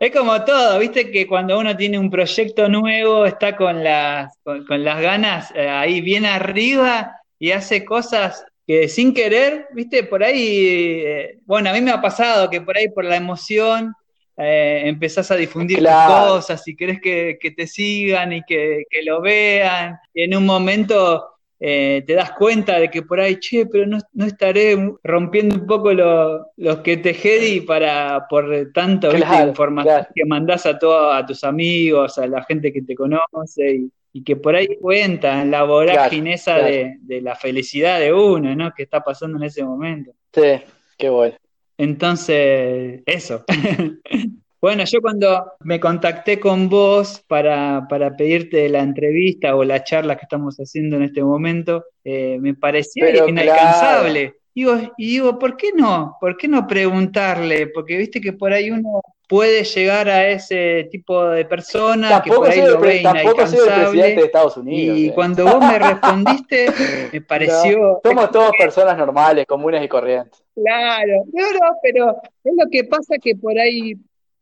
Es 0.00 0.12
como 0.12 0.44
todo, 0.44 0.78
viste 0.78 1.10
que 1.10 1.26
cuando 1.26 1.58
uno 1.58 1.76
tiene 1.76 1.98
un 1.98 2.08
proyecto 2.08 2.68
nuevo 2.68 3.26
está 3.26 3.56
con 3.56 3.82
las, 3.82 4.32
con, 4.44 4.84
las 4.84 5.00
ganas 5.00 5.52
eh, 5.56 5.68
ahí 5.68 6.00
bien 6.00 6.24
arriba 6.24 7.16
y 7.36 7.50
hace 7.50 7.84
cosas 7.84 8.44
que 8.64 8.88
sin 8.88 9.12
querer, 9.12 9.66
viste, 9.72 10.04
por 10.04 10.22
ahí, 10.22 11.02
eh, 11.04 11.38
bueno, 11.46 11.70
a 11.70 11.72
mí 11.72 11.80
me 11.80 11.90
ha 11.90 12.00
pasado 12.00 12.48
que 12.48 12.60
por 12.60 12.76
ahí 12.76 12.88
por 12.90 13.04
la 13.04 13.16
emoción 13.16 13.92
eh, 14.36 14.82
empezás 14.84 15.32
a 15.32 15.36
difundir 15.36 15.82
cosas 15.82 16.68
y 16.68 16.76
querés 16.76 17.00
que, 17.00 17.36
te 17.56 17.66
sigan 17.66 18.32
y 18.32 18.42
que, 18.44 18.84
que, 18.88 19.02
lo 19.02 19.20
vean. 19.20 19.98
Y 20.14 20.22
en 20.22 20.36
un 20.36 20.46
momento 20.46 21.37
eh, 21.60 22.04
te 22.06 22.14
das 22.14 22.32
cuenta 22.32 22.78
de 22.78 22.88
que 22.88 23.02
por 23.02 23.18
ahí, 23.18 23.36
che, 23.40 23.66
pero 23.66 23.86
no, 23.86 23.98
estaré 24.24 24.76
rompiendo 25.02 25.56
un 25.56 25.66
poco 25.66 25.92
los 25.92 26.78
que 26.84 26.98
te 26.98 27.14
jedi 27.14 27.60
para 27.62 28.26
por 28.28 28.70
tanto 28.72 29.10
información 29.16 30.06
que 30.14 30.24
mandás 30.24 30.66
a 30.66 30.78
todos 30.78 31.14
a 31.14 31.26
tus 31.26 31.42
amigos, 31.42 32.16
a 32.18 32.26
la 32.26 32.44
gente 32.44 32.72
que 32.72 32.82
te 32.82 32.94
conoce 32.94 33.90
y, 34.12 34.22
que 34.24 34.34
por 34.34 34.56
ahí 34.56 34.76
cuenta 34.80 35.44
la 35.44 35.62
vorágine 35.62 36.34
esa 36.34 36.56
de, 36.56 36.96
de, 37.02 37.20
la 37.20 37.36
felicidad 37.36 38.00
de 38.00 38.12
uno, 38.12 38.52
¿no? 38.56 38.72
Que 38.74 38.82
está 38.82 39.00
pasando 39.00 39.38
en 39.38 39.44
ese 39.44 39.62
momento. 39.62 40.10
Sí, 40.32 40.60
qué 40.96 41.08
bueno. 41.08 41.36
Entonces, 41.76 43.00
eso. 43.06 43.44
Bueno, 44.60 44.84
yo 44.84 45.00
cuando 45.00 45.52
me 45.60 45.78
contacté 45.78 46.40
con 46.40 46.68
vos 46.68 47.22
para, 47.28 47.86
para, 47.88 48.16
pedirte 48.16 48.68
la 48.68 48.80
entrevista 48.80 49.54
o 49.54 49.62
la 49.62 49.84
charla 49.84 50.16
que 50.16 50.24
estamos 50.24 50.56
haciendo 50.56 50.96
en 50.96 51.04
este 51.04 51.22
momento, 51.22 51.84
eh, 52.02 52.38
me 52.40 52.54
parecía 52.54 53.26
inalcanzable. 53.26 54.34
Digo, 54.54 54.76
y 54.96 55.10
digo, 55.10 55.38
¿por 55.38 55.56
qué 55.56 55.70
no? 55.72 56.16
¿Por 56.20 56.36
qué 56.36 56.48
no 56.48 56.66
preguntarle? 56.66 57.68
Porque 57.68 57.96
viste 57.96 58.20
que 58.20 58.32
por 58.32 58.52
ahí 58.52 58.72
uno 58.72 59.00
puede 59.28 59.62
llegar 59.62 60.08
a 60.08 60.26
ese 60.26 60.88
tipo 60.90 61.28
de 61.28 61.44
persona 61.44 62.20
que 62.24 62.32
por 62.32 62.50
ahí 62.50 62.62
lo 62.62 62.80
ve 62.80 62.96
inalcanzable. 62.96 64.02
De 64.02 64.22
Estados 64.22 64.56
Unidos, 64.56 64.98
y 64.98 65.08
eh. 65.08 65.12
cuando 65.14 65.44
vos 65.44 65.60
me 65.60 65.78
respondiste, 65.78 66.66
me 67.12 67.20
pareció. 67.20 68.00
somos 68.02 68.30
todos 68.32 68.50
personas 68.58 68.98
normales, 68.98 69.46
comunes 69.46 69.84
y 69.84 69.88
corrientes. 69.88 70.42
Claro, 70.56 71.24
claro, 71.30 71.76
pero 71.80 72.16
es 72.42 72.52
lo 72.58 72.68
que 72.68 72.82
pasa 72.82 73.16
que 73.22 73.36
por 73.36 73.56
ahí 73.56 73.94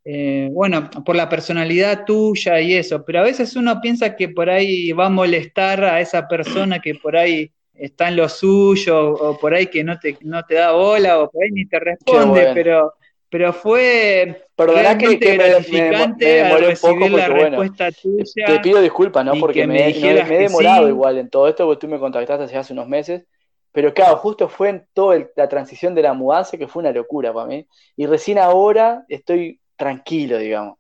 eh, 0.09 0.51
bueno, 0.53 0.89
por 1.05 1.17
la 1.17 1.29
personalidad 1.29 2.05
tuya 2.05 2.61
y 2.61 2.75
eso, 2.75 3.05
pero 3.05 3.19
a 3.19 3.23
veces 3.25 3.57
uno 3.57 3.81
piensa 3.81 4.15
que 4.15 4.29
por 4.29 4.49
ahí 4.49 4.93
va 4.93 5.07
a 5.07 5.11
molestar 5.11 5.83
a 5.83 6.01
esa 6.01 6.29
persona 6.29 6.79
que 6.79 6.95
por 6.95 7.17
ahí 7.17 7.51
está 7.75 8.07
en 8.07 8.15
lo 8.15 8.29
suyo, 8.29 9.15
o 9.15 9.37
por 9.37 9.53
ahí 9.53 9.67
que 9.67 9.83
no 9.83 9.99
te, 9.99 10.17
no 10.21 10.45
te 10.45 10.55
da 10.55 10.71
bola, 10.71 11.19
o 11.19 11.29
por 11.29 11.43
ahí 11.43 11.51
ni 11.51 11.67
te 11.67 11.81
responde, 11.81 12.53
pero, 12.55 12.95
pero 13.29 13.53
fue 13.53 14.47
realmente 14.57 15.37
gratificante 15.37 16.41
al 16.41 16.65
recibir 16.67 17.11
la 17.11 17.27
respuesta 17.27 17.91
tuya. 17.91 18.47
Te 18.47 18.61
pido 18.61 18.81
disculpas, 18.81 19.25
¿no? 19.25 19.35
Porque 19.41 19.67
me, 19.67 19.89
he 19.89 20.39
demorado 20.39 20.89
igual 20.89 21.19
en 21.19 21.29
todo 21.29 21.49
esto, 21.49 21.67
porque 21.67 21.81
tú 21.85 21.89
me 21.89 21.99
contactaste 21.99 22.57
hace 22.57 22.73
unos 22.73 22.87
meses. 22.87 23.25
Pero 23.73 23.93
claro, 23.93 24.19
justo 24.19 24.49
fue 24.49 24.69
en 24.69 24.87
toda 24.95 25.27
la 25.35 25.49
transición 25.49 25.97
de 25.97 26.03
la 26.03 26.15
mudanza 26.15 26.57
que 26.57 26.69
fue 26.69 26.81
una 26.81 26.93
locura 26.93 27.35
para 27.35 27.49
mí. 27.49 27.67
Y 27.97 28.07
recién 28.07 28.39
ahora 28.39 29.05
estoy 29.09 29.61
tranquilo, 29.77 30.39
digamos. 30.39 30.79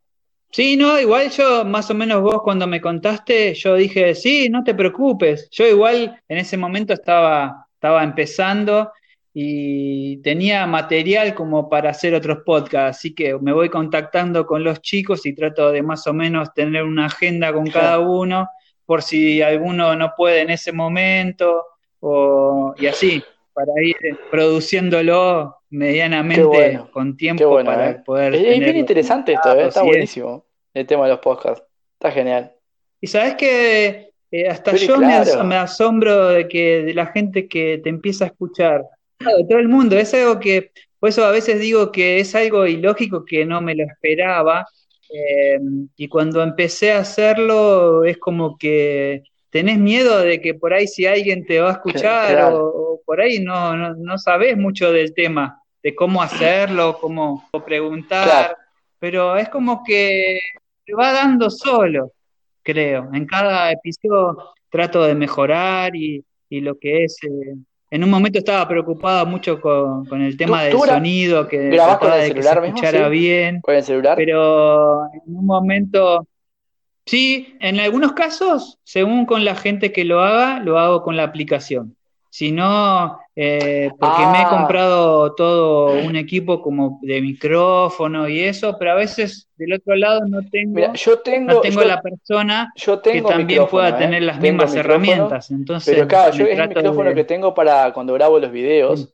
Sí, 0.50 0.76
no, 0.76 0.98
igual 0.98 1.30
yo, 1.30 1.64
más 1.64 1.90
o 1.90 1.94
menos 1.94 2.22
vos 2.22 2.40
cuando 2.42 2.66
me 2.66 2.80
contaste, 2.80 3.52
yo 3.54 3.74
dije, 3.74 4.14
sí, 4.14 4.48
no 4.48 4.64
te 4.64 4.74
preocupes. 4.74 5.48
Yo 5.50 5.66
igual 5.66 6.20
en 6.28 6.38
ese 6.38 6.56
momento 6.56 6.94
estaba, 6.94 7.66
estaba 7.74 8.02
empezando 8.02 8.90
y 9.34 10.16
tenía 10.22 10.66
material 10.66 11.34
como 11.34 11.68
para 11.68 11.90
hacer 11.90 12.14
otros 12.14 12.38
podcasts, 12.46 12.98
así 12.98 13.14
que 13.14 13.38
me 13.38 13.52
voy 13.52 13.68
contactando 13.68 14.46
con 14.46 14.64
los 14.64 14.80
chicos 14.80 15.26
y 15.26 15.34
trato 15.34 15.70
de 15.72 15.82
más 15.82 16.06
o 16.06 16.14
menos 16.14 16.54
tener 16.54 16.84
una 16.84 17.04
agenda 17.04 17.52
con 17.52 17.66
cada 17.66 17.98
uno, 17.98 18.48
por 18.86 19.02
si 19.02 19.42
alguno 19.42 19.94
no 19.94 20.14
puede 20.16 20.40
en 20.40 20.48
ese 20.48 20.72
momento, 20.72 21.66
o, 22.00 22.74
y 22.78 22.86
así, 22.86 23.22
para 23.56 23.72
ir 23.82 23.96
produciéndolo 24.30 25.56
medianamente 25.70 26.78
con 26.92 27.16
tiempo 27.16 27.64
para 27.64 27.90
¿eh? 27.90 28.02
poder. 28.04 28.34
Es 28.34 28.60
bien 28.60 28.76
interesante 28.76 29.32
esto, 29.32 29.56
¿eh? 29.56 29.68
está 29.68 29.82
buenísimo 29.82 30.44
el 30.74 30.86
tema 30.86 31.04
de 31.04 31.12
los 31.12 31.20
podcasts. 31.20 31.64
Está 31.94 32.12
genial. 32.12 32.52
Y 33.00 33.06
sabes 33.06 33.34
que 33.36 34.12
eh, 34.30 34.48
hasta 34.48 34.76
yo 34.76 34.98
me, 34.98 35.56
asombro 35.56 36.28
de 36.28 36.46
que 36.48 36.82
de 36.82 36.92
la 36.92 37.06
gente 37.06 37.48
que 37.48 37.80
te 37.82 37.88
empieza 37.88 38.24
a 38.24 38.28
escuchar, 38.28 38.84
de 39.20 39.46
todo 39.48 39.58
el 39.58 39.68
mundo, 39.68 39.96
es 39.96 40.12
algo 40.12 40.38
que, 40.38 40.72
por 41.00 41.08
eso 41.08 41.24
a 41.24 41.30
veces 41.30 41.58
digo 41.58 41.90
que 41.90 42.20
es 42.20 42.34
algo 42.34 42.66
ilógico 42.66 43.24
que 43.24 43.46
no 43.46 43.62
me 43.62 43.74
lo 43.74 43.84
esperaba. 43.84 44.66
y 45.96 46.08
cuando 46.08 46.42
empecé 46.42 46.92
a 46.92 46.98
hacerlo 46.98 48.04
es 48.04 48.18
como 48.18 48.58
que 48.58 49.22
tenés 49.56 49.78
miedo 49.78 50.18
de 50.18 50.38
que 50.38 50.52
por 50.52 50.74
ahí 50.74 50.86
si 50.86 51.06
alguien 51.06 51.46
te 51.46 51.60
va 51.60 51.70
a 51.70 51.72
escuchar 51.72 52.52
o, 52.52 53.00
por 53.06 53.22
ahí 53.22 53.40
no, 53.40 53.74
no, 53.94 54.18
sabes 54.18 54.54
mucho 54.54 54.92
del 54.92 55.14
tema, 55.14 55.62
de 55.82 55.94
cómo 55.94 56.20
hacerlo, 56.20 56.98
cómo 57.00 57.48
preguntar, 57.64 58.54
pero 58.98 59.34
es 59.38 59.48
como 59.48 59.82
que 59.82 60.40
te 60.84 60.92
va 60.92 61.10
dando 61.10 61.48
solo, 61.48 62.12
creo. 62.62 63.08
En 63.14 63.24
cada 63.24 63.72
episodio 63.72 64.36
trato 64.68 65.04
de 65.04 65.14
mejorar 65.14 65.96
y, 65.96 66.22
lo 66.50 66.78
que 66.78 67.04
es... 67.04 67.16
Eh, 67.22 67.54
en 67.88 68.04
un 68.04 68.10
momento 68.10 68.38
estaba 68.38 68.68
preocupado 68.68 69.24
mucho 69.24 69.58
con, 69.58 70.20
el 70.20 70.36
tema 70.36 70.64
del 70.64 70.76
sonido, 70.76 71.48
que 71.48 71.70
trataba 71.70 72.16
de 72.16 72.34
que 72.34 72.42
se 72.42 72.50
escuchara 72.50 73.08
bien. 73.08 73.62
¿Con 73.62 73.74
el 73.74 73.82
celular? 73.82 74.16
Pero 74.18 75.06
en 75.06 75.34
un 75.34 75.46
momento 75.46 76.26
Sí, 77.06 77.56
en 77.60 77.78
algunos 77.78 78.12
casos, 78.12 78.78
según 78.82 79.26
con 79.26 79.44
la 79.44 79.54
gente 79.54 79.92
que 79.92 80.04
lo 80.04 80.20
haga, 80.20 80.58
lo 80.58 80.78
hago 80.78 81.02
con 81.02 81.16
la 81.16 81.22
aplicación. 81.22 81.96
Si 82.30 82.52
no, 82.52 83.18
eh, 83.34 83.90
porque 83.98 84.26
me 84.26 84.38
he 84.38 84.42
ah. 84.42 84.50
comprado 84.50 85.34
todo 85.34 85.94
un 86.04 86.16
equipo 86.16 86.60
como 86.60 86.98
de 87.00 87.22
micrófono 87.22 88.28
y 88.28 88.40
eso, 88.40 88.76
pero 88.78 88.90
a 88.90 88.94
veces 88.94 89.48
del 89.56 89.72
otro 89.72 89.94
lado 89.94 90.20
no 90.26 90.40
tengo, 90.50 90.92
yo 90.92 91.20
tengo, 91.20 91.54
no 91.54 91.60
tengo 91.60 91.82
la 91.84 92.02
persona 92.02 92.72
que 92.76 93.22
también 93.22 93.66
pueda 93.68 93.90
¿eh? 93.90 93.92
tener 93.94 94.22
las 94.24 94.38
mismas 94.38 94.74
herramientas. 94.74 95.50
Entonces, 95.50 95.94
pero 95.94 96.08
claro, 96.08 96.32
yo 96.34 96.44
es 96.44 96.58
el 96.58 96.68
micrófono 96.68 97.14
que 97.14 97.24
tengo 97.24 97.54
para 97.54 97.92
cuando 97.94 98.12
grabo 98.12 98.38
los 98.38 98.50
videos. 98.50 99.12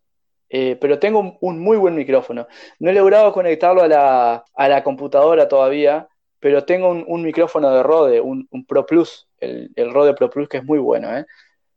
Eh, 0.54 0.76
pero 0.78 0.98
tengo 0.98 1.38
un, 1.40 1.60
muy 1.60 1.78
buen 1.78 1.94
micrófono. 1.94 2.46
No 2.78 2.90
he 2.90 2.92
logrado 2.92 3.32
conectarlo 3.32 3.82
a 3.82 3.88
la, 3.88 4.44
a 4.54 4.68
la 4.68 4.82
computadora 4.82 5.48
todavía, 5.48 6.08
pero 6.42 6.64
tengo 6.64 6.90
un, 6.90 7.22
micrófono 7.22 7.70
de 7.70 7.84
Rode, 7.84 8.20
un, 8.20 8.48
Pro 8.66 8.84
Plus, 8.84 9.28
el, 9.38 9.70
el, 9.76 9.92
Rode 9.92 10.12
Pro 10.14 10.28
Plus 10.28 10.48
que 10.48 10.56
es 10.56 10.64
muy 10.64 10.80
bueno, 10.80 11.16
¿eh? 11.16 11.24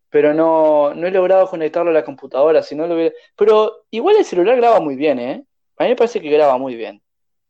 pero 0.09 0.33
no, 0.33 0.91
no 0.95 1.05
he 1.05 1.11
logrado 1.11 1.47
conectarlo 1.47 1.91
a 1.91 1.93
la 1.93 2.03
computadora, 2.03 2.63
si 2.63 2.73
no 2.73 2.87
lo 2.87 2.97
Pero 3.35 3.85
igual 3.91 4.15
el 4.17 4.25
celular 4.25 4.57
graba 4.57 4.79
muy 4.79 4.95
bien, 4.95 5.19
¿eh? 5.19 5.43
A 5.77 5.83
mí 5.83 5.89
me 5.89 5.95
parece 5.95 6.19
que 6.19 6.31
graba 6.31 6.57
muy 6.57 6.75
bien. 6.75 6.99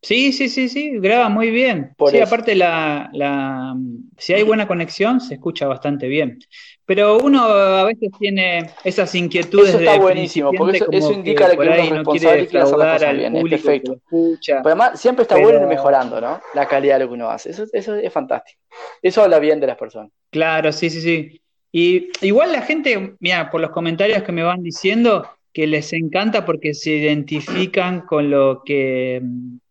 Sí, 0.01 0.33
sí, 0.33 0.49
sí, 0.49 0.67
sí, 0.67 0.99
graba 0.99 1.29
muy 1.29 1.51
bien. 1.51 1.95
sí, 2.09 2.19
aparte 2.19 2.53
la, 2.53 3.09
la, 3.13 3.75
si 4.17 4.33
hay 4.33 4.43
buena 4.43 4.67
conexión, 4.67 5.21
se 5.21 5.35
escucha 5.35 5.67
bastante 5.67 6.09
bien. 6.09 6.37
Pero 6.85 7.17
uno 7.17 7.41
a 7.43 7.83
veces 7.85 8.11
tiene 8.19 8.69
esas 8.83 9.13
inquietudes 9.15 9.69
eso 9.69 9.79
está 9.79 9.97
buenísimo, 9.97 10.51
porque 10.53 10.83
eso, 10.91 11.11
indica 11.11 11.49
que, 11.49 11.57
uno 11.57 11.73
es 11.73 11.89
responsable 11.89 12.43
y 12.43 12.47
que 12.47 12.57
las 12.59 12.71
cosas 12.71 13.17
bien, 13.17 13.35
es 13.35 13.43
perfecto. 13.43 13.99
Pero 14.09 14.61
además, 14.63 14.99
siempre 14.99 15.23
está 15.23 15.37
bueno 15.37 15.61
ir 15.61 15.67
mejorando, 15.67 16.21
¿no? 16.21 16.39
La 16.53 16.67
calidad 16.67 16.95
de 16.95 17.05
lo 17.05 17.09
que 17.09 17.15
uno 17.15 17.29
hace. 17.29 17.49
Eso, 17.49 17.65
eso 17.73 17.95
es 17.95 18.13
fantástico. 18.13 18.61
Eso 19.01 19.23
habla 19.23 19.39
bien 19.39 19.59
de 19.59 19.67
las 19.67 19.77
personas. 19.77 20.11
Claro, 20.29 20.71
sí, 20.71 20.89
sí, 20.89 21.01
sí. 21.01 21.41
Y 21.71 22.09
igual 22.21 22.51
la 22.51 22.61
gente, 22.61 23.15
mira, 23.19 23.49
por 23.49 23.61
los 23.61 23.71
comentarios 23.71 24.23
que 24.23 24.31
me 24.31 24.43
van 24.43 24.61
diciendo, 24.61 25.27
que 25.55 25.67
les 25.67 25.91
encanta 25.93 26.45
porque 26.45 26.73
se 26.73 26.91
identifican 26.91 28.01
con 28.01 28.29
lo 28.29 28.61
que, 28.63 29.21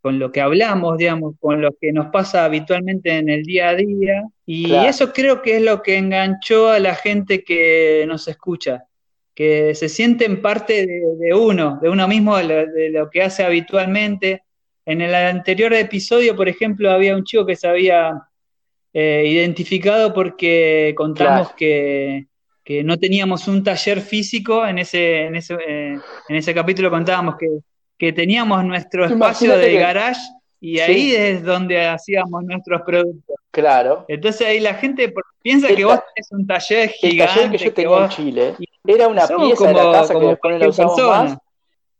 con 0.05 0.19
lo 0.19 0.31
que 0.31 0.43
hablamos, 0.43 0.99
digamos, 0.99 1.35
con 1.41 1.63
lo 1.63 1.71
que 1.81 1.91
nos 1.91 2.09
pasa 2.09 2.45
habitualmente 2.45 3.17
en 3.17 3.31
el 3.31 3.43
día 3.43 3.71
a 3.71 3.75
día. 3.75 4.23
Y 4.45 4.71
eso 4.71 5.15
creo 5.15 5.41
que 5.41 5.57
es 5.57 5.63
lo 5.63 5.81
que 5.81 5.97
enganchó 5.97 6.69
a 6.69 6.79
la 6.79 6.95
gente 6.95 7.43
que 7.43 8.05
nos 8.07 8.29
escucha, 8.29 8.85
que 9.35 9.75
se 9.75 9.89
sienten 9.89 10.43
parte 10.43 10.87
de, 10.87 11.33
uno, 11.33 11.79
de 11.81 11.89
uno 11.89 12.07
mismo, 12.07 12.37
de 12.37 12.91
lo, 12.91 13.09
que 13.09 13.23
hace 13.23 13.45
habitualmente. 13.45 14.43
En 14.85 15.01
el 15.01 15.15
anterior 15.15 15.73
episodio, 15.73 16.37
por 16.37 16.51
ejemplo, 16.51 16.91
había 16.91 17.17
un 17.17 17.25
chico 17.25 17.47
que 17.47 17.57
se 17.57 17.67
había 17.67 18.13
eh, 18.93 19.25
identificado 19.27 20.13
porque 20.13 20.93
contamos 20.95 21.55
que 21.55 22.27
que 22.63 22.83
no 22.83 22.97
teníamos 22.97 23.47
un 23.47 23.63
taller 23.63 24.01
físico, 24.01 24.67
en 24.67 24.79
ese, 24.79 25.25
en 25.27 25.37
ese, 25.37 25.53
eh, 25.55 25.99
en 26.31 26.35
ese 26.35 26.55
capítulo 26.55 26.89
contábamos 26.89 27.37
que, 27.37 27.47
teníamos 27.99 28.65
nuestro 28.65 29.07
espacio 29.07 29.57
de 29.57 29.75
garage 29.75 30.21
y 30.61 30.81
ahí 30.81 31.15
es 31.15 31.45
donde 31.45 31.87
hacíamos 31.87 32.43
nuestros 32.45 32.83
productos. 32.83 33.37
Claro. 33.51 34.05
Entonces 34.09 34.47
ahí 34.47 34.61
la 34.61 34.75
gente 34.75 35.13
piensa 35.43 35.69
que 35.69 35.85
vos 35.85 36.01
tenés 36.15 36.33
un 36.33 36.47
taller 36.47 36.89
gigante. 36.89 37.23
El 37.23 37.29
taller 37.29 37.51
que 37.51 37.59
yo 37.59 37.75
tenía 37.75 37.99
en 37.99 38.09
Chile 38.09 38.55
era 38.87 39.09
una 39.09 39.27
pieza 39.27 39.69
de 39.69 39.75
la 39.75 39.93
casa 39.93 40.15
que 40.19 40.27
después 40.27 40.61
no 40.61 40.69
usamos 40.69 41.03
más, 41.03 41.39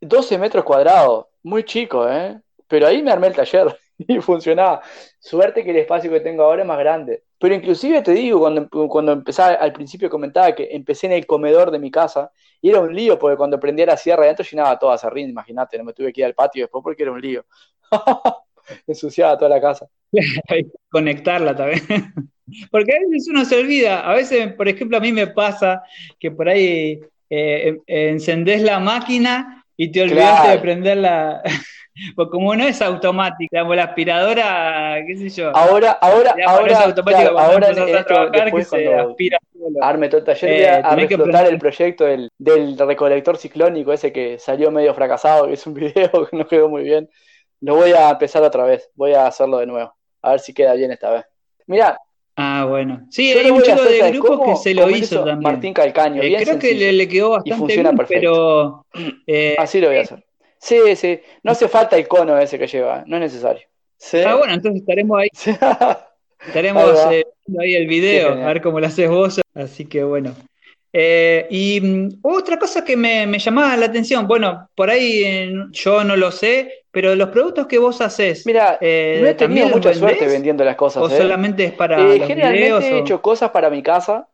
12 0.01 0.37
metros 0.37 0.63
cuadrados, 0.63 1.25
muy 1.43 1.63
chico, 1.63 2.09
¿eh? 2.09 2.39
Pero 2.67 2.87
ahí 2.87 3.01
me 3.01 3.11
armé 3.11 3.27
el 3.27 3.35
taller 3.35 3.79
y 3.97 4.19
funcionaba. 4.19 4.81
Suerte 5.19 5.63
que 5.63 5.71
el 5.71 5.77
espacio 5.77 6.11
que 6.11 6.19
tengo 6.19 6.43
ahora 6.43 6.63
es 6.63 6.67
más 6.67 6.79
grande. 6.79 7.23
Pero 7.39 7.53
inclusive 7.53 8.01
te 8.01 8.11
digo, 8.11 8.39
cuando, 8.39 8.69
cuando 8.69 9.11
empezaba, 9.11 9.53
al 9.53 9.73
principio 9.73 10.09
comentaba 10.09 10.55
que 10.55 10.69
empecé 10.71 11.07
en 11.07 11.13
el 11.13 11.25
comedor 11.25 11.71
de 11.71 11.79
mi 11.79 11.91
casa, 11.91 12.31
y 12.61 12.69
era 12.69 12.79
un 12.79 12.95
lío, 12.95 13.19
porque 13.19 13.37
cuando 13.37 13.59
prendía 13.59 13.85
la 13.85 13.97
sierra 13.97 14.23
adentro 14.23 14.45
llenaba 14.49 14.79
toda 14.79 14.97
serrín, 14.97 15.29
imagínate, 15.29 15.77
no 15.77 15.83
me 15.83 15.93
tuve 15.93 16.13
que 16.13 16.21
ir 16.21 16.25
al 16.25 16.33
patio 16.33 16.63
después 16.63 16.81
porque 16.83 17.03
era 17.03 17.11
un 17.11 17.21
lío. 17.21 17.45
Ensuciaba 18.87 19.37
toda 19.37 19.49
la 19.49 19.61
casa. 19.61 19.87
Conectarla 20.89 21.55
también. 21.55 21.83
Porque 22.69 22.93
a 22.93 22.99
veces 22.99 23.27
uno 23.27 23.43
se 23.43 23.57
olvida, 23.57 24.01
a 24.01 24.13
veces, 24.13 24.53
por 24.53 24.67
ejemplo, 24.67 24.97
a 24.97 24.99
mí 24.99 25.11
me 25.11 25.25
pasa 25.25 25.81
que 26.19 26.29
por 26.29 26.47
ahí 26.47 26.99
eh, 27.27 27.77
encendés 27.87 28.61
la 28.61 28.79
máquina 28.79 29.65
y 29.75 29.91
te 29.91 30.03
olvidaste 30.03 30.51
de 30.51 30.59
prender 30.59 30.97
la, 30.97 31.41
pues 32.15 32.27
como 32.29 32.55
no 32.55 32.65
es 32.65 32.81
automática, 32.81 33.61
como 33.61 33.75
la 33.75 33.85
aspiradora, 33.85 34.97
qué 35.05 35.17
sé 35.17 35.29
yo. 35.29 35.55
Ahora, 35.55 35.91
ahora, 36.01 36.35
ahora, 36.45 36.71
es 36.71 36.79
automática 36.79 37.29
ahora 37.29 37.69
a 37.69 38.05
trabajar 38.05 38.51
que 38.51 38.63
se 38.63 38.93
aspira 38.93 39.39
solo. 39.53 39.83
Arme 39.83 40.09
todo 40.09 40.19
el 40.19 40.25
taller, 40.25 40.51
eh, 40.51 40.69
a 40.69 40.95
reflotar 40.95 41.47
el 41.47 41.57
proyecto 41.57 42.05
del, 42.05 42.29
del, 42.37 42.77
recolector 42.77 43.37
ciclónico 43.37 43.93
ese 43.93 44.11
que 44.11 44.37
salió 44.37 44.71
medio 44.71 44.93
fracasado, 44.93 45.47
que 45.47 45.53
es 45.53 45.65
un 45.65 45.73
video 45.75 46.27
que 46.29 46.37
no 46.37 46.45
quedó 46.47 46.69
muy 46.69 46.83
bien. 46.83 47.09
Lo 47.61 47.75
voy 47.75 47.91
a 47.91 48.09
empezar 48.09 48.43
otra 48.43 48.65
vez, 48.65 48.89
voy 48.95 49.13
a 49.13 49.27
hacerlo 49.27 49.59
de 49.59 49.65
nuevo, 49.65 49.95
a 50.21 50.31
ver 50.31 50.39
si 50.39 50.53
queda 50.53 50.73
bien 50.73 50.91
esta 50.91 51.11
vez. 51.11 51.25
Mira, 51.67 51.97
Ah, 52.37 52.65
bueno. 52.67 53.07
Sí, 53.09 53.31
hay 53.31 53.49
un 53.49 53.61
chico 53.61 53.81
de 53.81 54.11
grupo 54.11 54.43
que 54.43 54.55
se 54.57 54.73
lo 54.73 54.89
hizo 54.89 55.23
también. 55.23 55.53
Martín 55.53 55.73
Calcaño. 55.73 56.21
Eh, 56.21 56.35
creo 56.43 56.59
que 56.59 56.73
le, 56.73 56.91
le, 56.91 57.07
quedó 57.07 57.29
bastante 57.31 57.81
bien, 57.81 57.97
pero... 58.09 58.85
Eh, 59.25 59.55
Así 59.57 59.79
lo 59.79 59.87
voy 59.87 59.97
a 59.97 60.01
hacer. 60.01 60.24
Sí, 60.65 60.95
sí. 60.95 61.19
No 61.43 61.51
hace 61.51 61.67
falta 61.67 61.95
el 61.95 62.07
cono 62.07 62.39
ese 62.39 62.57
que 62.57 62.65
lleva, 62.65 63.03
no 63.05 63.17
es 63.17 63.21
necesario. 63.21 63.67
Ah, 64.25 64.35
bueno, 64.35 64.53
entonces 64.55 64.81
estaremos 64.81 65.19
ahí. 65.19 65.29
estaremos 66.47 67.05
ahí, 67.05 67.17
eh, 67.17 67.25
ahí 67.59 67.75
el 67.75 67.85
video, 67.85 68.31
a 68.31 68.47
ver 68.47 68.61
cómo 68.63 68.79
lo 68.79 68.87
haces 68.87 69.07
vos. 69.07 69.39
Así 69.53 69.85
que 69.85 70.03
bueno. 70.03 70.35
Eh, 70.91 71.45
y 71.51 71.81
mm, 71.81 72.19
otra 72.23 72.57
cosa 72.57 72.83
que 72.83 72.97
me, 72.97 73.27
me, 73.27 73.37
llamaba 73.37 73.77
la 73.77 73.85
atención, 73.85 74.27
bueno, 74.27 74.67
por 74.73 74.89
ahí 74.89 75.53
yo 75.71 76.03
no 76.03 76.15
lo 76.15 76.31
sé, 76.31 76.85
pero 76.89 77.13
los 77.13 77.29
productos 77.29 77.67
que 77.67 77.77
vos 77.77 78.01
haces. 78.01 78.43
Mira, 78.47 78.79
eh, 78.81 79.19
no 79.21 79.27
he 79.27 79.35
tenido 79.35 79.67
mucha 79.67 79.93
suerte 79.93 80.25
vendiendo 80.25 80.63
las 80.63 80.77
cosas. 80.77 81.03
¿O 81.03 81.09
solamente 81.09 81.65
es 81.65 81.73
para. 81.73 81.99
Los 81.99 82.25
generalmente 82.25 82.89
he 82.89 82.99
hecho 82.99 83.21
cosas 83.21 83.51
para 83.51 83.69
mi 83.69 83.83
casa, 83.83 84.27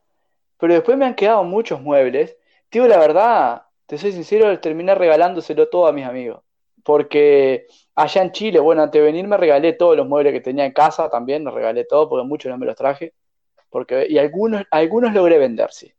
pero 0.58 0.76
después 0.76 0.98
me 0.98 1.06
han 1.06 1.16
quedado 1.16 1.44
muchos 1.44 1.82
muebles. 1.82 2.38
Digo 2.72 2.88
la 2.88 3.00
verdad, 3.00 3.64
te 3.92 3.98
soy 3.98 4.14
sincero, 4.14 4.58
terminé 4.62 4.96
regalándoselo 4.96 5.68
todo 5.68 5.86
a 5.86 5.92
mis 5.92 6.06
amigos. 6.06 6.42
Porque 6.82 7.68
allá 7.94 8.22
en 8.22 8.32
Chile, 8.32 8.58
bueno, 8.62 8.84
antes 8.84 9.02
de 9.02 9.06
venir 9.06 9.28
me 9.28 9.36
regalé 9.36 9.74
todos 9.74 9.98
los 9.98 10.08
muebles 10.08 10.32
que 10.32 10.40
tenía 10.40 10.64
en 10.66 10.72
casa 10.72 11.10
también, 11.10 11.44
los 11.44 11.54
regalé 11.54 11.84
todos 11.84 12.08
porque 12.08 12.26
muchos 12.26 12.50
no 12.50 12.58
me 12.58 12.66
los 12.66 12.78
traje. 12.78 13.14
Porque, 13.70 14.08
y 14.10 14.18
algunos, 14.18 14.64
algunos 14.72 15.14
logré 15.14 15.38
vender, 15.40 15.74
sí. 15.74 15.92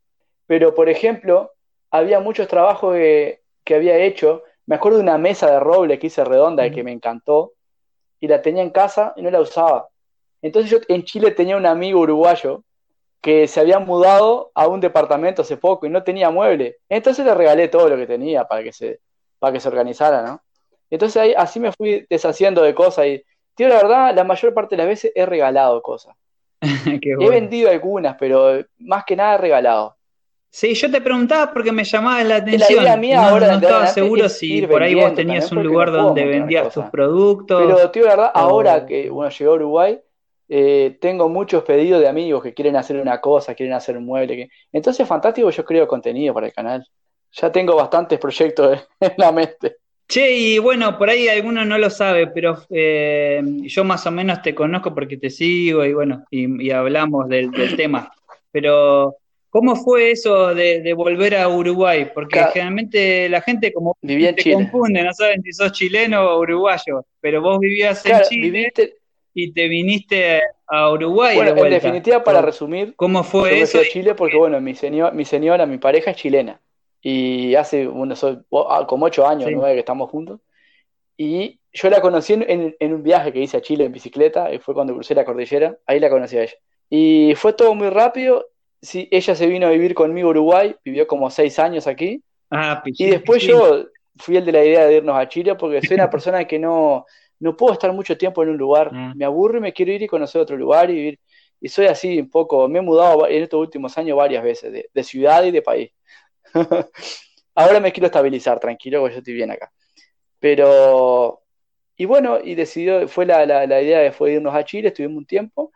Pero, 0.47 0.74
por 0.74 0.88
ejemplo, 0.88 1.53
había 1.90 2.18
muchos 2.18 2.49
trabajos 2.49 2.95
que, 2.95 3.43
había 3.74 3.99
hecho. 3.99 4.43
Me 4.64 4.76
acuerdo 4.76 4.97
de 4.97 5.05
una 5.05 5.18
mesa 5.18 5.51
de 5.51 5.61
roble 5.61 5.99
que 5.99 6.07
hice 6.07 6.24
redonda 6.24 6.66
y 6.66 6.70
que 6.70 6.82
me 6.82 6.93
encantó. 6.93 7.53
Y 8.20 8.26
la 8.26 8.40
tenía 8.40 8.62
en 8.62 8.70
casa 8.70 9.12
y 9.16 9.22
no 9.22 9.30
la 9.30 9.43
usaba. 9.43 9.88
Entonces 10.40 10.70
yo 10.70 10.78
en 10.88 11.05
Chile 11.05 11.32
tenía 11.32 11.59
un 11.59 11.66
amigo 11.66 12.01
uruguayo 12.01 12.64
que 13.23 13.47
se 13.47 13.61
había 13.61 13.79
mudado 13.79 14.51
a 14.55 14.66
un 14.66 14.81
departamento 14.81 15.43
hace 15.43 15.57
poco 15.57 15.87
y 15.87 15.91
no 15.91 16.03
tenía 16.03 16.31
mueble. 16.31 16.79
Entonces 16.89 17.25
le 17.25 17.33
regalé 17.35 17.68
todo 17.68 17.89
lo 17.89 17.97
que 17.97 18.07
tenía 18.07 18.45
para 18.49 18.64
que 18.64 18.73
se, 18.73 18.99
para 19.39 19.53
que 19.53 19.61
se 19.61 19.68
organizara, 19.68 20.23
¿no? 20.23 20.43
Entonces 20.91 21.23
ahí, 21.23 21.35
así 21.37 21.61
me 21.61 21.73
fui 21.73 22.05
deshaciendo 22.11 22.62
de 22.62 22.75
cosas 22.75 23.07
y, 23.07 23.25
tío, 23.55 23.68
la 23.68 23.77
verdad, 23.77 24.14
la 24.14 24.25
mayor 24.25 24.53
parte 24.53 24.75
de 24.75 24.83
las 24.83 24.89
veces 24.89 25.12
he 25.14 25.25
regalado 25.25 25.81
cosas. 25.81 26.16
He 26.61 27.31
vendido 27.31 27.70
algunas, 27.70 28.16
pero 28.18 28.64
más 28.79 29.05
que 29.05 29.16
nada 29.16 29.35
he 29.35 29.39
regalado. 29.39 29.97
Sí, 30.51 30.75
yo 30.75 30.91
te 30.91 31.01
preguntaba 31.01 31.51
porque 31.53 31.73
me 31.73 31.83
llamaba 31.83 32.23
la 32.25 32.37
atención. 32.37 32.85
La 32.85 32.97
mía 32.97 33.23
no, 33.23 33.29
ahora 33.29 33.47
no 33.49 33.55
estaba 33.55 33.87
seguro 33.87 34.29
si 34.29 34.66
por 34.66 34.83
ahí 34.83 34.95
vos 34.95 35.14
tenías 35.14 35.51
un 35.51 35.62
lugar 35.62 35.91
donde 35.91 36.27
vendías 36.27 36.75
tus 36.75 36.85
productos. 36.87 37.62
Pero, 37.66 37.91
tío, 37.91 38.05
la 38.05 38.11
verdad, 38.11 38.33
ahora 38.35 38.85
que 38.85 39.09
bueno, 39.09 39.31
llegó 39.31 39.53
a 39.53 39.55
Uruguay, 39.55 40.01
eh, 40.49 40.99
tengo 41.01 41.28
muchos 41.28 41.62
pedidos 41.64 42.01
de 42.01 42.09
amigos 42.09 42.43
que 42.43 42.55
quieren 42.55 42.76
hacer 42.76 42.97
una 42.97 43.20
cosa, 43.20 43.55
quieren 43.55 43.74
hacer 43.74 43.97
un 43.97 44.05
mueble. 44.05 44.36
Que... 44.36 44.49
Entonces, 44.72 45.07
fantástico, 45.07 45.51
yo 45.51 45.64
creo 45.64 45.86
contenido 45.86 46.34
para 46.34 46.47
el 46.47 46.53
canal. 46.53 46.86
Ya 47.32 47.51
tengo 47.51 47.76
bastantes 47.76 48.18
proyectos 48.18 48.86
en 49.01 49.12
la 49.16 49.32
mente. 49.32 49.76
Che, 50.09 50.30
y 50.36 50.59
bueno, 50.59 50.99
por 50.99 51.09
ahí 51.09 51.28
alguno 51.28 51.64
no 51.64 51.78
lo 51.78 51.88
sabe, 51.88 52.26
pero 52.26 52.59
eh, 52.68 53.40
yo 53.62 53.82
más 53.84 54.07
o 54.07 54.11
menos 54.11 54.43
te 54.43 54.55
conozco 54.55 54.95
porque 54.95 55.16
te 55.16 55.30
sigo 55.30 55.86
y 55.86 55.95
bueno, 55.95 56.24
y, 56.30 56.70
hablamos 56.70 57.28
del, 57.28 57.51
tema. 57.77 58.12
Pero, 58.51 59.16
¿cómo 59.48 59.74
fue 59.74 60.10
eso 60.10 60.55
de, 60.55 60.93
volver 60.93 61.36
a 61.36 61.48
Uruguay? 61.48 62.10
Porque 62.12 62.44
generalmente 62.52 63.27
la 63.31 63.40
gente 63.40 63.73
como 63.73 63.97
te 64.02 64.52
confunde, 64.52 65.02
no 65.02 65.14
saben 65.14 65.43
si 65.43 65.52
sos 65.52 65.73
chileno 65.73 66.23
o 66.23 66.40
uruguayo, 66.40 67.06
pero 67.19 67.40
vos 67.40 67.59
vivías 67.59 68.05
en 68.05 68.20
Chile 68.28 68.74
y 69.35 69.53
te 69.53 69.69
viniste 69.69 70.43
a 70.67 70.91
Uruguay. 70.91 71.37
Bueno, 71.37 71.65
en 71.65 71.71
definitiva, 71.71 72.23
para 72.23 72.43
resumir, 72.43 72.95
¿cómo 72.97 73.25
fue 73.25 73.61
eso? 73.61 73.79
a 73.79 73.85
Chile 73.85 74.15
porque, 74.15 74.37
bueno, 74.37 74.61
mi, 74.61 74.75
señor, 74.75 75.15
mi 75.15 75.25
señora, 75.25 75.67
mi 75.67 75.79
pareja 75.79 76.11
es 76.11 76.17
chilena. 76.17 76.61
Y 77.01 77.55
hace 77.55 77.89
unos, 77.89 78.23
ah, 78.25 78.87
como 78.87 79.07
ocho 79.07 79.27
años, 79.27 79.51
nueve 79.53 79.75
que 79.75 79.81
estamos 79.81 80.11
juntos. 80.11 80.41
Y 81.17 81.59
yo 81.73 81.91
la 81.91 82.01
conocí 82.01 82.35
en, 82.35 82.77
en, 82.79 82.93
un 82.93 83.03
viaje 83.03 83.33
que 83.33 83.41
hice 83.41 83.57
a 83.57 83.63
Chile 83.63 83.85
en 83.85 83.93
bicicleta, 83.93 84.53
y 84.53 84.59
fue 84.59 84.75
cuando 84.75 84.95
crucé 84.95 85.15
la 85.15 85.25
cordillera, 85.25 85.77
ahí 85.87 85.99
la 85.99 86.11
conocí 86.11 86.37
a 86.37 86.43
ella. 86.43 86.55
Y 86.91 87.35
fue 87.37 87.55
todo 87.55 87.75
muy 87.75 87.89
rápido. 87.89 88.47
Sí, 88.81 89.09
ella 89.11 89.35
se 89.35 89.47
vino 89.47 89.67
a 89.67 89.71
vivir 89.71 89.95
conmigo 89.95 90.29
a 90.29 90.31
Uruguay, 90.33 90.77
vivió 90.85 91.07
como 91.07 91.31
seis 91.31 91.59
años 91.59 91.87
aquí. 91.87 92.23
Ah, 92.51 92.83
y 92.85 93.07
después 93.07 93.43
yo 93.43 93.87
fui 94.17 94.37
el 94.37 94.45
de 94.45 94.53
la 94.53 94.65
idea 94.65 94.85
de 94.85 94.97
irnos 94.97 95.17
a 95.17 95.29
Chile 95.29 95.55
porque 95.55 95.81
soy 95.81 95.95
una 95.95 96.11
persona 96.11 96.45
que 96.45 96.59
no, 96.59 97.07
no 97.43 97.56
puedo 97.56 97.73
estar 97.73 97.93
mucho 97.93 98.16
tiempo 98.16 98.43
en 98.44 98.51
un 98.51 98.56
lugar, 98.56 98.90
ah. 98.94 99.12
me 99.16 99.24
aburro 99.24 99.59
y 99.59 99.60
me 99.60 99.73
quiero 99.73 99.90
ir 99.90 100.02
y 100.02 100.06
conocer 100.06 100.40
otro 100.40 100.56
lugar 100.56 100.90
y 100.90 100.94
vivir. 100.94 101.20
Y 101.60 101.69
soy 101.69 101.86
así 101.86 102.20
un 102.20 102.31
poco, 102.31 102.69
me 102.69 102.78
he 102.78 102.82
mudado 102.82 103.27
en 103.27 103.43
estos 103.43 103.60
últimos 103.60 103.98
años 103.98 104.16
varias 104.16 104.44
veces, 104.44 104.73
de, 104.93 105.05
ciudad 105.05 105.43
y 105.44 105.51
de 105.51 105.60
país. 105.60 105.90
Ahora 107.55 107.81
me 107.81 107.93
quiero 107.93 108.06
estabilizar, 108.06 108.60
tranquilo, 108.60 109.01
porque 109.01 109.14
yo 109.14 109.19
estoy 109.19 109.35
bien 109.35 109.51
acá. 109.51 109.73
Pero, 110.39 111.43
y 111.97 112.05
bueno, 112.05 112.39
y 112.43 112.55
decidió, 112.55 113.09
fue 113.09 113.27
la, 113.27 113.44
la, 113.44 113.82
idea 113.82 114.01
de 114.01 114.12
fue 114.12 114.35
irnos 114.35 114.55
a 114.55 114.64
Chile, 114.64 114.89
estuvimos 114.89 115.19
un 115.19 115.27
tiempo, 115.27 115.73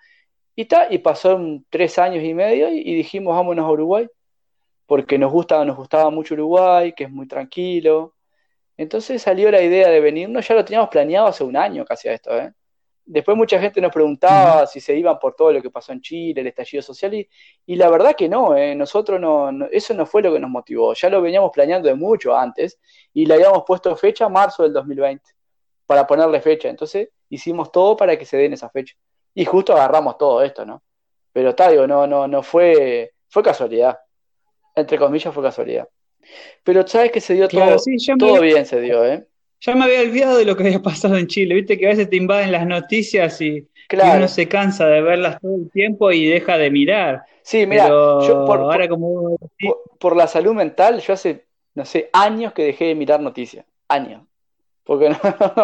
y 0.55 0.67
ta, 0.67 0.87
y 0.91 0.99
pasó 0.99 1.41
tres 1.69 1.99
años 1.99 2.23
y 2.25 2.33
medio, 2.33 2.69
y, 2.71 2.79
y, 2.79 2.95
dijimos, 2.95 3.35
vámonos 3.35 3.65
a 3.65 3.71
Uruguay, 3.71 4.07
porque 4.87 5.19
nos 5.19 5.33
gusta, 5.33 5.65
nos 5.65 5.77
gustaba 5.77 6.11
mucho 6.11 6.35
Uruguay, 6.35 6.93
que 6.97 7.05
es 7.05 7.11
muy 7.11 7.27
tranquilo, 7.27 8.16
entonces 8.77 9.23
salió 9.23 9.51
la 9.51 9.63
idea 9.63 9.89
de 9.89 10.01
venirnos, 10.01 10.47
ya 10.47 10.55
lo 10.55 10.65
teníamos 10.65 10.91
planeado 10.91 11.27
hace 11.27 11.45
un 11.45 11.57
año 11.57 11.85
casi 11.85 12.09
a 12.09 12.13
esto. 12.13 12.37
¿eh? 12.37 12.53
Después 13.05 13.37
mucha 13.37 13.59
gente 13.59 13.81
nos 13.81 13.93
preguntaba 13.93 14.67
si 14.67 14.81
se 14.81 14.97
iban 14.97 15.19
por 15.19 15.35
todo 15.35 15.53
lo 15.53 15.63
que 15.63 15.71
pasó 15.71 15.93
en 15.93 16.01
Chile, 16.01 16.41
el 16.41 16.47
estallido 16.49 16.83
social, 16.83 17.15
y, 17.15 17.29
y 17.67 17.77
la 17.77 17.89
verdad 17.89 18.15
que 18.17 18.29
no, 18.29 18.57
¿eh? 18.57 18.75
nosotros 18.75 19.21
no, 19.21 19.51
eso 19.71 19.95
no 19.95 20.07
fue 20.07 20.23
lo 20.23 20.33
que 20.33 20.41
nos 20.41 20.51
motivó, 20.51 20.93
ya 20.95 21.09
lo 21.09 21.23
veníamos 21.23 21.51
planeando 21.53 21.89
de 21.89 21.95
mucho 21.95 22.37
antes 22.37 22.79
y 23.13 23.27
le 23.27 23.35
habíamos 23.35 23.63
puesto 23.67 23.95
fecha 23.97 24.29
marzo 24.29 24.63
del 24.65 24.73
2020 24.73 25.25
para 25.87 26.07
ponerle 26.07 26.41
fecha, 26.41 26.69
entonces 26.69 27.09
hicimos 27.29 27.71
todo 27.71 27.97
para 27.97 28.17
que 28.19 28.25
se 28.25 28.37
den 28.37 28.53
esa 28.53 28.69
fecha. 28.69 28.97
Y 29.35 29.45
justo 29.45 29.73
agarramos 29.75 30.17
todo 30.19 30.43
esto, 30.43 30.65
¿no? 30.65 30.83
Pero 31.33 31.51
está, 31.51 31.69
digo, 31.71 31.87
no, 31.87 32.07
no, 32.07 32.27
no 32.27 32.43
fue, 32.43 33.13
fue 33.29 33.43
casualidad. 33.43 33.99
Entre 34.75 34.99
comillas 34.99 35.33
fue 35.35 35.43
casualidad. 35.43 35.87
Pero 36.65 36.87
sabes 36.87 37.13
que 37.13 37.21
se 37.21 37.35
dio 37.35 37.49
todo, 37.49 37.77
todo 38.19 38.41
bien, 38.41 38.67
se 38.67 38.81
dio, 38.81 39.05
¿eh? 39.05 39.27
Ya 39.61 39.75
me 39.75 39.85
había 39.85 40.03
olvidado 40.03 40.37
de 40.39 40.45
lo 40.45 40.57
que 40.57 40.65
había 40.65 40.83
pasado 40.83 41.17
en 41.17 41.27
Chile. 41.27 41.55
Viste 41.55 41.79
que 41.79 41.87
a 41.87 41.91
veces 41.91 42.11
te 42.11 42.17
invaden 42.17 42.53
las 42.53 42.67
noticias 42.67 43.41
y, 43.41 43.67
uno 43.93 44.29
se 44.29 44.49
cansa 44.49 44.87
de 44.87 45.01
verlas 45.01 45.41
todo 45.41 45.55
el 45.55 45.71
tiempo 45.71 46.13
y 46.13 46.27
deja 46.27 46.59
de 46.59 46.71
mirar. 46.71 47.23
Sí, 47.43 47.67
mira, 47.67 47.89
yo 47.89 48.45
por, 48.47 48.61
ahora 48.61 48.89
como... 48.89 49.39
por, 49.99 50.17
la 50.17 50.27
salud 50.27 50.55
mental, 50.55 51.01
yo 51.01 51.13
hace, 51.13 51.45
no 51.75 51.85
sé, 51.85 52.11
años 52.13 52.53
que 52.53 52.65
dejé 52.65 52.87
de 52.87 52.95
mirar 52.97 53.21
noticias. 53.21 53.65
Años. 53.89 54.23
Porque 54.85 55.09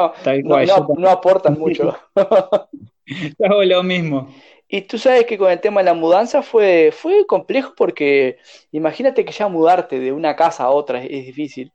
no, 0.45 0.89
no, 0.97 1.09
aportan 1.09 1.59
mucho. 1.59 1.97
Hago 2.15 3.65
lo 3.65 3.83
mismo. 3.83 4.33
Y 4.75 4.81
tú 4.81 4.97
sabes 4.97 5.27
que 5.27 5.37
con 5.37 5.51
el 5.51 5.61
tema 5.61 5.83
de 5.83 5.85
la 5.85 5.93
mudanza 5.93 6.41
fue, 6.41 6.93
fue 6.93 7.27
complejo 7.27 7.75
porque 7.77 8.39
imagínate 8.71 9.23
que 9.23 9.31
ya 9.31 9.47
mudarte 9.47 10.01
de 10.01 10.13
una 10.13 10.35
casa 10.35 10.65
a 10.65 10.71
otra 10.71 11.05
es 11.05 11.27
difícil. 11.27 11.71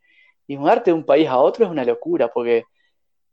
Y 0.47 0.57
mudarte 0.57 0.89
de 0.89 0.95
un 0.95 1.05
país 1.05 1.27
a 1.27 1.37
otro 1.37 1.63
es 1.63 1.69
una 1.69 1.85
locura, 1.85 2.29
porque 2.29 2.63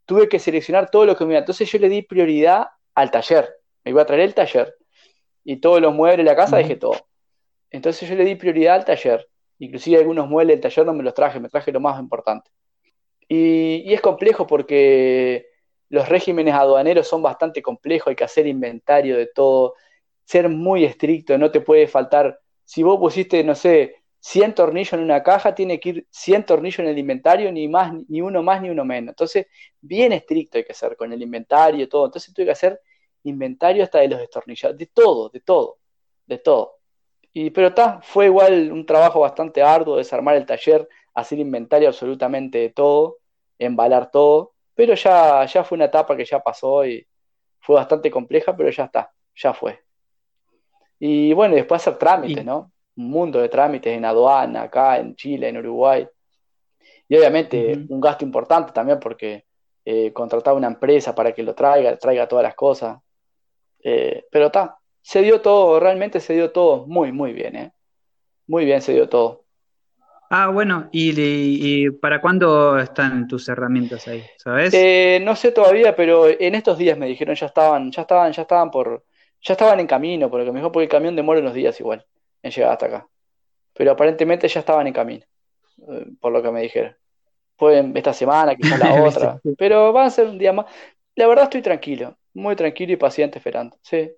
tuve 0.05 0.29
que 0.29 0.37
seleccionar 0.37 0.91
todo 0.91 1.07
lo 1.07 1.17
que 1.17 1.25
me 1.25 1.31
iba. 1.31 1.39
Entonces 1.39 1.67
yo 1.71 1.79
le 1.79 1.89
di 1.89 2.03
prioridad 2.03 2.67
al 2.93 3.09
taller. 3.09 3.55
Me 3.83 3.89
iba 3.89 4.03
a 4.03 4.05
traer 4.05 4.21
el 4.21 4.35
taller. 4.35 4.75
Y 5.43 5.55
todos 5.55 5.81
los 5.81 5.95
muebles 5.95 6.17
de 6.17 6.31
la 6.31 6.35
casa 6.35 6.57
dejé 6.57 6.75
todo. 6.75 7.07
Entonces 7.71 8.07
yo 8.07 8.13
le 8.13 8.23
di 8.23 8.35
prioridad 8.35 8.75
al 8.75 8.85
taller. 8.85 9.27
Inclusive 9.57 9.97
algunos 9.97 10.29
muebles 10.29 10.57
del 10.57 10.61
taller 10.61 10.85
no 10.85 10.93
me 10.93 11.01
los 11.01 11.15
traje, 11.15 11.39
me 11.39 11.49
traje 11.49 11.71
lo 11.71 11.79
más 11.79 11.99
importante. 11.99 12.51
Y, 13.27 13.91
es 13.91 13.99
complejo 13.99 14.45
porque 14.45 15.47
los 15.89 16.09
regímenes 16.09 16.53
aduaneros 16.53 17.07
son 17.07 17.21
bastante 17.21 17.61
complejos, 17.61 18.07
hay 18.07 18.15
que 18.15 18.23
hacer 18.23 18.47
inventario 18.47 19.17
de 19.17 19.27
todo, 19.27 19.75
ser 20.23 20.49
muy 20.49 20.85
estricto, 20.85 21.37
no 21.37 21.51
te 21.51 21.61
puede 21.61 21.87
faltar, 21.87 22.39
si 22.63 22.83
vos 22.83 22.99
pusiste, 22.99 23.43
no 23.43 23.55
sé, 23.55 24.03
100 24.25 24.55
tornillos 24.55 24.93
en 24.93 25.01
una 25.01 25.21
caja, 25.21 25.53
tiene 25.53 25.79
que 25.79 25.89
ir 25.89 26.07
100 26.09 26.47
tornillos 26.47 26.79
en 26.79 26.87
el 26.87 26.97
inventario, 26.97 27.51
ni 27.51 27.67
más, 27.67 27.93
ni 28.09 28.21
uno 28.21 28.41
más, 28.41 28.59
ni 28.59 28.71
uno 28.71 28.83
menos. 28.83 29.09
Entonces, 29.09 29.45
bien 29.79 30.13
estricto 30.13 30.57
hay 30.57 30.63
que 30.63 30.73
ser 30.73 30.95
con 30.97 31.13
el 31.13 31.21
inventario 31.21 31.83
y 31.83 31.87
todo. 31.87 32.05
Entonces 32.05 32.33
tuve 32.33 32.45
que 32.45 32.51
hacer 32.51 32.81
inventario 33.21 33.83
hasta 33.83 33.99
de 33.99 34.07
los 34.07 34.19
destornilladores, 34.19 34.79
de 34.79 34.87
todo, 34.87 35.29
de 35.29 35.41
todo, 35.41 35.77
de 36.25 36.39
todo. 36.39 36.79
Y, 37.33 37.51
pero 37.51 37.67
está, 37.67 38.01
fue 38.01 38.25
igual 38.25 38.71
un 38.71 38.87
trabajo 38.87 39.19
bastante 39.19 39.61
arduo 39.61 39.97
desarmar 39.97 40.35
el 40.37 40.47
taller, 40.47 40.89
hacer 41.13 41.37
inventario 41.37 41.87
absolutamente 41.87 42.57
de 42.57 42.69
todo, 42.69 43.19
embalar 43.59 44.09
todo, 44.09 44.54
pero 44.75 44.93
ya, 44.93 45.45
ya 45.45 45.63
fue 45.63 45.77
una 45.77 45.85
etapa 45.85 46.15
que 46.15 46.25
ya 46.25 46.39
pasó 46.39 46.85
y 46.85 47.05
fue 47.59 47.75
bastante 47.75 48.11
compleja, 48.11 48.55
pero 48.55 48.69
ya 48.69 48.85
está, 48.85 49.11
ya 49.35 49.53
fue. 49.53 49.79
Y 50.99 51.33
bueno, 51.33 51.55
después 51.55 51.81
hacer 51.81 51.97
trámites, 51.97 52.45
¿no? 52.45 52.71
un 52.95 53.09
mundo 53.09 53.41
de 53.41 53.49
trámites 53.49 53.95
en 53.95 54.05
aduana, 54.05 54.63
acá 54.63 54.97
en 54.97 55.15
Chile, 55.15 55.49
en 55.49 55.57
Uruguay. 55.57 56.07
Y 57.07 57.17
obviamente 57.17 57.85
un 57.89 57.99
gasto 57.99 58.25
importante 58.25 58.71
también 58.71 58.99
porque 58.99 59.45
eh, 59.83 60.11
contratar 60.13 60.53
una 60.53 60.67
empresa 60.67 61.13
para 61.13 61.33
que 61.33 61.43
lo 61.43 61.53
traiga, 61.53 61.97
traiga 61.97 62.27
todas 62.27 62.43
las 62.43 62.55
cosas. 62.55 62.99
Eh, 63.83 64.25
pero 64.31 64.47
está, 64.47 64.77
se 65.01 65.21
dio 65.21 65.41
todo, 65.41 65.79
realmente 65.79 66.19
se 66.19 66.33
dio 66.33 66.51
todo 66.51 66.87
muy, 66.87 67.11
muy 67.11 67.33
bien, 67.33 67.55
¿eh? 67.55 67.71
Muy 68.47 68.65
bien 68.65 68.81
se 68.81 68.93
dio 68.93 69.09
todo. 69.09 69.44
Ah, 70.29 70.47
bueno, 70.47 70.89
¿y, 70.91 71.89
para 71.91 72.19
cuándo 72.19 72.79
están 72.79 73.27
tus 73.27 73.47
herramientas 73.47 74.07
ahí? 74.07 74.23
¿Sabes? 74.37 74.73
Eh, 74.73 75.19
no 75.23 75.35
sé 75.35 75.51
todavía, 75.51 75.95
pero 75.95 76.27
en 76.27 76.55
estos 76.55 76.77
días 76.77 76.97
me 76.97 77.07
dijeron 77.07 77.35
ya 77.35 77.45
estaban, 77.45 77.91
ya 77.91 78.01
estaban, 78.01 78.31
ya 78.31 78.41
estaban 78.41 78.71
por, 78.71 79.03
ya 79.41 79.53
estaban 79.53 79.79
en 79.79 79.87
camino, 79.87 80.29
porque 80.29 80.51
me 80.51 80.59
dijo 80.59 80.71
porque 80.71 80.85
el 80.85 80.89
camión 80.89 81.15
demora 81.15 81.39
unos 81.39 81.53
días 81.53 81.79
igual 81.79 82.05
en 82.41 82.51
llegar 82.51 82.71
hasta 82.71 82.85
acá. 82.87 83.07
Pero 83.73 83.91
aparentemente 83.91 84.47
ya 84.47 84.59
estaban 84.59 84.87
en 84.87 84.93
camino, 84.93 85.25
eh, 85.89 86.07
por 86.19 86.31
lo 86.31 86.41
que 86.41 86.51
me 86.51 86.61
dijeron. 86.61 86.95
Pueden 87.55 87.95
esta 87.95 88.13
semana, 88.13 88.55
quizás 88.57 88.79
la 88.79 88.93
otra, 88.93 89.39
pero 89.57 89.93
va 89.93 90.05
a 90.05 90.09
ser 90.09 90.27
un 90.27 90.37
día 90.37 90.53
más. 90.53 90.65
La 91.15 91.27
verdad 91.27 91.45
estoy 91.45 91.61
tranquilo, 91.61 92.17
muy 92.33 92.55
tranquilo 92.55 92.93
y 92.93 92.97
paciente 92.97 93.37
esperando, 93.37 93.77
sí. 93.81 94.11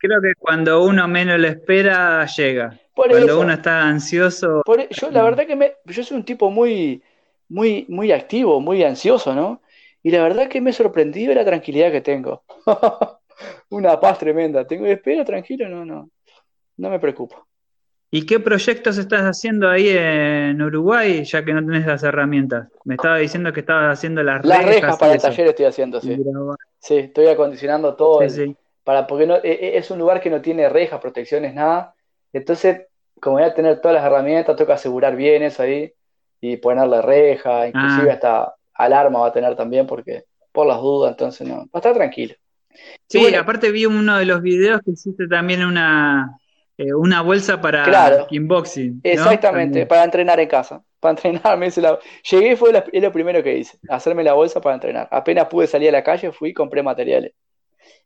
Creo 0.00 0.20
que 0.20 0.32
cuando 0.38 0.82
uno 0.82 1.06
menos 1.06 1.38
lo 1.38 1.46
espera, 1.46 2.26
llega. 2.26 2.80
cuando 2.94 3.40
uno 3.40 3.52
está 3.52 3.82
ansioso. 3.82 4.62
E, 4.78 4.88
yo, 4.90 5.10
la 5.10 5.22
verdad 5.22 5.46
que 5.46 5.56
me, 5.56 5.74
yo 5.84 6.02
soy 6.02 6.16
un 6.16 6.24
tipo 6.24 6.50
muy, 6.50 7.02
muy, 7.48 7.86
muy 7.88 8.10
activo, 8.10 8.60
muy 8.60 8.82
ansioso, 8.82 9.34
¿no? 9.34 9.62
Y 10.02 10.10
la 10.10 10.22
verdad 10.22 10.48
que 10.48 10.60
me 10.60 10.70
he 10.70 10.72
sorprendido 10.72 11.34
la 11.34 11.44
tranquilidad 11.44 11.92
que 11.92 12.00
tengo. 12.00 12.42
Una 13.68 14.00
paz 14.00 14.18
tremenda. 14.18 14.66
Tengo 14.66 14.86
espero 14.86 15.24
tranquilo, 15.24 15.68
no, 15.68 15.84
no 15.84 16.10
no 16.80 16.90
me 16.90 16.98
preocupo. 16.98 17.46
¿Y 18.10 18.26
qué 18.26 18.40
proyectos 18.40 18.98
estás 18.98 19.22
haciendo 19.22 19.68
ahí 19.68 19.88
en 19.88 20.60
Uruguay, 20.60 21.22
ya 21.24 21.44
que 21.44 21.52
no 21.52 21.64
tenés 21.64 21.86
las 21.86 22.02
herramientas? 22.02 22.66
Me 22.84 22.96
estaba 22.96 23.18
diciendo 23.18 23.52
que 23.52 23.60
estabas 23.60 23.96
haciendo 23.98 24.24
las, 24.24 24.44
las 24.44 24.64
rejas. 24.64 24.98
para 24.98 25.12
el 25.12 25.20
taller 25.20 25.46
estoy 25.46 25.66
haciendo, 25.66 26.00
sí. 26.00 26.16
Sí, 26.80 26.96
estoy 26.96 27.28
acondicionando 27.28 27.94
todo. 27.94 28.20
Para, 28.90 29.06
porque 29.06 29.24
no, 29.24 29.36
e, 29.36 29.52
e, 29.52 29.78
es 29.78 29.88
un 29.92 30.00
lugar 30.00 30.20
que 30.20 30.30
no 30.30 30.42
tiene 30.42 30.68
rejas, 30.68 31.00
protecciones, 31.00 31.54
nada. 31.54 31.94
Entonces, 32.32 32.88
como 33.20 33.36
voy 33.36 33.44
a 33.44 33.54
tener 33.54 33.80
todas 33.80 33.94
las 33.94 34.04
herramientas, 34.04 34.56
que 34.56 34.72
asegurar 34.72 35.14
bien 35.14 35.44
eso 35.44 35.62
ahí 35.62 35.92
y 36.40 36.56
ponerle 36.56 37.00
reja, 37.00 37.68
inclusive 37.68 38.10
ah. 38.10 38.14
hasta 38.14 38.54
alarma 38.74 39.20
va 39.20 39.28
a 39.28 39.32
tener 39.32 39.54
también, 39.54 39.86
porque 39.86 40.24
por 40.50 40.66
las 40.66 40.80
dudas, 40.80 41.12
entonces 41.12 41.46
no, 41.46 41.58
va 41.58 41.68
a 41.74 41.78
estar 41.78 41.94
tranquilo. 41.94 42.34
Sí, 43.06 43.32
aparte 43.32 43.70
vi 43.70 43.86
uno 43.86 44.18
de 44.18 44.24
los 44.24 44.42
videos 44.42 44.80
que 44.84 44.90
hiciste 44.90 45.28
también 45.28 45.64
una, 45.64 46.36
eh, 46.76 46.92
una 46.92 47.22
bolsa 47.22 47.60
para 47.60 47.84
claro. 47.84 48.26
Exactamente, 49.04 49.86
para 49.86 50.02
entrenar 50.02 50.40
en 50.40 50.48
casa. 50.48 50.82
Para 51.00 51.12
entrenar, 51.12 51.56
me 51.56 51.68
hice 51.68 51.80
la... 51.80 51.98
Llegué 52.28 52.56
fue 52.56 52.72
lo 52.74 53.12
primero 53.12 53.40
que 53.42 53.56
hice, 53.56 53.78
hacerme 53.88 54.22
la 54.22 54.34
bolsa 54.34 54.60
para 54.60 54.74
entrenar. 54.74 55.08
Apenas 55.10 55.46
pude 55.46 55.66
salir 55.66 55.88
a 55.88 55.92
la 55.92 56.04
calle, 56.04 56.30
fui 56.30 56.50
y 56.50 56.52
compré 56.52 56.82
materiales. 56.82 57.32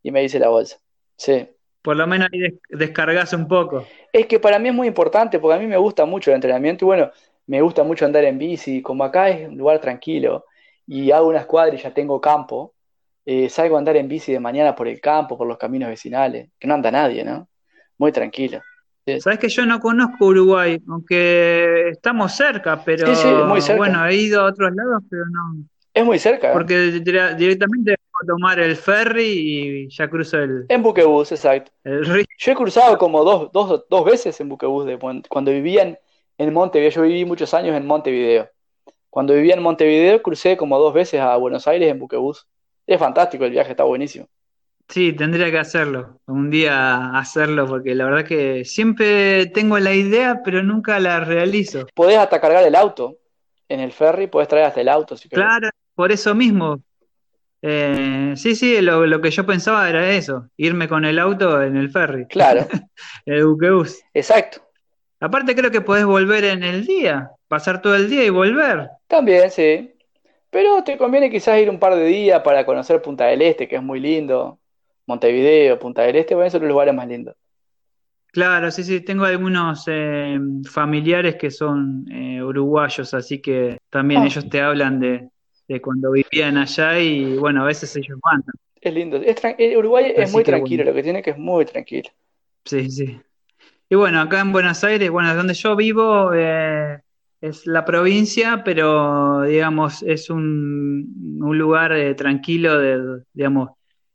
Y 0.02 0.11
me 0.11 0.23
hice 0.23 0.39
la 0.39 0.48
bolsa. 0.48 0.78
Sí. 1.16 1.48
Por 1.82 1.97
lo 1.97 2.06
menos 2.06 2.28
ahí 2.32 2.59
descargas 2.70 3.32
un 3.32 3.47
poco. 3.47 3.86
Es 4.12 4.27
que 4.27 4.40
para 4.40 4.59
mí 4.59 4.69
es 4.69 4.74
muy 4.74 4.86
importante, 4.86 5.39
porque 5.39 5.56
a 5.56 5.59
mí 5.59 5.66
me 5.66 5.77
gusta 5.77 6.05
mucho 6.05 6.31
el 6.31 6.36
entrenamiento 6.36 6.85
y 6.85 6.86
bueno, 6.86 7.11
me 7.47 7.61
gusta 7.61 7.82
mucho 7.82 8.05
andar 8.06 8.24
en 8.24 8.39
bici. 8.39 8.81
Como 8.81 9.05
acá 9.05 9.28
es 9.28 9.48
un 9.48 9.59
lugar 9.59 9.81
tranquilo 9.81 10.47
y 10.86 11.11
hago 11.11 11.28
unas 11.28 11.47
cuadras 11.47 11.81
y 11.81 11.82
ya 11.82 11.93
tengo 11.93 12.20
campo, 12.20 12.74
eh, 13.27 13.48
salgo 13.48 13.77
a 13.77 13.78
andar 13.78 13.97
en 13.97 14.09
bici 14.09 14.32
de 14.32 14.40
mañana 14.40 14.74
por 14.74 14.89
el 14.89 15.01
campo, 15.01 15.36
por 15.36 15.47
los 15.47 15.59
caminos 15.59 15.89
vecinales, 15.89 16.48
que 16.59 16.66
no 16.66 16.74
anda 16.74 16.90
nadie, 16.90 17.24
¿no? 17.24 17.48
muy 17.98 18.12
tranquila. 18.12 18.62
Sabes 19.20 19.39
que 19.39 19.48
yo 19.48 19.66
no 19.66 19.81
conozco 19.81 20.27
Uruguay, 20.27 20.82
aunque 20.89 21.90
estamos 21.90 22.35
cerca, 22.35 22.82
pero 22.82 23.06
bueno, 23.77 24.06
he 24.06 24.16
ido 24.16 24.40
a 24.40 24.44
otros 24.47 24.74
lados, 24.74 25.02
pero 25.11 25.24
no. 25.27 25.65
Es 25.95 26.05
muy 26.05 26.19
cerca. 26.19 26.51
¿eh? 26.51 26.53
Porque 26.53 26.77
directamente 27.37 27.97
puedo 28.11 28.35
tomar 28.35 28.59
el 28.59 28.77
ferry 28.77 29.87
y 29.87 29.89
ya 29.89 30.11
cruzo 30.11 30.39
el. 30.39 30.66
En 30.69 30.83
buquebús, 30.83 31.31
exacto. 31.31 31.71
Yo 31.85 32.53
he 32.53 32.55
cruzado 32.57 32.99
como 32.99 33.23
dos, 33.23 33.53
dos, 33.53 33.85
dos 33.89 34.05
veces 34.05 34.39
en 34.41 34.49
buquebús 34.49 34.87
de, 34.87 34.99
cuando 35.29 35.53
vivía 35.53 35.83
en, 35.83 35.99
en 36.37 36.53
Montevideo. 36.53 36.91
Yo 36.91 37.03
viví 37.03 37.25
muchos 37.25 37.55
años 37.55 37.77
en 37.77 37.87
Montevideo. 37.87 38.51
Cuando 39.09 39.35
vivía 39.35 39.55
en 39.55 39.62
Montevideo 39.62 40.21
crucé 40.21 40.57
como 40.57 40.79
dos 40.81 40.93
veces 40.93 41.21
a 41.21 41.37
Buenos 41.37 41.69
Aires 41.69 41.89
en 41.89 42.01
buquebús. 42.01 42.49
Es 42.87 42.99
fantástico 42.99 43.45
el 43.45 43.53
viaje, 43.53 43.71
está 43.71 43.85
buenísimo. 43.85 44.27
Sí, 44.89 45.15
tendría 45.15 45.51
que 45.51 45.59
hacerlo, 45.59 46.21
un 46.27 46.51
día 46.51 47.16
hacerlo, 47.16 47.66
porque 47.66 47.95
la 47.95 48.05
verdad 48.05 48.27
que 48.27 48.66
siempre 48.66 49.47
tengo 49.47 49.79
la 49.79 49.95
idea, 49.95 50.43
pero 50.45 50.62
nunca 50.62 51.01
la 51.01 51.21
realizo. 51.21 51.87
Podés 51.95 52.19
hasta 52.19 52.39
cargar 52.39 52.65
el 52.65 52.75
auto 52.75 53.16
en 53.69 53.81
el 53.81 53.93
ferry, 53.93 54.27
podés 54.27 54.49
traer 54.49 54.66
hasta 54.66 54.83
el 54.83 54.91
auto 54.91 55.16
si 55.16 55.29
querés. 55.29 55.47
Claro, 55.47 55.71
por 55.95 56.12
eso 56.12 56.35
mismo. 56.35 56.83
Eh, 57.62 58.35
sí, 58.37 58.55
sí, 58.55 58.81
lo, 58.83 59.21
que 59.23 59.31
yo 59.31 59.47
pensaba 59.47 59.89
era 59.89 60.11
eso, 60.11 60.51
irme 60.57 60.87
con 60.87 61.05
el 61.05 61.19
auto 61.19 61.62
en 61.62 61.77
el 61.77 61.91
ferry. 61.91 62.27
Claro. 62.27 62.66
el 63.27 63.47
buquebús. 63.47 64.01
Exacto. 64.12 64.61
Aparte 65.21 65.55
creo 65.55 65.71
que 65.71 65.81
podés 65.81 66.05
volver 66.05 66.45
en 66.45 66.62
el 66.62 66.85
día, 66.85 67.31
pasar 67.49 67.81
todo 67.81 67.97
el 67.97 68.11
día 68.11 68.25
y 68.25 68.31
volver. 68.31 68.91
También, 69.07 69.51
sí. 69.51 69.95
Pero 70.51 70.85
te 70.85 70.99
conviene 70.99 71.31
quizás 71.31 71.59
ir 71.59 71.71
un 71.71 71.79
par 71.79 71.95
de 71.95 72.05
días 72.05 72.43
para 72.43 72.66
conocer 72.66 73.01
Punta 73.01 73.25
del 73.25 73.41
Este, 73.41 73.66
que 73.66 73.77
es 73.77 73.83
muy 73.83 73.99
lindo. 73.99 74.59
Montevideo, 75.07 75.79
Punta 75.79 76.03
del 76.03 76.16
Este, 76.16 76.35
bueno, 76.35 76.51
son 76.51 76.61
los 76.61 76.71
lugares 76.71 76.95
más 76.95 77.09
lindos. 77.09 77.35
Claro, 78.31 78.71
sí, 78.71 78.85
sí, 78.85 79.01
tengo 79.01 79.25
algunos 79.25 79.85
eh, 79.87 80.39
familiares 80.69 81.37
que 81.37 81.51
son 81.51 82.05
eh, 82.11 82.43
uruguayos, 82.43 83.15
así 83.15 83.41
que 83.41 83.79
también 83.89 84.23
ah. 84.23 84.27
ellos 84.27 84.49
te 84.51 84.61
hablan 84.61 84.99
de, 85.01 85.29
cuando 85.82 86.11
vivían 86.12 86.57
allá 86.57 86.99
y 86.99 87.36
bueno, 87.36 87.62
a 87.62 87.66
veces 87.66 87.95
ellos 87.97 88.19
van. 88.23 88.45
Es 88.81 88.93
lindo. 88.93 89.20
Eh, 89.23 89.77
Uruguay 89.77 90.12
es 90.16 90.32
muy 90.32 90.45
tranquilo, 90.45 90.85
lo 90.85 90.95
que 90.95 91.03
tiene 91.03 91.23
que 91.23 91.31
es 91.31 91.39
muy 91.39 91.65
tranquilo. 91.65 92.11
Sí, 92.65 92.91
sí. 92.91 93.20
Y 93.89 93.95
bueno, 93.95 94.20
acá 94.20 94.41
en 94.41 94.53
Buenos 94.53 94.82
Aires, 94.85 95.11
bueno, 95.11 95.35
donde 95.35 95.55
yo 95.55 95.77
vivo 95.77 96.32
es 96.32 97.66
la 97.66 97.85
provincia, 97.85 98.62
pero 98.65 99.43
digamos, 99.43 100.03
es 100.03 100.31
un, 100.31 101.41
un 101.43 101.59
lugar 101.59 101.93
tranquilo, 102.16 102.78
de, 102.78 103.23
digamos, 103.32 103.70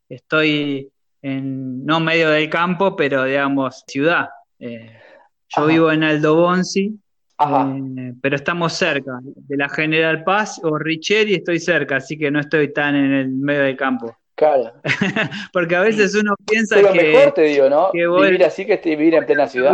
estoy 0.09 0.91
en, 1.21 1.85
no 1.85 1.99
medio 1.99 2.29
del 2.29 2.49
campo, 2.49 2.95
pero 2.95 3.23
digamos, 3.23 3.83
ciudad. 3.87 4.29
Eh, 4.59 4.91
yo 5.55 5.65
vivo 5.65 5.91
en 5.91 6.03
Aldo 6.03 6.35
Bonzi, 7.39 8.01
Eh, 8.01 8.13
pero 8.21 8.35
estamos 8.35 8.73
cerca. 8.73 9.19
De 9.23 9.57
la 9.57 9.69
General 9.69 10.23
Paz 10.23 10.59
o 10.63 10.77
Richeri 10.77 11.35
estoy 11.35 11.59
cerca, 11.59 11.97
así 11.97 12.17
que 12.17 12.29
no 12.29 12.39
estoy 12.39 12.73
tan 12.73 12.95
en 12.95 13.13
el 13.13 13.29
medio 13.29 13.63
del 13.63 13.77
campo. 13.77 14.15
Claro. 14.35 14.71
Porque 15.53 15.75
a 15.75 15.81
veces 15.81 16.15
uno 16.15 16.35
piensa 16.49 16.75
pero 16.75 16.93
que. 16.93 17.03
mejor 17.03 17.33
te 17.33 17.41
digo, 17.43 17.69
¿no? 17.69 17.91
vivir 17.91 18.43
así 18.45 18.65
que 18.65 18.77
vivir 18.77 19.15
en 19.15 19.25
plena 19.25 19.47
ciudad. 19.47 19.73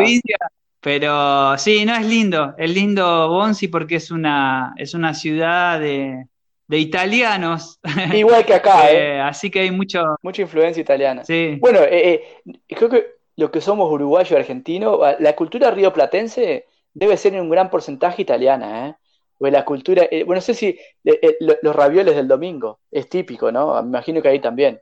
Pero 0.81 1.57
sí, 1.57 1.85
no 1.85 1.95
es 1.95 2.05
lindo. 2.05 2.53
Es 2.57 2.71
lindo 2.71 3.27
Bonzi 3.29 3.67
porque 3.67 3.95
es 3.95 4.11
una, 4.11 4.73
es 4.77 4.93
una 4.93 5.15
ciudad 5.15 5.79
de, 5.79 6.27
de 6.67 6.77
italianos. 6.77 7.79
Igual 8.13 8.45
que 8.45 8.53
acá, 8.53 8.91
¿eh? 8.91 9.19
Así 9.19 9.49
que 9.49 9.61
hay 9.61 9.71
mucho... 9.71 10.03
mucha 10.21 10.43
influencia 10.43 10.81
italiana. 10.81 11.23
Sí. 11.23 11.57
Bueno, 11.59 11.79
eh, 11.79 12.21
eh, 12.45 12.59
creo 12.67 12.89
que 12.89 13.15
lo 13.35 13.51
que 13.51 13.61
somos 13.61 13.91
uruguayos 13.91 14.37
argentinos, 14.37 14.99
la 15.19 15.35
cultura 15.35 15.71
rioplatense 15.71 16.65
debe 16.95 17.17
ser 17.17 17.35
en 17.35 17.41
un 17.41 17.49
gran 17.49 17.69
porcentaje 17.69 18.23
italiana, 18.23 18.87
¿eh? 18.87 18.95
O 19.37 19.47
la 19.47 19.65
cultura, 19.65 20.07
eh, 20.09 20.23
bueno, 20.23 20.37
no 20.37 20.41
sé 20.41 20.53
si 20.53 20.79
los 21.03 21.75
ravioles 21.75 22.15
del 22.15 22.27
domingo, 22.27 22.79
es 22.89 23.09
típico, 23.09 23.51
¿no? 23.51 23.81
Me 23.83 23.89
imagino 23.89 24.21
que 24.21 24.29
ahí 24.29 24.39
también, 24.39 24.79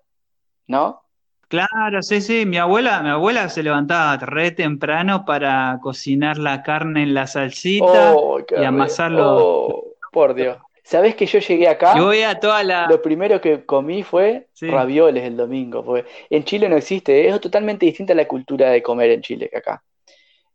¿no? 0.67 1.01
Claro, 1.47 2.01
sí, 2.01 2.21
sí. 2.21 2.45
Mi 2.45 2.57
abuela, 2.57 3.01
mi 3.01 3.09
abuela 3.09 3.49
se 3.49 3.63
levantaba 3.63 4.17
re 4.17 4.51
temprano 4.51 5.25
para 5.25 5.79
cocinar 5.81 6.37
la 6.37 6.63
carne 6.63 7.03
en 7.03 7.13
la 7.13 7.27
salsita 7.27 8.13
oh, 8.15 8.39
y 8.39 8.63
amasarlo. 8.63 9.37
Oh, 9.37 9.83
por 10.11 10.35
Dios. 10.35 10.57
¿Sabés 10.83 11.15
que 11.15 11.25
yo 11.25 11.39
llegué 11.39 11.67
acá? 11.67 11.95
Yo 11.95 12.05
voy 12.05 12.23
a 12.23 12.39
toda 12.39 12.63
la... 12.63 12.87
Lo 12.87 13.01
primero 13.01 13.39
que 13.39 13.65
comí 13.65 14.03
fue 14.03 14.47
ravioles 14.61 15.23
el 15.23 15.37
domingo. 15.37 15.83
Porque 15.83 16.09
en 16.29 16.43
Chile 16.43 16.67
no 16.69 16.75
existe, 16.75 17.27
es 17.27 17.39
totalmente 17.39 17.85
distinta 17.85 18.13
la 18.13 18.27
cultura 18.27 18.69
de 18.69 18.83
comer 18.83 19.11
en 19.11 19.21
Chile 19.21 19.49
que 19.49 19.57
acá. 19.57 19.83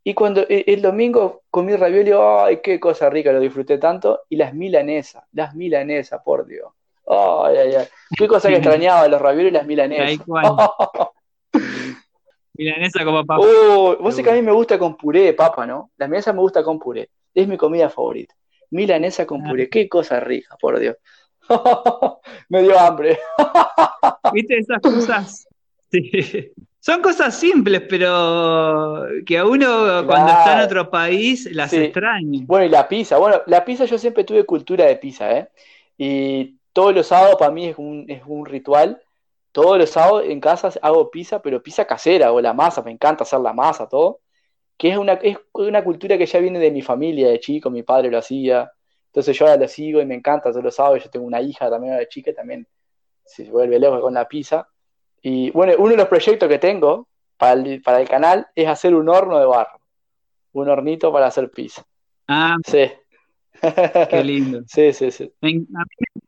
Y 0.09 0.15
cuando 0.15 0.41
e, 0.49 0.65
el 0.69 0.81
domingo 0.81 1.43
comí 1.51 1.77
ravioles, 1.77 2.15
¡ay, 2.19 2.61
qué 2.63 2.81
cosa 2.81 3.11
rica! 3.11 3.31
Lo 3.31 3.41
disfruté 3.41 3.77
tanto. 3.77 4.23
Y 4.31 4.37
las 4.37 4.55
milanesas, 4.55 5.23
las 5.33 5.55
milanesas, 5.55 6.23
por 6.25 6.47
Dios. 6.47 6.73
Ay, 7.07 7.59
ay, 7.59 7.75
ay. 7.75 7.87
Qué 8.17 8.27
cosa 8.27 8.49
que 8.49 8.55
extrañaba, 8.55 9.07
los 9.07 9.21
ravioles 9.21 9.53
y 9.53 9.55
las 9.57 9.67
milanesas. 9.67 10.27
Milanesa 12.55 13.05
como 13.05 13.27
papa. 13.27 13.45
Oh, 13.45 13.99
vos 14.01 14.17
sé 14.17 14.23
que 14.23 14.31
a 14.31 14.33
mí 14.33 14.41
me 14.41 14.53
gusta 14.53 14.79
con 14.79 14.97
puré 14.97 15.25
de 15.25 15.35
papa, 15.35 15.67
¿no? 15.67 15.91
La 15.99 16.07
milanesa 16.07 16.33
me 16.33 16.41
gusta 16.41 16.65
con 16.65 16.79
puré. 16.79 17.11
Es 17.35 17.47
mi 17.47 17.59
comida 17.59 17.91
favorita. 17.91 18.35
Milanesa 18.71 19.27
con 19.27 19.45
puré. 19.45 19.65
Ah. 19.65 19.69
Qué 19.71 19.91
cosa 19.91 20.21
rica, 20.21 20.57
por 20.59 20.79
Dios. 20.79 20.97
me 22.49 22.63
dio 22.63 22.79
hambre. 22.79 23.19
¿Viste 24.33 24.57
esas 24.57 24.81
cosas? 24.81 25.47
Sí. 25.91 26.51
Son 26.81 27.03
cosas 27.03 27.39
simples, 27.39 27.83
pero 27.89 29.05
que 29.27 29.37
a 29.37 29.45
uno 29.45 30.05
cuando 30.07 30.31
está 30.31 30.59
en 30.59 30.65
otro 30.65 30.89
país 30.91 31.49
las 31.53 31.73
extraña. 31.73 32.43
Bueno, 32.47 32.67
y 32.67 32.69
la 32.69 32.87
pizza. 32.87 33.19
Bueno, 33.19 33.43
la 33.47 33.65
pizza 33.65 33.85
yo 33.85 33.99
siempre 33.99 34.25
tuve 34.25 34.45
cultura 34.45 34.85
de 34.87 34.97
pizza, 34.97 35.37
¿eh? 35.37 35.49
Y 35.97 36.57
todos 36.73 36.95
los 36.95 37.09
sábados 37.09 37.37
para 37.37 37.51
mí 37.51 37.67
es 37.67 37.79
un, 37.79 38.05
es 38.09 38.23
un 38.25 38.47
ritual. 38.47 39.03
Todos 39.51 39.77
los 39.77 39.91
sábados 39.91 40.25
en 40.27 40.41
casa 40.41 40.71
hago 40.81 41.11
pizza, 41.11 41.43
pero 41.43 41.61
pizza 41.61 41.85
casera 41.85 42.31
o 42.33 42.41
la 42.41 42.53
masa, 42.53 42.83
me 42.83 42.93
encanta 42.93 43.25
hacer 43.25 43.41
la 43.41 43.53
masa, 43.53 43.89
todo. 43.89 44.21
Que 44.77 44.91
es 44.91 44.97
una, 44.97 45.15
es 45.15 45.37
una 45.55 45.83
cultura 45.83 46.17
que 46.17 46.27
ya 46.27 46.39
viene 46.39 46.61
de 46.61 46.71
mi 46.71 46.83
familia, 46.83 47.29
de 47.29 47.41
chico, 47.41 47.71
mi 47.71 47.83
padre 47.83 48.11
lo 48.11 48.19
hacía. 48.19 48.71
Entonces 49.07 49.37
yo 49.37 49.47
ahora 49.47 49.61
lo 49.61 49.67
sigo 49.67 50.01
y 50.01 50.07
me 50.07 50.15
encanta 50.15 50.51
todos 50.51 50.63
los 50.63 50.77
sábados. 50.77 51.03
Yo 51.03 51.11
tengo 51.11 51.27
una 51.27 51.41
hija 51.41 51.69
también 51.69 51.99
de 51.99 52.07
chica, 52.09 52.33
también 52.33 52.65
se 53.25 53.51
vuelve 53.51 53.81
loca 53.81 54.01
con 54.01 54.15
la 54.15 54.29
pizza. 54.29 54.69
Y 55.31 55.51
bueno, 55.51 55.75
uno 55.77 55.91
de 55.91 55.99
los 55.99 56.09
proyectos 56.09 56.49
que 56.49 56.59
tengo 56.59 57.07
para 57.37 57.53
el, 57.53 57.83
para 57.83 58.01
el 58.01 58.09
canal 58.09 58.47
es 58.55 58.67
hacer 58.67 58.95
un 58.95 59.11
horno 59.11 59.39
de 59.39 59.45
barro. 59.45 59.79
Un 60.53 60.71
hornito 60.71 61.13
para 61.13 61.27
hacer 61.27 61.51
pizza. 61.51 61.85
Ah, 62.27 62.57
sí. 62.65 62.91
Qué 64.09 64.25
lindo. 64.25 64.63
Sí, 64.67 64.91
sí, 64.95 65.11
sí. 65.11 65.31
Me, 65.43 65.51
a 65.51 65.53
mí 65.53 65.67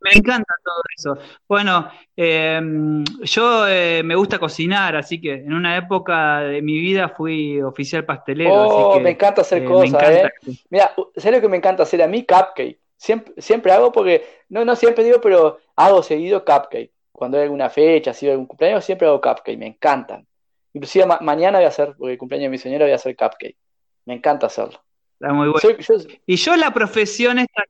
me 0.00 0.10
encanta 0.12 0.52
todo 0.62 0.82
eso. 0.94 1.18
Bueno, 1.48 1.88
em, 2.14 3.02
yo 3.22 3.66
eh, 3.66 4.02
me 4.04 4.16
gusta 4.16 4.38
cocinar, 4.38 4.94
así 4.96 5.18
que 5.18 5.32
en 5.32 5.54
una 5.54 5.78
época 5.78 6.40
de 6.40 6.60
mi 6.60 6.78
vida 6.78 7.08
fui 7.08 7.58
oficial 7.62 8.04
pastelero. 8.04 8.52
Oh, 8.52 8.92
así 8.92 9.00
me 9.00 9.10
encanta 9.12 9.40
hacer 9.40 9.62
eh, 9.62 9.64
cosas, 9.64 10.10
¿eh? 10.10 10.30
Mira, 10.68 10.92
¿sabes 11.16 11.38
lo 11.38 11.40
que 11.40 11.48
me 11.48 11.56
encanta 11.56 11.84
hacer 11.84 12.02
a 12.02 12.06
mí? 12.06 12.26
Cupcake. 12.26 12.78
Siempre, 12.98 13.32
siempre 13.38 13.72
hago 13.72 13.92
porque, 13.92 14.26
no, 14.50 14.62
no 14.66 14.76
siempre 14.76 15.04
digo, 15.04 15.22
pero 15.22 15.58
hago 15.74 16.02
seguido 16.02 16.44
cupcake. 16.44 16.92
Cuando 17.20 17.36
hay 17.36 17.44
alguna 17.44 17.70
fecha, 17.70 18.12
si 18.12 18.26
hay 18.26 18.32
algún 18.32 18.46
cumpleaños, 18.46 18.84
siempre 18.84 19.06
hago 19.06 19.20
cupcake, 19.20 19.56
me 19.56 19.68
encantan. 19.68 20.26
Inclusive 20.72 21.06
mañana 21.20 21.58
voy 21.58 21.66
a 21.66 21.68
hacer, 21.68 21.94
porque 21.96 22.14
el 22.14 22.18
cumpleaños 22.18 22.46
de 22.46 22.50
mi 22.50 22.58
señora 22.58 22.86
voy 22.86 22.92
a 22.92 22.96
hacer 22.96 23.14
cupcake. 23.14 23.56
Me 24.06 24.14
encanta 24.14 24.46
hacerlo 24.46 24.80
muy 25.28 25.52
Y 26.26 26.36
yo 26.36 26.56
la 26.56 26.72
profesión 26.72 27.38
esta 27.38 27.62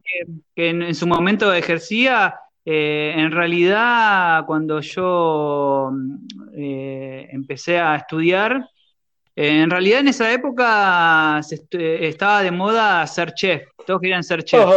que, 0.54 0.68
en, 0.68 0.94
su 0.94 1.06
momento 1.06 1.52
ejercía, 1.52 2.36
eh, 2.64 3.12
en 3.16 3.32
realidad 3.32 4.44
cuando 4.46 4.80
yo 4.80 5.90
eh, 6.56 7.28
empecé 7.30 7.78
a 7.78 7.96
estudiar, 7.96 8.68
eh, 9.34 9.62
en 9.62 9.70
realidad 9.70 10.00
en 10.00 10.08
esa 10.08 10.32
época 10.32 11.40
estaba 11.70 12.42
de 12.42 12.50
moda 12.50 13.06
ser 13.06 13.32
chef, 13.34 13.62
todos 13.86 14.00
querían 14.00 14.22
ser 14.22 14.44
chef. 14.44 14.68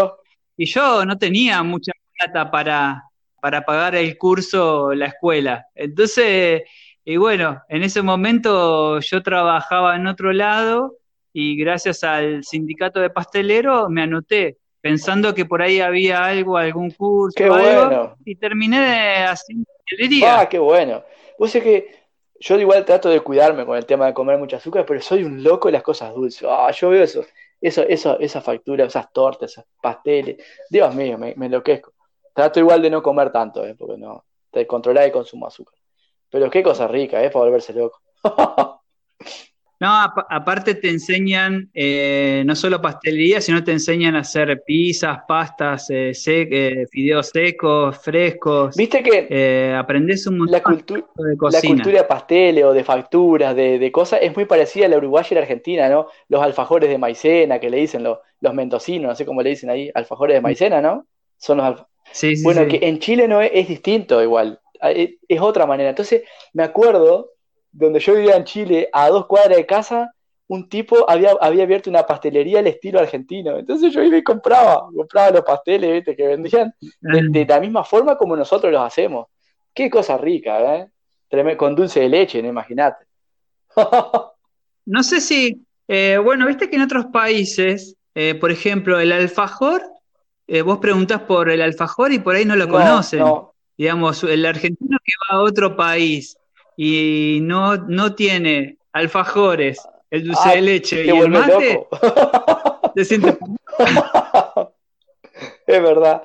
Y 0.58 0.66
yo 0.66 1.06
no 1.06 1.18
tenía 1.18 1.62
mucha 1.64 1.92
plata 2.18 2.50
para, 2.50 3.04
para 3.44 3.66
pagar 3.66 3.94
el 3.94 4.18
curso, 4.18 4.94
la 4.94 5.08
escuela. 5.08 5.68
Entonces, 5.76 6.64
y 7.04 7.18
bueno, 7.18 7.62
en 7.68 7.84
ese 7.84 8.02
momento 8.02 9.02
yo 9.02 9.22
trabajaba 9.22 9.98
en 9.98 10.08
otro 10.08 10.32
lado 10.32 10.96
y 11.34 11.58
gracias 11.58 12.06
al 12.06 12.46
sindicato 12.46 13.02
de 13.02 13.10
pastelero 13.10 13.90
me 13.90 14.04
anoté 14.04 14.60
pensando 14.80 15.36
que 15.36 15.44
por 15.44 15.62
ahí 15.62 15.82
había 15.82 16.24
algo, 16.24 16.56
algún 16.56 16.92
curso, 16.92 17.36
qué 17.36 17.50
bueno. 17.50 18.16
y 18.24 18.34
terminé 18.36 19.26
haciendo 19.26 19.66
pastelería. 19.78 20.40
Ah, 20.40 20.48
qué 20.48 20.60
bueno. 20.60 21.04
Vos 21.38 21.52
sé 21.52 21.62
que 21.62 21.94
yo 22.40 22.58
igual 22.58 22.86
trato 22.86 23.10
de 23.10 23.20
cuidarme 23.20 23.66
con 23.66 23.76
el 23.76 23.86
tema 23.86 24.06
de 24.06 24.14
comer 24.14 24.38
mucha 24.38 24.56
azúcar, 24.56 24.86
pero 24.86 25.02
soy 25.02 25.26
un 25.26 25.44
loco 25.44 25.68
de 25.68 25.74
las 25.74 25.84
cosas 25.84 26.14
dulces. 26.14 26.48
Ah, 26.50 26.72
yo 26.72 26.92
veo 26.92 27.04
eso, 27.04 27.26
eso, 27.60 27.82
eso, 27.82 28.18
esa 28.22 28.40
factura, 28.40 28.86
esas 28.86 29.12
tortas, 29.12 29.52
esos 29.52 29.66
pasteles. 29.82 30.38
Dios 30.70 30.96
mío, 30.96 31.18
me, 31.18 31.34
me 31.36 31.48
enloquezco. 31.48 31.92
Trato 32.34 32.60
igual 32.60 32.82
de 32.82 32.90
no 32.90 33.04
comer 33.04 33.32
tanto, 33.32 33.66
¿eh? 33.66 33.76
porque 33.78 33.98
no, 33.98 34.26
te 34.52 34.66
controlar 34.66 35.06
el 35.06 35.12
consumo 35.12 35.46
de 35.46 35.50
azúcar. 35.50 35.76
Pero 36.30 36.50
qué 36.50 36.64
cosa 36.64 36.88
rica, 36.88 37.24
¿eh? 37.24 37.30
Para 37.30 37.46
volverse 37.46 37.74
loco. 37.74 38.02
No, 39.84 39.90
aparte 40.30 40.76
te 40.76 40.90
enseñan 40.90 41.70
eh, 41.74 42.44
no 42.46 42.56
solo 42.56 42.82
pastelería, 42.82 43.42
sino 43.42 43.66
te 43.66 43.74
enseñan 43.74 44.16
a 44.16 44.20
hacer 44.20 44.64
pizzas, 44.66 45.20
pastas, 45.28 45.90
eh, 45.90 46.14
eh, 46.26 46.86
fideos 46.90 47.28
secos, 47.28 47.98
frescos. 47.98 48.78
Viste 48.78 49.04
que 49.04 49.76
aprendes 49.78 50.26
un 50.26 50.38
montón 50.38 50.54
la 50.54 50.60
de 50.60 51.38
cocina. 51.38 51.62
La 51.62 51.62
cultura 51.68 52.02
de 52.02 52.08
pasteles 52.08 52.64
o 52.64 52.72
de 52.72 52.84
facturas, 52.86 53.54
de, 53.58 53.92
cosas, 53.92 54.20
es 54.22 54.34
muy 54.34 54.46
parecida 54.46 54.86
a 54.86 54.88
la 54.88 54.96
uruguaya 54.96 55.28
y 55.32 55.36
la 55.36 55.42
argentina, 55.42 55.90
¿no? 55.90 56.08
Los 56.30 56.42
alfajores 56.42 56.90
de 56.90 56.98
maicena 56.98 57.60
que 57.60 57.70
le 57.70 57.76
dicen 57.76 58.04
los, 58.04 58.20
los 58.40 58.54
mentosinos, 58.54 59.10
no 59.10 59.16
sé 59.18 59.26
cómo 59.26 59.42
le 59.42 59.50
dicen 59.50 59.70
ahí, 59.70 59.92
alfajores 59.94 60.36
de 60.36 60.40
maicena, 60.40 60.80
¿no? 60.80 61.08
Son 61.36 61.58
los 61.58 61.84
sí, 62.12 62.36
sí, 62.36 62.44
Bueno, 62.44 62.68
que 62.68 62.80
en 62.82 63.00
Chile 63.00 63.28
no 63.28 63.42
es, 63.42 63.52
es 63.54 63.68
distinto 63.68 64.22
igual, 64.22 64.60
es 64.82 65.42
otra 65.42 65.66
manera. 65.66 65.90
Entonces, 65.90 66.24
me 66.54 66.64
acuerdo 66.64 67.32
donde 67.74 68.00
yo 68.00 68.14
vivía 68.14 68.36
en 68.36 68.46
Chile, 68.46 68.90
a 68.94 69.10
dos 69.10 69.26
cuadras 69.26 69.58
de 69.58 69.66
casa, 69.66 70.14
un 70.48 70.70
tipo 70.70 71.10
había, 71.10 71.32
había 71.42 71.64
abierto 71.64 71.90
una 71.90 72.06
pastelería 72.06 72.60
al 72.60 72.68
estilo 72.68 73.00
argentino. 73.00 73.58
Entonces 73.58 73.92
yo 73.92 74.04
iba 74.04 74.18
y 74.18 74.24
compraba, 74.24 74.88
compraba 74.96 75.32
los 75.32 75.42
pasteles 75.42 76.04
que 76.06 76.28
vendían 76.28 76.74
de, 77.02 77.46
la 77.46 77.60
misma 77.60 77.84
forma 77.84 78.18
como 78.18 78.36
nosotros 78.36 78.72
los 78.72 78.82
hacemos. 78.82 79.28
Qué 79.74 79.90
cosa 79.90 80.18
rica, 80.18 80.76
¿eh? 80.76 81.58
Con 81.58 81.76
dulce 81.76 82.02
de 82.02 82.10
leche, 82.10 82.42
¿no? 82.44 82.50
Imagínate. 82.50 83.06
no 84.86 85.02
sé 85.02 85.20
si, 85.20 85.66
eh, 85.88 86.20
bueno, 86.24 86.46
viste 86.46 86.70
que 86.70 86.76
en 86.76 86.84
otros 86.84 87.08
países, 87.08 87.96
eh, 88.14 88.36
por 88.36 88.52
ejemplo, 88.52 89.00
el 89.00 89.12
alfajor, 89.12 89.82
eh, 90.54 90.62
vos 90.62 90.78
preguntás 90.78 91.22
por 91.22 91.50
el 91.50 91.64
alfajor 91.64 92.14
y 92.14 92.20
por 92.20 92.36
ahí 92.36 92.46
no 92.46 92.56
lo 92.56 92.70
conocen. 92.70 93.26
Digamos, 93.76 94.24
el 94.24 94.46
argentino 94.46 95.00
que 95.04 95.12
va 95.26 95.40
a 95.40 95.42
otro 95.42 95.76
país 95.76 96.38
y 96.78 97.40
no, 97.42 97.76
no 97.76 98.14
tiene 98.14 98.78
alfajores, 98.92 99.82
el 100.12 100.28
dulce 100.28 100.50
de 100.50 100.62
leche 100.62 101.06
y 101.06 101.10
el 101.10 101.30
mate, 101.30 101.88
se 102.96 103.06
siente... 103.06 103.36
es 105.66 105.82
verdad. 105.82 106.22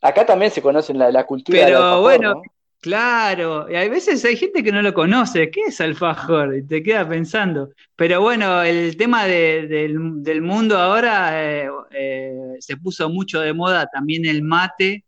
Acá 0.00 0.26
también 0.26 0.50
se 0.50 0.60
conocen 0.60 0.98
la, 0.98 1.12
la 1.12 1.24
cultura 1.24 1.56
Pero 1.56 1.66
del 1.66 1.76
alfajor, 1.76 2.02
bueno, 2.02 2.42
claro, 2.82 3.70
y 3.70 3.76
hay 3.76 3.88
veces 3.88 4.22
hay 4.26 4.36
gente 4.36 4.62
que 4.62 4.72
no 4.72 4.82
lo 4.82 4.92
conoce. 4.92 5.50
¿Qué 5.50 5.62
es 5.68 5.80
alfajor? 5.80 6.54
Y 6.56 6.66
te 6.66 6.82
queda 6.82 7.08
pensando. 7.08 7.70
Pero 7.96 8.20
bueno, 8.20 8.62
el 8.62 8.96
tema 8.96 9.24
del, 9.24 10.42
mundo 10.42 10.76
ahora 10.76 11.42
eh, 11.42 11.70
eh, 11.92 12.34
se 12.58 12.76
puso 12.76 13.08
mucho 13.08 13.40
de 13.40 13.54
moda 13.54 13.86
también 13.86 14.26
el 14.26 14.42
mate 14.42 15.04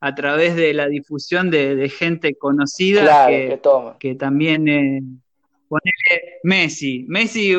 a 0.00 0.14
través 0.14 0.56
de 0.56 0.72
la 0.72 0.86
difusión 0.86 1.50
de, 1.50 1.88
gente 1.88 2.36
conocida 2.36 3.26
que, 3.98 4.14
también 4.14 4.68
eh, 4.68 5.02
ponele 5.68 6.38
Messi. 6.44 7.04
Messi, 7.08 7.54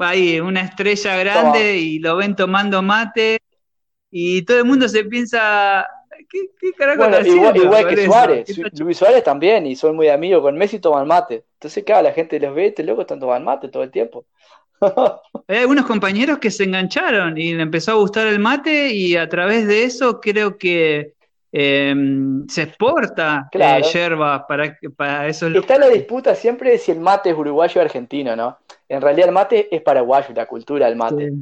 ahí 0.00 0.40
una 0.40 0.62
estrella 0.62 1.16
grande 1.16 1.76
y 1.76 1.98
lo 1.98 2.16
ven 2.16 2.34
tomando 2.34 2.82
mate 2.82 3.38
y 4.16 4.42
todo 4.42 4.58
el 4.58 4.64
mundo 4.64 4.88
se 4.88 5.04
piensa, 5.04 5.84
¿qué, 6.34 6.50
qué 6.58 6.72
carajo 6.72 6.98
bueno, 6.98 7.26
igual, 7.26 7.56
igual 7.56 7.88
que 7.88 8.04
Suárez, 8.04 8.58
Luis 8.78 8.98
Suárez 8.98 9.22
también, 9.22 9.66
y 9.66 9.76
son 9.76 9.94
muy 9.94 10.08
amigos 10.08 10.42
con 10.42 10.56
Messi 10.56 10.80
toman 10.80 11.06
mate. 11.06 11.44
Entonces, 11.54 11.84
claro, 11.84 12.02
la 12.02 12.12
gente 12.12 12.40
los 12.40 12.54
ve, 12.54 12.66
este 12.66 12.82
loco 12.82 13.02
están 13.02 13.20
tomando 13.20 13.44
mate 13.44 13.68
todo 13.68 13.84
el 13.84 13.90
tiempo. 13.90 14.24
Hay 15.48 15.58
algunos 15.58 15.86
compañeros 15.86 16.38
que 16.38 16.50
se 16.50 16.64
engancharon 16.64 17.38
y 17.38 17.54
le 17.54 17.62
empezó 17.62 17.92
a 17.92 17.94
gustar 17.94 18.26
el 18.26 18.40
mate 18.40 18.90
y 18.90 19.16
a 19.16 19.28
través 19.28 19.66
de 19.68 19.84
eso 19.84 20.20
creo 20.20 20.58
que 20.58 21.12
em, 21.52 22.46
se 22.48 22.62
exporta 22.62 23.48
eh, 23.52 23.82
yerba 23.92 24.46
para, 24.46 24.76
para 24.96 25.28
eso. 25.28 25.46
Está 25.46 25.78
la 25.78 25.88
disputa 25.88 26.34
siempre 26.34 26.72
de 26.72 26.78
si 26.78 26.90
el 26.90 27.00
mate 27.00 27.30
es 27.30 27.36
uruguayo 27.36 27.80
o 27.80 27.84
argentino, 27.84 28.34
¿no? 28.34 28.58
En 28.88 29.00
realidad 29.00 29.28
el 29.28 29.34
mate 29.34 29.74
es 29.74 29.82
paraguayo, 29.82 30.34
la 30.34 30.46
cultura 30.46 30.86
del 30.86 30.96
mate. 30.96 31.32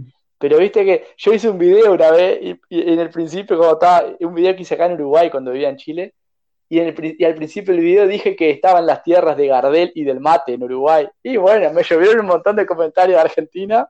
Pero 0.42 0.58
viste 0.58 0.84
que 0.84 1.04
yo 1.16 1.32
hice 1.32 1.48
un 1.48 1.56
video 1.56 1.92
una 1.92 2.10
vez 2.10 2.40
y, 2.42 2.58
en 2.90 2.98
el 2.98 3.10
principio, 3.10 3.56
como 3.56 3.74
estaba, 3.74 4.08
un 4.18 4.34
video 4.34 4.56
que 4.56 4.62
hice 4.62 4.74
acá 4.74 4.86
en 4.86 4.94
Uruguay 4.94 5.30
cuando 5.30 5.52
vivía 5.52 5.68
en 5.68 5.76
Chile, 5.76 6.14
y, 6.68 6.80
en 6.80 6.88
el, 6.88 7.24
al 7.24 7.36
principio 7.36 7.72
del 7.72 7.84
video 7.84 8.08
dije 8.08 8.34
que 8.34 8.50
estaban 8.50 8.84
las 8.84 9.04
tierras 9.04 9.36
de 9.36 9.46
Gardel 9.46 9.92
y 9.94 10.02
del 10.02 10.18
mate 10.18 10.54
en 10.54 10.64
Uruguay. 10.64 11.08
Y 11.22 11.36
bueno, 11.36 11.72
me 11.72 11.84
llovieron 11.84 12.18
un 12.22 12.26
montón 12.26 12.56
de 12.56 12.66
comentarios 12.66 13.18
de 13.18 13.22
Argentina 13.22 13.88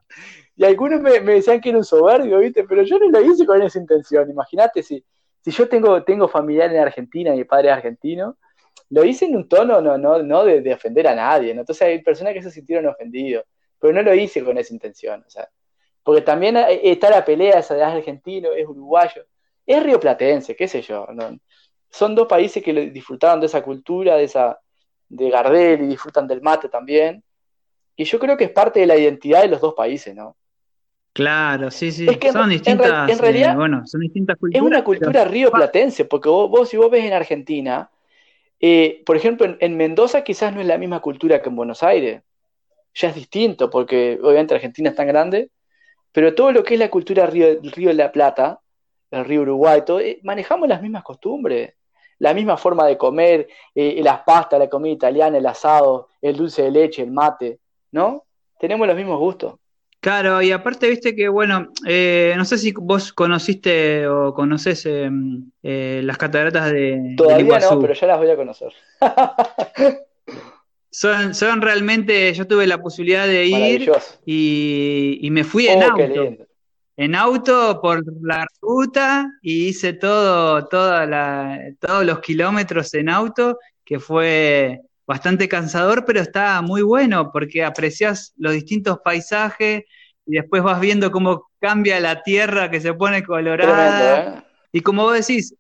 y 0.55 0.65
algunos 0.67 1.01
me, 1.01 1.21
decían 1.21 1.59
que 1.59 1.71
era 1.71 1.79
un 1.79 1.85
soberbio, 1.85 2.39
¿viste? 2.39 2.65
Pero 2.65 2.83
yo 2.83 2.99
no 2.99 3.09
lo 3.09 3.23
hice 3.23 3.47
con 3.47 3.63
esa 3.63 3.79
intención. 3.79 4.29
Imagínate 4.29 4.83
si, 4.83 5.03
si 5.41 5.51
yo 5.53 5.67
tengo, 5.71 6.05
tengo 6.05 6.29
familiar 6.29 6.71
en 6.71 6.81
Argentina, 6.81 7.33
mi 7.33 7.45
padre 7.45 7.69
es 7.69 7.77
argentino, 7.77 8.37
lo 8.91 9.07
hice 9.07 9.25
en 9.25 9.37
un 9.37 9.49
tono 9.49 9.81
no, 9.81 9.97
no, 9.97 10.23
no 10.23 10.45
de, 10.45 10.75
ofender 10.75 11.09
a 11.09 11.15
nadie. 11.15 11.53
Entonces 11.53 11.81
hay 11.81 12.03
personas 12.03 12.35
que 12.35 12.43
se 12.43 12.51
sintieron 12.51 12.85
ofendidos, 12.89 13.47
pero 13.79 13.95
no 13.95 14.03
lo 14.03 14.15
hice 14.15 14.45
con 14.45 14.59
esa 14.59 14.75
intención. 14.75 15.25
O 15.27 15.31
sea, 15.31 15.49
porque 16.03 16.23
también 16.23 16.57
está 16.57 17.11
la 17.11 17.25
pelea 17.25 17.61
esa 17.61 17.75
de 17.75 17.83
argentino, 17.83 18.53
es 18.53 18.67
uruguayo, 18.67 19.25
es 19.67 19.83
rioplatense, 19.83 20.57
qué 20.57 20.67
sé 20.67 20.83
yo. 20.83 21.07
Son 21.91 22.15
dos 22.15 22.27
países 22.27 22.63
que 22.63 22.73
disfrutaron 22.91 23.41
de 23.41 23.47
esa 23.47 23.63
cultura, 23.63 24.17
de 24.17 24.25
esa 24.25 24.59
de 25.09 25.31
Gardel 25.31 25.83
y 25.83 25.87
disfrutan 25.89 26.27
del 26.27 26.41
mate 26.41 26.69
también. 26.69 27.23
Y 27.95 28.05
yo 28.05 28.19
creo 28.19 28.37
que 28.37 28.45
es 28.45 28.51
parte 28.51 28.81
de 28.81 28.87
la 28.87 28.97
identidad 28.97 29.43
de 29.43 29.49
los 29.49 29.61
dos 29.61 29.75
países, 29.75 30.15
¿no? 30.15 30.37
Claro, 31.13 31.71
sí, 31.71 31.93
sí. 31.93 32.07
son 32.33 32.49
distintas, 32.49 33.11
en, 33.11 33.19
realidad, 33.19 33.53
eh, 33.53 33.57
bueno, 33.57 33.87
son 33.87 34.01
distintas 34.01 34.39
culturas. 34.39 34.63
Es 34.63 34.67
una 34.67 34.83
cultura 34.83 35.25
rioplatense, 35.27 36.07
porque 36.07 36.31
vos, 36.31 36.67
si 36.71 36.79
vos 36.79 36.91
ves 36.91 37.05
en 37.05 37.13
Argentina, 37.13 37.91
eh, 38.59 39.03
por 39.05 39.17
ejemplo, 39.17 39.45
en, 39.45 39.59
en, 39.61 39.77
Mendoza 39.77 40.25
quizás 40.25 40.55
no 40.55 40.63
es 40.63 40.67
la 40.67 40.79
misma 40.79 41.01
cultura 41.01 41.43
que 41.43 41.51
en 41.51 41.57
Buenos 41.57 41.83
Aires. 41.83 42.23
Ya 42.95 43.09
es 43.11 43.15
distinto, 43.15 43.69
porque 43.69 44.19
obviamente 44.23 44.55
Argentina 44.55 44.89
es 44.89 44.97
tan 44.97 45.07
grande 45.07 45.51
pero 46.13 46.35
todo 46.35 46.53
lo 46.53 46.63
que 46.63 46.75
es 46.75 46.81
la 46.81 46.91
cultura 46.91 47.25
del 47.25 47.33
río, 47.33 47.47
río 47.63 47.89
de 47.89 47.95
la 47.95 48.13
Plata, 48.13 48.61
el 49.11 49.25
río 49.25 49.43
Uruguay, 49.43 49.83
todo, 49.85 50.01
eh, 50.01 50.21
manejamos 50.23 50.69
las 50.69 50.83
mismas 50.83 51.03
costumbres, 51.03 51.75
la 52.19 52.35
misma 52.35 52.57
forma 52.57 52.87
de 52.87 52.97
comer, 52.97 53.49
eh, 53.75 54.01
las 54.03 54.21
pastas, 54.21 54.59
la 54.59 54.69
comida 54.69 54.93
italiana, 54.93 55.39
el 55.39 55.47
asado, 55.47 56.09
el 56.21 56.37
dulce 56.37 56.63
de 56.63 56.71
leche, 56.71 57.03
el 57.03 57.11
mate, 57.11 57.59
¿no? 57.91 58.25
Tenemos 58.59 58.87
los 58.87 58.97
mismos 58.97 59.19
gustos. 59.19 59.55
Claro, 60.01 60.43
y 60.43 60.51
aparte, 60.51 60.89
viste 60.89 61.15
que, 61.15 61.29
bueno, 61.29 61.69
eh, 61.87 62.35
no 62.37 62.45
sé 62.45 62.59
si 62.59 62.73
vos 62.73 63.13
conociste 63.13 64.07
o 64.09 64.35
conoces 64.35 64.85
las 65.63 66.19
cataratas 66.19 66.73
de. 66.73 67.15
Todavía 67.17 67.61
no, 67.61 67.81
pero 67.81 67.95
ya 67.95 68.07
las 68.09 68.19
voy 68.19 68.31
a 68.31 68.37
conocer. 68.37 68.73
Son, 70.95 71.35
son 71.35 71.63
realmente, 71.63 72.35
yo 72.35 72.47
tuve 72.47 72.67
la 72.67 72.83
posibilidad 72.83 73.27
de 73.27 73.47
ir 73.47 73.91
y, 74.27 75.27
me 75.33 75.43
fui 75.43 75.67
en 75.67 75.83
oh, 75.83 75.91
auto. 75.91 76.47
En 76.99 77.15
auto 77.15 77.81
por 77.81 78.05
la 78.23 78.47
ruta 78.61 79.33
y 79.41 79.69
hice 79.69 79.95
todo, 79.95 80.67
toda 80.67 81.07
la, 81.07 81.59
todos 81.81 82.05
los 82.05 82.21
kilómetros 82.21 82.93
en 82.93 83.09
auto, 83.09 83.59
que 83.87 83.99
fue 83.99 84.83
bastante 85.07 85.49
cansador, 85.49 86.05
pero 86.05 86.21
está 86.21 86.61
muy 86.61 86.83
bueno 86.83 87.33
porque 87.33 87.65
aprecias 87.65 88.35
los 88.37 88.53
distintos 88.53 88.99
paisajes 89.03 89.85
y 90.27 90.35
después 90.35 90.63
vas 90.63 90.79
viendo 90.79 91.11
cómo 91.11 91.51
cambia 91.59 91.99
la 92.01 92.23
tierra 92.23 92.71
que 92.71 92.83
se 92.83 92.93
pone 92.93 93.25
colorada. 93.25 94.21
¿eh? 94.21 94.43
Y 94.73 94.83
como 94.83 95.05
vos 95.05 95.27
decís, 95.27 95.55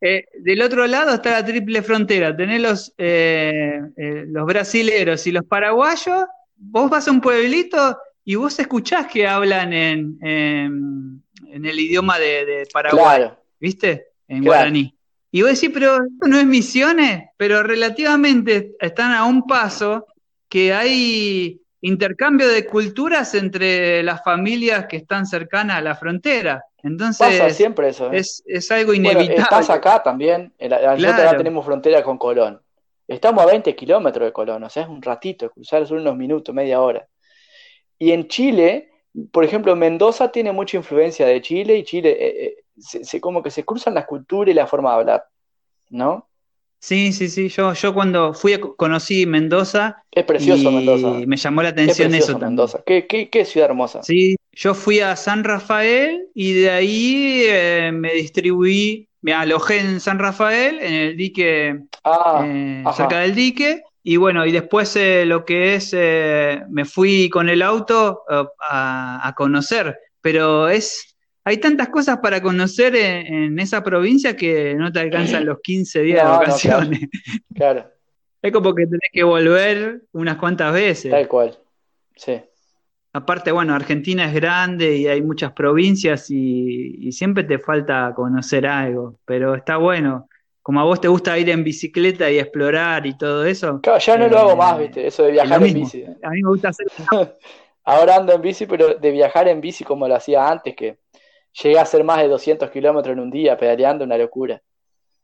eh, 0.00 0.26
del 0.40 0.62
otro 0.62 0.86
lado 0.86 1.14
está 1.14 1.30
la 1.30 1.44
triple 1.44 1.82
frontera, 1.82 2.36
tenés 2.36 2.60
los, 2.60 2.94
eh, 2.98 3.80
eh, 3.96 4.24
los 4.28 4.46
brasileros 4.46 5.26
y 5.26 5.32
los 5.32 5.44
paraguayos, 5.44 6.24
vos 6.56 6.88
vas 6.88 7.08
a 7.08 7.10
un 7.10 7.20
pueblito 7.20 7.98
y 8.24 8.36
vos 8.36 8.58
escuchás 8.58 9.06
que 9.06 9.26
hablan 9.26 9.72
en, 9.72 10.18
en, 10.20 11.22
el 11.64 11.80
idioma 11.80 12.18
de, 12.18 12.68
Paraguay, 12.72 13.30
¿viste? 13.58 14.08
En 14.28 14.44
guaraní. 14.44 14.94
Y 15.32 15.42
vos 15.42 15.52
decís, 15.52 15.70
pero 15.74 15.96
esto 15.96 16.28
no 16.28 16.38
es 16.38 16.46
misiones, 16.46 17.24
pero 17.36 17.62
relativamente 17.62 18.76
están 18.80 19.12
a 19.12 19.24
un 19.24 19.46
paso 19.46 20.06
que 20.48 20.72
hay 20.72 21.60
intercambio 21.80 22.48
de 22.48 22.66
culturas 22.66 23.34
entre 23.34 24.02
las 24.02 24.22
familias 24.22 24.86
que 24.86 24.96
están 24.96 25.26
cercanas 25.26 25.78
a 25.78 25.82
la 25.82 25.96
frontera. 25.96 26.64
Entonces, 26.82 27.18
Pasa 27.18 27.50
siempre 27.50 27.88
eso. 27.88 28.12
¿eh? 28.12 28.18
Es, 28.18 28.70
algo 28.70 28.94
inevitable. 28.94 29.34
estás 29.34 29.70
acá 29.70 30.02
también, 30.02 30.52
nosotros 30.60 31.36
tenemos 31.36 31.64
frontera 31.64 32.02
con 32.02 32.18
Colón. 32.18 32.60
Estamos 33.06 33.42
a 33.42 33.46
20 33.46 33.74
kilómetros 33.74 34.26
de 34.26 34.32
Colón, 34.32 34.62
o 34.62 34.70
sea, 34.70 34.82
es 34.82 34.88
un 34.88 35.02
ratito, 35.02 35.50
cruzar 35.50 35.86
son 35.86 36.00
unos 36.00 36.16
minutos, 36.16 36.54
media 36.54 36.80
hora. 36.80 37.08
Y 37.98 38.12
en 38.12 38.28
Chile, 38.28 38.90
por 39.32 39.44
ejemplo, 39.44 39.74
Mendoza 39.74 40.30
tiene 40.30 40.52
mucha 40.52 40.76
influencia 40.76 41.26
de 41.26 41.40
Chile 41.40 41.76
y 41.78 41.84
Chile, 41.84 42.16
eh, 42.20 42.44
eh, 42.44 42.56
se, 42.78 43.20
como 43.20 43.42
que 43.42 43.50
se 43.50 43.64
cruzan 43.64 43.94
las 43.94 44.06
culturas 44.06 44.52
y 44.52 44.54
la 44.54 44.66
forma 44.66 44.90
de 44.90 44.96
hablar, 44.96 45.24
¿no? 45.90 46.28
Sí, 46.80 47.12
sí, 47.12 47.28
sí. 47.28 47.48
Yo, 47.48 47.72
yo 47.72 47.92
cuando 47.92 48.32
fui 48.34 48.56
conocí 48.76 49.26
Mendoza. 49.26 50.04
Es 50.12 50.24
precioso 50.24 50.70
Mendoza. 50.70 51.26
Me 51.26 51.36
llamó 51.36 51.62
la 51.62 51.70
atención 51.70 52.14
eso 52.14 52.38
Mendoza. 52.38 52.82
Qué, 52.86 53.06
qué, 53.08 53.28
qué, 53.30 53.44
ciudad 53.44 53.70
hermosa. 53.70 54.02
Sí, 54.04 54.36
yo 54.58 54.74
fui 54.74 54.98
a 54.98 55.14
San 55.14 55.44
Rafael 55.44 56.26
y 56.34 56.52
de 56.52 56.70
ahí 56.70 57.42
eh, 57.46 57.92
me 57.94 58.12
distribuí, 58.12 59.08
me 59.20 59.32
alojé 59.32 59.78
en 59.78 60.00
San 60.00 60.18
Rafael, 60.18 60.80
en 60.80 60.94
el 60.94 61.16
dique, 61.16 61.78
ah, 62.02 62.44
eh, 62.44 62.82
cerca 62.96 63.20
del 63.20 63.36
dique. 63.36 63.84
Y 64.02 64.16
bueno, 64.16 64.44
y 64.44 64.50
después 64.50 64.96
eh, 64.96 65.24
lo 65.26 65.44
que 65.44 65.76
es, 65.76 65.92
me 66.70 66.84
fui 66.84 67.30
con 67.30 67.48
el 67.48 67.62
auto 67.62 68.24
a, 68.28 69.20
a 69.22 69.34
conocer. 69.36 69.96
Pero 70.20 70.68
es 70.68 71.16
hay 71.44 71.58
tantas 71.58 71.90
cosas 71.90 72.18
para 72.18 72.42
conocer 72.42 72.96
en, 72.96 73.58
esa 73.60 73.84
provincia 73.84 74.36
que 74.36 74.74
no 74.74 74.90
te 74.90 74.98
alcanzan 74.98 75.46
los 75.46 75.60
15 75.62 76.02
días 76.02 76.24
de 76.24 76.30
vacaciones. 76.30 77.00
claro, 77.54 77.86
Es 78.42 78.52
como 78.52 78.74
que 78.74 78.86
tenés 78.86 79.10
que 79.12 79.22
volver 79.22 80.02
unas 80.12 80.36
cuantas 80.36 80.72
veces. 80.72 81.10
Tal 81.10 81.26
cual, 81.28 81.58
sí. 82.16 82.40
Aparte, 83.18 83.50
bueno, 83.50 83.74
Argentina 83.74 84.26
es 84.26 84.32
grande 84.32 84.96
y 84.96 85.08
hay 85.08 85.20
muchas 85.22 85.52
provincias 85.52 86.30
y, 86.30 87.10
siempre 87.10 87.42
te 87.42 87.58
falta 87.58 88.12
conocer 88.14 88.64
algo, 88.64 89.16
pero 89.24 89.56
está 89.56 89.76
bueno. 89.76 90.28
Como 90.62 90.80
a 90.80 90.84
vos 90.84 91.00
te 91.00 91.08
gusta 91.08 91.36
ir 91.36 91.50
en 91.50 91.64
bicicleta 91.64 92.30
y 92.30 92.38
explorar 92.38 93.06
y 93.06 93.16
todo 93.16 93.44
eso. 93.44 93.80
Claro, 93.80 93.98
ya 93.98 94.16
no 94.16 94.28
lo 94.28 94.38
hago 94.38 94.56
más, 94.56 94.78
viste, 94.78 95.06
eso 95.06 95.24
de 95.24 95.32
viajar 95.32 95.62
en 95.62 95.74
bici. 95.74 96.04
A 96.04 96.30
mí 96.30 96.42
me 96.42 96.48
gusta 96.48 96.68
hacer. 96.68 96.86
Ahora 97.84 98.16
ando 98.16 98.34
en 98.34 98.42
bici, 98.42 98.66
pero 98.66 98.94
de 98.94 99.10
viajar 99.10 99.48
en 99.48 99.60
bici 99.60 99.82
como 99.82 100.06
lo 100.06 100.14
hacía 100.14 100.46
antes, 100.46 100.76
que 100.76 100.98
llegué 101.60 101.78
a 101.78 101.82
hacer 101.82 102.04
más 102.04 102.18
de 102.18 102.28
200 102.28 102.70
kilómetros 102.70 103.14
en 103.14 103.20
un 103.20 103.30
día 103.30 103.56
pedaleando, 103.56 104.04
una 104.04 104.16
locura. 104.16 104.62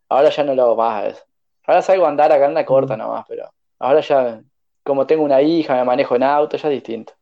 Ahora 0.08 0.30
ya 0.30 0.42
no 0.42 0.54
lo 0.54 0.62
hago 0.62 0.76
más 0.76 1.12
eso. 1.12 1.24
Ahora 1.66 1.82
salgo 1.82 2.06
a 2.06 2.08
andar 2.08 2.32
acá 2.32 2.46
en 2.46 2.54
la 2.54 2.64
corta 2.64 2.96
mm. 2.96 2.98
nomás, 2.98 3.24
pero 3.28 3.50
ahora 3.78 4.00
ya, 4.00 4.40
como 4.82 5.06
tengo 5.06 5.22
una 5.22 5.42
hija, 5.42 5.76
me 5.76 5.84
manejo 5.84 6.16
en 6.16 6.24
auto, 6.24 6.56
ya 6.56 6.68
es 6.68 6.74
distinto. 6.74 7.12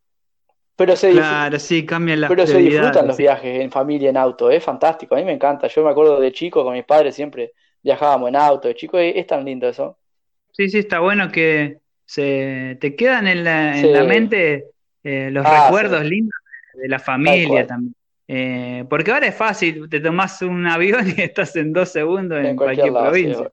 Pero 0.77 0.97
se, 0.97 1.13
claro, 1.13 1.59
sí, 1.59 1.85
cambian 1.85 2.21
las 2.21 2.31
pero 2.31 2.47
se 2.47 2.59
disfrutan 2.59 3.07
los 3.07 3.17
viajes 3.17 3.61
en 3.61 3.71
familia 3.71 4.11
en 4.11 4.17
auto, 4.17 4.51
es 4.51 4.65
fantástico, 4.65 5.15
a 5.15 5.19
mí 5.19 5.25
me 5.25 5.33
encanta. 5.33 5.67
Yo 5.67 5.85
me 5.85 5.91
acuerdo 5.91 6.19
de 6.19 6.33
chico 6.33 6.65
con 6.65 6.75
mis 6.75 6.85
padres 6.85 7.15
siempre 7.15 7.53
viajábamos 7.83 8.29
en 8.29 8.37
auto, 8.37 8.69
de 8.69 8.75
chico 8.75 8.99
es, 8.99 9.27
tan 9.27 9.45
lindo 9.45 9.69
eso. 9.69 9.99
Sí, 10.53 10.69
sí, 10.69 10.79
está 10.79 11.01
bueno 11.01 11.31
que 11.31 11.79
se 12.05 12.79
te 12.81 12.97
quedan 12.97 13.27
en 13.27 13.45
la, 13.45 13.79
en 13.79 13.93
la 13.93 14.05
mente 14.05 14.67
eh, 15.05 15.31
los 15.31 15.45
ah, 15.47 15.65
recuerdos 15.65 16.05
lindos 16.05 16.35
de 16.75 16.89
la 16.89 16.99
familia 16.99 17.67
también. 17.67 17.95
Eh, 18.29 18.85
porque 18.89 19.11
ahora 19.11 19.27
es 19.27 19.35
fácil, 19.35 19.89
te 19.91 20.01
tomas 20.01 20.41
un 20.43 20.67
avión 20.69 21.07
y 21.07 21.21
estás 21.21 21.55
en 21.57 21.73
dos 21.73 21.91
segundos 21.91 22.43
en, 22.45 22.57
cualquier, 22.57 22.93
provincia 22.93 23.51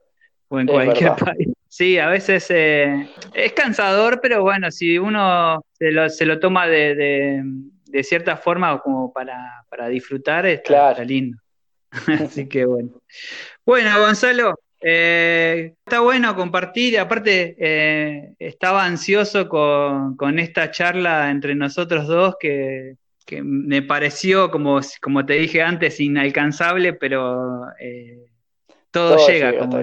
o 0.50 0.60
en 0.60 0.68
cualquier 0.68 1.16
país. 1.16 1.50
Sí, 1.68 2.00
a 2.00 2.10
veces 2.10 2.48
eh, 2.50 3.10
es 3.34 3.54
cansador, 3.54 4.20
pero 4.22 4.42
bueno, 4.42 4.72
si 4.72 4.98
uno 4.98 5.64
se 5.74 5.92
lo, 5.92 6.10
se 6.10 6.26
lo 6.26 6.40
toma 6.40 6.68
de, 6.68 7.44
de, 7.86 8.04
cierta 8.04 8.36
forma 8.38 8.80
como 8.80 9.14
para, 9.14 9.88
disfrutar, 9.88 10.46
está, 10.48 10.94
lindo. 11.04 11.38
Así 12.22 12.50
que 12.50 12.66
bueno. 12.66 12.90
Bueno, 13.66 13.98
Gonzalo, 14.00 14.56
Eh, 14.82 15.74
está 15.86 16.00
bueno 16.00 16.34
compartir, 16.36 16.98
aparte 17.00 17.56
eh, 17.60 18.34
estaba 18.40 18.86
ansioso 18.86 19.50
con, 19.50 20.16
con, 20.16 20.40
esta 20.40 20.72
charla 20.72 21.30
entre 21.32 21.54
nosotros 21.54 22.08
dos 22.08 22.36
que, 22.40 22.96
que, 23.26 23.44
me 23.44 23.82
pareció, 23.82 24.50
como, 24.50 24.80
como 25.02 25.26
te 25.26 25.34
dije 25.34 25.62
antes, 25.62 26.00
inalcanzable, 26.00 26.94
pero 26.94 27.66
eh, 27.78 28.32
todo, 28.90 29.18
todo, 29.18 29.28
llega, 29.28 29.52
llega 29.52 29.68
como 29.68 29.80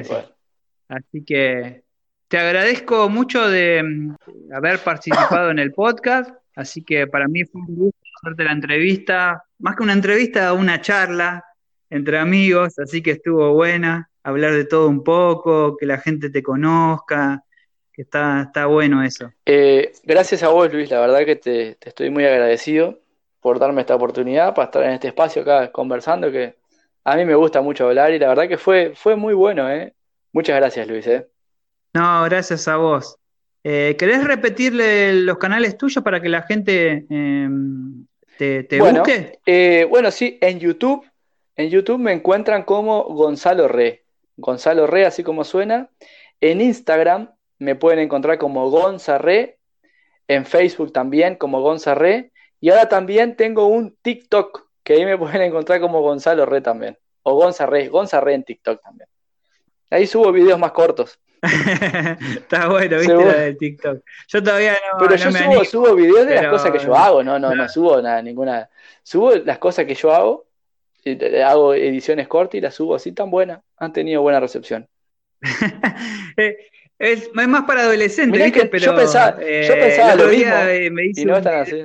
Así 0.88 1.24
que 1.24 1.82
te 2.28 2.38
agradezco 2.38 3.08
mucho 3.08 3.48
de 3.48 3.82
mm, 3.82 4.52
haber 4.52 4.80
participado 4.80 5.50
en 5.50 5.58
el 5.58 5.72
podcast, 5.72 6.30
así 6.54 6.82
que 6.82 7.06
para 7.06 7.28
mí 7.28 7.44
fue 7.44 7.60
un 7.60 7.76
gusto 7.76 7.98
hacerte 8.22 8.44
la 8.44 8.52
entrevista, 8.52 9.44
más 9.58 9.76
que 9.76 9.82
una 9.82 9.92
entrevista, 9.92 10.52
una 10.52 10.80
charla 10.80 11.44
entre 11.90 12.18
amigos, 12.18 12.78
así 12.78 13.02
que 13.02 13.12
estuvo 13.12 13.52
buena, 13.52 14.10
hablar 14.22 14.54
de 14.54 14.64
todo 14.64 14.88
un 14.88 15.04
poco, 15.04 15.76
que 15.76 15.86
la 15.86 15.98
gente 15.98 16.30
te 16.30 16.42
conozca, 16.42 17.44
que 17.92 18.02
está, 18.02 18.42
está 18.42 18.66
bueno 18.66 19.02
eso. 19.02 19.32
Eh, 19.44 19.92
gracias 20.02 20.42
a 20.42 20.48
vos, 20.48 20.72
Luis, 20.72 20.90
la 20.90 21.00
verdad 21.00 21.24
que 21.24 21.36
te, 21.36 21.76
estoy 21.80 22.10
muy 22.10 22.24
agradecido 22.24 23.00
por 23.40 23.58
darme 23.58 23.82
esta 23.82 23.94
oportunidad 23.94 24.54
para 24.54 24.66
estar 24.66 24.82
en 24.82 24.90
este 24.90 25.08
espacio 25.08 25.42
acá 25.42 25.70
conversando, 25.70 26.32
que 26.32 26.56
a 27.04 27.16
mí 27.16 27.24
me 27.24 27.36
gusta 27.36 27.60
mucho 27.60 27.86
hablar 27.86 28.12
y 28.12 28.18
la 28.18 28.28
verdad 28.28 28.48
que 28.48 28.58
fue, 28.58 28.92
fue 28.96 29.14
muy 29.14 29.34
bueno, 29.34 29.70
¿eh? 29.70 29.94
Muchas 30.32 30.56
gracias, 30.56 30.86
Luis, 30.86 31.06
¿eh? 31.06 31.26
No, 31.94 32.24
gracias 32.24 32.68
a 32.68 32.76
vos. 32.76 33.16
Eh, 33.64 33.96
¿Querés 33.98 34.22
repetirle 34.22 35.12
los 35.12 35.38
canales 35.38 35.76
tuyos 35.76 36.04
para 36.04 36.20
que 36.20 36.28
la 36.28 36.42
gente 36.42 37.06
eh, 37.10 37.48
te, 38.38 38.62
te 38.64 38.78
bueno, 38.78 39.00
busque? 39.00 39.40
Eh, 39.44 39.86
bueno, 39.90 40.10
sí, 40.10 40.38
en 40.40 40.60
YouTube, 40.60 41.04
en 41.56 41.70
YouTube 41.70 41.98
me 41.98 42.12
encuentran 42.12 42.62
como 42.62 43.04
Gonzalo 43.04 43.66
Re. 43.66 44.04
Gonzalo 44.36 44.86
Re, 44.86 45.06
así 45.06 45.24
como 45.24 45.42
suena. 45.42 45.90
En 46.40 46.60
Instagram 46.60 47.34
me 47.58 47.74
pueden 47.74 47.98
encontrar 47.98 48.38
como 48.38 48.70
Gonza 48.70 49.18
Re. 49.18 49.58
En 50.28 50.44
Facebook 50.44 50.92
también 50.92 51.36
como 51.36 51.60
Gonza 51.60 51.94
Re. 51.94 52.32
Y 52.60 52.70
ahora 52.70 52.88
también 52.88 53.36
tengo 53.36 53.66
un 53.66 53.96
TikTok 54.02 54.68
que 54.84 54.92
ahí 54.94 55.04
me 55.04 55.18
pueden 55.18 55.42
encontrar 55.42 55.80
como 55.80 56.02
Gonzalo 56.02 56.46
Re 56.46 56.60
también. 56.60 56.98
O 57.22 57.34
Gonza 57.34 57.66
Re, 57.66 57.88
Gonza 57.88 58.20
Re 58.20 58.34
en 58.34 58.44
TikTok 58.44 58.80
también. 58.82 59.08
Ahí 59.96 60.06
subo 60.06 60.30
videos 60.30 60.58
más 60.58 60.72
cortos. 60.72 61.18
Está 61.42 62.68
bueno, 62.68 62.98
viste 62.98 63.14
la 63.14 63.32
del 63.34 63.56
TikTok. 63.56 64.02
Yo 64.28 64.42
todavía 64.42 64.72
no. 64.92 64.98
Pero 64.98 65.10
no 65.12 65.16
yo 65.16 65.30
me 65.30 65.38
subo, 65.38 65.46
animo, 65.48 65.64
subo 65.64 65.94
videos 65.94 66.26
de 66.26 66.34
pero- 66.34 66.42
las 66.42 66.50
cosas 66.50 66.70
que 66.72 66.78
yo 66.86 66.94
hago, 66.94 67.22
no, 67.22 67.38
no, 67.38 67.54
no 67.54 67.68
subo 67.68 68.02
nada, 68.02 68.20
ninguna. 68.20 68.68
Subo 69.02 69.34
las 69.36 69.58
cosas 69.58 69.86
que 69.86 69.94
yo 69.94 70.12
hago, 70.12 70.44
hago 71.44 71.72
ediciones 71.74 72.28
cortas 72.28 72.56
y 72.56 72.60
las 72.60 72.74
subo 72.74 72.94
así 72.94 73.12
tan 73.12 73.30
buenas. 73.30 73.60
Han 73.78 73.92
tenido 73.92 74.20
buena 74.22 74.38
recepción. 74.40 74.86
Eh, 76.38 76.54
es, 76.98 77.30
es 77.34 77.48
más 77.48 77.62
para 77.64 77.80
adolescentes, 77.82 78.42
¿viste? 78.44 78.66
Pero, 78.66 78.84
yo 78.84 78.94
pensaba- 78.96 79.36
yo 79.40 79.46
eh, 79.46 79.78
pensaba 79.80 80.14
lo 80.16 80.28
mismo, 80.28 80.54
eh, 80.68 80.90
me 80.90 81.06
hice 81.06 81.22
Y 81.22 81.24
no 81.24 81.36
están 81.38 81.60
así. 81.60 81.82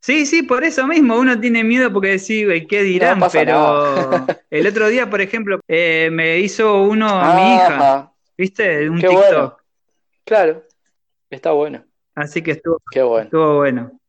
Sí, 0.00 0.24
sí, 0.26 0.42
por 0.42 0.64
eso 0.64 0.86
mismo. 0.86 1.18
Uno 1.18 1.38
tiene 1.38 1.62
miedo 1.62 1.92
porque 1.92 2.16
"Güey, 2.44 2.66
¿qué 2.66 2.82
dirán? 2.82 3.20
pero 3.30 4.26
el 4.50 4.66
otro 4.66 4.88
día, 4.88 5.08
por 5.10 5.20
ejemplo, 5.20 5.60
eh, 5.68 6.08
me 6.10 6.38
hizo 6.38 6.82
uno 6.82 7.06
a 7.08 7.34
mi 7.34 7.54
hija, 7.54 7.76
Ajá, 7.76 8.12
¿viste? 8.36 8.88
Un 8.88 8.98
Qué 9.00 9.08
TikTok. 9.08 9.28
bueno. 9.30 9.56
claro. 10.24 10.64
Está 11.28 11.52
bueno. 11.52 11.84
Así 12.14 12.42
que 12.42 12.52
estuvo, 12.52 12.80
Qué 12.90 13.02
bueno. 13.02 13.24
estuvo 13.24 13.56
bueno. 13.58 14.00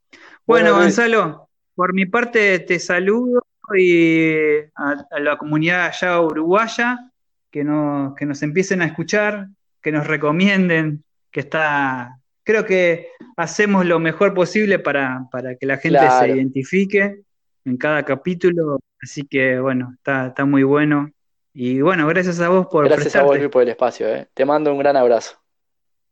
Bueno. 0.46 0.74
Gonzalo, 0.76 1.50
por 1.76 1.94
mi 1.94 2.06
parte 2.08 2.60
te 2.60 2.80
saludo 2.80 3.44
y 3.78 4.60
a, 4.76 5.06
a 5.12 5.20
la 5.20 5.38
comunidad 5.38 5.86
allá 5.86 6.20
uruguaya 6.20 7.12
que 7.52 7.64
nos, 7.64 8.16
que 8.16 8.26
nos 8.26 8.42
empiecen 8.42 8.82
a 8.82 8.86
escuchar, 8.86 9.48
que 9.82 9.92
nos 9.92 10.08
recomienden, 10.08 11.04
que 11.30 11.42
está, 11.42 12.18
creo 12.44 12.66
que 12.66 13.10
hacemos 13.38 13.86
lo 13.86 14.00
mejor 14.00 14.34
posible 14.34 14.80
para, 14.80 15.28
para 15.32 15.56
que 15.56 15.66
la 15.66 15.78
gente 15.78 16.00
se 16.20 16.30
identifique 16.30 17.22
en 17.66 17.78
cada 17.78 18.04
capítulo, 18.04 18.80
así 19.02 19.24
que 19.24 19.60
bueno, 19.60 19.94
está, 19.98 20.28
está 20.28 20.46
muy 20.46 20.64
bueno. 20.64 21.12
Y 21.54 21.82
bueno, 21.82 22.08
gracias 22.08 22.40
a 22.40 22.48
vos 22.50 22.68
por 22.68 22.86
Gracias 22.86 23.16
a 23.16 23.24
vos. 23.24 23.38
Luis, 23.38 23.50
por 23.50 23.62
el 23.64 23.70
espacio. 23.70 24.08
eh. 24.08 24.28
Te 24.34 24.46
mando 24.46 24.72
un 24.72 24.80
gran 24.80 24.96
abrazo. 24.96 25.38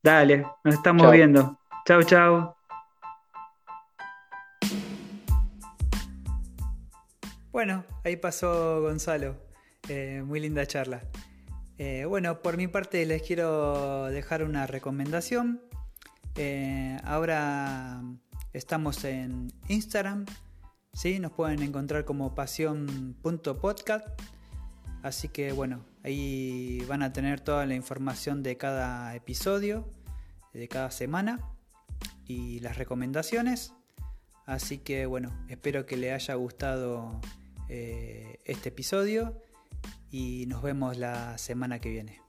Dale, 0.03 0.45
nos 0.63 0.75
estamos 0.75 1.03
Chao. 1.03 1.11
viendo. 1.11 1.59
Chau, 1.85 2.03
chau. 2.03 2.55
Bueno, 7.51 7.83
ahí 8.03 8.15
pasó 8.15 8.81
Gonzalo. 8.81 9.35
Eh, 9.87 10.21
muy 10.25 10.39
linda 10.39 10.65
charla. 10.65 11.01
Eh, 11.77 12.05
bueno, 12.05 12.41
por 12.41 12.57
mi 12.57 12.67
parte 12.67 13.05
les 13.05 13.21
quiero 13.23 14.05
dejar 14.07 14.43
una 14.43 14.67
recomendación. 14.67 15.61
Eh, 16.41 16.97
ahora 17.03 18.01
estamos 18.53 19.03
en 19.03 19.51
Instagram. 19.67 20.25
¿sí? 20.93 21.19
Nos 21.19 21.33
pueden 21.33 21.61
encontrar 21.61 22.05
como 22.05 22.33
pasión.podcast. 22.33 24.07
Así 25.03 25.27
que 25.27 25.51
bueno, 25.51 25.83
ahí 26.01 26.81
van 26.87 27.03
a 27.03 27.11
tener 27.11 27.41
toda 27.41 27.65
la 27.65 27.75
información 27.75 28.41
de 28.41 28.55
cada 28.55 29.13
episodio, 29.15 29.91
de 30.53 30.69
cada 30.69 30.91
semana 30.91 31.41
y 32.25 32.61
las 32.61 32.77
recomendaciones. 32.77 33.73
Así 34.45 34.77
que 34.77 35.07
bueno, 35.07 35.33
espero 35.49 35.85
que 35.85 35.97
les 35.97 36.13
haya 36.13 36.35
gustado 36.35 37.19
eh, 37.67 38.39
este 38.45 38.69
episodio 38.69 39.41
y 40.09 40.45
nos 40.47 40.63
vemos 40.63 40.95
la 40.95 41.37
semana 41.37 41.79
que 41.79 41.89
viene. 41.89 42.28